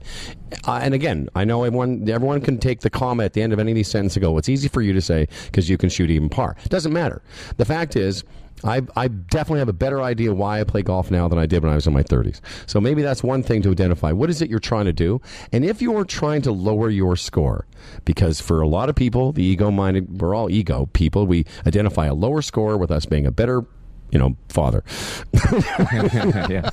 Uh, 0.66 0.80
and 0.82 0.94
again, 0.94 1.28
I 1.34 1.44
know 1.44 1.64
everyone 1.64 2.09
everyone 2.09 2.40
can 2.40 2.59
take 2.59 2.80
the 2.80 2.90
comma 2.90 3.24
at 3.24 3.34
the 3.34 3.42
end 3.42 3.53
of 3.53 3.59
any 3.59 3.72
of 3.72 3.76
these 3.76 3.88
sentences 3.88 4.16
and 4.16 4.22
go, 4.22 4.38
"It's 4.38 4.48
easy 4.48 4.68
for 4.68 4.82
you 4.82 4.92
to 4.92 5.01
say 5.01 5.28
because 5.46 5.68
you 5.68 5.76
can 5.76 5.90
shoot 5.90 6.11
even 6.11 6.28
par." 6.28 6.57
Doesn't 6.68 6.92
matter. 6.92 7.22
The 7.57 7.64
fact 7.64 7.96
is. 7.96 8.24
I, 8.65 8.83
I 8.97 9.09
definitely 9.09 9.61
have 9.61 9.69
a 9.69 9.73
better 9.73 10.03
idea 10.03 10.35
why 10.35 10.61
I 10.61 10.65
play 10.65 10.83
golf 10.83 11.11
now 11.11 11.29
than 11.29 11.39
I 11.39 11.47
did 11.47 11.63
when 11.63 11.73
I 11.73 11.75
was 11.75 11.87
in 11.87 11.93
my 11.93 12.03
30s. 12.03 12.41
So 12.67 12.81
maybe 12.81 13.03
that's 13.03 13.23
one 13.23 13.43
thing 13.43 13.63
to 13.63 13.71
identify. 13.71 14.13
What 14.13 14.31
is 14.31 14.43
it 14.43 14.51
you're 14.51 14.59
trying 14.59 14.85
to 14.87 14.93
do? 14.93 15.21
And 15.53 15.65
if 15.65 15.81
you're 15.81 16.05
trying 16.05 16.43
to 16.43 16.53
lower 16.53 16.91
your 16.91 17.17
score, 17.17 17.67
because 18.05 18.41
for 18.41 18.61
a 18.61 18.69
lot 18.69 18.89
of 18.89 18.95
people, 18.97 19.33
the 19.33 19.43
ego 19.43 19.71
minded, 19.71 20.21
we're 20.21 20.35
all 20.35 20.51
ego 20.51 20.89
people, 20.93 21.27
we 21.27 21.47
identify 21.67 22.07
a 22.07 22.15
lower 22.15 22.43
score 22.43 22.77
with 22.77 22.91
us 22.91 23.07
being 23.07 23.27
a 23.27 23.31
better, 23.31 23.65
you 24.11 24.19
know, 24.19 24.37
father. 24.49 24.83
yeah. 26.51 26.71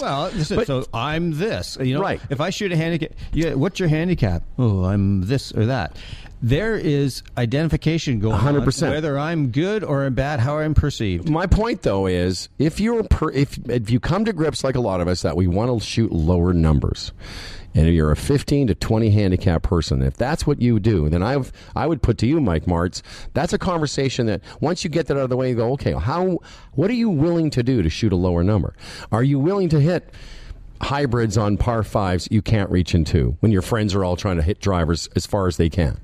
Well, 0.00 0.30
listen, 0.34 0.56
but- 0.56 0.66
so 0.66 0.84
I'm 0.92 1.38
this. 1.38 1.76
You 1.80 1.94
know, 1.94 2.00
Right. 2.00 2.20
If 2.30 2.40
I 2.40 2.50
shoot 2.50 2.72
a 2.72 2.76
handicap, 2.76 3.12
yeah, 3.32 3.54
what's 3.54 3.78
your 3.80 3.88
handicap? 3.88 4.42
Oh, 4.58 4.84
I'm 4.84 5.22
this 5.26 5.52
or 5.52 5.66
that. 5.66 5.96
There 6.40 6.76
is 6.76 7.22
identification 7.36 8.20
going 8.20 8.38
100%. 8.38 8.86
on, 8.86 8.90
whether 8.90 9.18
I'm 9.18 9.50
good 9.50 9.82
or 9.82 10.04
I'm 10.04 10.14
bad, 10.14 10.40
how 10.40 10.58
I'm 10.58 10.74
perceived. 10.74 11.28
My 11.28 11.46
point, 11.46 11.82
though, 11.82 12.06
is 12.06 12.48
if 12.58 12.78
you're 12.78 13.02
per, 13.04 13.30
if 13.32 13.58
if 13.68 13.90
you 13.90 13.98
come 13.98 14.24
to 14.24 14.32
grips 14.32 14.62
like 14.62 14.76
a 14.76 14.80
lot 14.80 15.00
of 15.00 15.08
us 15.08 15.22
that 15.22 15.36
we 15.36 15.46
want 15.46 15.80
to 15.80 15.84
shoot 15.84 16.12
lower 16.12 16.52
numbers, 16.52 17.12
and 17.74 17.92
you're 17.92 18.12
a 18.12 18.16
15 18.16 18.68
to 18.68 18.74
20 18.74 19.10
handicap 19.10 19.62
person, 19.62 20.00
if 20.02 20.16
that's 20.16 20.46
what 20.46 20.62
you 20.62 20.78
do, 20.78 21.08
then 21.08 21.22
I 21.22 21.42
I 21.74 21.86
would 21.86 22.02
put 22.02 22.18
to 22.18 22.26
you, 22.26 22.40
Mike 22.40 22.66
Martz, 22.66 23.02
that's 23.34 23.52
a 23.52 23.58
conversation 23.58 24.26
that 24.26 24.40
once 24.60 24.84
you 24.84 24.90
get 24.90 25.06
that 25.08 25.16
out 25.16 25.24
of 25.24 25.30
the 25.30 25.36
way, 25.36 25.50
you 25.50 25.56
go, 25.56 25.72
okay, 25.72 25.92
how 25.92 26.38
what 26.72 26.88
are 26.88 26.94
you 26.94 27.10
willing 27.10 27.50
to 27.50 27.62
do 27.64 27.82
to 27.82 27.90
shoot 27.90 28.12
a 28.12 28.16
lower 28.16 28.44
number? 28.44 28.74
Are 29.10 29.24
you 29.24 29.40
willing 29.40 29.68
to 29.70 29.80
hit? 29.80 30.12
Hybrids 30.80 31.36
on 31.36 31.56
par 31.56 31.82
fives 31.82 32.28
you 32.30 32.42
can't 32.42 32.70
reach 32.70 32.94
into 32.94 33.36
when 33.40 33.52
your 33.52 33.62
friends 33.62 33.94
are 33.94 34.04
all 34.04 34.16
trying 34.16 34.36
to 34.36 34.42
hit 34.42 34.60
drivers 34.60 35.08
as 35.16 35.26
far 35.26 35.46
as 35.46 35.56
they 35.56 35.68
can. 35.68 35.98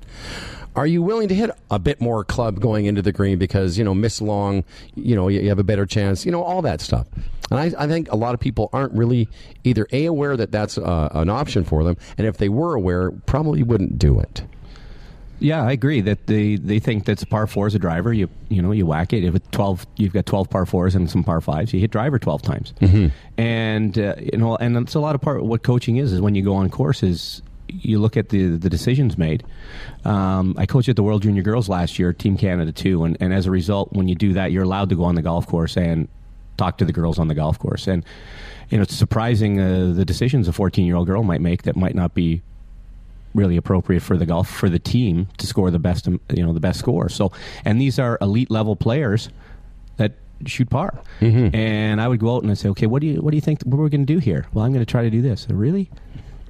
Are 0.75 0.85
you 0.85 1.01
willing 1.01 1.29
to 1.29 1.35
hit 1.35 1.51
a 1.71 1.79
bit 1.79 2.01
more 2.01 2.25
club 2.25 2.59
going 2.59 2.85
into 2.85 3.01
the 3.01 3.13
green 3.13 3.37
because, 3.37 3.77
you 3.77 3.85
know, 3.85 3.93
miss 3.93 4.21
long, 4.21 4.65
you 4.95 5.15
know, 5.15 5.29
you, 5.29 5.47
have 5.47 5.59
a 5.59 5.63
better 5.63 5.85
chance, 5.85 6.25
you 6.25 6.31
know, 6.33 6.43
all 6.43 6.61
that 6.63 6.81
stuff. 6.81 7.07
And 7.49 7.59
I, 7.59 7.83
I 7.83 7.87
think 7.87 8.11
a 8.11 8.15
lot 8.15 8.33
of 8.33 8.41
people 8.41 8.69
aren't 8.73 8.91
really 8.93 9.29
either 9.63 9.87
A, 9.93 10.05
aware 10.05 10.35
that 10.35 10.51
that's 10.51 10.77
uh, 10.77 11.09
an 11.13 11.29
option 11.29 11.63
for 11.63 11.83
them, 11.83 11.95
and 12.17 12.27
if 12.27 12.37
they 12.37 12.49
were 12.49 12.75
aware, 12.75 13.11
probably 13.11 13.63
wouldn't 13.63 13.97
do 13.99 14.19
it. 14.19 14.43
Yeah, 15.39 15.63
I 15.63 15.71
agree 15.71 16.01
that 16.01 16.27
they, 16.27 16.55
they 16.55 16.79
think 16.79 17.05
that's 17.05 17.23
a 17.23 17.25
par 17.25 17.45
four 17.45 17.67
as 17.67 17.75
a 17.75 17.79
driver. 17.79 18.13
You 18.13 18.29
you 18.49 18.61
know 18.61 18.71
you 18.71 18.85
whack 18.85 19.11
it. 19.13 19.23
If 19.23 19.35
it's 19.35 19.47
twelve, 19.51 19.85
you've 19.97 20.13
got 20.13 20.25
twelve 20.25 20.49
par 20.49 20.65
fours 20.65 20.95
and 20.95 21.09
some 21.09 21.23
par 21.23 21.41
fives. 21.41 21.73
You 21.73 21.79
hit 21.79 21.91
driver 21.91 22.19
twelve 22.19 22.41
times, 22.41 22.73
and 23.37 23.97
uh, 23.97 24.15
you 24.17 24.37
know, 24.37 24.55
and 24.55 24.77
it's 24.77 24.95
a 24.95 24.99
lot 24.99 25.15
of 25.15 25.21
part. 25.21 25.43
What 25.43 25.63
coaching 25.63 25.97
is 25.97 26.13
is 26.13 26.21
when 26.21 26.35
you 26.35 26.41
go 26.41 26.55
on 26.55 26.69
courses, 26.69 27.41
you 27.67 27.99
look 27.99 28.15
at 28.15 28.29
the 28.29 28.55
the 28.57 28.69
decisions 28.69 29.17
made. 29.17 29.43
Um, 30.05 30.55
I 30.57 30.65
coached 30.65 30.87
at 30.89 30.95
the 30.95 31.03
World 31.03 31.23
Junior 31.23 31.43
Girls 31.43 31.67
last 31.67 31.99
year, 31.99 32.13
Team 32.13 32.37
Canada 32.37 32.71
too, 32.71 33.03
and 33.03 33.17
and 33.19 33.33
as 33.33 33.45
a 33.45 33.51
result, 33.51 33.91
when 33.91 34.07
you 34.07 34.15
do 34.15 34.33
that, 34.33 34.51
you're 34.51 34.63
allowed 34.63 34.89
to 34.89 34.95
go 34.95 35.03
on 35.03 35.15
the 35.15 35.21
golf 35.21 35.47
course 35.47 35.75
and 35.75 36.07
talk 36.57 36.77
to 36.77 36.85
the 36.85 36.93
girls 36.93 37.19
on 37.19 37.27
the 37.27 37.35
golf 37.35 37.59
course, 37.59 37.87
and 37.87 38.05
you 38.69 38.77
know 38.77 38.83
it's 38.83 38.95
surprising 38.95 39.59
uh, 39.59 39.91
the 39.93 40.05
decisions 40.05 40.47
a 40.47 40.53
14 40.53 40.85
year 40.85 40.95
old 40.95 41.07
girl 41.07 41.23
might 41.23 41.41
make 41.41 41.63
that 41.63 41.75
might 41.75 41.95
not 41.95 42.13
be 42.13 42.41
really 43.35 43.57
appropriate 43.57 44.01
for 44.01 44.17
the 44.17 44.25
golf 44.25 44.49
for 44.49 44.69
the 44.69 44.79
team 44.79 45.27
to 45.37 45.45
score 45.45 45.69
the 45.69 45.79
best 45.79 46.07
um, 46.07 46.19
you 46.33 46.45
know 46.45 46.53
the 46.53 46.59
best 46.59 46.79
score. 46.79 47.09
So 47.09 47.31
and 47.63 47.79
these 47.79 47.99
are 47.99 48.17
elite 48.21 48.49
level 48.49 48.75
players 48.75 49.29
that 49.97 50.13
shoot 50.45 50.69
par. 50.69 51.01
And 51.53 52.01
I 52.01 52.07
would 52.07 52.19
go 52.19 52.35
out 52.35 52.43
and 52.43 52.51
I'd 52.51 52.57
say, 52.57 52.69
okay, 52.69 52.87
what 52.87 53.01
do 53.01 53.07
you 53.07 53.21
what 53.21 53.31
do 53.31 53.37
you 53.37 53.41
think 53.41 53.61
what 53.63 53.77
are 53.77 53.81
we're 53.81 53.89
going 53.89 54.05
to 54.05 54.13
do 54.13 54.19
here? 54.19 54.47
Well, 54.53 54.65
I'm 54.65 54.73
going 54.73 54.85
to 54.85 54.89
try 54.89 55.03
to 55.03 55.09
do 55.09 55.21
this. 55.21 55.47
Really? 55.49 55.89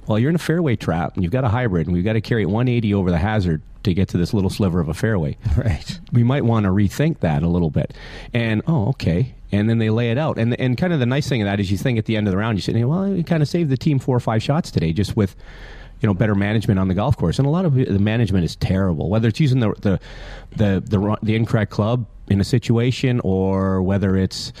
Well, 0.06 0.18
you're 0.18 0.30
in 0.30 0.36
a 0.36 0.38
fairway 0.38 0.76
trap 0.76 1.14
and 1.14 1.24
you've 1.24 1.32
got 1.32 1.44
a 1.44 1.48
hybrid 1.48 1.86
and 1.86 1.94
we've 1.94 2.04
got 2.04 2.12
to 2.12 2.20
carry 2.20 2.42
it 2.42 2.46
180 2.46 2.94
over 2.94 3.10
the 3.10 3.18
hazard 3.18 3.60
to 3.82 3.94
get 3.94 4.08
to 4.08 4.18
this 4.18 4.32
little 4.32 4.50
sliver 4.50 4.80
of 4.80 4.88
a 4.88 4.94
fairway. 4.94 5.36
Right. 5.56 6.00
We 6.12 6.22
might 6.22 6.44
want 6.44 6.64
to 6.64 6.70
rethink 6.70 7.20
that 7.20 7.42
a 7.42 7.48
little 7.48 7.70
bit. 7.70 7.94
And 8.32 8.62
oh, 8.66 8.88
okay. 8.90 9.34
And 9.52 9.70
then 9.70 9.78
they 9.78 9.90
lay 9.90 10.10
it 10.10 10.18
out. 10.18 10.38
And 10.38 10.58
and 10.60 10.76
kind 10.76 10.92
of 10.92 11.00
the 11.00 11.06
nice 11.06 11.28
thing 11.28 11.42
of 11.42 11.46
that 11.46 11.60
is 11.60 11.70
you 11.70 11.78
think 11.78 11.98
at 11.98 12.04
the 12.04 12.16
end 12.16 12.26
of 12.28 12.30
the 12.30 12.36
round 12.36 12.58
you 12.58 12.62
say, 12.62 12.84
well, 12.84 13.10
we 13.10 13.22
kind 13.22 13.42
of 13.42 13.48
saved 13.48 13.70
the 13.70 13.76
team 13.76 13.98
four 13.98 14.16
or 14.16 14.20
five 14.20 14.42
shots 14.42 14.70
today 14.70 14.92
just 14.92 15.16
with 15.16 15.34
you 16.00 16.06
know 16.06 16.14
better 16.14 16.34
management 16.34 16.78
on 16.78 16.88
the 16.88 16.94
golf 16.94 17.16
course. 17.16 17.38
And 17.38 17.46
a 17.46 17.50
lot 17.50 17.64
of 17.64 17.74
the 17.74 17.98
management 17.98 18.44
is 18.44 18.56
terrible. 18.56 19.08
Whether 19.08 19.28
it's 19.28 19.40
using 19.40 19.60
the 19.60 19.72
the 19.80 20.00
the 20.56 20.82
the, 20.84 21.16
the 21.22 21.34
incorrect 21.34 21.70
club 21.70 22.06
in 22.28 22.40
a 22.40 22.44
situation 22.44 23.20
or 23.24 23.82
whether 23.82 24.16
it's 24.16 24.52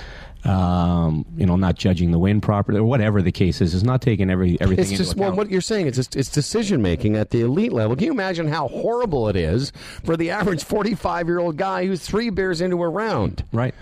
um, 0.46 1.24
you 1.36 1.44
know, 1.46 1.56
not 1.56 1.74
judging 1.76 2.10
the 2.10 2.18
wind 2.18 2.42
properly 2.42 2.78
or 2.78 2.84
whatever 2.84 3.20
the 3.22 3.32
case 3.32 3.60
is, 3.60 3.74
is 3.74 3.82
not 3.82 4.00
taking 4.02 4.30
every 4.30 4.60
everything 4.60 4.82
It's 4.84 4.92
into 4.92 5.04
just 5.04 5.16
well, 5.16 5.34
what 5.34 5.50
you're 5.50 5.60
saying. 5.60 5.86
It's 5.86 5.96
just, 5.96 6.16
it's 6.16 6.30
decision 6.30 6.82
making 6.82 7.16
at 7.16 7.30
the 7.30 7.40
elite 7.40 7.72
level. 7.72 7.96
Can 7.96 8.06
you 8.06 8.12
imagine 8.12 8.48
how 8.48 8.68
horrible 8.68 9.28
it 9.28 9.36
is 9.36 9.72
for 10.04 10.16
the 10.16 10.30
average 10.30 10.64
45 10.64 11.26
year 11.26 11.38
old 11.38 11.56
guy 11.56 11.86
who's 11.86 12.00
three 12.02 12.30
beers 12.30 12.60
into 12.60 12.82
a 12.82 12.88
round? 12.88 13.44
Right. 13.52 13.74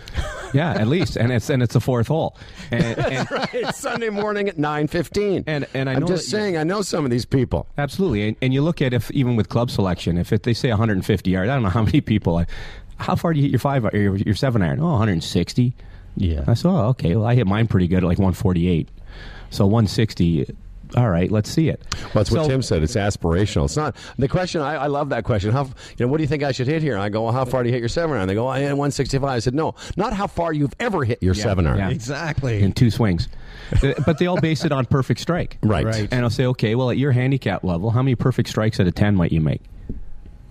Yeah, 0.53 0.71
at 0.73 0.87
least, 0.87 1.17
and 1.17 1.33
it's 1.33 1.51
and 1.51 1.63
it's 1.63 1.75
a 1.75 1.81
fourth 1.81 2.07
hole. 2.09 2.37
And, 2.71 2.99
and 2.99 3.29
It's 3.53 3.79
Sunday 3.79 4.11
morning 4.11 4.49
at 4.49 4.57
9:15. 4.57 5.45
And- 5.47 5.67
and 5.75 5.89
I 5.91 5.95
I'm 5.95 6.01
know 6.01 6.07
just 6.07 6.29
saying, 6.31 6.57
I 6.57 6.63
know 6.63 6.83
some 6.83 7.05
of 7.05 7.11
these 7.11 7.25
people. 7.25 7.67
absolutely, 7.77 8.29
and, 8.29 8.37
and 8.41 8.55
you 8.55 8.63
look 8.63 8.81
at 8.81 8.93
if 8.93 9.11
even 9.11 9.35
with 9.37 9.49
club 9.49 9.71
selection, 9.71 10.17
if 10.19 10.33
it, 10.33 10.45
they 10.45 10.55
say 10.55 10.69
150 10.69 11.31
yards, 11.31 11.51
I 11.51 11.55
don't 11.55 11.63
know 11.63 11.69
how 11.69 11.83
many 11.83 12.01
people. 12.01 12.45
How 12.97 13.17
far 13.17 13.33
do 13.33 13.39
you 13.41 13.45
hit 13.47 13.51
your 13.53 13.59
five 13.59 13.85
or 13.85 13.97
your, 13.97 14.17
your 14.17 14.35
seven 14.37 14.63
iron? 14.63 14.79
Oh, 14.81 14.91
160. 14.93 15.75
Yeah. 16.17 16.45
I 16.47 16.55
said, 16.55 16.69
oh, 16.71 16.89
okay. 16.89 17.17
Well, 17.17 17.27
I 17.27 17.35
hit 17.35 17.47
mine 17.47 17.67
pretty 17.67 17.89
good 17.89 17.99
at 17.99 18.05
like 18.05 18.19
148. 18.19 18.89
So 19.51 19.67
160. 19.67 20.47
all 20.97 21.09
right, 21.11 21.31
let's 21.31 21.51
see 21.51 21.69
it. 21.69 21.83
Well, 22.03 22.11
that's 22.15 22.31
what 22.31 22.47
Tim 22.49 22.63
said. 22.63 22.83
It's 22.83 22.95
aspirational. 22.97 23.65
It's 23.65 23.77
not 23.77 23.97
the 24.19 24.29
question. 24.29 24.61
I, 24.61 24.75
I 24.75 24.87
love 24.87 25.09
that 25.11 25.25
question. 25.25 25.51
How 25.53 25.65
you 25.65 25.73
know? 26.01 26.09
What 26.09 26.19
do 26.19 26.23
you 26.23 26.29
think 26.29 26.43
I 26.43 26.53
should 26.53 26.67
hit 26.67 26.83
here? 26.83 26.97
I 26.99 27.09
go, 27.09 27.23
well, 27.25 27.33
how 27.33 27.45
far 27.45 27.63
do 27.63 27.69
you 27.69 27.73
hit 27.73 27.81
your 27.81 27.89
seven 27.89 28.17
iron? 28.17 28.29
They 28.29 28.35
go, 28.35 28.47
I 28.47 28.61
hit 28.61 28.67
165. 28.69 29.29
I 29.29 29.39
said, 29.41 29.55
no, 29.55 29.75
not 29.97 30.13
how 30.13 30.27
far 30.27 30.53
you've 30.53 30.75
ever 30.81 31.05
hit 31.05 31.23
your 31.23 31.35
seven 31.35 31.67
iron. 31.67 31.79
yeah. 31.79 31.91
Exactly. 31.91 32.63
in 32.63 32.73
two 32.73 32.91
swings. 32.91 33.29
But 34.07 34.19
they 34.19 34.27
all 34.27 34.41
base 34.41 34.65
it 34.65 34.73
on 34.73 34.85
perfect 34.87 35.21
strike. 35.21 35.59
Right. 35.63 35.85
Right. 35.85 36.09
And 36.13 36.23
I'll 36.23 36.31
say, 36.31 36.45
okay, 36.47 36.75
well, 36.75 36.91
at 36.91 36.99
your 36.99 37.13
handicap 37.13 37.65
level, 37.65 37.91
how 37.91 38.03
many 38.03 38.15
perfect 38.15 38.49
strikes 38.51 38.79
out 38.79 38.87
of 38.87 38.95
10 38.95 39.17
might 39.17 39.33
you 39.33 39.41
make? 39.41 39.63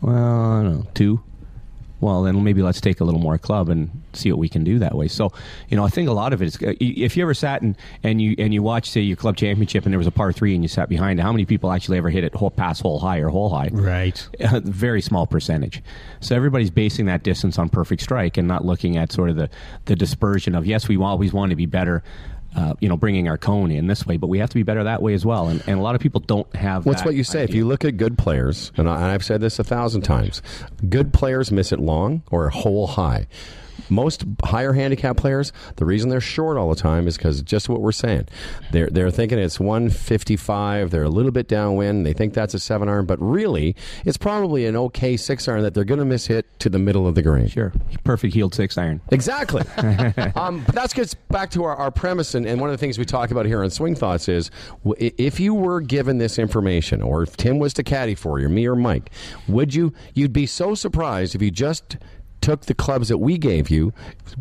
Well, 0.02 0.16
I 0.16 0.64
don't 0.64 0.74
know, 0.80 0.88
two. 0.94 1.22
Well, 2.04 2.24
then 2.24 2.44
maybe 2.44 2.62
let's 2.62 2.82
take 2.82 3.00
a 3.00 3.06
little 3.06 3.22
more 3.22 3.38
club 3.38 3.70
and 3.70 4.04
see 4.12 4.30
what 4.30 4.38
we 4.38 4.50
can 4.50 4.66
do 4.66 4.78
that 4.80 4.94
way. 4.94 5.08
So, 5.08 5.32
you 5.70 5.78
know, 5.78 5.86
I 5.86 5.88
think 5.88 6.10
a 6.10 6.12
lot 6.12 6.34
of 6.34 6.42
it 6.42 6.48
is 6.48 6.56
uh, 6.58 6.74
if 6.82 7.16
you 7.16 7.24
ever 7.24 7.34
sat 7.34 7.62
and, 7.62 7.78
and 8.04 8.22
you 8.22 8.36
and 8.38 8.54
you 8.54 8.62
watch, 8.62 8.90
say, 8.90 9.00
your 9.00 9.16
club 9.16 9.38
championship, 9.38 9.86
and 9.86 9.94
there 9.94 9.98
was 9.98 10.06
a 10.06 10.12
par 10.12 10.34
three, 10.34 10.54
and 10.54 10.66
you 10.66 10.68
sat 10.68 10.90
behind 10.90 11.18
it. 11.18 11.24
How 11.24 11.32
many 11.32 11.46
people 11.46 11.72
actually 11.72 11.98
ever 11.98 12.10
hit 12.10 12.26
it 12.26 12.36
whole 12.36 12.52
pass 12.52 12.82
hole 12.82 13.00
high 13.00 13.20
or 13.20 13.30
hole 13.30 13.50
high? 13.50 13.70
Right. 13.72 14.28
a 14.42 14.60
very 14.60 15.02
small 15.02 15.26
percentage. 15.26 15.82
So 16.20 16.36
everybody's 16.36 16.72
basing 16.72 17.06
that 17.06 17.24
distance 17.24 17.58
on 17.58 17.70
perfect 17.70 18.02
strike 18.02 18.36
and 18.36 18.50
not 18.50 18.66
looking 18.66 18.98
at 18.98 19.14
sort 19.14 19.30
of 19.30 19.38
the, 19.38 19.50
the 19.86 19.96
dispersion 19.96 20.56
of 20.56 20.66
yes, 20.66 20.90
we 20.90 20.98
always 20.98 21.32
want 21.32 21.52
to 21.52 21.56
be 21.56 21.68
better. 21.68 22.04
Uh, 22.56 22.76
you 22.80 22.88
know, 22.88 22.96
bringing 22.96 23.28
our 23.28 23.38
cone 23.38 23.72
in 23.72 23.88
this 23.88 24.06
way, 24.06 24.16
but 24.16 24.28
we 24.28 24.38
have 24.38 24.50
to 24.50 24.56
be 24.56 24.62
better 24.62 24.84
that 24.84 25.02
way 25.02 25.16
as 25.16 25.26
well. 25.26 25.48
And, 25.48 25.64
and 25.66 25.80
a 25.80 25.82
lot 25.82 25.96
of 25.96 26.02
people 26.02 26.22
don't 26.22 26.56
have. 26.56 26.86
What's 26.86 27.04
what 27.04 27.16
you 27.16 27.24
say? 27.24 27.44
If 27.44 27.56
you 27.56 27.66
look 27.66 27.84
at 27.84 27.98
good 27.98 28.16
players, 28.16 28.72
and 28.78 28.88
I, 28.88 29.16
I've 29.16 29.26
said 29.26 29.42
this 29.42 29.58
a 29.58 29.64
thousand 29.64 30.04
times, 30.04 30.44
good 30.88 31.14
players 31.14 31.52
miss 31.52 31.72
it 31.72 31.80
long 31.80 32.22
or 32.30 32.46
a 32.46 32.52
hole 32.52 32.86
high. 32.86 33.26
Most 33.90 34.24
higher 34.44 34.74
handicap 34.74 35.18
players, 35.18 35.52
the 35.76 35.86
reason 35.86 36.10
they're 36.10 36.22
short 36.22 36.58
all 36.58 36.70
the 36.70 36.80
time 36.80 37.08
is 37.08 37.18
because 37.18 37.42
just 37.42 37.70
what 37.70 37.82
we're 37.82 37.92
saying. 37.92 38.28
They're 38.72 38.88
they're 38.88 39.12
thinking 39.12 39.40
it's 39.40 39.60
155. 39.60 40.92
They're 40.92 41.04
a 41.04 41.10
little 41.10 41.32
bit 41.32 41.48
downwind. 41.48 42.06
They 42.06 42.14
think 42.14 42.34
that's 42.34 42.54
a 42.54 42.60
seven 42.60 42.90
iron, 42.90 43.06
but 43.06 43.22
really, 43.22 43.76
it's 44.06 44.18
probably 44.18 44.66
an 44.66 44.76
okay 44.76 45.18
six 45.18 45.48
iron 45.48 45.64
that 45.64 45.74
they're 45.74 45.84
going 45.84 46.00
to 46.00 46.06
miss 46.06 46.28
hit 46.28 46.48
to 46.60 46.70
the 46.70 46.80
middle 46.80 47.08
of 47.08 47.16
the 47.16 47.22
green. 47.22 47.48
Sure. 47.48 47.74
Perfect 48.04 48.34
heeled 48.34 48.56
six 48.56 48.78
iron. 48.78 49.02
Exactly. 49.12 49.64
um, 50.36 50.64
but 50.66 50.76
that 50.76 50.94
gets 50.94 51.14
back 51.14 51.52
to 51.52 51.64
our, 51.64 51.76
our 51.76 51.92
premise, 51.92 52.36
and, 52.36 52.46
and 52.46 52.60
one 52.60 52.70
of 52.70 52.74
the 52.74 52.78
things 52.78 52.98
we 52.98 53.06
talk 53.06 53.32
about 53.32 53.46
here 53.46 53.64
on 53.64 53.70
Swing 53.70 53.96
Thoughts 53.96 54.28
is 54.28 54.52
if 55.00 55.40
you 55.40 55.54
were 55.54 55.82
given 55.82 56.18
this 56.18 56.40
information, 56.40 57.02
or 57.02 57.24
if 57.24 57.38
Tim 57.38 57.60
was 57.60 57.74
to 57.76 57.84
caddy 57.84 58.16
for 58.16 58.40
you, 58.40 58.50
me 58.50 58.68
or 58.68 58.76
Mike, 58.76 59.12
would 59.48 59.74
you? 59.74 59.94
You'd 60.14 60.34
be 60.34 60.46
so 60.46 60.76
surprised 60.76 61.36
if 61.36 61.42
you 61.42 61.52
just 61.52 61.98
took 62.44 62.66
the 62.66 62.74
clubs 62.74 63.08
that 63.08 63.20
we 63.20 63.38
gave 63.38 63.70
you 63.70 63.94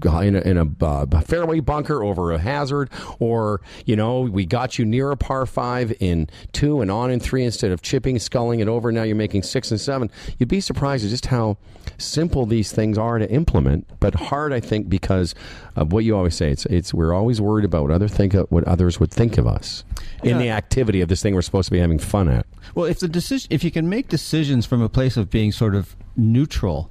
in 0.05 0.35
a, 0.35 0.41
in 0.41 0.59
a 0.59 0.85
uh, 0.85 1.21
fairway 1.21 1.61
bunker 1.61 2.03
over 2.03 2.33
a 2.33 2.39
hazard, 2.39 2.91
or 3.21 3.61
you 3.87 3.95
know 3.95 4.23
we 4.23 4.45
got 4.45 4.77
you 4.77 4.85
near 4.85 5.13
a 5.13 5.17
par 5.17 5.47
five 5.47 5.95
in 6.01 6.29
two 6.51 6.81
and 6.81 6.91
on 6.91 7.13
in 7.13 7.21
three 7.21 7.45
instead 7.45 7.71
of 7.71 7.81
chipping, 7.81 8.19
sculling 8.19 8.59
it 8.59 8.67
over. 8.67 8.91
Now 8.91 9.05
you're 9.05 9.15
making 9.15 9.45
six 9.45 9.71
and 9.71 9.81
seven. 9.81 10.11
You'd 10.39 10.49
be 10.49 10.61
surprised 10.61 11.05
at 11.05 11.11
just 11.11 11.27
how 11.27 11.59
simple 11.97 12.45
these 12.45 12.73
things 12.73 12.99
are 12.99 13.19
to 13.19 13.31
implement, 13.31 13.87
but 14.01 14.17
hard, 14.17 14.53
I 14.53 14.59
think, 14.59 14.89
because 14.89 15.35
of 15.77 15.93
what 15.93 16.05
you 16.05 16.17
always 16.17 16.35
say. 16.35 16.51
It's 16.51 16.67
it's 16.67 16.93
we're 16.93 17.15
always 17.15 17.41
worried 17.41 17.65
about 17.65 17.83
what 17.83 17.93
other 17.93 18.09
think 18.09 18.35
of, 18.35 18.51
what 18.51 18.65
others 18.65 18.99
would 18.99 19.13
think 19.13 19.39
of 19.39 19.47
us 19.47 19.85
in 20.25 20.39
the 20.39 20.51
activity 20.51 21.01
of 21.03 21.09
this 21.09 21.23
thing 21.23 21.35
we're 21.35 21.43
supposed 21.43 21.67
to 21.67 21.73
be 21.73 21.79
having 21.79 22.01
fun 22.01 22.29
at. 22.29 22.47
Well, 22.75 22.87
if 22.87 22.99
the 22.99 23.09
decision, 23.09 23.47
if 23.51 23.63
you 23.63 23.71
can 23.71 23.89
make 23.89 24.09
decisions 24.09 24.67
from 24.67 24.83
a 24.83 24.89
place 24.89 25.17
of 25.17 25.31
being 25.31 25.53
sort 25.53 25.77
of 25.77 25.95
neutral, 26.17 26.91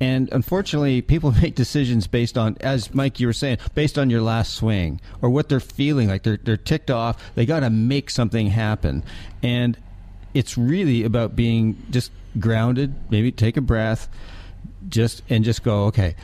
and 0.00 0.30
unfortunately, 0.32 1.02
people 1.02 1.32
make 1.42 1.54
decisions 1.54 2.06
based 2.06 2.38
on, 2.38 2.56
as 2.60 2.92
Mike 2.94 3.20
you 3.20 3.26
were 3.26 3.32
saying, 3.32 3.58
based 3.74 3.98
on 3.98 4.10
your 4.10 4.22
last 4.22 4.54
swing 4.54 5.00
or 5.20 5.28
what 5.30 5.48
they're 5.48 5.60
feeling 5.60 6.08
like. 6.08 6.22
They're 6.22 6.38
they're 6.38 6.56
ticked 6.56 6.90
off. 6.90 7.22
They 7.34 7.46
got 7.46 7.60
to 7.60 7.70
make 7.70 8.10
something 8.10 8.48
happen, 8.48 9.04
and 9.42 9.76
it's 10.34 10.56
really 10.56 11.04
about 11.04 11.36
being 11.36 11.82
just 11.90 12.10
grounded. 12.38 12.94
Maybe 13.10 13.30
take 13.30 13.56
a 13.56 13.60
breath, 13.60 14.08
just 14.88 15.22
and 15.28 15.44
just 15.44 15.62
go. 15.62 15.84
Okay, 15.86 16.16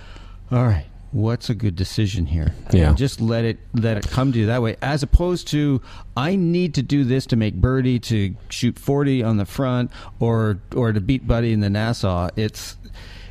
all 0.50 0.64
right. 0.64 0.86
What's 1.12 1.48
a 1.48 1.54
good 1.54 1.76
decision 1.76 2.26
here? 2.26 2.52
Yeah. 2.72 2.88
And 2.88 2.98
just 2.98 3.20
let 3.22 3.44
it 3.44 3.58
let 3.72 3.96
it 3.96 4.08
come 4.10 4.32
to 4.32 4.38
you 4.38 4.46
that 4.46 4.60
way, 4.60 4.76
as 4.82 5.02
opposed 5.02 5.48
to 5.48 5.80
I 6.16 6.36
need 6.36 6.74
to 6.74 6.82
do 6.82 7.04
this 7.04 7.26
to 7.26 7.36
make 7.36 7.54
birdie 7.54 8.00
to 8.00 8.34
shoot 8.50 8.78
forty 8.78 9.22
on 9.22 9.36
the 9.36 9.46
front 9.46 9.90
or 10.20 10.58
or 10.74 10.92
to 10.92 11.00
beat 11.00 11.26
Buddy 11.26 11.52
in 11.52 11.60
the 11.60 11.70
Nassau. 11.70 12.28
It's 12.36 12.76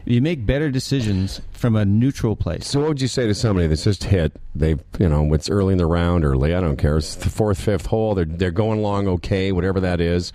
you 0.05 0.21
make 0.21 0.45
better 0.45 0.69
decisions 0.69 1.41
from 1.51 1.75
a 1.75 1.83
neutral 1.83 2.35
place. 2.35 2.67
So, 2.67 2.79
what 2.79 2.89
would 2.89 3.01
you 3.01 3.07
say 3.07 3.25
to 3.27 3.33
somebody 3.33 3.67
that's 3.67 3.83
just 3.83 4.03
hit? 4.03 4.33
They've, 4.53 4.79
you 4.99 5.09
know, 5.09 5.33
it's 5.33 5.49
early 5.49 5.73
in 5.73 5.77
the 5.77 5.85
round, 5.85 6.23
early. 6.23 6.53
I 6.53 6.61
don't 6.61 6.77
care. 6.77 6.97
It's 6.97 7.15
the 7.15 7.29
fourth, 7.29 7.59
fifth 7.59 7.87
hole. 7.87 8.15
They're 8.15 8.25
they're 8.25 8.51
going 8.51 8.79
along 8.79 9.07
okay, 9.07 9.51
whatever 9.51 9.79
that 9.79 9.99
is, 9.99 10.31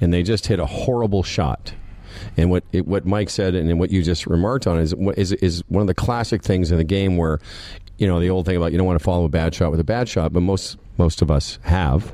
and 0.00 0.12
they 0.12 0.22
just 0.22 0.46
hit 0.46 0.58
a 0.58 0.66
horrible 0.66 1.22
shot. 1.22 1.74
And 2.36 2.50
what 2.50 2.64
it, 2.72 2.86
what 2.86 3.04
Mike 3.04 3.30
said, 3.30 3.54
and 3.54 3.78
what 3.78 3.90
you 3.90 4.02
just 4.02 4.26
remarked 4.26 4.66
on 4.66 4.78
is 4.78 4.94
is 5.16 5.32
is 5.32 5.62
one 5.68 5.82
of 5.82 5.86
the 5.86 5.94
classic 5.94 6.42
things 6.42 6.70
in 6.70 6.78
the 6.78 6.84
game 6.84 7.16
where, 7.16 7.38
you 7.98 8.06
know, 8.06 8.18
the 8.18 8.30
old 8.30 8.46
thing 8.46 8.56
about 8.56 8.72
you 8.72 8.78
don't 8.78 8.86
want 8.86 8.98
to 8.98 9.04
follow 9.04 9.24
a 9.24 9.28
bad 9.28 9.54
shot 9.54 9.70
with 9.70 9.80
a 9.80 9.84
bad 9.84 10.08
shot, 10.08 10.32
but 10.32 10.40
most 10.40 10.78
most 10.96 11.20
of 11.20 11.30
us 11.30 11.58
have. 11.62 12.12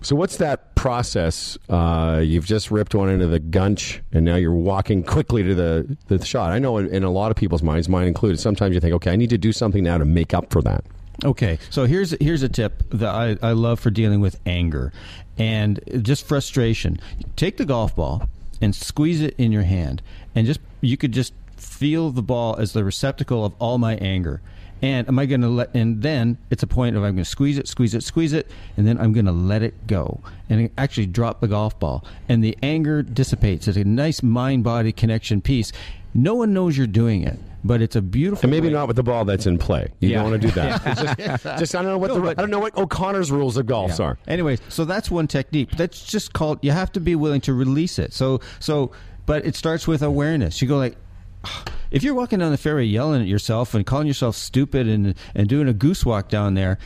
So 0.00 0.14
what's 0.14 0.36
that 0.36 0.74
process? 0.76 1.58
Uh, 1.68 2.22
you've 2.24 2.46
just 2.46 2.70
ripped 2.70 2.94
one 2.94 3.08
into 3.08 3.26
the 3.26 3.40
gunch, 3.40 4.00
and 4.12 4.24
now 4.24 4.36
you're 4.36 4.52
walking 4.52 5.02
quickly 5.02 5.42
to 5.42 5.54
the 5.54 5.96
the 6.06 6.24
shot. 6.24 6.52
I 6.52 6.58
know 6.58 6.78
in, 6.78 6.86
in 6.88 7.02
a 7.02 7.10
lot 7.10 7.30
of 7.30 7.36
people's 7.36 7.62
minds, 7.62 7.88
mine 7.88 8.06
included. 8.06 8.38
Sometimes 8.38 8.74
you 8.74 8.80
think, 8.80 8.94
okay, 8.94 9.10
I 9.10 9.16
need 9.16 9.30
to 9.30 9.38
do 9.38 9.52
something 9.52 9.82
now 9.82 9.98
to 9.98 10.04
make 10.04 10.34
up 10.34 10.52
for 10.52 10.62
that. 10.62 10.84
Okay, 11.24 11.58
so 11.68 11.84
here's 11.84 12.12
here's 12.20 12.42
a 12.42 12.48
tip 12.48 12.84
that 12.90 13.12
I, 13.12 13.36
I 13.42 13.52
love 13.52 13.80
for 13.80 13.90
dealing 13.90 14.20
with 14.20 14.38
anger 14.46 14.92
and 15.36 15.80
just 16.02 16.26
frustration. 16.26 17.00
Take 17.34 17.56
the 17.56 17.64
golf 17.64 17.96
ball 17.96 18.28
and 18.60 18.74
squeeze 18.74 19.20
it 19.20 19.34
in 19.36 19.50
your 19.50 19.64
hand, 19.64 20.00
and 20.34 20.46
just 20.46 20.60
you 20.80 20.96
could 20.96 21.12
just 21.12 21.34
feel 21.56 22.10
the 22.10 22.22
ball 22.22 22.54
as 22.56 22.72
the 22.72 22.84
receptacle 22.84 23.44
of 23.44 23.52
all 23.58 23.78
my 23.78 23.96
anger. 23.96 24.40
And 24.80 25.08
am 25.08 25.18
I 25.18 25.26
going 25.26 25.40
to 25.40 25.48
let? 25.48 25.74
And 25.74 26.02
then 26.02 26.38
it's 26.50 26.62
a 26.62 26.66
point 26.66 26.96
of 26.96 27.02
I'm 27.02 27.14
going 27.14 27.24
to 27.24 27.30
squeeze 27.30 27.58
it, 27.58 27.66
squeeze 27.66 27.94
it, 27.94 28.02
squeeze 28.04 28.32
it, 28.32 28.48
and 28.76 28.86
then 28.86 28.98
I'm 28.98 29.12
going 29.12 29.26
to 29.26 29.32
let 29.32 29.62
it 29.62 29.86
go 29.86 30.20
and 30.48 30.70
actually 30.78 31.06
drop 31.06 31.40
the 31.40 31.48
golf 31.48 31.78
ball, 31.80 32.04
and 32.28 32.42
the 32.44 32.56
anger 32.62 33.02
dissipates. 33.02 33.66
It's 33.68 33.76
a 33.76 33.84
nice 33.84 34.22
mind-body 34.22 34.92
connection 34.92 35.40
piece. 35.40 35.72
No 36.14 36.34
one 36.34 36.52
knows 36.54 36.76
you're 36.78 36.86
doing 36.86 37.22
it, 37.22 37.38
but 37.64 37.82
it's 37.82 37.96
a 37.96 38.00
beautiful. 38.02 38.44
And 38.44 38.50
maybe 38.50 38.70
not 38.72 38.86
with 38.86 38.96
the 38.96 39.02
ball 39.02 39.24
that's 39.24 39.46
in 39.46 39.58
play. 39.58 39.88
You 40.00 40.10
Yeah. 40.10 40.22
don't 40.22 40.30
want 40.30 40.42
to 40.42 40.48
do 40.48 40.54
that. 40.54 40.82
It's 40.86 41.00
just, 41.42 41.42
just 41.58 41.74
I 41.74 41.82
don't 41.82 41.90
know 41.92 41.98
what 41.98 42.14
the, 42.14 42.22
I 42.30 42.34
don't 42.34 42.50
know 42.50 42.60
what 42.60 42.76
O'Connor's 42.76 43.30
rules 43.32 43.56
of 43.56 43.66
golf 43.66 43.98
are. 44.00 44.16
Anyway, 44.26 44.58
so 44.68 44.84
that's 44.84 45.10
one 45.10 45.26
technique. 45.26 45.70
That's 45.72 46.04
just 46.06 46.32
called. 46.32 46.60
You 46.62 46.70
have 46.70 46.92
to 46.92 47.00
be 47.00 47.14
willing 47.16 47.40
to 47.42 47.52
release 47.52 47.98
it. 47.98 48.12
So 48.12 48.40
so, 48.60 48.92
but 49.26 49.44
it 49.44 49.54
starts 49.56 49.86
with 49.88 50.02
awareness. 50.02 50.62
You 50.62 50.68
go 50.68 50.78
like. 50.78 50.96
If 51.90 52.02
you're 52.02 52.14
walking 52.14 52.40
down 52.40 52.50
the 52.52 52.58
ferry 52.58 52.84
yelling 52.84 53.22
at 53.22 53.28
yourself 53.28 53.72
and 53.72 53.86
calling 53.86 54.06
yourself 54.06 54.36
stupid 54.36 54.86
and 54.86 55.14
and 55.34 55.48
doing 55.48 55.68
a 55.68 55.72
goose 55.72 56.04
walk 56.04 56.28
down 56.28 56.52
there, 56.52 56.76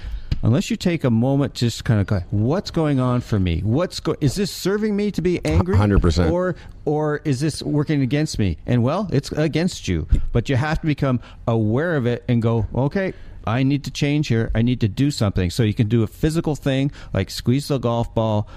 unless 0.44 0.70
you 0.70 0.76
take 0.76 1.02
a 1.02 1.10
moment 1.10 1.54
to 1.56 1.66
just 1.66 1.84
kind 1.84 2.00
of 2.00 2.06
go, 2.06 2.20
what's 2.30 2.70
going 2.70 3.00
on 3.00 3.20
for 3.20 3.40
me? 3.40 3.60
What's 3.60 3.98
go- 3.98 4.14
is 4.20 4.36
this 4.36 4.52
serving 4.52 4.94
me 4.94 5.10
to 5.12 5.20
be 5.20 5.44
angry? 5.44 5.74
100%. 5.76 6.30
Or 6.30 6.54
or 6.84 7.20
is 7.24 7.40
this 7.40 7.64
working 7.64 8.02
against 8.02 8.38
me? 8.38 8.58
And 8.64 8.84
well, 8.84 9.08
it's 9.12 9.32
against 9.32 9.88
you. 9.88 10.06
But 10.30 10.48
you 10.48 10.54
have 10.54 10.80
to 10.80 10.86
become 10.86 11.18
aware 11.48 11.96
of 11.96 12.06
it 12.06 12.24
and 12.28 12.40
go, 12.40 12.66
okay, 12.72 13.12
I 13.46 13.62
need 13.62 13.84
to 13.84 13.90
change 13.90 14.28
here. 14.28 14.50
I 14.54 14.62
need 14.62 14.80
to 14.80 14.88
do 14.88 15.10
something. 15.10 15.50
So 15.50 15.62
you 15.62 15.74
can 15.74 15.88
do 15.88 16.02
a 16.02 16.06
physical 16.06 16.54
thing 16.54 16.92
like 17.12 17.30
squeeze 17.30 17.68
the 17.68 17.78
golf 17.78 18.14
ball, 18.14 18.48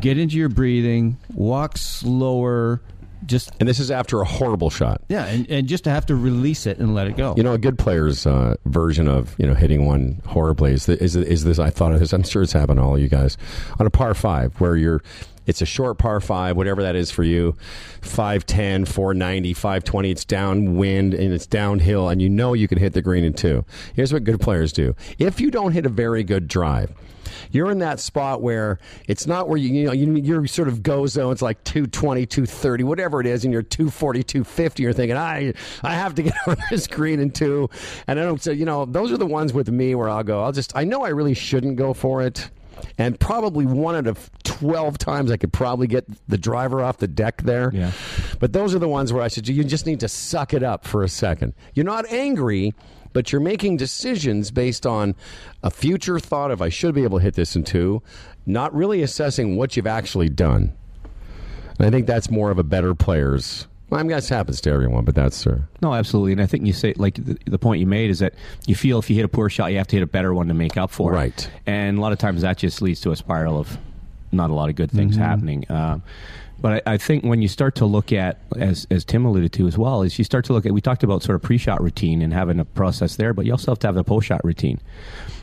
get 0.00 0.18
into 0.18 0.36
your 0.36 0.48
breathing, 0.48 1.18
walk 1.32 1.78
slower, 1.78 2.80
just 3.26 3.50
And 3.60 3.68
this 3.68 3.78
is 3.80 3.90
after 3.90 4.20
a 4.20 4.24
horrible 4.24 4.70
shot. 4.70 5.02
yeah, 5.08 5.24
and, 5.26 5.48
and 5.50 5.66
just 5.68 5.84
to 5.84 5.90
have 5.90 6.06
to 6.06 6.14
release 6.14 6.66
it 6.66 6.78
and 6.78 6.94
let 6.94 7.06
it 7.06 7.16
go. 7.16 7.34
You 7.36 7.42
know, 7.42 7.52
a 7.52 7.58
good 7.58 7.78
player's 7.78 8.26
uh, 8.26 8.56
version 8.66 9.08
of 9.08 9.34
you 9.38 9.46
know 9.46 9.54
hitting 9.54 9.86
one 9.86 10.20
horribly 10.26 10.72
is, 10.72 10.86
th- 10.86 11.00
is 11.00 11.16
is 11.16 11.44
this. 11.44 11.58
I 11.58 11.70
thought 11.70 11.92
of 11.92 12.00
this. 12.00 12.12
I'm 12.12 12.22
sure 12.22 12.42
it's 12.42 12.52
happened 12.52 12.78
to 12.78 12.82
all 12.84 12.98
you 12.98 13.08
guys 13.08 13.36
on 13.78 13.86
a 13.86 13.90
par 13.90 14.14
five 14.14 14.60
where 14.60 14.76
you're. 14.76 15.02
It's 15.46 15.60
a 15.60 15.66
short 15.66 15.98
par 15.98 16.20
five, 16.20 16.56
whatever 16.56 16.82
that 16.82 16.96
is 16.96 17.10
for 17.10 17.22
you. 17.22 17.54
510, 18.00 18.86
490, 18.86 19.52
520. 19.52 20.10
It's 20.10 20.24
downwind 20.24 21.12
and 21.12 21.34
it's 21.34 21.46
downhill, 21.46 22.08
and 22.08 22.22
you 22.22 22.30
know 22.30 22.54
you 22.54 22.66
can 22.68 22.78
hit 22.78 22.94
the 22.94 23.02
green 23.02 23.24
in 23.24 23.34
two. 23.34 23.64
Here's 23.94 24.10
what 24.12 24.24
good 24.24 24.40
players 24.40 24.72
do. 24.72 24.94
If 25.18 25.40
you 25.42 25.50
don't 25.50 25.72
hit 25.72 25.84
a 25.84 25.90
very 25.90 26.24
good 26.24 26.48
drive, 26.48 26.92
you're 27.50 27.70
in 27.70 27.78
that 27.78 28.00
spot 28.00 28.42
where 28.42 28.78
it's 29.08 29.26
not 29.26 29.48
where 29.48 29.58
you, 29.58 29.72
you 29.72 29.86
know, 29.86 29.92
you, 29.92 30.14
you're 30.16 30.46
sort 30.46 30.68
of 30.68 30.82
go 30.82 31.06
zone. 31.06 31.32
It's 31.32 31.42
like 31.42 31.62
220, 31.64 32.26
230, 32.26 32.84
whatever 32.84 33.20
it 33.20 33.26
is, 33.26 33.44
and 33.44 33.52
you're 33.52 33.62
240, 33.62 34.22
250. 34.22 34.82
You're 34.82 34.92
thinking, 34.92 35.16
I, 35.16 35.54
I 35.82 35.94
have 35.94 36.14
to 36.16 36.22
get 36.22 36.34
on 36.46 36.56
this 36.70 36.86
green 36.86 37.20
in 37.20 37.30
two. 37.30 37.68
And 38.06 38.18
I 38.18 38.22
don't 38.22 38.42
say, 38.42 38.54
you 38.54 38.64
know, 38.64 38.84
those 38.84 39.12
are 39.12 39.18
the 39.18 39.26
ones 39.26 39.52
with 39.52 39.68
me 39.70 39.94
where 39.94 40.08
I'll 40.08 40.24
go, 40.24 40.42
I'll 40.42 40.52
just, 40.52 40.76
I 40.76 40.84
know 40.84 41.04
I 41.04 41.08
really 41.08 41.34
shouldn't 41.34 41.76
go 41.76 41.94
for 41.94 42.22
it. 42.22 42.50
And 42.98 43.18
probably 43.18 43.66
one 43.66 43.94
out 43.94 44.06
of 44.06 44.30
12 44.44 44.98
times 44.98 45.30
I 45.30 45.36
could 45.36 45.52
probably 45.52 45.86
get 45.86 46.04
the 46.28 46.38
driver 46.38 46.82
off 46.82 46.98
the 46.98 47.08
deck 47.08 47.42
there. 47.42 47.70
Yeah. 47.72 47.92
But 48.38 48.52
those 48.52 48.74
are 48.74 48.78
the 48.78 48.88
ones 48.88 49.12
where 49.12 49.22
I 49.22 49.28
said, 49.28 49.48
you 49.48 49.64
just 49.64 49.86
need 49.86 50.00
to 50.00 50.08
suck 50.08 50.54
it 50.54 50.62
up 50.62 50.86
for 50.86 51.02
a 51.02 51.08
second. 51.08 51.54
You're 51.74 51.86
not 51.86 52.10
angry, 52.10 52.74
but 53.14 53.32
you're 53.32 53.40
making 53.40 53.78
decisions 53.78 54.50
based 54.50 54.84
on 54.84 55.14
a 55.62 55.70
future 55.70 56.18
thought 56.18 56.50
of 56.50 56.60
I 56.60 56.68
should 56.68 56.94
be 56.94 57.04
able 57.04 57.18
to 57.18 57.24
hit 57.24 57.34
this 57.34 57.56
in 57.56 57.64
two, 57.64 58.02
not 58.44 58.74
really 58.74 59.00
assessing 59.00 59.56
what 59.56 59.74
you've 59.76 59.86
actually 59.86 60.28
done. 60.28 60.74
And 61.78 61.86
I 61.86 61.90
think 61.90 62.06
that's 62.06 62.30
more 62.30 62.50
of 62.50 62.58
a 62.58 62.62
better 62.62 62.94
player's. 62.94 63.66
Well, 63.88 64.00
I 64.00 64.02
mean, 64.02 64.10
that 64.10 64.28
happens 64.28 64.60
to 64.62 64.70
everyone, 64.70 65.04
but 65.04 65.14
that's 65.14 65.46
uh, 65.46 65.60
No, 65.80 65.94
absolutely, 65.94 66.32
and 66.32 66.42
I 66.42 66.46
think 66.46 66.66
you 66.66 66.72
say 66.72 66.92
like 66.96 67.14
the, 67.14 67.38
the 67.46 67.58
point 67.58 67.80
you 67.80 67.86
made 67.86 68.10
is 68.10 68.18
that 68.18 68.34
you 68.66 68.74
feel 68.74 68.98
if 68.98 69.08
you 69.08 69.16
hit 69.16 69.24
a 69.24 69.28
poor 69.28 69.48
shot, 69.48 69.70
you 69.70 69.78
have 69.78 69.86
to 69.88 69.96
hit 69.96 70.02
a 70.02 70.06
better 70.06 70.34
one 70.34 70.48
to 70.48 70.54
make 70.54 70.76
up 70.76 70.90
for 70.90 71.12
it. 71.12 71.16
Right. 71.16 71.50
And 71.66 71.98
a 71.98 72.00
lot 72.00 72.12
of 72.12 72.18
times 72.18 72.42
that 72.42 72.58
just 72.58 72.82
leads 72.82 73.00
to 73.02 73.12
a 73.12 73.16
spiral 73.16 73.58
of 73.58 73.78
not 74.32 74.50
a 74.50 74.54
lot 74.54 74.68
of 74.68 74.74
good 74.74 74.90
things 74.90 75.16
happening. 75.16 75.64
Um, 75.70 76.02
but 76.64 76.88
I, 76.88 76.94
I 76.94 76.96
think 76.96 77.24
when 77.24 77.42
you 77.42 77.48
start 77.48 77.74
to 77.74 77.84
look 77.84 78.10
at, 78.10 78.40
as 78.56 78.86
as 78.90 79.04
Tim 79.04 79.26
alluded 79.26 79.52
to 79.52 79.66
as 79.66 79.76
well, 79.76 80.00
is 80.00 80.16
you 80.16 80.24
start 80.24 80.46
to 80.46 80.54
look 80.54 80.64
at. 80.64 80.72
We 80.72 80.80
talked 80.80 81.02
about 81.02 81.22
sort 81.22 81.36
of 81.36 81.42
pre-shot 81.42 81.82
routine 81.82 82.22
and 82.22 82.32
having 82.32 82.58
a 82.58 82.64
process 82.64 83.16
there, 83.16 83.34
but 83.34 83.44
you 83.44 83.52
also 83.52 83.72
have 83.72 83.80
to 83.80 83.86
have 83.86 83.94
the 83.94 84.02
post-shot 84.02 84.42
routine. 84.42 84.80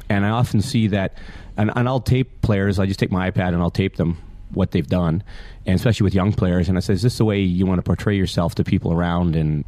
And 0.10 0.26
I 0.26 0.30
often 0.30 0.64
see 0.64 0.88
that, 0.88 1.14
and, 1.58 1.72
and 1.76 1.88
I'll 1.88 2.00
tape 2.00 2.42
players. 2.42 2.80
I 2.80 2.88
just 2.88 3.00
take 3.00 3.12
my 3.12 3.30
iPad 3.30 3.50
and 3.50 3.58
I'll 3.58 3.70
tape 3.70 3.98
them 3.98 4.18
what 4.50 4.72
they've 4.72 4.88
done, 4.88 5.22
and 5.68 5.76
especially 5.76 6.06
with 6.06 6.16
young 6.16 6.34
players. 6.34 6.68
And 6.70 6.76
I 6.76 6.82
say, 6.82 6.94
is 6.94 7.04
this 7.04 7.20
the 7.20 7.26
way 7.26 7.40
you 7.40 7.68
want 7.68 7.78
to 7.78 7.84
portray 7.84 8.18
yourself 8.18 8.56
to 8.56 8.64
people 8.64 8.92
around 8.92 9.36
and 9.36 9.64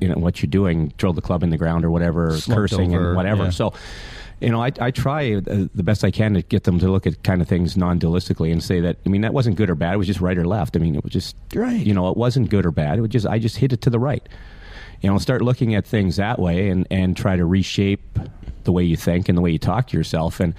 you 0.00 0.08
know 0.08 0.16
what 0.16 0.42
you're 0.42 0.50
doing, 0.50 0.92
drill 0.96 1.12
the 1.12 1.22
club 1.22 1.44
in 1.44 1.50
the 1.50 1.58
ground 1.58 1.84
or 1.84 1.92
whatever, 1.92 2.36
Slumped 2.36 2.72
cursing 2.72 2.92
over, 2.92 3.10
and 3.10 3.16
whatever. 3.16 3.44
yeah. 3.44 3.50
So, 3.50 3.72
you 4.42 4.50
know, 4.50 4.62
I, 4.62 4.72
I 4.80 4.90
try 4.90 5.34
uh, 5.34 5.40
the 5.74 5.82
best 5.82 6.04
I 6.04 6.10
can 6.10 6.34
to 6.34 6.42
get 6.42 6.64
them 6.64 6.78
to 6.80 6.90
look 6.90 7.06
at 7.06 7.22
kind 7.22 7.40
of 7.40 7.48
things 7.48 7.76
non-dualistically 7.76 8.50
and 8.50 8.62
say 8.62 8.80
that 8.80 8.96
I 9.06 9.08
mean 9.08 9.20
that 9.20 9.32
wasn't 9.32 9.56
good 9.56 9.70
or 9.70 9.74
bad. 9.74 9.94
It 9.94 9.98
was 9.98 10.06
just 10.06 10.20
right 10.20 10.36
or 10.36 10.44
left. 10.44 10.76
I 10.76 10.80
mean, 10.80 10.94
it 10.94 11.04
was 11.04 11.12
just 11.12 11.36
Right. 11.54 11.84
You 11.84 11.94
know, 11.94 12.08
it 12.10 12.16
wasn't 12.16 12.50
good 12.50 12.66
or 12.66 12.72
bad. 12.72 12.98
It 12.98 13.02
was 13.02 13.10
just 13.10 13.26
I 13.26 13.38
just 13.38 13.56
hit 13.56 13.72
it 13.72 13.80
to 13.82 13.90
the 13.90 13.98
right. 13.98 14.26
You 15.00 15.10
know, 15.10 15.18
start 15.18 15.42
looking 15.42 15.74
at 15.74 15.86
things 15.86 16.16
that 16.16 16.38
way 16.38 16.68
and 16.68 16.86
and 16.90 17.16
try 17.16 17.36
to 17.36 17.44
reshape 17.44 18.18
the 18.64 18.72
way 18.72 18.84
you 18.84 18.96
think 18.96 19.28
and 19.28 19.36
the 19.36 19.42
way 19.42 19.50
you 19.50 19.58
talk 19.58 19.88
to 19.88 19.96
yourself 19.96 20.40
and. 20.40 20.54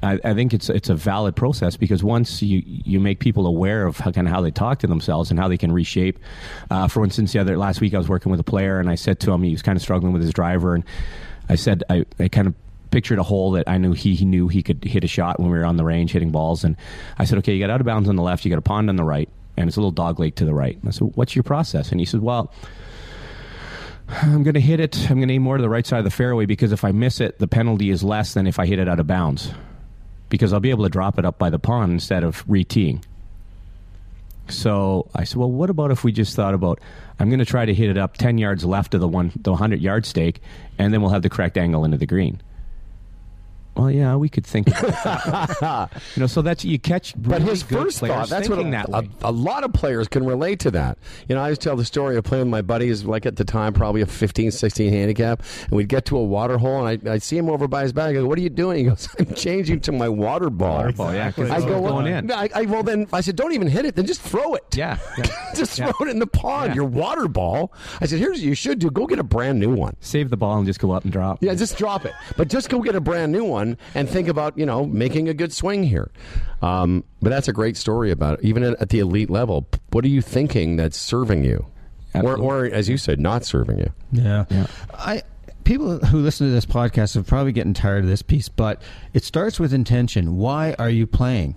I, 0.00 0.20
I 0.22 0.32
think 0.32 0.54
it's 0.54 0.70
it's 0.70 0.88
a 0.88 0.94
valid 0.94 1.34
process 1.34 1.76
because 1.76 2.04
once 2.04 2.40
you 2.40 2.62
you 2.64 3.00
make 3.00 3.18
people 3.18 3.48
aware 3.48 3.84
of 3.84 3.96
how, 3.98 4.12
kind 4.12 4.28
of 4.28 4.32
how 4.32 4.40
they 4.40 4.52
talk 4.52 4.78
to 4.78 4.86
themselves 4.86 5.32
and 5.32 5.40
how 5.40 5.48
they 5.48 5.58
can 5.58 5.72
reshape. 5.72 6.20
Uh, 6.70 6.86
for 6.86 7.02
instance, 7.02 7.32
the 7.32 7.40
other 7.40 7.58
last 7.58 7.80
week 7.80 7.94
I 7.94 7.98
was 7.98 8.08
working 8.08 8.30
with 8.30 8.38
a 8.38 8.44
player 8.44 8.78
and 8.78 8.88
I 8.88 8.94
said 8.94 9.18
to 9.18 9.32
him 9.32 9.42
he 9.42 9.50
was 9.50 9.60
kind 9.60 9.74
of 9.74 9.82
struggling 9.82 10.12
with 10.12 10.22
his 10.22 10.32
driver 10.32 10.76
and 10.76 10.84
I 11.48 11.56
said 11.56 11.82
I, 11.90 12.04
I 12.20 12.28
kind 12.28 12.46
of 12.46 12.54
pictured 12.90 13.18
a 13.18 13.22
hole 13.22 13.52
that 13.52 13.68
I 13.68 13.78
knew 13.78 13.92
he, 13.92 14.14
he 14.14 14.24
knew 14.24 14.48
he 14.48 14.62
could 14.62 14.84
hit 14.84 15.04
a 15.04 15.08
shot 15.08 15.38
when 15.38 15.50
we 15.50 15.58
were 15.58 15.64
on 15.64 15.76
the 15.76 15.84
range 15.84 16.12
hitting 16.12 16.30
balls 16.30 16.64
and 16.64 16.76
I 17.18 17.24
said 17.24 17.38
okay 17.38 17.54
you 17.54 17.60
got 17.60 17.70
out 17.70 17.80
of 17.80 17.86
bounds 17.86 18.08
on 18.08 18.16
the 18.16 18.22
left 18.22 18.44
you 18.44 18.50
got 18.50 18.58
a 18.58 18.62
pond 18.62 18.88
on 18.88 18.96
the 18.96 19.04
right 19.04 19.28
and 19.56 19.68
it's 19.68 19.76
a 19.76 19.80
little 19.80 19.92
dogleg 19.92 20.36
to 20.36 20.44
the 20.44 20.54
right 20.54 20.76
and 20.78 20.88
I 20.88 20.92
said 20.92 21.12
what's 21.14 21.36
your 21.36 21.42
process 21.42 21.90
and 21.90 22.00
he 22.00 22.06
said 22.06 22.20
well 22.20 22.52
I'm 24.10 24.42
going 24.42 24.54
to 24.54 24.60
hit 24.60 24.80
it. 24.80 25.10
I'm 25.10 25.18
going 25.18 25.28
to 25.28 25.34
aim 25.34 25.42
more 25.42 25.58
to 25.58 25.62
the 25.62 25.68
right 25.68 25.86
side 25.86 25.98
of 25.98 26.04
the 26.04 26.10
fairway 26.10 26.46
because 26.46 26.72
if 26.72 26.82
I 26.82 26.92
miss 26.92 27.20
it, 27.20 27.38
the 27.38 27.46
penalty 27.46 27.90
is 27.90 28.02
less 28.02 28.32
than 28.32 28.46
if 28.46 28.58
I 28.58 28.64
hit 28.64 28.78
it 28.78 28.88
out 28.88 29.00
of 29.00 29.06
bounds. 29.06 29.52
Because 30.30 30.54
I'll 30.54 30.60
be 30.60 30.70
able 30.70 30.84
to 30.84 30.90
drop 30.90 31.18
it 31.18 31.26
up 31.26 31.38
by 31.38 31.50
the 31.50 31.58
pond 31.58 31.92
instead 31.92 32.24
of 32.24 32.42
re-teeing. 32.48 33.04
So 34.48 35.10
I 35.14 35.24
said, 35.24 35.36
well, 35.36 35.50
what 35.50 35.68
about 35.68 35.90
if 35.90 36.04
we 36.04 36.12
just 36.12 36.34
thought 36.34 36.54
about 36.54 36.80
I'm 37.18 37.28
going 37.28 37.38
to 37.38 37.44
try 37.44 37.66
to 37.66 37.74
hit 37.74 37.90
it 37.90 37.98
up 37.98 38.16
10 38.16 38.38
yards 38.38 38.64
left 38.64 38.94
of 38.94 39.00
the 39.00 39.08
one 39.08 39.32
the 39.36 39.50
100 39.50 39.80
yard 39.80 40.06
stake, 40.06 40.40
and 40.78 40.92
then 40.92 41.02
we'll 41.02 41.10
have 41.10 41.22
the 41.22 41.30
correct 41.30 41.58
angle 41.58 41.84
into 41.84 41.98
the 41.98 42.06
green. 42.06 42.40
Well, 43.76 43.90
yeah, 43.92 44.16
we 44.16 44.28
could 44.28 44.44
think. 44.44 44.66
About 44.68 45.50
that. 45.60 46.02
you 46.16 46.20
know, 46.20 46.26
so 46.26 46.42
that's 46.42 46.64
you 46.64 46.78
catch. 46.80 47.14
But 47.16 47.42
his 47.42 47.62
good 47.62 47.84
first 47.84 48.00
thought, 48.00 48.28
that's 48.28 48.48
what 48.48 48.58
a, 48.58 48.62
thinking 48.62 48.70
that 48.72 48.88
a, 48.90 49.08
a 49.22 49.30
lot 49.30 49.62
of 49.62 49.72
players 49.72 50.08
can 50.08 50.24
relate 50.26 50.58
to 50.60 50.70
that. 50.72 50.98
You 51.28 51.36
know, 51.36 51.40
I 51.40 51.44
always 51.44 51.58
tell 51.58 51.76
the 51.76 51.84
story 51.84 52.16
of 52.16 52.24
playing 52.24 52.44
with 52.46 52.50
my 52.50 52.62
buddies, 52.62 53.04
like 53.04 53.24
at 53.24 53.36
the 53.36 53.44
time, 53.44 53.72
probably 53.72 54.00
a 54.00 54.06
15, 54.06 54.50
16 54.50 54.92
handicap, 54.92 55.42
and 55.64 55.72
we'd 55.72 55.88
get 55.88 56.06
to 56.06 56.16
a 56.18 56.24
water 56.24 56.58
hole, 56.58 56.84
and 56.86 57.08
I, 57.08 57.12
I'd 57.12 57.22
see 57.22 57.38
him 57.38 57.48
over 57.48 57.68
by 57.68 57.82
his 57.82 57.92
bag. 57.92 58.16
I 58.16 58.20
go, 58.20 58.26
what 58.26 58.36
are 58.38 58.42
you 58.42 58.48
doing? 58.50 58.78
He 58.78 58.84
goes, 58.90 59.08
I'm 59.18 59.32
changing 59.34 59.80
to 59.82 59.92
my 59.92 60.08
water 60.08 60.50
ball. 60.50 60.78
Water 60.78 60.92
ball, 60.92 61.14
yeah, 61.14 61.30
'cause 61.30 61.48
I 61.48 61.56
it's 61.56 61.64
go, 61.64 61.80
going 61.80 61.84
well, 61.84 62.06
in. 62.06 62.32
I, 62.32 62.48
I, 62.54 62.62
well, 62.62 62.82
then 62.82 63.06
I 63.12 63.20
said, 63.20 63.36
don't 63.36 63.52
even 63.52 63.68
hit 63.68 63.84
it, 63.84 63.94
then 63.94 64.06
just 64.06 64.20
throw 64.22 64.54
it. 64.54 64.64
Yeah, 64.76 64.98
yeah. 65.18 65.24
just 65.54 65.78
Yeah. 65.78 65.92
throw 65.92 66.08
it 66.08 66.10
in 66.10 66.18
the 66.18 66.26
pond, 66.26 66.70
Yeah. 66.70 66.74
your 66.76 66.84
water 66.84 67.28
ball. 67.28 67.72
I 68.00 68.06
said, 68.06 68.18
here's 68.18 68.38
what 68.38 68.40
you 68.40 68.54
should 68.54 68.80
do 68.80 68.90
go 68.90 69.06
get 69.06 69.20
a 69.20 69.22
brand 69.24 69.60
new 69.60 69.72
one. 69.74 69.94
Save 70.00 70.30
the 70.30 70.36
ball 70.36 70.56
and 70.58 70.66
just 70.66 70.80
go 70.80 70.90
up 70.90 71.04
and 71.04 71.12
drop. 71.12 71.38
Yeah, 71.42 71.54
just 71.54 71.76
drop 71.78 72.04
it. 72.04 72.12
But 72.36 72.48
just 72.48 72.68
go 72.70 72.80
get 72.80 72.96
a 72.96 73.00
brand 73.00 73.30
new 73.30 73.44
one 73.44 73.67
and 73.94 74.08
think 74.08 74.28
about, 74.28 74.56
you 74.56 74.64
know, 74.64 74.86
making 74.86 75.28
a 75.28 75.34
good 75.34 75.52
swing 75.52 75.82
here. 75.82 76.10
Um, 76.62 77.04
but 77.20 77.30
that's 77.30 77.48
a 77.48 77.52
great 77.52 77.76
story 77.76 78.10
about 78.10 78.38
it. 78.38 78.44
Even 78.44 78.62
at, 78.62 78.80
at 78.80 78.88
the 78.88 79.00
elite 79.00 79.30
level, 79.30 79.66
what 79.90 80.04
are 80.04 80.08
you 80.08 80.22
thinking 80.22 80.76
that's 80.76 80.96
serving 80.96 81.44
you? 81.44 81.66
Or, 82.14 82.36
or, 82.36 82.64
as 82.64 82.88
you 82.88 82.96
said, 82.96 83.20
not 83.20 83.44
serving 83.44 83.78
you? 83.78 83.92
Yeah. 84.12 84.44
Yeah. 84.50 84.66
I 84.94 85.22
people 85.68 85.98
who 85.98 86.18
listen 86.20 86.46
to 86.46 86.52
this 86.52 86.64
podcast 86.64 87.14
are 87.14 87.22
probably 87.22 87.52
getting 87.52 87.74
tired 87.74 88.02
of 88.02 88.08
this 88.08 88.22
piece, 88.22 88.48
but 88.48 88.80
it 89.12 89.22
starts 89.22 89.60
with 89.60 89.74
intention. 89.74 90.38
Why 90.38 90.74
are 90.78 90.88
you 90.88 91.06
playing? 91.06 91.56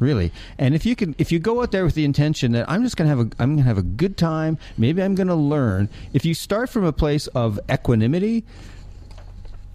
Really, 0.00 0.32
and 0.58 0.74
if 0.74 0.84
you 0.84 0.96
can, 0.96 1.14
if 1.16 1.30
you 1.30 1.38
go 1.38 1.62
out 1.62 1.70
there 1.70 1.84
with 1.84 1.94
the 1.94 2.04
intention 2.04 2.50
that 2.52 2.68
I'm 2.68 2.82
just 2.82 2.96
going 2.96 3.08
to 3.08 3.16
have 3.16 3.24
a, 3.24 3.30
I'm 3.40 3.50
going 3.50 3.58
to 3.58 3.62
have 3.62 3.78
a 3.78 3.82
good 3.82 4.16
time. 4.16 4.58
Maybe 4.76 5.00
I'm 5.00 5.14
going 5.14 5.28
to 5.28 5.36
learn. 5.36 5.88
If 6.12 6.24
you 6.24 6.34
start 6.34 6.70
from 6.70 6.82
a 6.82 6.92
place 6.92 7.28
of 7.28 7.60
equanimity, 7.70 8.44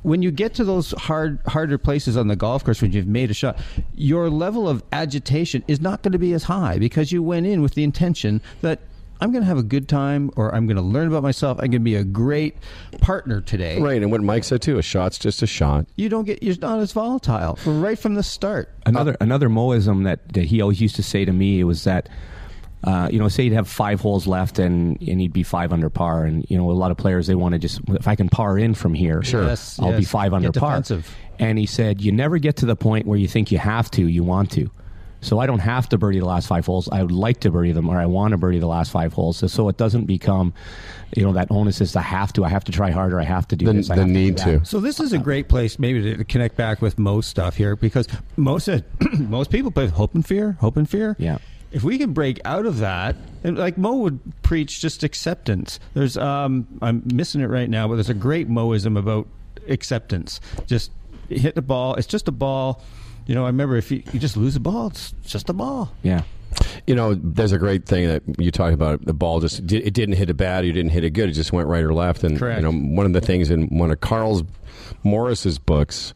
when 0.08 0.22
you 0.22 0.32
get 0.32 0.54
to 0.54 0.64
those 0.64 0.92
hard 0.92 1.38
harder 1.48 1.78
places 1.78 2.16
on 2.16 2.28
the 2.28 2.36
golf 2.36 2.64
course 2.64 2.82
when 2.82 2.94
you've 2.94 3.08
made 3.08 3.30
a 3.30 3.34
shot 3.34 3.60
your 3.94 4.30
level 4.30 4.68
of 4.70 4.82
agitation 4.94 5.64
is 5.68 5.82
not 5.82 6.02
going 6.02 6.14
to 6.14 6.18
be 6.18 6.32
as 6.32 6.44
high 6.44 6.80
because 6.80 7.12
you 7.12 7.22
went 7.22 7.46
in 7.46 7.62
with 7.62 7.74
the 7.74 7.84
intention 7.84 8.42
that 8.62 8.80
I'm 9.20 9.32
going 9.32 9.42
to 9.42 9.48
have 9.48 9.58
a 9.58 9.64
good 9.64 9.90
time 9.90 10.30
or 10.36 10.54
I'm 10.56 10.66
going 10.68 10.78
to 10.78 10.82
learn 10.84 11.08
about 11.08 11.24
myself 11.24 11.58
I'm 11.58 11.72
going 11.72 11.82
to 11.84 11.90
be 11.94 11.96
a 11.96 12.06
great 12.06 12.56
partner 13.02 13.42
today 13.42 13.82
Right. 13.82 14.02
And 14.02 14.10
what 14.12 14.22
Mike 14.22 14.46
said 14.46 14.62
too 14.62 14.78
a 14.78 14.82
shot's 14.82 15.20
just 15.20 15.42
a 15.42 15.48
shot. 15.48 15.88
you 15.98 16.08
don't 16.08 16.24
get 16.24 16.42
you're 16.42 16.56
not 16.62 16.80
as 16.80 16.94
volatile 16.94 17.60
right 17.66 18.00
from 18.00 18.16
the 18.16 18.24
start 18.24 18.74
Another 18.86 19.18
another 19.20 19.50
Moism 19.50 20.04
that, 20.04 20.32
that 20.34 20.46
he 20.46 20.62
always 20.62 20.80
used 20.80 20.96
to 20.96 21.04
say 21.04 21.26
to 21.26 21.34
me 21.34 21.62
was 21.66 21.84
that, 21.84 22.08
uh, 22.84 23.10
you 23.12 23.18
know, 23.20 23.28
say 23.28 23.44
he'd 23.44 23.54
have 23.54 23.68
five 23.68 24.00
holes 24.02 24.28
left 24.28 24.60
and, 24.60 25.02
and 25.02 25.20
he'd 25.20 25.34
be 25.34 25.44
five 25.44 25.74
under 25.74 25.90
par, 25.90 26.26
and 26.26 26.46
you 26.50 26.58
know, 26.58 26.70
a 26.70 26.74
lot 26.74 26.92
of 26.92 26.98
players 26.98 27.28
they 27.28 27.36
want 27.36 27.54
to 27.54 27.60
just 27.60 27.82
if 27.90 28.08
I 28.08 28.16
can 28.16 28.30
par 28.30 28.58
in 28.58 28.74
from 28.76 28.94
here, 28.94 29.24
Sure. 29.24 29.44
Yes, 29.46 29.80
I'll 29.80 29.98
be 29.98 30.04
five 30.06 30.34
under 30.34 30.50
Get 30.52 30.60
par. 30.60 30.72
defensive. 30.72 31.14
And 31.40 31.58
he 31.58 31.66
said, 31.66 32.02
you 32.02 32.12
never 32.12 32.38
get 32.38 32.58
to 32.58 32.66
the 32.66 32.76
point 32.76 33.06
where 33.06 33.18
you 33.18 33.28
think 33.28 33.52
you 33.52 33.58
have 33.60 33.90
to, 33.92 34.08
you 34.08 34.24
want 34.24 34.52
to. 34.54 34.70
So 35.22 35.40
I 35.40 35.48
don't 35.48 35.60
have 35.60 35.90
to 35.90 35.98
birdie 35.98 36.20
the 36.20 36.26
last 36.26 36.48
five 36.48 36.66
holes. 36.68 36.88
I 36.92 37.02
would 37.02 37.12
like 37.12 37.40
to 37.40 37.50
birdie 37.50 37.72
them, 37.72 37.90
or 37.90 37.98
I 38.00 38.06
want 38.06 38.32
to 38.34 38.38
birdie 38.38 38.60
the 38.60 38.68
last 38.68 38.92
five 38.92 39.14
holes, 39.14 39.38
so, 39.38 39.48
so 39.48 39.68
it 39.70 39.76
doesn't 39.78 40.06
become, 40.06 40.54
you 41.16 41.24
know, 41.24 41.34
that 41.34 41.48
onus 41.50 41.82
is 41.82 41.96
I 41.96 42.02
have 42.04 42.32
to. 42.34 42.46
I 42.46 42.50
have 42.50 42.64
to 42.66 42.72
try 42.72 42.92
harder. 42.92 43.20
I 43.20 43.24
have 43.24 43.48
to 43.48 43.56
do 43.56 43.66
The, 43.66 43.74
this. 43.74 43.90
I 43.90 43.96
the 43.96 44.02
have 44.02 44.10
need 44.12 44.38
to. 44.38 44.44
do 44.46 44.60
to. 44.60 44.66
So 44.66 44.80
this 44.80 45.00
is 45.00 45.14
a 45.14 45.18
great 45.18 45.50
place, 45.50 45.80
maybe 45.80 46.16
to 46.16 46.24
connect 46.24 46.56
back 46.56 46.84
with 46.84 47.00
Mo's 47.00 47.26
stuff 47.26 47.58
here, 47.58 47.76
because 47.76 48.08
Mo 48.36 48.60
said 48.60 48.86
most 49.20 49.50
people 49.50 49.72
play 49.72 49.86
with 49.86 49.94
hope 49.94 50.14
and 50.14 50.26
fear, 50.26 50.52
hope 50.62 50.78
and 50.78 50.88
fear. 50.88 51.16
Yeah. 51.18 51.40
If 51.72 51.84
we 51.84 51.98
can 51.98 52.14
break 52.14 52.40
out 52.46 52.66
of 52.66 52.80
that, 52.80 53.16
and 53.44 53.58
like 53.58 53.78
Mo 53.78 53.96
would 53.98 54.20
preach 54.42 54.80
just 54.80 55.04
acceptance. 55.04 55.80
There's, 55.94 56.18
um, 56.18 56.68
I'm 56.82 57.04
missing 57.14 57.42
it 57.42 57.48
right 57.48 57.70
now, 57.70 57.88
but 57.88 57.96
there's 57.96 58.10
a 58.10 58.14
great 58.14 58.48
Moism 58.48 58.96
about 58.98 59.28
acceptance. 59.68 60.40
Just 60.66 60.92
hit 61.30 61.56
the 61.56 61.62
ball. 61.62 61.96
It's 61.96 62.08
just 62.08 62.28
a 62.28 62.32
ball. 62.32 62.82
You 63.26 63.36
know, 63.36 63.44
I 63.44 63.48
remember 63.48 63.76
if 63.76 63.92
you, 63.92 64.02
you 64.14 64.20
just 64.20 64.38
lose 64.38 64.56
a 64.56 64.60
ball, 64.62 64.88
it's 64.88 65.14
just 65.26 65.50
a 65.50 65.54
ball. 65.54 65.92
Yeah. 66.04 66.24
You 66.88 66.96
know, 66.96 67.14
there's 67.14 67.52
a 67.52 67.58
great 67.58 67.86
thing 67.86 68.08
that 68.08 68.24
you 68.40 68.52
talk 68.52 68.72
about. 68.74 69.04
The 69.06 69.14
ball 69.14 69.42
just 69.42 69.60
it 69.72 69.94
didn't 69.94 70.16
hit 70.16 70.30
it 70.30 70.36
bad. 70.36 70.66
You 70.66 70.72
didn't 70.72 70.92
hit 70.92 71.04
it 71.04 71.10
good. 71.10 71.28
It 71.30 71.34
just 71.34 71.52
went 71.52 71.68
right 71.68 71.84
or 71.84 71.94
left. 71.94 72.24
And 72.24 72.40
Correct. 72.40 72.62
you 72.62 72.64
know, 72.64 72.96
one 72.96 73.06
of 73.06 73.12
the 73.12 73.20
things 73.20 73.52
in 73.52 73.68
one 73.78 73.92
of 73.92 74.00
Karl's 74.00 74.44
Morris's 75.04 75.60
books 75.60 76.14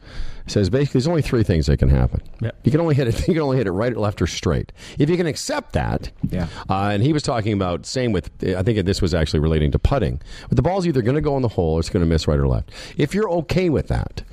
says 0.47 0.69
basically 0.69 0.99
there's 0.99 1.07
only 1.07 1.21
three 1.21 1.43
things 1.43 1.67
that 1.67 1.77
can 1.77 1.87
happen. 1.89 2.19
Yep. 2.41 2.55
You 2.63 2.71
can 2.71 2.81
only 2.81 2.95
hit 2.95 3.07
it. 3.07 3.27
You 3.27 3.35
can 3.35 3.43
only 3.43 3.57
hit 3.57 3.67
it 3.67 3.71
right, 3.71 3.93
or 3.93 3.99
left, 3.99 4.21
or 4.21 4.27
straight. 4.27 4.71
If 4.99 5.09
you 5.09 5.15
can 5.15 5.27
accept 5.27 5.73
that, 5.73 6.11
Yeah. 6.29 6.47
Uh, 6.69 6.89
and 6.93 7.03
he 7.03 7.13
was 7.13 7.23
talking 7.23 7.53
about 7.53 7.85
same 7.85 8.11
with. 8.11 8.29
I 8.43 8.63
think 8.63 8.83
this 8.85 9.01
was 9.01 9.13
actually 9.13 9.39
relating 9.39 9.71
to 9.71 9.79
putting. 9.79 10.19
But 10.49 10.55
the 10.57 10.61
ball's 10.61 10.85
either 10.87 11.01
going 11.01 11.15
to 11.15 11.21
go 11.21 11.35
in 11.37 11.41
the 11.41 11.47
hole 11.47 11.75
or 11.75 11.79
it's 11.79 11.89
going 11.89 12.03
to 12.03 12.09
miss 12.09 12.27
right 12.27 12.39
or 12.39 12.47
left. 12.47 12.71
If 12.97 13.13
you're 13.13 13.29
okay 13.29 13.69
with 13.69 13.87
that, 13.87 14.23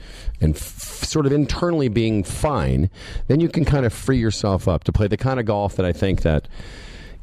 and 0.41 0.57
f- 0.57 1.05
sort 1.05 1.27
of 1.27 1.33
internally 1.33 1.89
being 1.89 2.25
fine, 2.25 2.91
then 3.29 3.39
you 3.41 3.49
can 3.49 3.65
kind 3.65 3.85
of 3.87 3.93
free 3.93 4.19
yourself 4.19 4.67
up 4.67 4.85
to 4.85 4.93
play 4.93 5.07
the 5.09 5.17
kind 5.17 5.39
of 5.39 5.47
golf 5.47 5.77
that 5.77 5.87
I 5.87 5.93
think 5.93 6.23
that. 6.23 6.49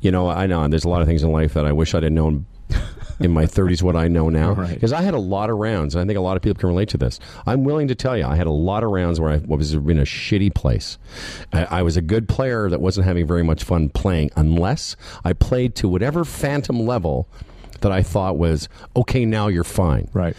You 0.02 0.12
know, 0.12 0.30
I 0.30 0.46
know 0.46 0.68
there's 0.68 0.86
a 0.86 0.90
lot 0.90 1.02
of 1.02 1.08
things 1.08 1.24
in 1.24 1.32
life 1.32 1.56
that 1.56 1.66
I 1.66 1.72
wish 1.72 1.96
I'd 1.96 2.04
have 2.04 2.12
known 2.12 2.46
in 3.20 3.32
my 3.32 3.46
30s 3.46 3.82
what 3.82 3.96
I 3.96 4.08
know 4.10 4.30
now 4.30 4.52
Right. 4.58 4.74
because 4.74 4.92
I 4.92 5.02
had 5.02 5.14
a 5.14 5.20
lot 5.20 5.50
of 5.50 5.58
rounds. 5.58 5.96
And 5.96 6.02
I 6.02 6.06
think 6.06 6.18
a 6.18 6.22
lot 6.22 6.36
of 6.36 6.44
people 6.44 6.60
can 6.60 6.68
relate 6.70 6.90
to 6.90 6.98
this. 6.98 7.20
I'm 7.46 7.64
willing 7.64 7.88
to 7.88 7.96
tell 7.96 8.18
you, 8.18 8.26
I 8.26 8.36
had 8.36 8.48
a 8.48 8.52
lot 8.52 8.84
of 8.84 8.92
rounds 8.92 9.20
where 9.20 9.32
I 9.32 9.38
was 9.38 9.74
in 9.74 10.00
a 10.00 10.04
shitty 10.04 10.54
place. 10.54 10.98
I, 11.54 11.66
I 11.66 11.82
was 11.82 11.96
a 11.96 12.02
good 12.02 12.28
player 12.28 12.70
that 12.70 12.82
wasn't 12.82 13.08
having 13.08 13.26
very 13.26 13.44
much 13.44 13.64
fun 13.64 13.90
playing 13.90 14.32
unless 14.36 14.96
I 15.24 15.34
played 15.34 15.76
to 15.76 15.88
whatever 15.88 16.26
phantom 16.26 16.86
level 16.86 17.30
that 17.82 17.92
I 17.92 18.04
thought 18.04 18.38
was 18.38 18.68
okay. 18.96 19.26
Now 19.26 19.48
you're 19.48 19.64
fine. 19.64 20.10
Right. 20.14 20.36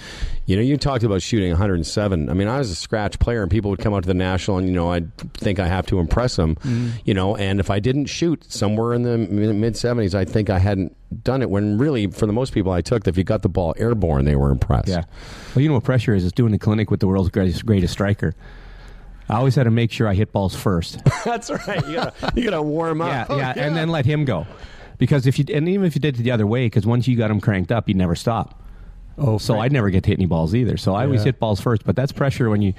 You 0.46 0.56
know, 0.56 0.62
you 0.62 0.76
talked 0.76 1.04
about 1.04 1.22
shooting 1.22 1.50
107. 1.50 2.30
I 2.30 2.34
mean, 2.34 2.48
I 2.48 2.58
was 2.58 2.70
a 2.70 2.74
scratch 2.74 3.18
player, 3.18 3.42
and 3.42 3.50
people 3.50 3.70
would 3.70 3.80
come 3.80 3.92
out 3.94 4.04
to 4.04 4.06
the 4.06 4.14
national, 4.14 4.58
and 4.58 4.68
you 4.68 4.74
know, 4.74 4.90
I'd 4.90 5.16
think 5.34 5.58
I 5.58 5.66
have 5.66 5.86
to 5.86 5.98
impress 5.98 6.36
them. 6.36 6.54
Mm-hmm. 6.56 6.88
You 7.04 7.14
know, 7.14 7.36
and 7.36 7.60
if 7.60 7.70
I 7.70 7.78
didn't 7.78 8.06
shoot 8.06 8.44
somewhere 8.50 8.94
in 8.94 9.02
the 9.02 9.18
mid 9.18 9.74
70s, 9.74 10.14
I 10.14 10.24
think 10.24 10.50
I 10.50 10.58
hadn't 10.58 10.95
done 11.22 11.42
it. 11.42 11.50
When 11.50 11.78
really, 11.78 12.06
for 12.08 12.26
the 12.26 12.32
most 12.32 12.52
people 12.52 12.72
I 12.72 12.80
took, 12.80 13.06
if 13.06 13.16
you 13.16 13.24
got 13.24 13.42
the 13.42 13.48
ball 13.48 13.74
airborne, 13.76 14.24
they 14.24 14.36
were 14.36 14.50
impressed. 14.50 14.88
Yeah. 14.88 15.04
Well, 15.54 15.62
you 15.62 15.68
know 15.68 15.74
what 15.74 15.84
pressure 15.84 16.14
is? 16.14 16.24
It's 16.24 16.32
doing 16.32 16.52
the 16.52 16.58
clinic 16.58 16.90
with 16.90 17.00
the 17.00 17.06
world's 17.06 17.30
greatest, 17.30 17.64
greatest 17.66 17.92
striker. 17.92 18.34
I 19.28 19.36
always 19.36 19.54
had 19.56 19.64
to 19.64 19.70
make 19.70 19.90
sure 19.90 20.06
I 20.06 20.14
hit 20.14 20.32
balls 20.32 20.54
first. 20.54 21.00
that's 21.24 21.50
right. 21.50 21.84
You 21.86 21.94
gotta, 21.94 22.32
you 22.36 22.44
gotta 22.44 22.62
warm 22.62 23.00
up. 23.00 23.28
Oh, 23.28 23.36
yeah, 23.36 23.52
yeah, 23.56 23.66
and 23.66 23.76
then 23.76 23.88
let 23.88 24.06
him 24.06 24.24
go. 24.24 24.46
Because 24.98 25.26
if 25.26 25.38
you 25.38 25.44
and 25.52 25.68
even 25.68 25.84
if 25.84 25.94
you 25.94 26.00
did 26.00 26.18
it 26.18 26.22
the 26.22 26.30
other 26.30 26.46
way, 26.46 26.66
because 26.66 26.86
once 26.86 27.06
you 27.08 27.16
got 27.16 27.30
him 27.30 27.40
cranked 27.40 27.72
up, 27.72 27.88
you'd 27.88 27.96
never 27.96 28.14
stop. 28.14 28.62
Oh, 29.18 29.38
So 29.38 29.58
I'd 29.58 29.72
never 29.72 29.88
get 29.90 30.04
to 30.04 30.10
hit 30.10 30.18
any 30.18 30.26
balls 30.26 30.54
either. 30.54 30.76
So 30.76 30.94
I 30.94 31.04
always 31.04 31.22
hit 31.22 31.38
balls 31.38 31.60
first. 31.60 31.84
But 31.84 31.96
that's 31.96 32.12
pressure 32.12 32.50
when 32.50 32.60
you, 32.60 32.74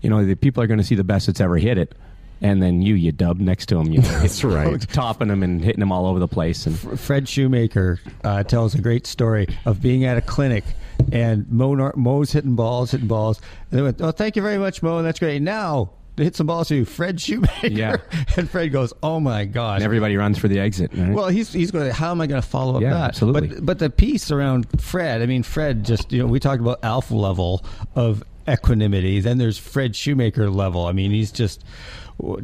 you 0.00 0.08
know, 0.08 0.24
the 0.24 0.34
people 0.34 0.62
are 0.62 0.66
going 0.66 0.78
to 0.78 0.84
see 0.84 0.94
the 0.94 1.04
best 1.04 1.26
that's 1.26 1.40
ever 1.40 1.58
hit 1.58 1.76
it, 1.76 1.94
and 2.42 2.62
then 2.62 2.82
you, 2.82 2.94
you 2.94 3.12
dub 3.12 3.38
next 3.40 3.66
to 3.66 3.78
him, 3.78 3.92
you 3.92 4.02
know, 4.02 4.08
That's 4.20 4.44
right. 4.44 4.78
topping 4.92 5.28
them 5.28 5.42
and 5.42 5.64
hitting 5.64 5.80
them 5.80 5.92
all 5.92 6.06
over 6.06 6.18
the 6.18 6.28
place. 6.28 6.66
And 6.66 6.78
Fred 7.00 7.28
Shoemaker 7.28 8.00
uh, 8.24 8.42
tells 8.42 8.74
a 8.74 8.80
great 8.82 9.06
story 9.06 9.46
of 9.64 9.80
being 9.80 10.04
at 10.04 10.18
a 10.18 10.20
clinic 10.20 10.64
and 11.10 11.48
Mo, 11.50 11.92
Mo's 11.96 12.32
hitting 12.32 12.54
balls, 12.54 12.90
hitting 12.90 13.08
balls. 13.08 13.40
And 13.70 13.78
they 13.78 13.82
went, 13.82 14.00
"Oh, 14.00 14.10
thank 14.10 14.36
you 14.36 14.42
very 14.42 14.58
much, 14.58 14.82
Mo. 14.82 15.02
That's 15.02 15.18
great." 15.18 15.40
Now 15.42 15.90
to 16.16 16.24
hit 16.24 16.36
some 16.36 16.46
balls 16.46 16.68
to 16.68 16.76
you, 16.76 16.84
Fred 16.84 17.20
Shoemaker. 17.20 17.68
Yeah. 17.68 17.96
and 18.36 18.48
Fred 18.48 18.70
goes, 18.70 18.92
"Oh 19.02 19.18
my 19.18 19.44
gosh." 19.44 19.76
and 19.76 19.84
everybody 19.84 20.16
runs 20.16 20.38
for 20.38 20.48
the 20.48 20.58
exit. 20.60 20.92
Right? 20.94 21.12
Well, 21.12 21.28
he's 21.28 21.52
he's 21.52 21.70
going. 21.70 21.86
to 21.86 21.92
How 21.92 22.10
am 22.10 22.20
I 22.20 22.26
going 22.26 22.40
to 22.42 22.46
follow 22.46 22.76
up 22.76 22.82
Yeah, 22.82 22.94
that? 22.94 23.08
absolutely. 23.08 23.48
But 23.48 23.66
but 23.66 23.78
the 23.78 23.90
piece 23.90 24.30
around 24.30 24.66
Fred. 24.80 25.22
I 25.22 25.26
mean, 25.26 25.42
Fred 25.42 25.84
just 25.84 26.12
you 26.12 26.20
know 26.20 26.26
we 26.26 26.38
talked 26.38 26.60
about 26.60 26.80
alpha 26.84 27.14
level 27.14 27.64
of 27.96 28.22
equanimity. 28.48 29.20
Then 29.20 29.38
there's 29.38 29.58
Fred 29.58 29.96
Shoemaker 29.96 30.50
level. 30.50 30.86
I 30.86 30.92
mean, 30.92 31.10
he's 31.10 31.32
just 31.32 31.64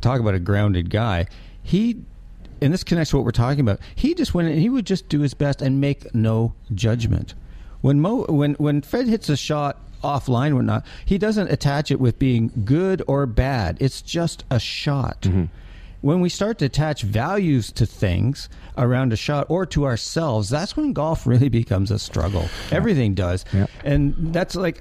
talk 0.00 0.20
about 0.20 0.34
a 0.34 0.38
grounded 0.38 0.90
guy. 0.90 1.26
He 1.62 2.02
and 2.60 2.72
this 2.72 2.82
connects 2.82 3.10
to 3.10 3.16
what 3.16 3.24
we're 3.24 3.30
talking 3.30 3.60
about. 3.60 3.80
He 3.94 4.14
just 4.14 4.34
went 4.34 4.48
and 4.48 4.58
he 4.58 4.68
would 4.68 4.86
just 4.86 5.08
do 5.08 5.20
his 5.20 5.34
best 5.34 5.62
and 5.62 5.80
make 5.80 6.12
no 6.14 6.54
judgment. 6.74 7.34
When 7.80 8.00
Mo 8.00 8.24
when 8.24 8.54
when 8.54 8.82
Fred 8.82 9.06
hits 9.06 9.28
a 9.28 9.36
shot 9.36 9.78
offline 10.02 10.54
or 10.54 10.62
not, 10.62 10.84
he 11.04 11.18
doesn't 11.18 11.50
attach 11.50 11.90
it 11.90 12.00
with 12.00 12.18
being 12.18 12.50
good 12.64 13.02
or 13.06 13.26
bad. 13.26 13.76
It's 13.80 14.02
just 14.02 14.44
a 14.50 14.58
shot. 14.58 15.22
Mm-hmm. 15.22 15.44
When 16.00 16.20
we 16.20 16.28
start 16.28 16.58
to 16.58 16.64
attach 16.66 17.02
values 17.02 17.72
to 17.72 17.84
things 17.84 18.48
around 18.76 19.12
a 19.12 19.16
shot 19.16 19.46
or 19.48 19.66
to 19.66 19.84
ourselves, 19.84 20.48
that's 20.48 20.76
when 20.76 20.92
golf 20.92 21.26
really 21.26 21.48
becomes 21.48 21.90
a 21.90 21.98
struggle. 21.98 22.48
Everything 22.70 23.14
does, 23.14 23.44
Yeah. 23.52 23.66
and 23.84 24.14
that's 24.32 24.54
like. 24.54 24.80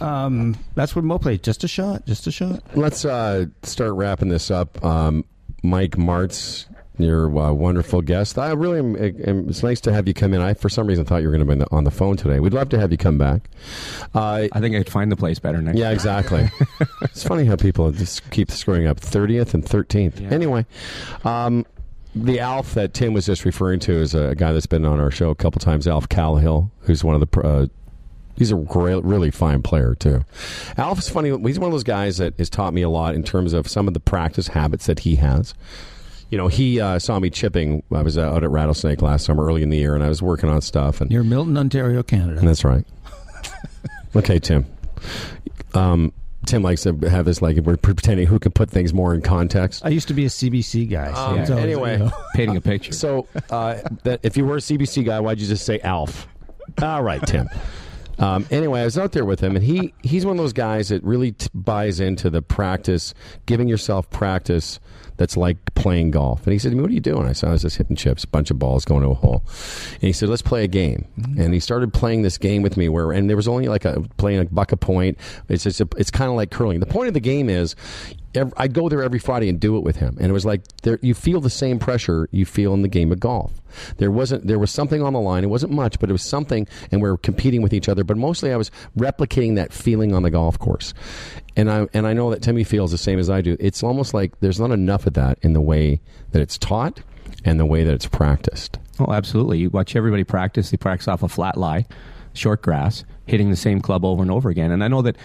Um, 0.00 0.56
that's 0.74 0.94
what 0.96 1.04
Mo 1.04 1.18
played. 1.18 1.42
Just 1.42 1.64
a 1.64 1.68
shot. 1.68 2.06
Just 2.06 2.26
a 2.26 2.30
shot. 2.32 2.62
Let's 2.74 3.04
uh, 3.04 3.46
start 3.62 3.92
wrapping 3.94 4.28
this 4.28 4.50
up. 4.50 4.82
Um, 4.84 5.24
Mike 5.62 5.92
Martz, 5.92 6.66
your 6.98 7.26
uh, 7.38 7.52
wonderful 7.52 8.02
guest. 8.02 8.38
I 8.38 8.52
really 8.52 8.78
am, 8.80 8.96
am- 8.96 9.48
It's 9.48 9.62
nice 9.62 9.80
to 9.82 9.92
have 9.92 10.06
you 10.06 10.14
come 10.14 10.34
in. 10.34 10.40
I, 10.40 10.54
for 10.54 10.68
some 10.68 10.86
reason, 10.86 11.04
thought 11.04 11.22
you 11.22 11.28
were 11.28 11.36
going 11.36 11.46
to 11.46 11.46
be 11.46 11.52
on 11.52 11.58
the, 11.58 11.68
on 11.72 11.84
the 11.84 11.90
phone 11.90 12.16
today. 12.16 12.40
We'd 12.40 12.52
love 12.52 12.68
to 12.70 12.78
have 12.78 12.92
you 12.92 12.98
come 12.98 13.18
back. 13.18 13.48
Uh, 14.14 14.48
I 14.52 14.60
think 14.60 14.76
I'd 14.76 14.88
find 14.90 15.10
the 15.10 15.16
place 15.16 15.38
better 15.38 15.62
next. 15.62 15.78
yeah, 15.78 15.90
exactly. 15.90 16.50
it's 17.02 17.22
funny 17.22 17.44
how 17.44 17.56
people 17.56 17.90
just 17.92 18.30
keep 18.30 18.50
screwing 18.50 18.86
up. 18.86 19.00
30th 19.00 19.54
and 19.54 19.64
13th. 19.64 20.20
Yeah. 20.20 20.28
Anyway, 20.30 20.66
um, 21.24 21.64
the 22.14 22.38
Alf 22.40 22.74
that 22.74 22.94
Tim 22.94 23.12
was 23.12 23.26
just 23.26 23.44
referring 23.44 23.80
to 23.80 23.92
is 23.92 24.14
a 24.14 24.34
guy 24.36 24.52
that's 24.52 24.66
been 24.66 24.84
on 24.84 25.00
our 25.00 25.10
show 25.10 25.30
a 25.30 25.34
couple 25.34 25.58
times, 25.60 25.88
Alf 25.88 26.08
Callahill, 26.08 26.70
who's 26.80 27.02
one 27.02 27.20
of 27.20 27.28
the. 27.28 27.40
Uh, 27.40 27.66
He's 28.36 28.50
a 28.52 28.56
great, 28.56 29.02
really 29.04 29.30
fine 29.30 29.62
player 29.62 29.94
too. 29.94 30.24
Alf 30.76 30.98
is 30.98 31.08
funny. 31.08 31.30
He's 31.46 31.58
one 31.58 31.68
of 31.68 31.72
those 31.72 31.84
guys 31.84 32.18
that 32.18 32.34
has 32.38 32.50
taught 32.50 32.74
me 32.74 32.82
a 32.82 32.88
lot 32.88 33.14
in 33.14 33.22
terms 33.22 33.52
of 33.52 33.68
some 33.68 33.86
of 33.88 33.94
the 33.94 34.00
practice 34.00 34.48
habits 34.48 34.86
that 34.86 35.00
he 35.00 35.16
has. 35.16 35.54
You 36.30 36.38
know, 36.38 36.48
he 36.48 36.80
uh, 36.80 36.98
saw 36.98 37.20
me 37.20 37.30
chipping. 37.30 37.82
I 37.92 38.02
was 38.02 38.18
out 38.18 38.42
at 38.42 38.50
Rattlesnake 38.50 39.02
last 39.02 39.24
summer, 39.26 39.44
early 39.44 39.62
in 39.62 39.68
the 39.70 39.76
year, 39.76 39.94
and 39.94 40.02
I 40.02 40.08
was 40.08 40.20
working 40.20 40.48
on 40.48 40.60
stuff. 40.62 41.00
And 41.00 41.08
Near 41.10 41.22
Milton, 41.22 41.56
Ontario, 41.56 42.02
Canada. 42.02 42.40
that's 42.40 42.64
right. 42.64 42.84
okay, 44.16 44.38
Tim. 44.40 44.66
Um, 45.74 46.12
Tim 46.46 46.62
likes 46.62 46.82
to 46.82 46.92
have 47.08 47.24
this 47.24 47.40
like 47.40 47.56
we're 47.58 47.76
pretending 47.76 48.26
who 48.26 48.38
can 48.38 48.52
put 48.52 48.68
things 48.68 48.92
more 48.92 49.14
in 49.14 49.22
context. 49.22 49.84
I 49.84 49.90
used 49.90 50.08
to 50.08 50.14
be 50.14 50.24
a 50.24 50.28
CBC 50.28 50.90
guy. 50.90 51.12
so 51.12 51.20
Um, 51.20 51.32
always, 51.34 51.50
anyway. 51.50 51.92
you 51.92 51.98
know. 52.04 52.12
Painting 52.34 52.56
a 52.56 52.60
picture. 52.60 52.92
So, 52.92 53.26
uh, 53.50 53.80
that 54.02 54.20
if 54.22 54.36
you 54.36 54.44
were 54.44 54.56
a 54.56 54.60
CBC 54.60 55.04
guy, 55.06 55.20
why'd 55.20 55.40
you 55.40 55.46
just 55.46 55.64
say 55.64 55.78
Alf? 55.80 56.26
All 56.82 57.02
right, 57.02 57.24
Tim. 57.26 57.48
Um, 58.18 58.46
anyway, 58.50 58.82
I 58.82 58.84
was 58.84 58.98
out 58.98 59.12
there 59.12 59.24
with 59.24 59.40
him, 59.40 59.56
and 59.56 59.64
he 59.64 59.92
he's 60.02 60.24
one 60.24 60.36
of 60.36 60.42
those 60.42 60.52
guys 60.52 60.88
that 60.88 61.02
really 61.02 61.32
t- 61.32 61.48
buys 61.54 62.00
into 62.00 62.30
the 62.30 62.42
practice, 62.42 63.14
giving 63.46 63.68
yourself 63.68 64.08
practice 64.10 64.80
that's 65.16 65.36
like 65.36 65.56
playing 65.74 66.10
golf. 66.10 66.44
And 66.44 66.52
he 66.52 66.58
said 66.58 66.70
to 66.70 66.76
me, 66.76 66.82
"What 66.82 66.90
are 66.90 66.94
you 66.94 67.00
doing?" 67.00 67.26
I 67.26 67.32
said, 67.32 67.48
"I 67.48 67.52
was 67.52 67.62
just 67.62 67.76
hitting 67.76 67.96
chips, 67.96 68.24
a 68.24 68.28
bunch 68.28 68.50
of 68.50 68.58
balls 68.58 68.84
going 68.84 69.02
to 69.02 69.10
a 69.10 69.14
hole." 69.14 69.42
And 69.94 70.02
he 70.02 70.12
said, 70.12 70.28
"Let's 70.28 70.42
play 70.42 70.64
a 70.64 70.68
game." 70.68 71.06
And 71.38 71.52
he 71.54 71.60
started 71.60 71.92
playing 71.92 72.22
this 72.22 72.38
game 72.38 72.62
with 72.62 72.76
me, 72.76 72.88
where 72.88 73.12
and 73.12 73.28
there 73.28 73.36
was 73.36 73.48
only 73.48 73.68
like 73.68 73.84
a 73.84 74.02
playing 74.16 74.40
a 74.40 74.44
buck 74.46 74.72
a 74.72 74.76
point. 74.76 75.18
It's 75.48 75.80
a, 75.80 75.88
it's 75.96 76.10
kind 76.10 76.30
of 76.30 76.36
like 76.36 76.50
curling. 76.50 76.80
The 76.80 76.86
point 76.86 77.08
of 77.08 77.14
the 77.14 77.20
game 77.20 77.48
is. 77.48 77.74
Ev 78.34 78.52
I'd 78.56 78.74
go 78.74 78.88
there 78.88 79.02
every 79.02 79.18
Friday 79.18 79.48
and 79.48 79.60
do 79.60 79.76
it 79.76 79.84
with 79.84 79.96
him, 79.96 80.16
and 80.20 80.30
it 80.30 80.32
was 80.32 80.44
like 80.44 80.62
there, 80.82 80.98
you 81.02 81.14
feel 81.14 81.40
the 81.40 81.50
same 81.50 81.78
pressure 81.78 82.28
you 82.30 82.44
feel 82.44 82.74
in 82.74 82.82
the 82.82 82.88
game 82.88 83.12
of 83.12 83.20
golf. 83.20 83.52
There 83.98 84.10
wasn't 84.10 84.46
there 84.46 84.58
was 84.58 84.70
something 84.70 85.02
on 85.02 85.12
the 85.12 85.20
line. 85.20 85.44
It 85.44 85.48
wasn't 85.48 85.72
much, 85.72 85.98
but 85.98 86.08
it 86.08 86.12
was 86.12 86.22
something, 86.22 86.66
and 86.90 87.02
we 87.02 87.10
were 87.10 87.18
competing 87.18 87.62
with 87.62 87.72
each 87.72 87.88
other. 87.88 88.04
But 88.04 88.16
mostly, 88.16 88.52
I 88.52 88.56
was 88.56 88.70
replicating 88.96 89.56
that 89.56 89.72
feeling 89.72 90.14
on 90.14 90.22
the 90.22 90.30
golf 90.30 90.58
course. 90.58 90.94
And 91.56 91.70
I 91.70 91.86
and 91.92 92.06
I 92.06 92.12
know 92.12 92.30
that 92.30 92.42
Timmy 92.42 92.64
feels 92.64 92.90
the 92.90 92.98
same 92.98 93.18
as 93.18 93.30
I 93.30 93.40
do. 93.40 93.56
It's 93.60 93.82
almost 93.82 94.14
like 94.14 94.38
there's 94.40 94.60
not 94.60 94.70
enough 94.70 95.06
of 95.06 95.14
that 95.14 95.38
in 95.42 95.52
the 95.52 95.60
way 95.60 96.00
that 96.32 96.40
it's 96.40 96.58
taught 96.58 97.02
and 97.44 97.60
the 97.60 97.66
way 97.66 97.84
that 97.84 97.94
it's 97.94 98.06
practiced. 98.06 98.78
Oh, 98.98 99.12
absolutely. 99.12 99.58
You 99.58 99.70
watch 99.70 99.96
everybody 99.96 100.24
practice. 100.24 100.70
They 100.70 100.76
practice 100.76 101.08
off 101.08 101.22
a 101.22 101.28
flat 101.28 101.56
lie, 101.56 101.86
short 102.32 102.62
grass, 102.62 103.04
hitting 103.26 103.50
the 103.50 103.56
same 103.56 103.80
club 103.80 104.04
over 104.04 104.22
and 104.22 104.30
over 104.30 104.50
again. 104.50 104.70
And 104.70 104.84
I 104.84 104.88
know 104.88 105.02
that 105.02 105.16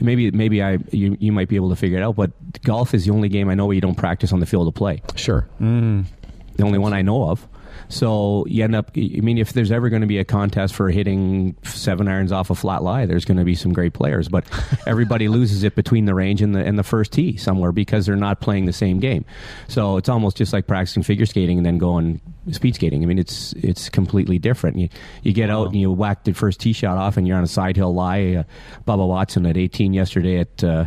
maybe 0.00 0.30
maybe 0.30 0.62
I 0.62 0.78
you, 0.90 1.16
you 1.20 1.32
might 1.32 1.48
be 1.48 1.56
able 1.56 1.70
to 1.70 1.76
figure 1.76 1.98
it 1.98 2.02
out, 2.02 2.16
but 2.16 2.30
golf 2.62 2.94
is 2.94 3.04
the 3.04 3.10
only 3.12 3.28
game 3.28 3.48
I 3.48 3.54
know 3.54 3.66
where 3.66 3.74
you 3.74 3.80
don't 3.80 3.96
practice 3.96 4.32
on 4.32 4.40
the 4.40 4.46
field 4.46 4.68
of 4.68 4.74
play. 4.74 5.02
Sure. 5.16 5.48
The 5.58 6.62
only 6.62 6.78
one 6.78 6.92
I 6.92 7.02
know 7.02 7.28
of. 7.30 7.46
So 7.92 8.46
you 8.46 8.64
end 8.64 8.74
up. 8.74 8.90
I 8.96 9.20
mean, 9.20 9.36
if 9.36 9.52
there's 9.52 9.70
ever 9.70 9.90
going 9.90 10.00
to 10.00 10.08
be 10.08 10.16
a 10.16 10.24
contest 10.24 10.74
for 10.74 10.88
hitting 10.88 11.54
seven 11.62 12.08
irons 12.08 12.32
off 12.32 12.48
a 12.48 12.54
flat 12.54 12.82
lie, 12.82 13.04
there's 13.04 13.26
going 13.26 13.36
to 13.36 13.44
be 13.44 13.54
some 13.54 13.70
great 13.74 13.92
players. 13.92 14.28
But 14.30 14.46
everybody 14.86 15.28
loses 15.28 15.62
it 15.62 15.74
between 15.74 16.06
the 16.06 16.14
range 16.14 16.40
and 16.40 16.54
the 16.54 16.60
and 16.60 16.78
the 16.78 16.84
first 16.84 17.12
tee 17.12 17.36
somewhere 17.36 17.70
because 17.70 18.06
they're 18.06 18.16
not 18.16 18.40
playing 18.40 18.64
the 18.64 18.72
same 18.72 18.98
game. 18.98 19.26
So 19.68 19.98
it's 19.98 20.08
almost 20.08 20.38
just 20.38 20.54
like 20.54 20.66
practicing 20.66 21.02
figure 21.02 21.26
skating 21.26 21.58
and 21.58 21.66
then 21.66 21.76
going 21.76 22.22
speed 22.50 22.76
skating. 22.76 23.02
I 23.02 23.06
mean, 23.06 23.18
it's 23.18 23.52
it's 23.52 23.90
completely 23.90 24.38
different. 24.38 24.78
You 24.78 24.88
you 25.22 25.34
get 25.34 25.50
out 25.50 25.66
and 25.66 25.76
you 25.76 25.92
whack 25.92 26.24
the 26.24 26.32
first 26.32 26.60
tee 26.60 26.72
shot 26.72 26.96
off, 26.96 27.18
and 27.18 27.28
you're 27.28 27.36
on 27.36 27.44
a 27.44 27.48
side 27.48 27.76
hill 27.76 27.92
lie. 27.92 28.36
Uh, 28.36 28.42
Bubba 28.86 29.06
Watson 29.06 29.44
at 29.44 29.58
18 29.58 29.92
yesterday 29.92 30.38
at. 30.38 30.64
Uh, 30.64 30.86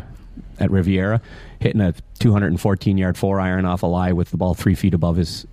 at 0.58 0.72
Riviera, 0.72 1.22
hitting 1.60 1.82
a 1.82 1.94
214 2.20 2.98
yard 2.98 3.18
four 3.18 3.40
iron 3.40 3.66
off 3.66 3.84
a 3.84 3.88
lie 3.88 4.14
with 4.14 4.32
the 4.32 4.38
ball 4.38 4.54
three 4.54 4.76
feet 4.76 4.94
above 4.94 5.18
his 5.18 5.46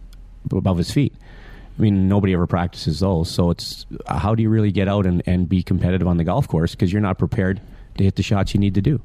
above 0.50 0.78
his 0.78 0.90
feet. 0.90 1.14
I 1.82 1.90
mean, 1.90 2.06
nobody 2.06 2.32
ever 2.32 2.46
practices 2.46 3.00
those. 3.00 3.28
So 3.28 3.50
it's 3.50 3.86
how 4.06 4.36
do 4.36 4.42
you 4.44 4.50
really 4.50 4.70
get 4.70 4.86
out 4.86 5.04
and, 5.04 5.20
and 5.26 5.48
be 5.48 5.64
competitive 5.64 6.06
on 6.06 6.16
the 6.16 6.22
golf 6.22 6.46
course 6.46 6.76
because 6.76 6.92
you're 6.92 7.02
not 7.02 7.18
prepared 7.18 7.60
to 7.98 8.04
hit 8.04 8.14
the 8.14 8.22
shots 8.22 8.54
you 8.54 8.60
need 8.60 8.74
to 8.74 8.80
do, 8.80 9.00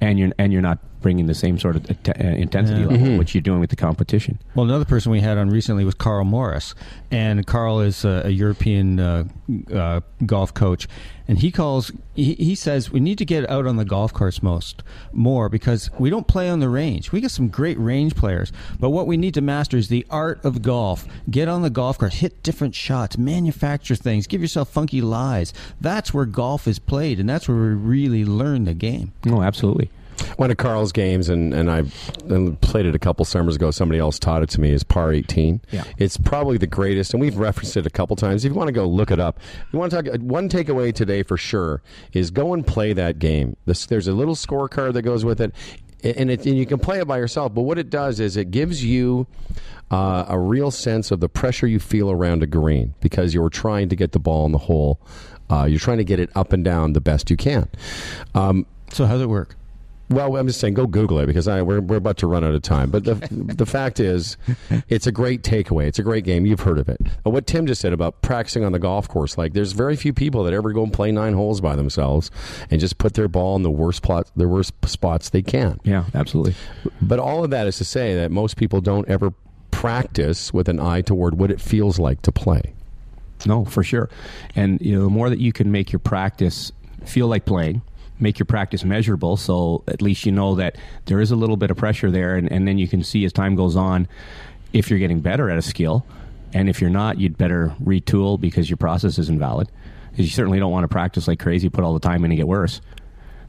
and 0.00 0.18
you're 0.18 0.32
and 0.38 0.54
you're 0.54 0.62
not 0.62 0.78
bringing 1.02 1.26
the 1.26 1.34
same 1.34 1.58
sort 1.58 1.76
of 1.76 1.90
att- 1.90 2.08
uh, 2.08 2.28
intensity 2.28 2.80
Yeah. 2.80 2.86
level 2.86 3.18
which 3.18 3.34
you're 3.34 3.42
doing 3.42 3.60
with 3.60 3.68
the 3.68 3.76
competition. 3.76 4.38
Well, 4.54 4.64
another 4.64 4.86
person 4.86 5.12
we 5.12 5.20
had 5.20 5.36
on 5.36 5.50
recently 5.50 5.84
was 5.84 5.94
Karl 5.94 6.24
Morris, 6.24 6.74
and 7.10 7.46
Karl 7.46 7.80
is 7.80 8.06
a, 8.06 8.22
a 8.24 8.30
European 8.30 8.98
uh, 8.98 9.24
uh, 9.70 10.00
golf 10.24 10.54
coach, 10.54 10.88
and 11.28 11.38
he 11.38 11.50
calls. 11.50 11.92
He, 12.14 12.34
he 12.34 12.54
says 12.54 12.90
we 12.90 13.00
need 13.00 13.18
to 13.18 13.24
get 13.24 13.48
out 13.48 13.66
on 13.66 13.76
the 13.76 13.84
golf 13.84 14.12
course 14.12 14.42
most 14.42 14.82
more 15.12 15.48
because 15.48 15.90
we 15.98 16.10
don't 16.10 16.26
play 16.26 16.48
on 16.48 16.60
the 16.60 16.68
range. 16.68 17.12
We 17.12 17.20
get 17.20 17.30
some 17.30 17.48
great 17.48 17.78
range 17.78 18.14
players, 18.14 18.52
but 18.78 18.90
what 18.90 19.06
we 19.06 19.16
need 19.16 19.34
to 19.34 19.40
master 19.40 19.76
is 19.76 19.88
the 19.88 20.06
art 20.10 20.44
of 20.44 20.62
golf. 20.62 21.06
Get 21.30 21.48
on 21.48 21.62
the 21.62 21.70
golf 21.70 21.98
course, 21.98 22.14
hit 22.14 22.42
different 22.42 22.74
shots, 22.74 23.16
manufacture 23.18 23.96
things, 23.96 24.26
give 24.26 24.40
yourself 24.40 24.68
funky 24.68 25.00
lies. 25.00 25.52
That's 25.80 26.12
where 26.12 26.26
golf 26.26 26.66
is 26.66 26.78
played, 26.78 27.18
and 27.18 27.28
that's 27.28 27.48
where 27.48 27.56
we 27.56 27.74
really 27.74 28.24
learn 28.24 28.64
the 28.64 28.74
game. 28.74 29.12
No, 29.24 29.42
absolutely. 29.42 29.90
One 30.36 30.48
to 30.50 30.54
Karl's 30.54 30.92
games, 30.92 31.28
and, 31.28 31.52
and 31.54 31.70
I 31.70 31.82
and 32.28 32.60
played 32.60 32.86
it 32.86 32.94
a 32.94 32.98
couple 32.98 33.24
summers 33.24 33.56
ago. 33.56 33.70
Somebody 33.70 33.98
else 34.00 34.18
taught 34.18 34.42
it 34.42 34.48
to 34.50 34.60
me. 34.60 34.72
Is 34.72 34.82
par 34.82 35.12
eighteen. 35.12 35.60
Yeah. 35.70 35.84
it's 35.98 36.16
probably 36.16 36.58
the 36.58 36.66
greatest, 36.66 37.14
and 37.14 37.20
we've 37.20 37.36
referenced 37.36 37.76
it 37.76 37.86
a 37.86 37.90
couple 37.90 38.16
times. 38.16 38.44
If 38.44 38.50
you 38.52 38.56
want 38.56 38.68
to 38.68 38.72
go 38.72 38.86
look 38.86 39.10
it 39.10 39.20
up, 39.20 39.38
you 39.72 39.78
want 39.78 39.92
to 39.92 40.02
talk. 40.02 40.20
One 40.20 40.48
takeaway 40.48 40.94
today 40.94 41.22
for 41.22 41.36
sure 41.36 41.82
is 42.12 42.30
go 42.30 42.54
and 42.54 42.66
play 42.66 42.92
that 42.92 43.18
game. 43.18 43.56
This, 43.66 43.86
there's 43.86 44.08
a 44.08 44.12
little 44.12 44.34
scorecard 44.34 44.94
that 44.94 45.02
goes 45.02 45.24
with 45.24 45.40
it. 45.40 45.54
and, 46.04 46.30
it, 46.30 46.44
and 46.46 46.56
you 46.56 46.66
can 46.66 46.78
play 46.78 46.98
it 46.98 47.06
by 47.06 47.18
yourself. 47.18 47.54
But 47.54 47.62
what 47.62 47.78
it 47.78 47.88
does 47.90 48.18
is 48.18 48.36
it 48.36 48.50
gives 48.50 48.84
you 48.84 49.26
uh, 49.90 50.24
a 50.28 50.38
real 50.38 50.70
sense 50.70 51.10
of 51.10 51.20
the 51.20 51.28
pressure 51.28 51.66
you 51.66 51.78
feel 51.78 52.10
around 52.10 52.42
a 52.42 52.46
green 52.46 52.94
because 53.00 53.34
you're 53.34 53.50
trying 53.50 53.88
to 53.90 53.96
get 53.96 54.12
the 54.12 54.18
ball 54.18 54.44
in 54.46 54.52
the 54.52 54.58
hole. 54.58 55.00
Uh, 55.50 55.64
you're 55.64 55.78
trying 55.78 55.98
to 55.98 56.04
get 56.04 56.18
it 56.18 56.30
up 56.34 56.52
and 56.52 56.64
down 56.64 56.92
the 56.94 57.00
best 57.00 57.30
you 57.30 57.36
can. 57.36 57.68
Um, 58.34 58.66
So 58.90 59.06
does 59.06 59.20
it 59.20 59.28
work? 59.28 59.54
Well, 60.10 60.36
I'm 60.36 60.46
just 60.46 60.60
saying, 60.60 60.74
go 60.74 60.86
Google 60.86 61.18
it 61.20 61.26
because 61.26 61.48
I, 61.48 61.62
we're, 61.62 61.80
we're 61.80 61.96
about 61.96 62.18
to 62.18 62.26
run 62.26 62.44
out 62.44 62.54
of 62.54 62.62
time. 62.62 62.90
But 62.90 63.04
the 63.04 63.14
the 63.30 63.66
fact 63.66 63.98
is, 64.00 64.36
it's 64.88 65.06
a 65.06 65.12
great 65.12 65.42
takeaway. 65.42 65.86
It's 65.86 65.98
a 65.98 66.02
great 66.02 66.24
game. 66.24 66.44
You've 66.46 66.60
heard 66.60 66.78
of 66.78 66.88
it. 66.88 67.00
Uh, 67.26 67.30
What 67.30 67.46
Tim 67.46 67.66
just 67.66 67.80
said 67.80 67.92
about 67.92 68.20
practicing 68.22 68.64
on 68.64 68.72
the 68.72 68.78
golf 68.78 69.08
course, 69.08 69.38
like 69.38 69.52
there's 69.54 69.72
very 69.72 69.96
few 69.96 70.12
people 70.12 70.44
that 70.44 70.52
ever 70.52 70.72
go 70.72 70.82
and 70.82 70.92
play 70.92 71.12
nine 71.12 71.32
holes 71.34 71.60
by 71.60 71.76
themselves 71.76 72.30
and 72.70 72.80
just 72.80 72.98
put 72.98 73.14
their 73.14 73.28
ball 73.28 73.56
in 73.56 73.62
the 73.62 73.70
worst 73.70 74.02
plot, 74.02 74.30
the 74.36 74.48
worst 74.48 74.74
spots 74.84 75.30
they 75.30 75.42
can. 75.42 75.80
Yeah, 75.84 76.04
absolutely. 76.14 76.54
But 77.00 77.18
all 77.18 77.44
of 77.44 77.50
that 77.50 77.66
is 77.66 77.78
to 77.78 77.84
say 77.84 78.14
that 78.16 78.30
most 78.30 78.56
people 78.56 78.80
don't 78.80 79.08
ever 79.08 79.32
practice 79.70 80.52
with 80.52 80.68
an 80.68 80.78
eye 80.78 81.00
toward 81.00 81.38
what 81.38 81.50
it 81.50 81.60
feels 81.60 81.98
like 81.98 82.22
to 82.22 82.32
play. 82.32 82.74
No, 83.46 83.64
for 83.64 83.82
sure. 83.82 84.08
And 84.54 84.80
you 84.80 84.94
know, 84.94 85.02
the 85.04 85.10
more 85.10 85.28
that 85.30 85.40
you 85.40 85.52
can 85.52 85.72
make 85.72 85.90
your 85.90 85.98
practice 85.98 86.70
feel 87.04 87.26
like 87.26 87.44
playing, 87.44 87.82
make 88.22 88.38
your 88.38 88.46
practice 88.46 88.84
measurable, 88.84 89.36
so 89.36 89.84
at 89.88 90.00
least 90.00 90.24
you 90.24 90.32
know 90.32 90.54
that 90.54 90.76
there 91.06 91.20
is 91.20 91.30
a 91.30 91.36
little 91.36 91.56
bit 91.56 91.70
of 91.70 91.76
pressure 91.76 92.10
there, 92.10 92.36
and, 92.36 92.50
and 92.50 92.66
then 92.66 92.78
you 92.78 92.88
can 92.88 93.02
see 93.02 93.24
as 93.24 93.32
time 93.32 93.56
goes 93.56 93.76
on 93.76 94.08
if 94.72 94.88
you're 94.88 94.98
getting 94.98 95.20
better 95.20 95.50
at 95.50 95.58
a 95.58 95.62
skill, 95.62 96.06
and 96.54 96.68
if 96.68 96.80
you're 96.80 96.90
not, 96.90 97.18
you'd 97.18 97.36
better 97.36 97.74
retool 97.82 98.40
because 98.40 98.70
your 98.70 98.76
process 98.76 99.18
is 99.18 99.28
invalid. 99.28 99.70
Because 100.10 100.26
you 100.26 100.30
certainly 100.30 100.58
don't 100.58 100.70
want 100.72 100.84
to 100.84 100.88
practice 100.88 101.26
like 101.26 101.38
crazy, 101.38 101.68
put 101.68 101.84
all 101.84 101.94
the 101.94 102.00
time 102.00 102.24
in 102.24 102.30
and 102.30 102.38
get 102.38 102.46
worse. 102.46 102.80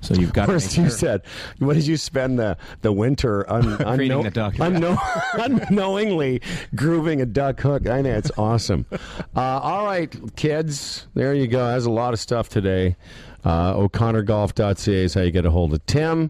So 0.04 0.14
you've 0.16 0.34
got 0.34 0.46
to 0.48 0.52
First, 0.54 0.76
you 0.78 0.84
sure- 0.84 0.92
said, 0.92 1.22
"What 1.60 1.74
did 1.76 1.88
you 1.88 1.96
spend 1.98 2.38
the 2.38 2.58
the 2.82 2.92
winter 2.92 3.50
un, 3.52 3.64
unknow- 3.80 4.24
the 4.24 4.32
duck. 4.32 4.54
unknow- 4.56 5.00
unknowingly 5.70 6.42
grooving 6.76 7.22
a 7.22 7.26
duck 7.26 7.60
hook?" 7.62 7.88
I 7.90 8.02
know 8.02 8.14
it's 8.14 8.32
awesome. 8.38 8.86
Uh, 9.36 9.40
all 9.60 9.84
right, 9.86 10.14
kids, 10.36 11.08
there 11.16 11.34
you 11.34 11.48
go. 11.48 11.66
Has 11.66 11.86
a 11.88 11.92
lot 11.92 12.14
of 12.14 12.20
stuff 12.20 12.50
today. 12.50 12.96
Uh, 13.44 13.74
O'ConnorGolf.ca 13.76 14.94
is 15.04 15.16
how 15.16 15.22
you 15.22 15.32
get 15.32 15.44
a 15.46 15.50
hold 15.52 15.74
of 15.74 15.84
Tim. 15.88 16.30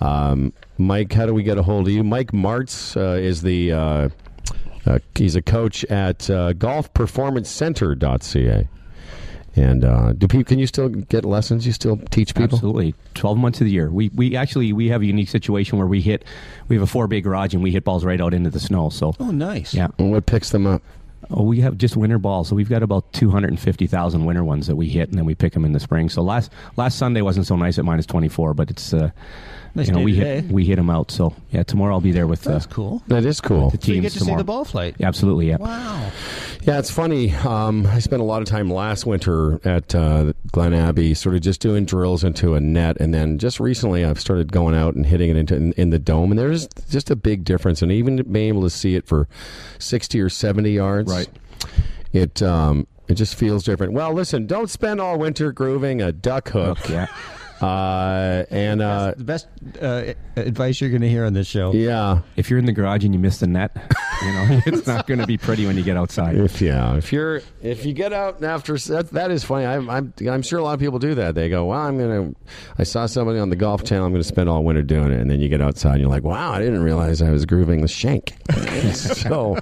Um, 0.00 0.52
Mike, 0.76 1.12
how 1.14 1.24
do 1.26 1.32
we 1.32 1.42
get 1.42 1.56
a 1.56 1.62
hold 1.62 1.86
of 1.88 1.92
you? 1.94 2.04
Mike 2.04 2.32
Martz 2.32 2.94
uh, 2.96 3.16
is 3.18 3.40
the 3.42 3.72
uh, 3.72 4.08
uh, 4.86 4.98
he's 5.14 5.34
a 5.34 5.40
coach 5.42 5.82
at 5.86 6.28
uh, 6.28 6.52
GolfPerformanceCenter.ca. 6.52 8.68
And 9.54 9.84
uh, 9.84 10.12
do 10.14 10.26
people? 10.28 10.44
Can 10.44 10.58
you 10.58 10.66
still 10.66 10.88
get 10.88 11.24
lessons? 11.26 11.66
You 11.66 11.72
still 11.72 11.98
teach 12.10 12.34
people? 12.34 12.54
Absolutely, 12.56 12.94
twelve 13.12 13.36
months 13.36 13.60
of 13.60 13.66
the 13.66 13.70
year. 13.70 13.90
We 13.90 14.08
we 14.14 14.34
actually 14.34 14.72
we 14.72 14.88
have 14.88 15.02
a 15.02 15.06
unique 15.06 15.28
situation 15.28 15.76
where 15.78 15.86
we 15.86 16.00
hit 16.00 16.24
we 16.68 16.76
have 16.76 16.82
a 16.82 16.86
four 16.86 17.06
bay 17.06 17.20
garage 17.20 17.52
and 17.52 17.62
we 17.62 17.70
hit 17.70 17.84
balls 17.84 18.02
right 18.04 18.20
out 18.20 18.32
into 18.32 18.48
the 18.48 18.60
snow. 18.60 18.88
So 18.88 19.14
Oh, 19.20 19.30
nice. 19.30 19.74
yeah, 19.74 19.88
And 19.98 20.10
what 20.10 20.24
picks 20.24 20.50
them 20.50 20.66
up? 20.66 20.80
oh, 21.30 21.42
we 21.44 21.60
have 21.60 21.76
just 21.78 21.96
winter 21.96 22.18
balls. 22.18 22.48
So 22.48 22.56
we've 22.56 22.68
got 22.68 22.82
about 22.82 23.12
two 23.12 23.30
hundred 23.30 23.50
and 23.50 23.60
fifty 23.60 23.86
thousand 23.86 24.24
winter 24.24 24.42
ones 24.42 24.66
that 24.68 24.76
we 24.76 24.88
hit, 24.88 25.10
and 25.10 25.18
then 25.18 25.26
we 25.26 25.34
pick 25.34 25.52
them 25.52 25.64
in 25.66 25.72
the 25.72 25.80
spring. 25.80 26.08
So 26.08 26.22
last 26.22 26.50
last 26.76 26.96
Sunday 26.98 27.20
wasn't 27.20 27.46
so 27.46 27.54
nice 27.56 27.78
at 27.78 27.84
minus 27.84 28.06
twenty 28.06 28.28
four, 28.28 28.54
but 28.54 28.70
it's 28.70 28.94
uh, 28.94 29.10
Nice 29.74 29.86
you 29.86 29.92
know 29.94 29.98
day 30.00 30.04
we 30.04 30.14
today. 30.14 30.40
hit 30.42 30.50
we 30.52 30.64
hit 30.66 30.76
them 30.76 30.90
out. 30.90 31.10
So 31.10 31.34
yeah, 31.50 31.62
tomorrow 31.62 31.94
I'll 31.94 32.00
be 32.00 32.12
there 32.12 32.26
with 32.26 32.46
uh, 32.46 32.52
That's 32.52 32.66
cool. 32.66 33.02
That 33.08 33.24
is 33.24 33.40
cool. 33.40 33.70
the 33.70 33.78
So 33.80 33.92
you 33.92 34.00
get 34.02 34.12
to 34.12 34.18
tomorrow. 34.18 34.36
see 34.36 34.40
the 34.40 34.44
ball 34.44 34.64
flight. 34.66 34.96
Yeah, 34.98 35.08
absolutely, 35.08 35.48
yeah. 35.48 35.56
Wow. 35.56 36.10
Yeah, 36.62 36.78
it's 36.78 36.90
funny. 36.90 37.32
Um, 37.34 37.86
I 37.86 37.98
spent 37.98 38.20
a 38.20 38.24
lot 38.24 38.42
of 38.42 38.48
time 38.48 38.70
last 38.70 39.06
winter 39.06 39.60
at 39.66 39.94
uh, 39.94 40.32
Glen 40.52 40.74
Abbey, 40.74 41.14
sort 41.14 41.34
of 41.34 41.40
just 41.40 41.60
doing 41.60 41.84
drills 41.84 42.22
into 42.22 42.54
a 42.54 42.60
net, 42.60 42.98
and 43.00 43.12
then 43.14 43.38
just 43.38 43.58
recently 43.60 44.04
I've 44.04 44.20
started 44.20 44.52
going 44.52 44.74
out 44.74 44.94
and 44.94 45.04
hitting 45.06 45.30
it 45.30 45.36
into 45.36 45.56
in, 45.56 45.72
in 45.72 45.90
the 45.90 45.98
dome, 45.98 46.30
and 46.30 46.38
there's 46.38 46.68
just 46.90 47.10
a 47.10 47.16
big 47.16 47.44
difference. 47.44 47.80
And 47.82 47.90
even 47.90 48.22
being 48.30 48.48
able 48.48 48.62
to 48.62 48.70
see 48.70 48.94
it 48.94 49.06
for 49.06 49.26
sixty 49.78 50.20
or 50.20 50.28
seventy 50.28 50.72
yards, 50.72 51.10
Right. 51.10 51.28
It 52.12 52.42
um, 52.42 52.86
it 53.08 53.14
just 53.14 53.34
feels 53.34 53.64
different. 53.64 53.94
Well, 53.94 54.12
listen, 54.12 54.46
don't 54.46 54.68
spend 54.70 55.00
all 55.00 55.18
winter 55.18 55.50
grooving 55.50 56.02
a 56.02 56.12
duck 56.12 56.50
hook. 56.50 56.78
Yeah. 56.88 57.06
Uh, 57.62 58.44
and 58.50 58.82
uh, 58.82 59.14
the 59.16 59.24
best 59.24 59.46
uh, 59.80 60.12
advice 60.36 60.80
you're 60.80 60.90
going 60.90 61.02
to 61.02 61.08
hear 61.08 61.24
on 61.24 61.32
this 61.32 61.46
show. 61.46 61.72
yeah, 61.72 62.20
If 62.36 62.50
you're 62.50 62.58
in 62.58 62.64
the 62.66 62.72
garage 62.72 63.04
and 63.04 63.14
you 63.14 63.20
miss 63.20 63.38
the 63.38 63.46
net, 63.46 63.70
you 64.22 64.32
know 64.32 64.60
it's 64.66 64.86
not 64.86 65.06
going 65.06 65.20
to 65.20 65.26
be 65.26 65.38
pretty 65.38 65.66
when 65.66 65.76
you 65.76 65.84
get 65.84 65.96
outside. 65.96 66.36
If 66.36 66.60
yeah, 66.60 66.96
if 66.96 67.12
you're 67.12 67.40
if 67.62 67.84
you 67.86 67.92
get 67.92 68.12
out 68.12 68.42
after 68.42 68.76
that, 68.78 69.10
that 69.10 69.30
is 69.30 69.44
funny. 69.44 69.64
I'm, 69.66 69.88
I'm 69.88 70.12
I'm 70.28 70.42
sure 70.42 70.58
a 70.58 70.62
lot 70.62 70.74
of 70.74 70.80
people 70.80 70.98
do 70.98 71.14
that. 71.14 71.34
They 71.34 71.48
go, 71.48 71.66
"Well, 71.66 71.78
I'm 71.78 71.98
gonna." 71.98 72.32
I 72.78 72.82
saw 72.82 73.06
somebody 73.06 73.38
on 73.38 73.50
the 73.50 73.56
golf 73.56 73.84
channel. 73.84 74.06
I'm 74.06 74.12
gonna 74.12 74.24
spend 74.24 74.48
all 74.48 74.64
winter 74.64 74.82
doing 74.82 75.12
it, 75.12 75.20
and 75.20 75.30
then 75.30 75.40
you 75.40 75.48
get 75.48 75.60
outside, 75.60 75.92
and 75.92 76.00
you're 76.00 76.10
like, 76.10 76.24
"Wow, 76.24 76.52
I 76.52 76.58
didn't 76.58 76.82
realize 76.82 77.22
I 77.22 77.30
was 77.30 77.46
grooving 77.46 77.80
the 77.82 77.88
shank." 77.88 78.34
so, 78.94 79.58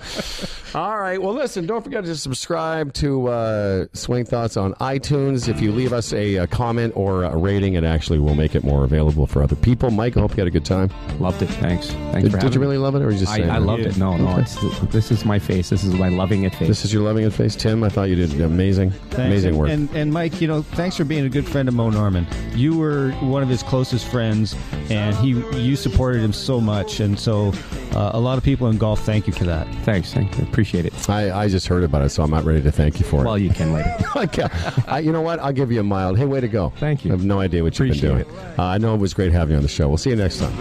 all 0.74 0.98
right. 0.98 1.20
Well, 1.20 1.35
listen. 1.35 1.66
Don't 1.66 1.82
forget 1.82 2.05
to 2.05 2.16
subscribe 2.16 2.93
to 2.94 3.28
uh, 3.28 3.86
Swing 3.93 4.24
Thoughts 4.24 4.56
on 4.56 4.74
iTunes. 4.74 5.48
If 5.48 5.60
you 5.60 5.72
leave 5.72 5.93
us 5.93 6.12
a, 6.12 6.39
uh 6.39 6.47
comment 6.47 6.93
or 6.97 7.24
a 7.24 7.36
rating, 7.36 7.74
it 7.74 7.85
actually 7.91 8.19
will 8.19 8.35
make 8.35 8.55
it 8.55 8.65
more 8.65 8.85
available 8.85 9.27
for 9.27 9.43
other 9.43 9.57
people. 9.57 9.91
Mike, 9.91 10.17
I 10.17 10.21
hope 10.21 10.33
you 10.33 10.39
had 10.39 10.47
a 10.47 10.51
good 10.51 10.65
time. 10.65 10.91
Loved 11.19 11.43
it. 11.43 11.47
Thanks. 11.47 11.91
Thanks 11.91 12.23
Did, 12.23 12.33
for 12.33 12.39
did 12.39 12.43
having 12.45 12.53
you 12.53 12.61
me. 12.61 12.67
really 12.67 12.79
love 12.79 12.95
it, 12.95 13.03
or 13.03 13.07
were 13.07 13.12
you 13.12 13.19
just 13.19 13.33
I, 13.33 13.39
saying 13.39 13.51
I 13.51 13.59
loved 13.59 13.83
it. 13.83 13.97
No, 13.97 14.17
no, 14.17 14.39
it's, 14.39 14.57
this 14.93 15.11
is 15.11 15.25
my 15.25 15.39
face. 15.39 15.71
This 15.71 15.85
is 15.85 15.95
my 15.95 16.09
loving 16.09 16.45
it 16.45 16.55
face. 16.55 16.69
This 16.69 16.85
is 16.85 16.93
your 16.93 17.03
loving 17.03 17.25
it 17.25 17.33
face, 17.33 17.57
Tim. 17.57 17.85
I 17.85 17.89
thought 17.89 18.09
you 18.09 18.17
did 18.17 18.41
amazing, 18.41 18.91
Thanks. 18.91 19.17
amazing 19.19 19.57
work. 19.57 19.71
And, 19.71 19.91
and 19.95 20.12
Mike, 20.12 20.41
you 20.41 20.49
know, 20.49 20.62
thanks 20.62 20.97
for 20.97 21.05
being 21.05 21.25
a 21.25 21.29
good 21.29 21.47
friend 21.47 21.69
of 21.69 21.75
Mo 21.75 21.91
Norman. 21.91 22.27
You 22.55 22.79
were 22.79 23.12
one 23.21 23.43
of 23.43 23.49
his 23.49 23.62
closest 23.62 24.09
friends, 24.09 24.57
and 24.89 25.15
he 25.17 25.31
you 25.59 25.77
supported 25.77 26.23
him 26.23 26.33
so 26.33 26.61
much, 26.61 27.01
and 27.01 27.19
so 27.19 27.53
uh, 27.93 28.11
a 28.15 28.21
lot 28.21 28.39
of 28.39 28.45
people 28.45 28.69
in 28.69 28.79
golf 28.79 29.01
thank 29.05 29.27
you 29.27 29.33
for 29.33 29.45
that. 29.45 29.67
Thanks. 29.85 30.12
Thank 30.12 30.37
you. 30.39 30.45
Appreciate 30.45 30.87
it. 30.87 31.09
I, 31.09 31.45
I 31.45 31.49
just 31.49 31.67
heard 31.67 31.83
about 31.85 32.03
it, 32.03 32.11
so 32.11 32.23
I'm 32.23 32.31
not 32.31 32.45
ready 32.45 32.62
to 32.62 32.73
thank 32.73 33.01
you 33.01 33.07
for 33.07 33.23
it. 33.23 33.25
Well, 33.25 33.39
you 33.39 33.51
can 33.51 33.73
later. 33.73 33.97
okay. 34.17 34.47
I, 34.87 35.01
you 35.01 35.12
know 35.12 35.21
what? 35.21 35.41
I'll 35.41 35.53
give 35.53 35.73
you 35.73 35.81
a 35.81 35.85
mild. 35.85 36.19
Hey, 36.19 36.25
way 36.25 36.41
to 36.41 36.49
go. 36.49 36.73
Thank 36.77 37.05
you. 37.05 37.11
I 37.11 37.15
have 37.15 37.25
no 37.25 37.41
idea 37.41 37.62
what 37.62 37.79
you've 37.79 37.80
Appreciate 37.80 37.80
been 37.89 37.98
doing. 37.98 38.27
Uh, 38.59 38.65
I 38.65 38.78
know 38.78 38.94
it 38.94 38.98
was 38.98 39.15
great 39.15 39.32
having 39.32 39.52
you 39.52 39.57
on 39.57 39.62
the 39.62 39.69
show. 39.69 39.89
We'll 39.89 39.98
see 39.98 40.11
you 40.11 40.16
next 40.16 40.39
time. 40.39 40.55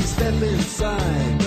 Step 0.00 0.42
inside 0.42 1.39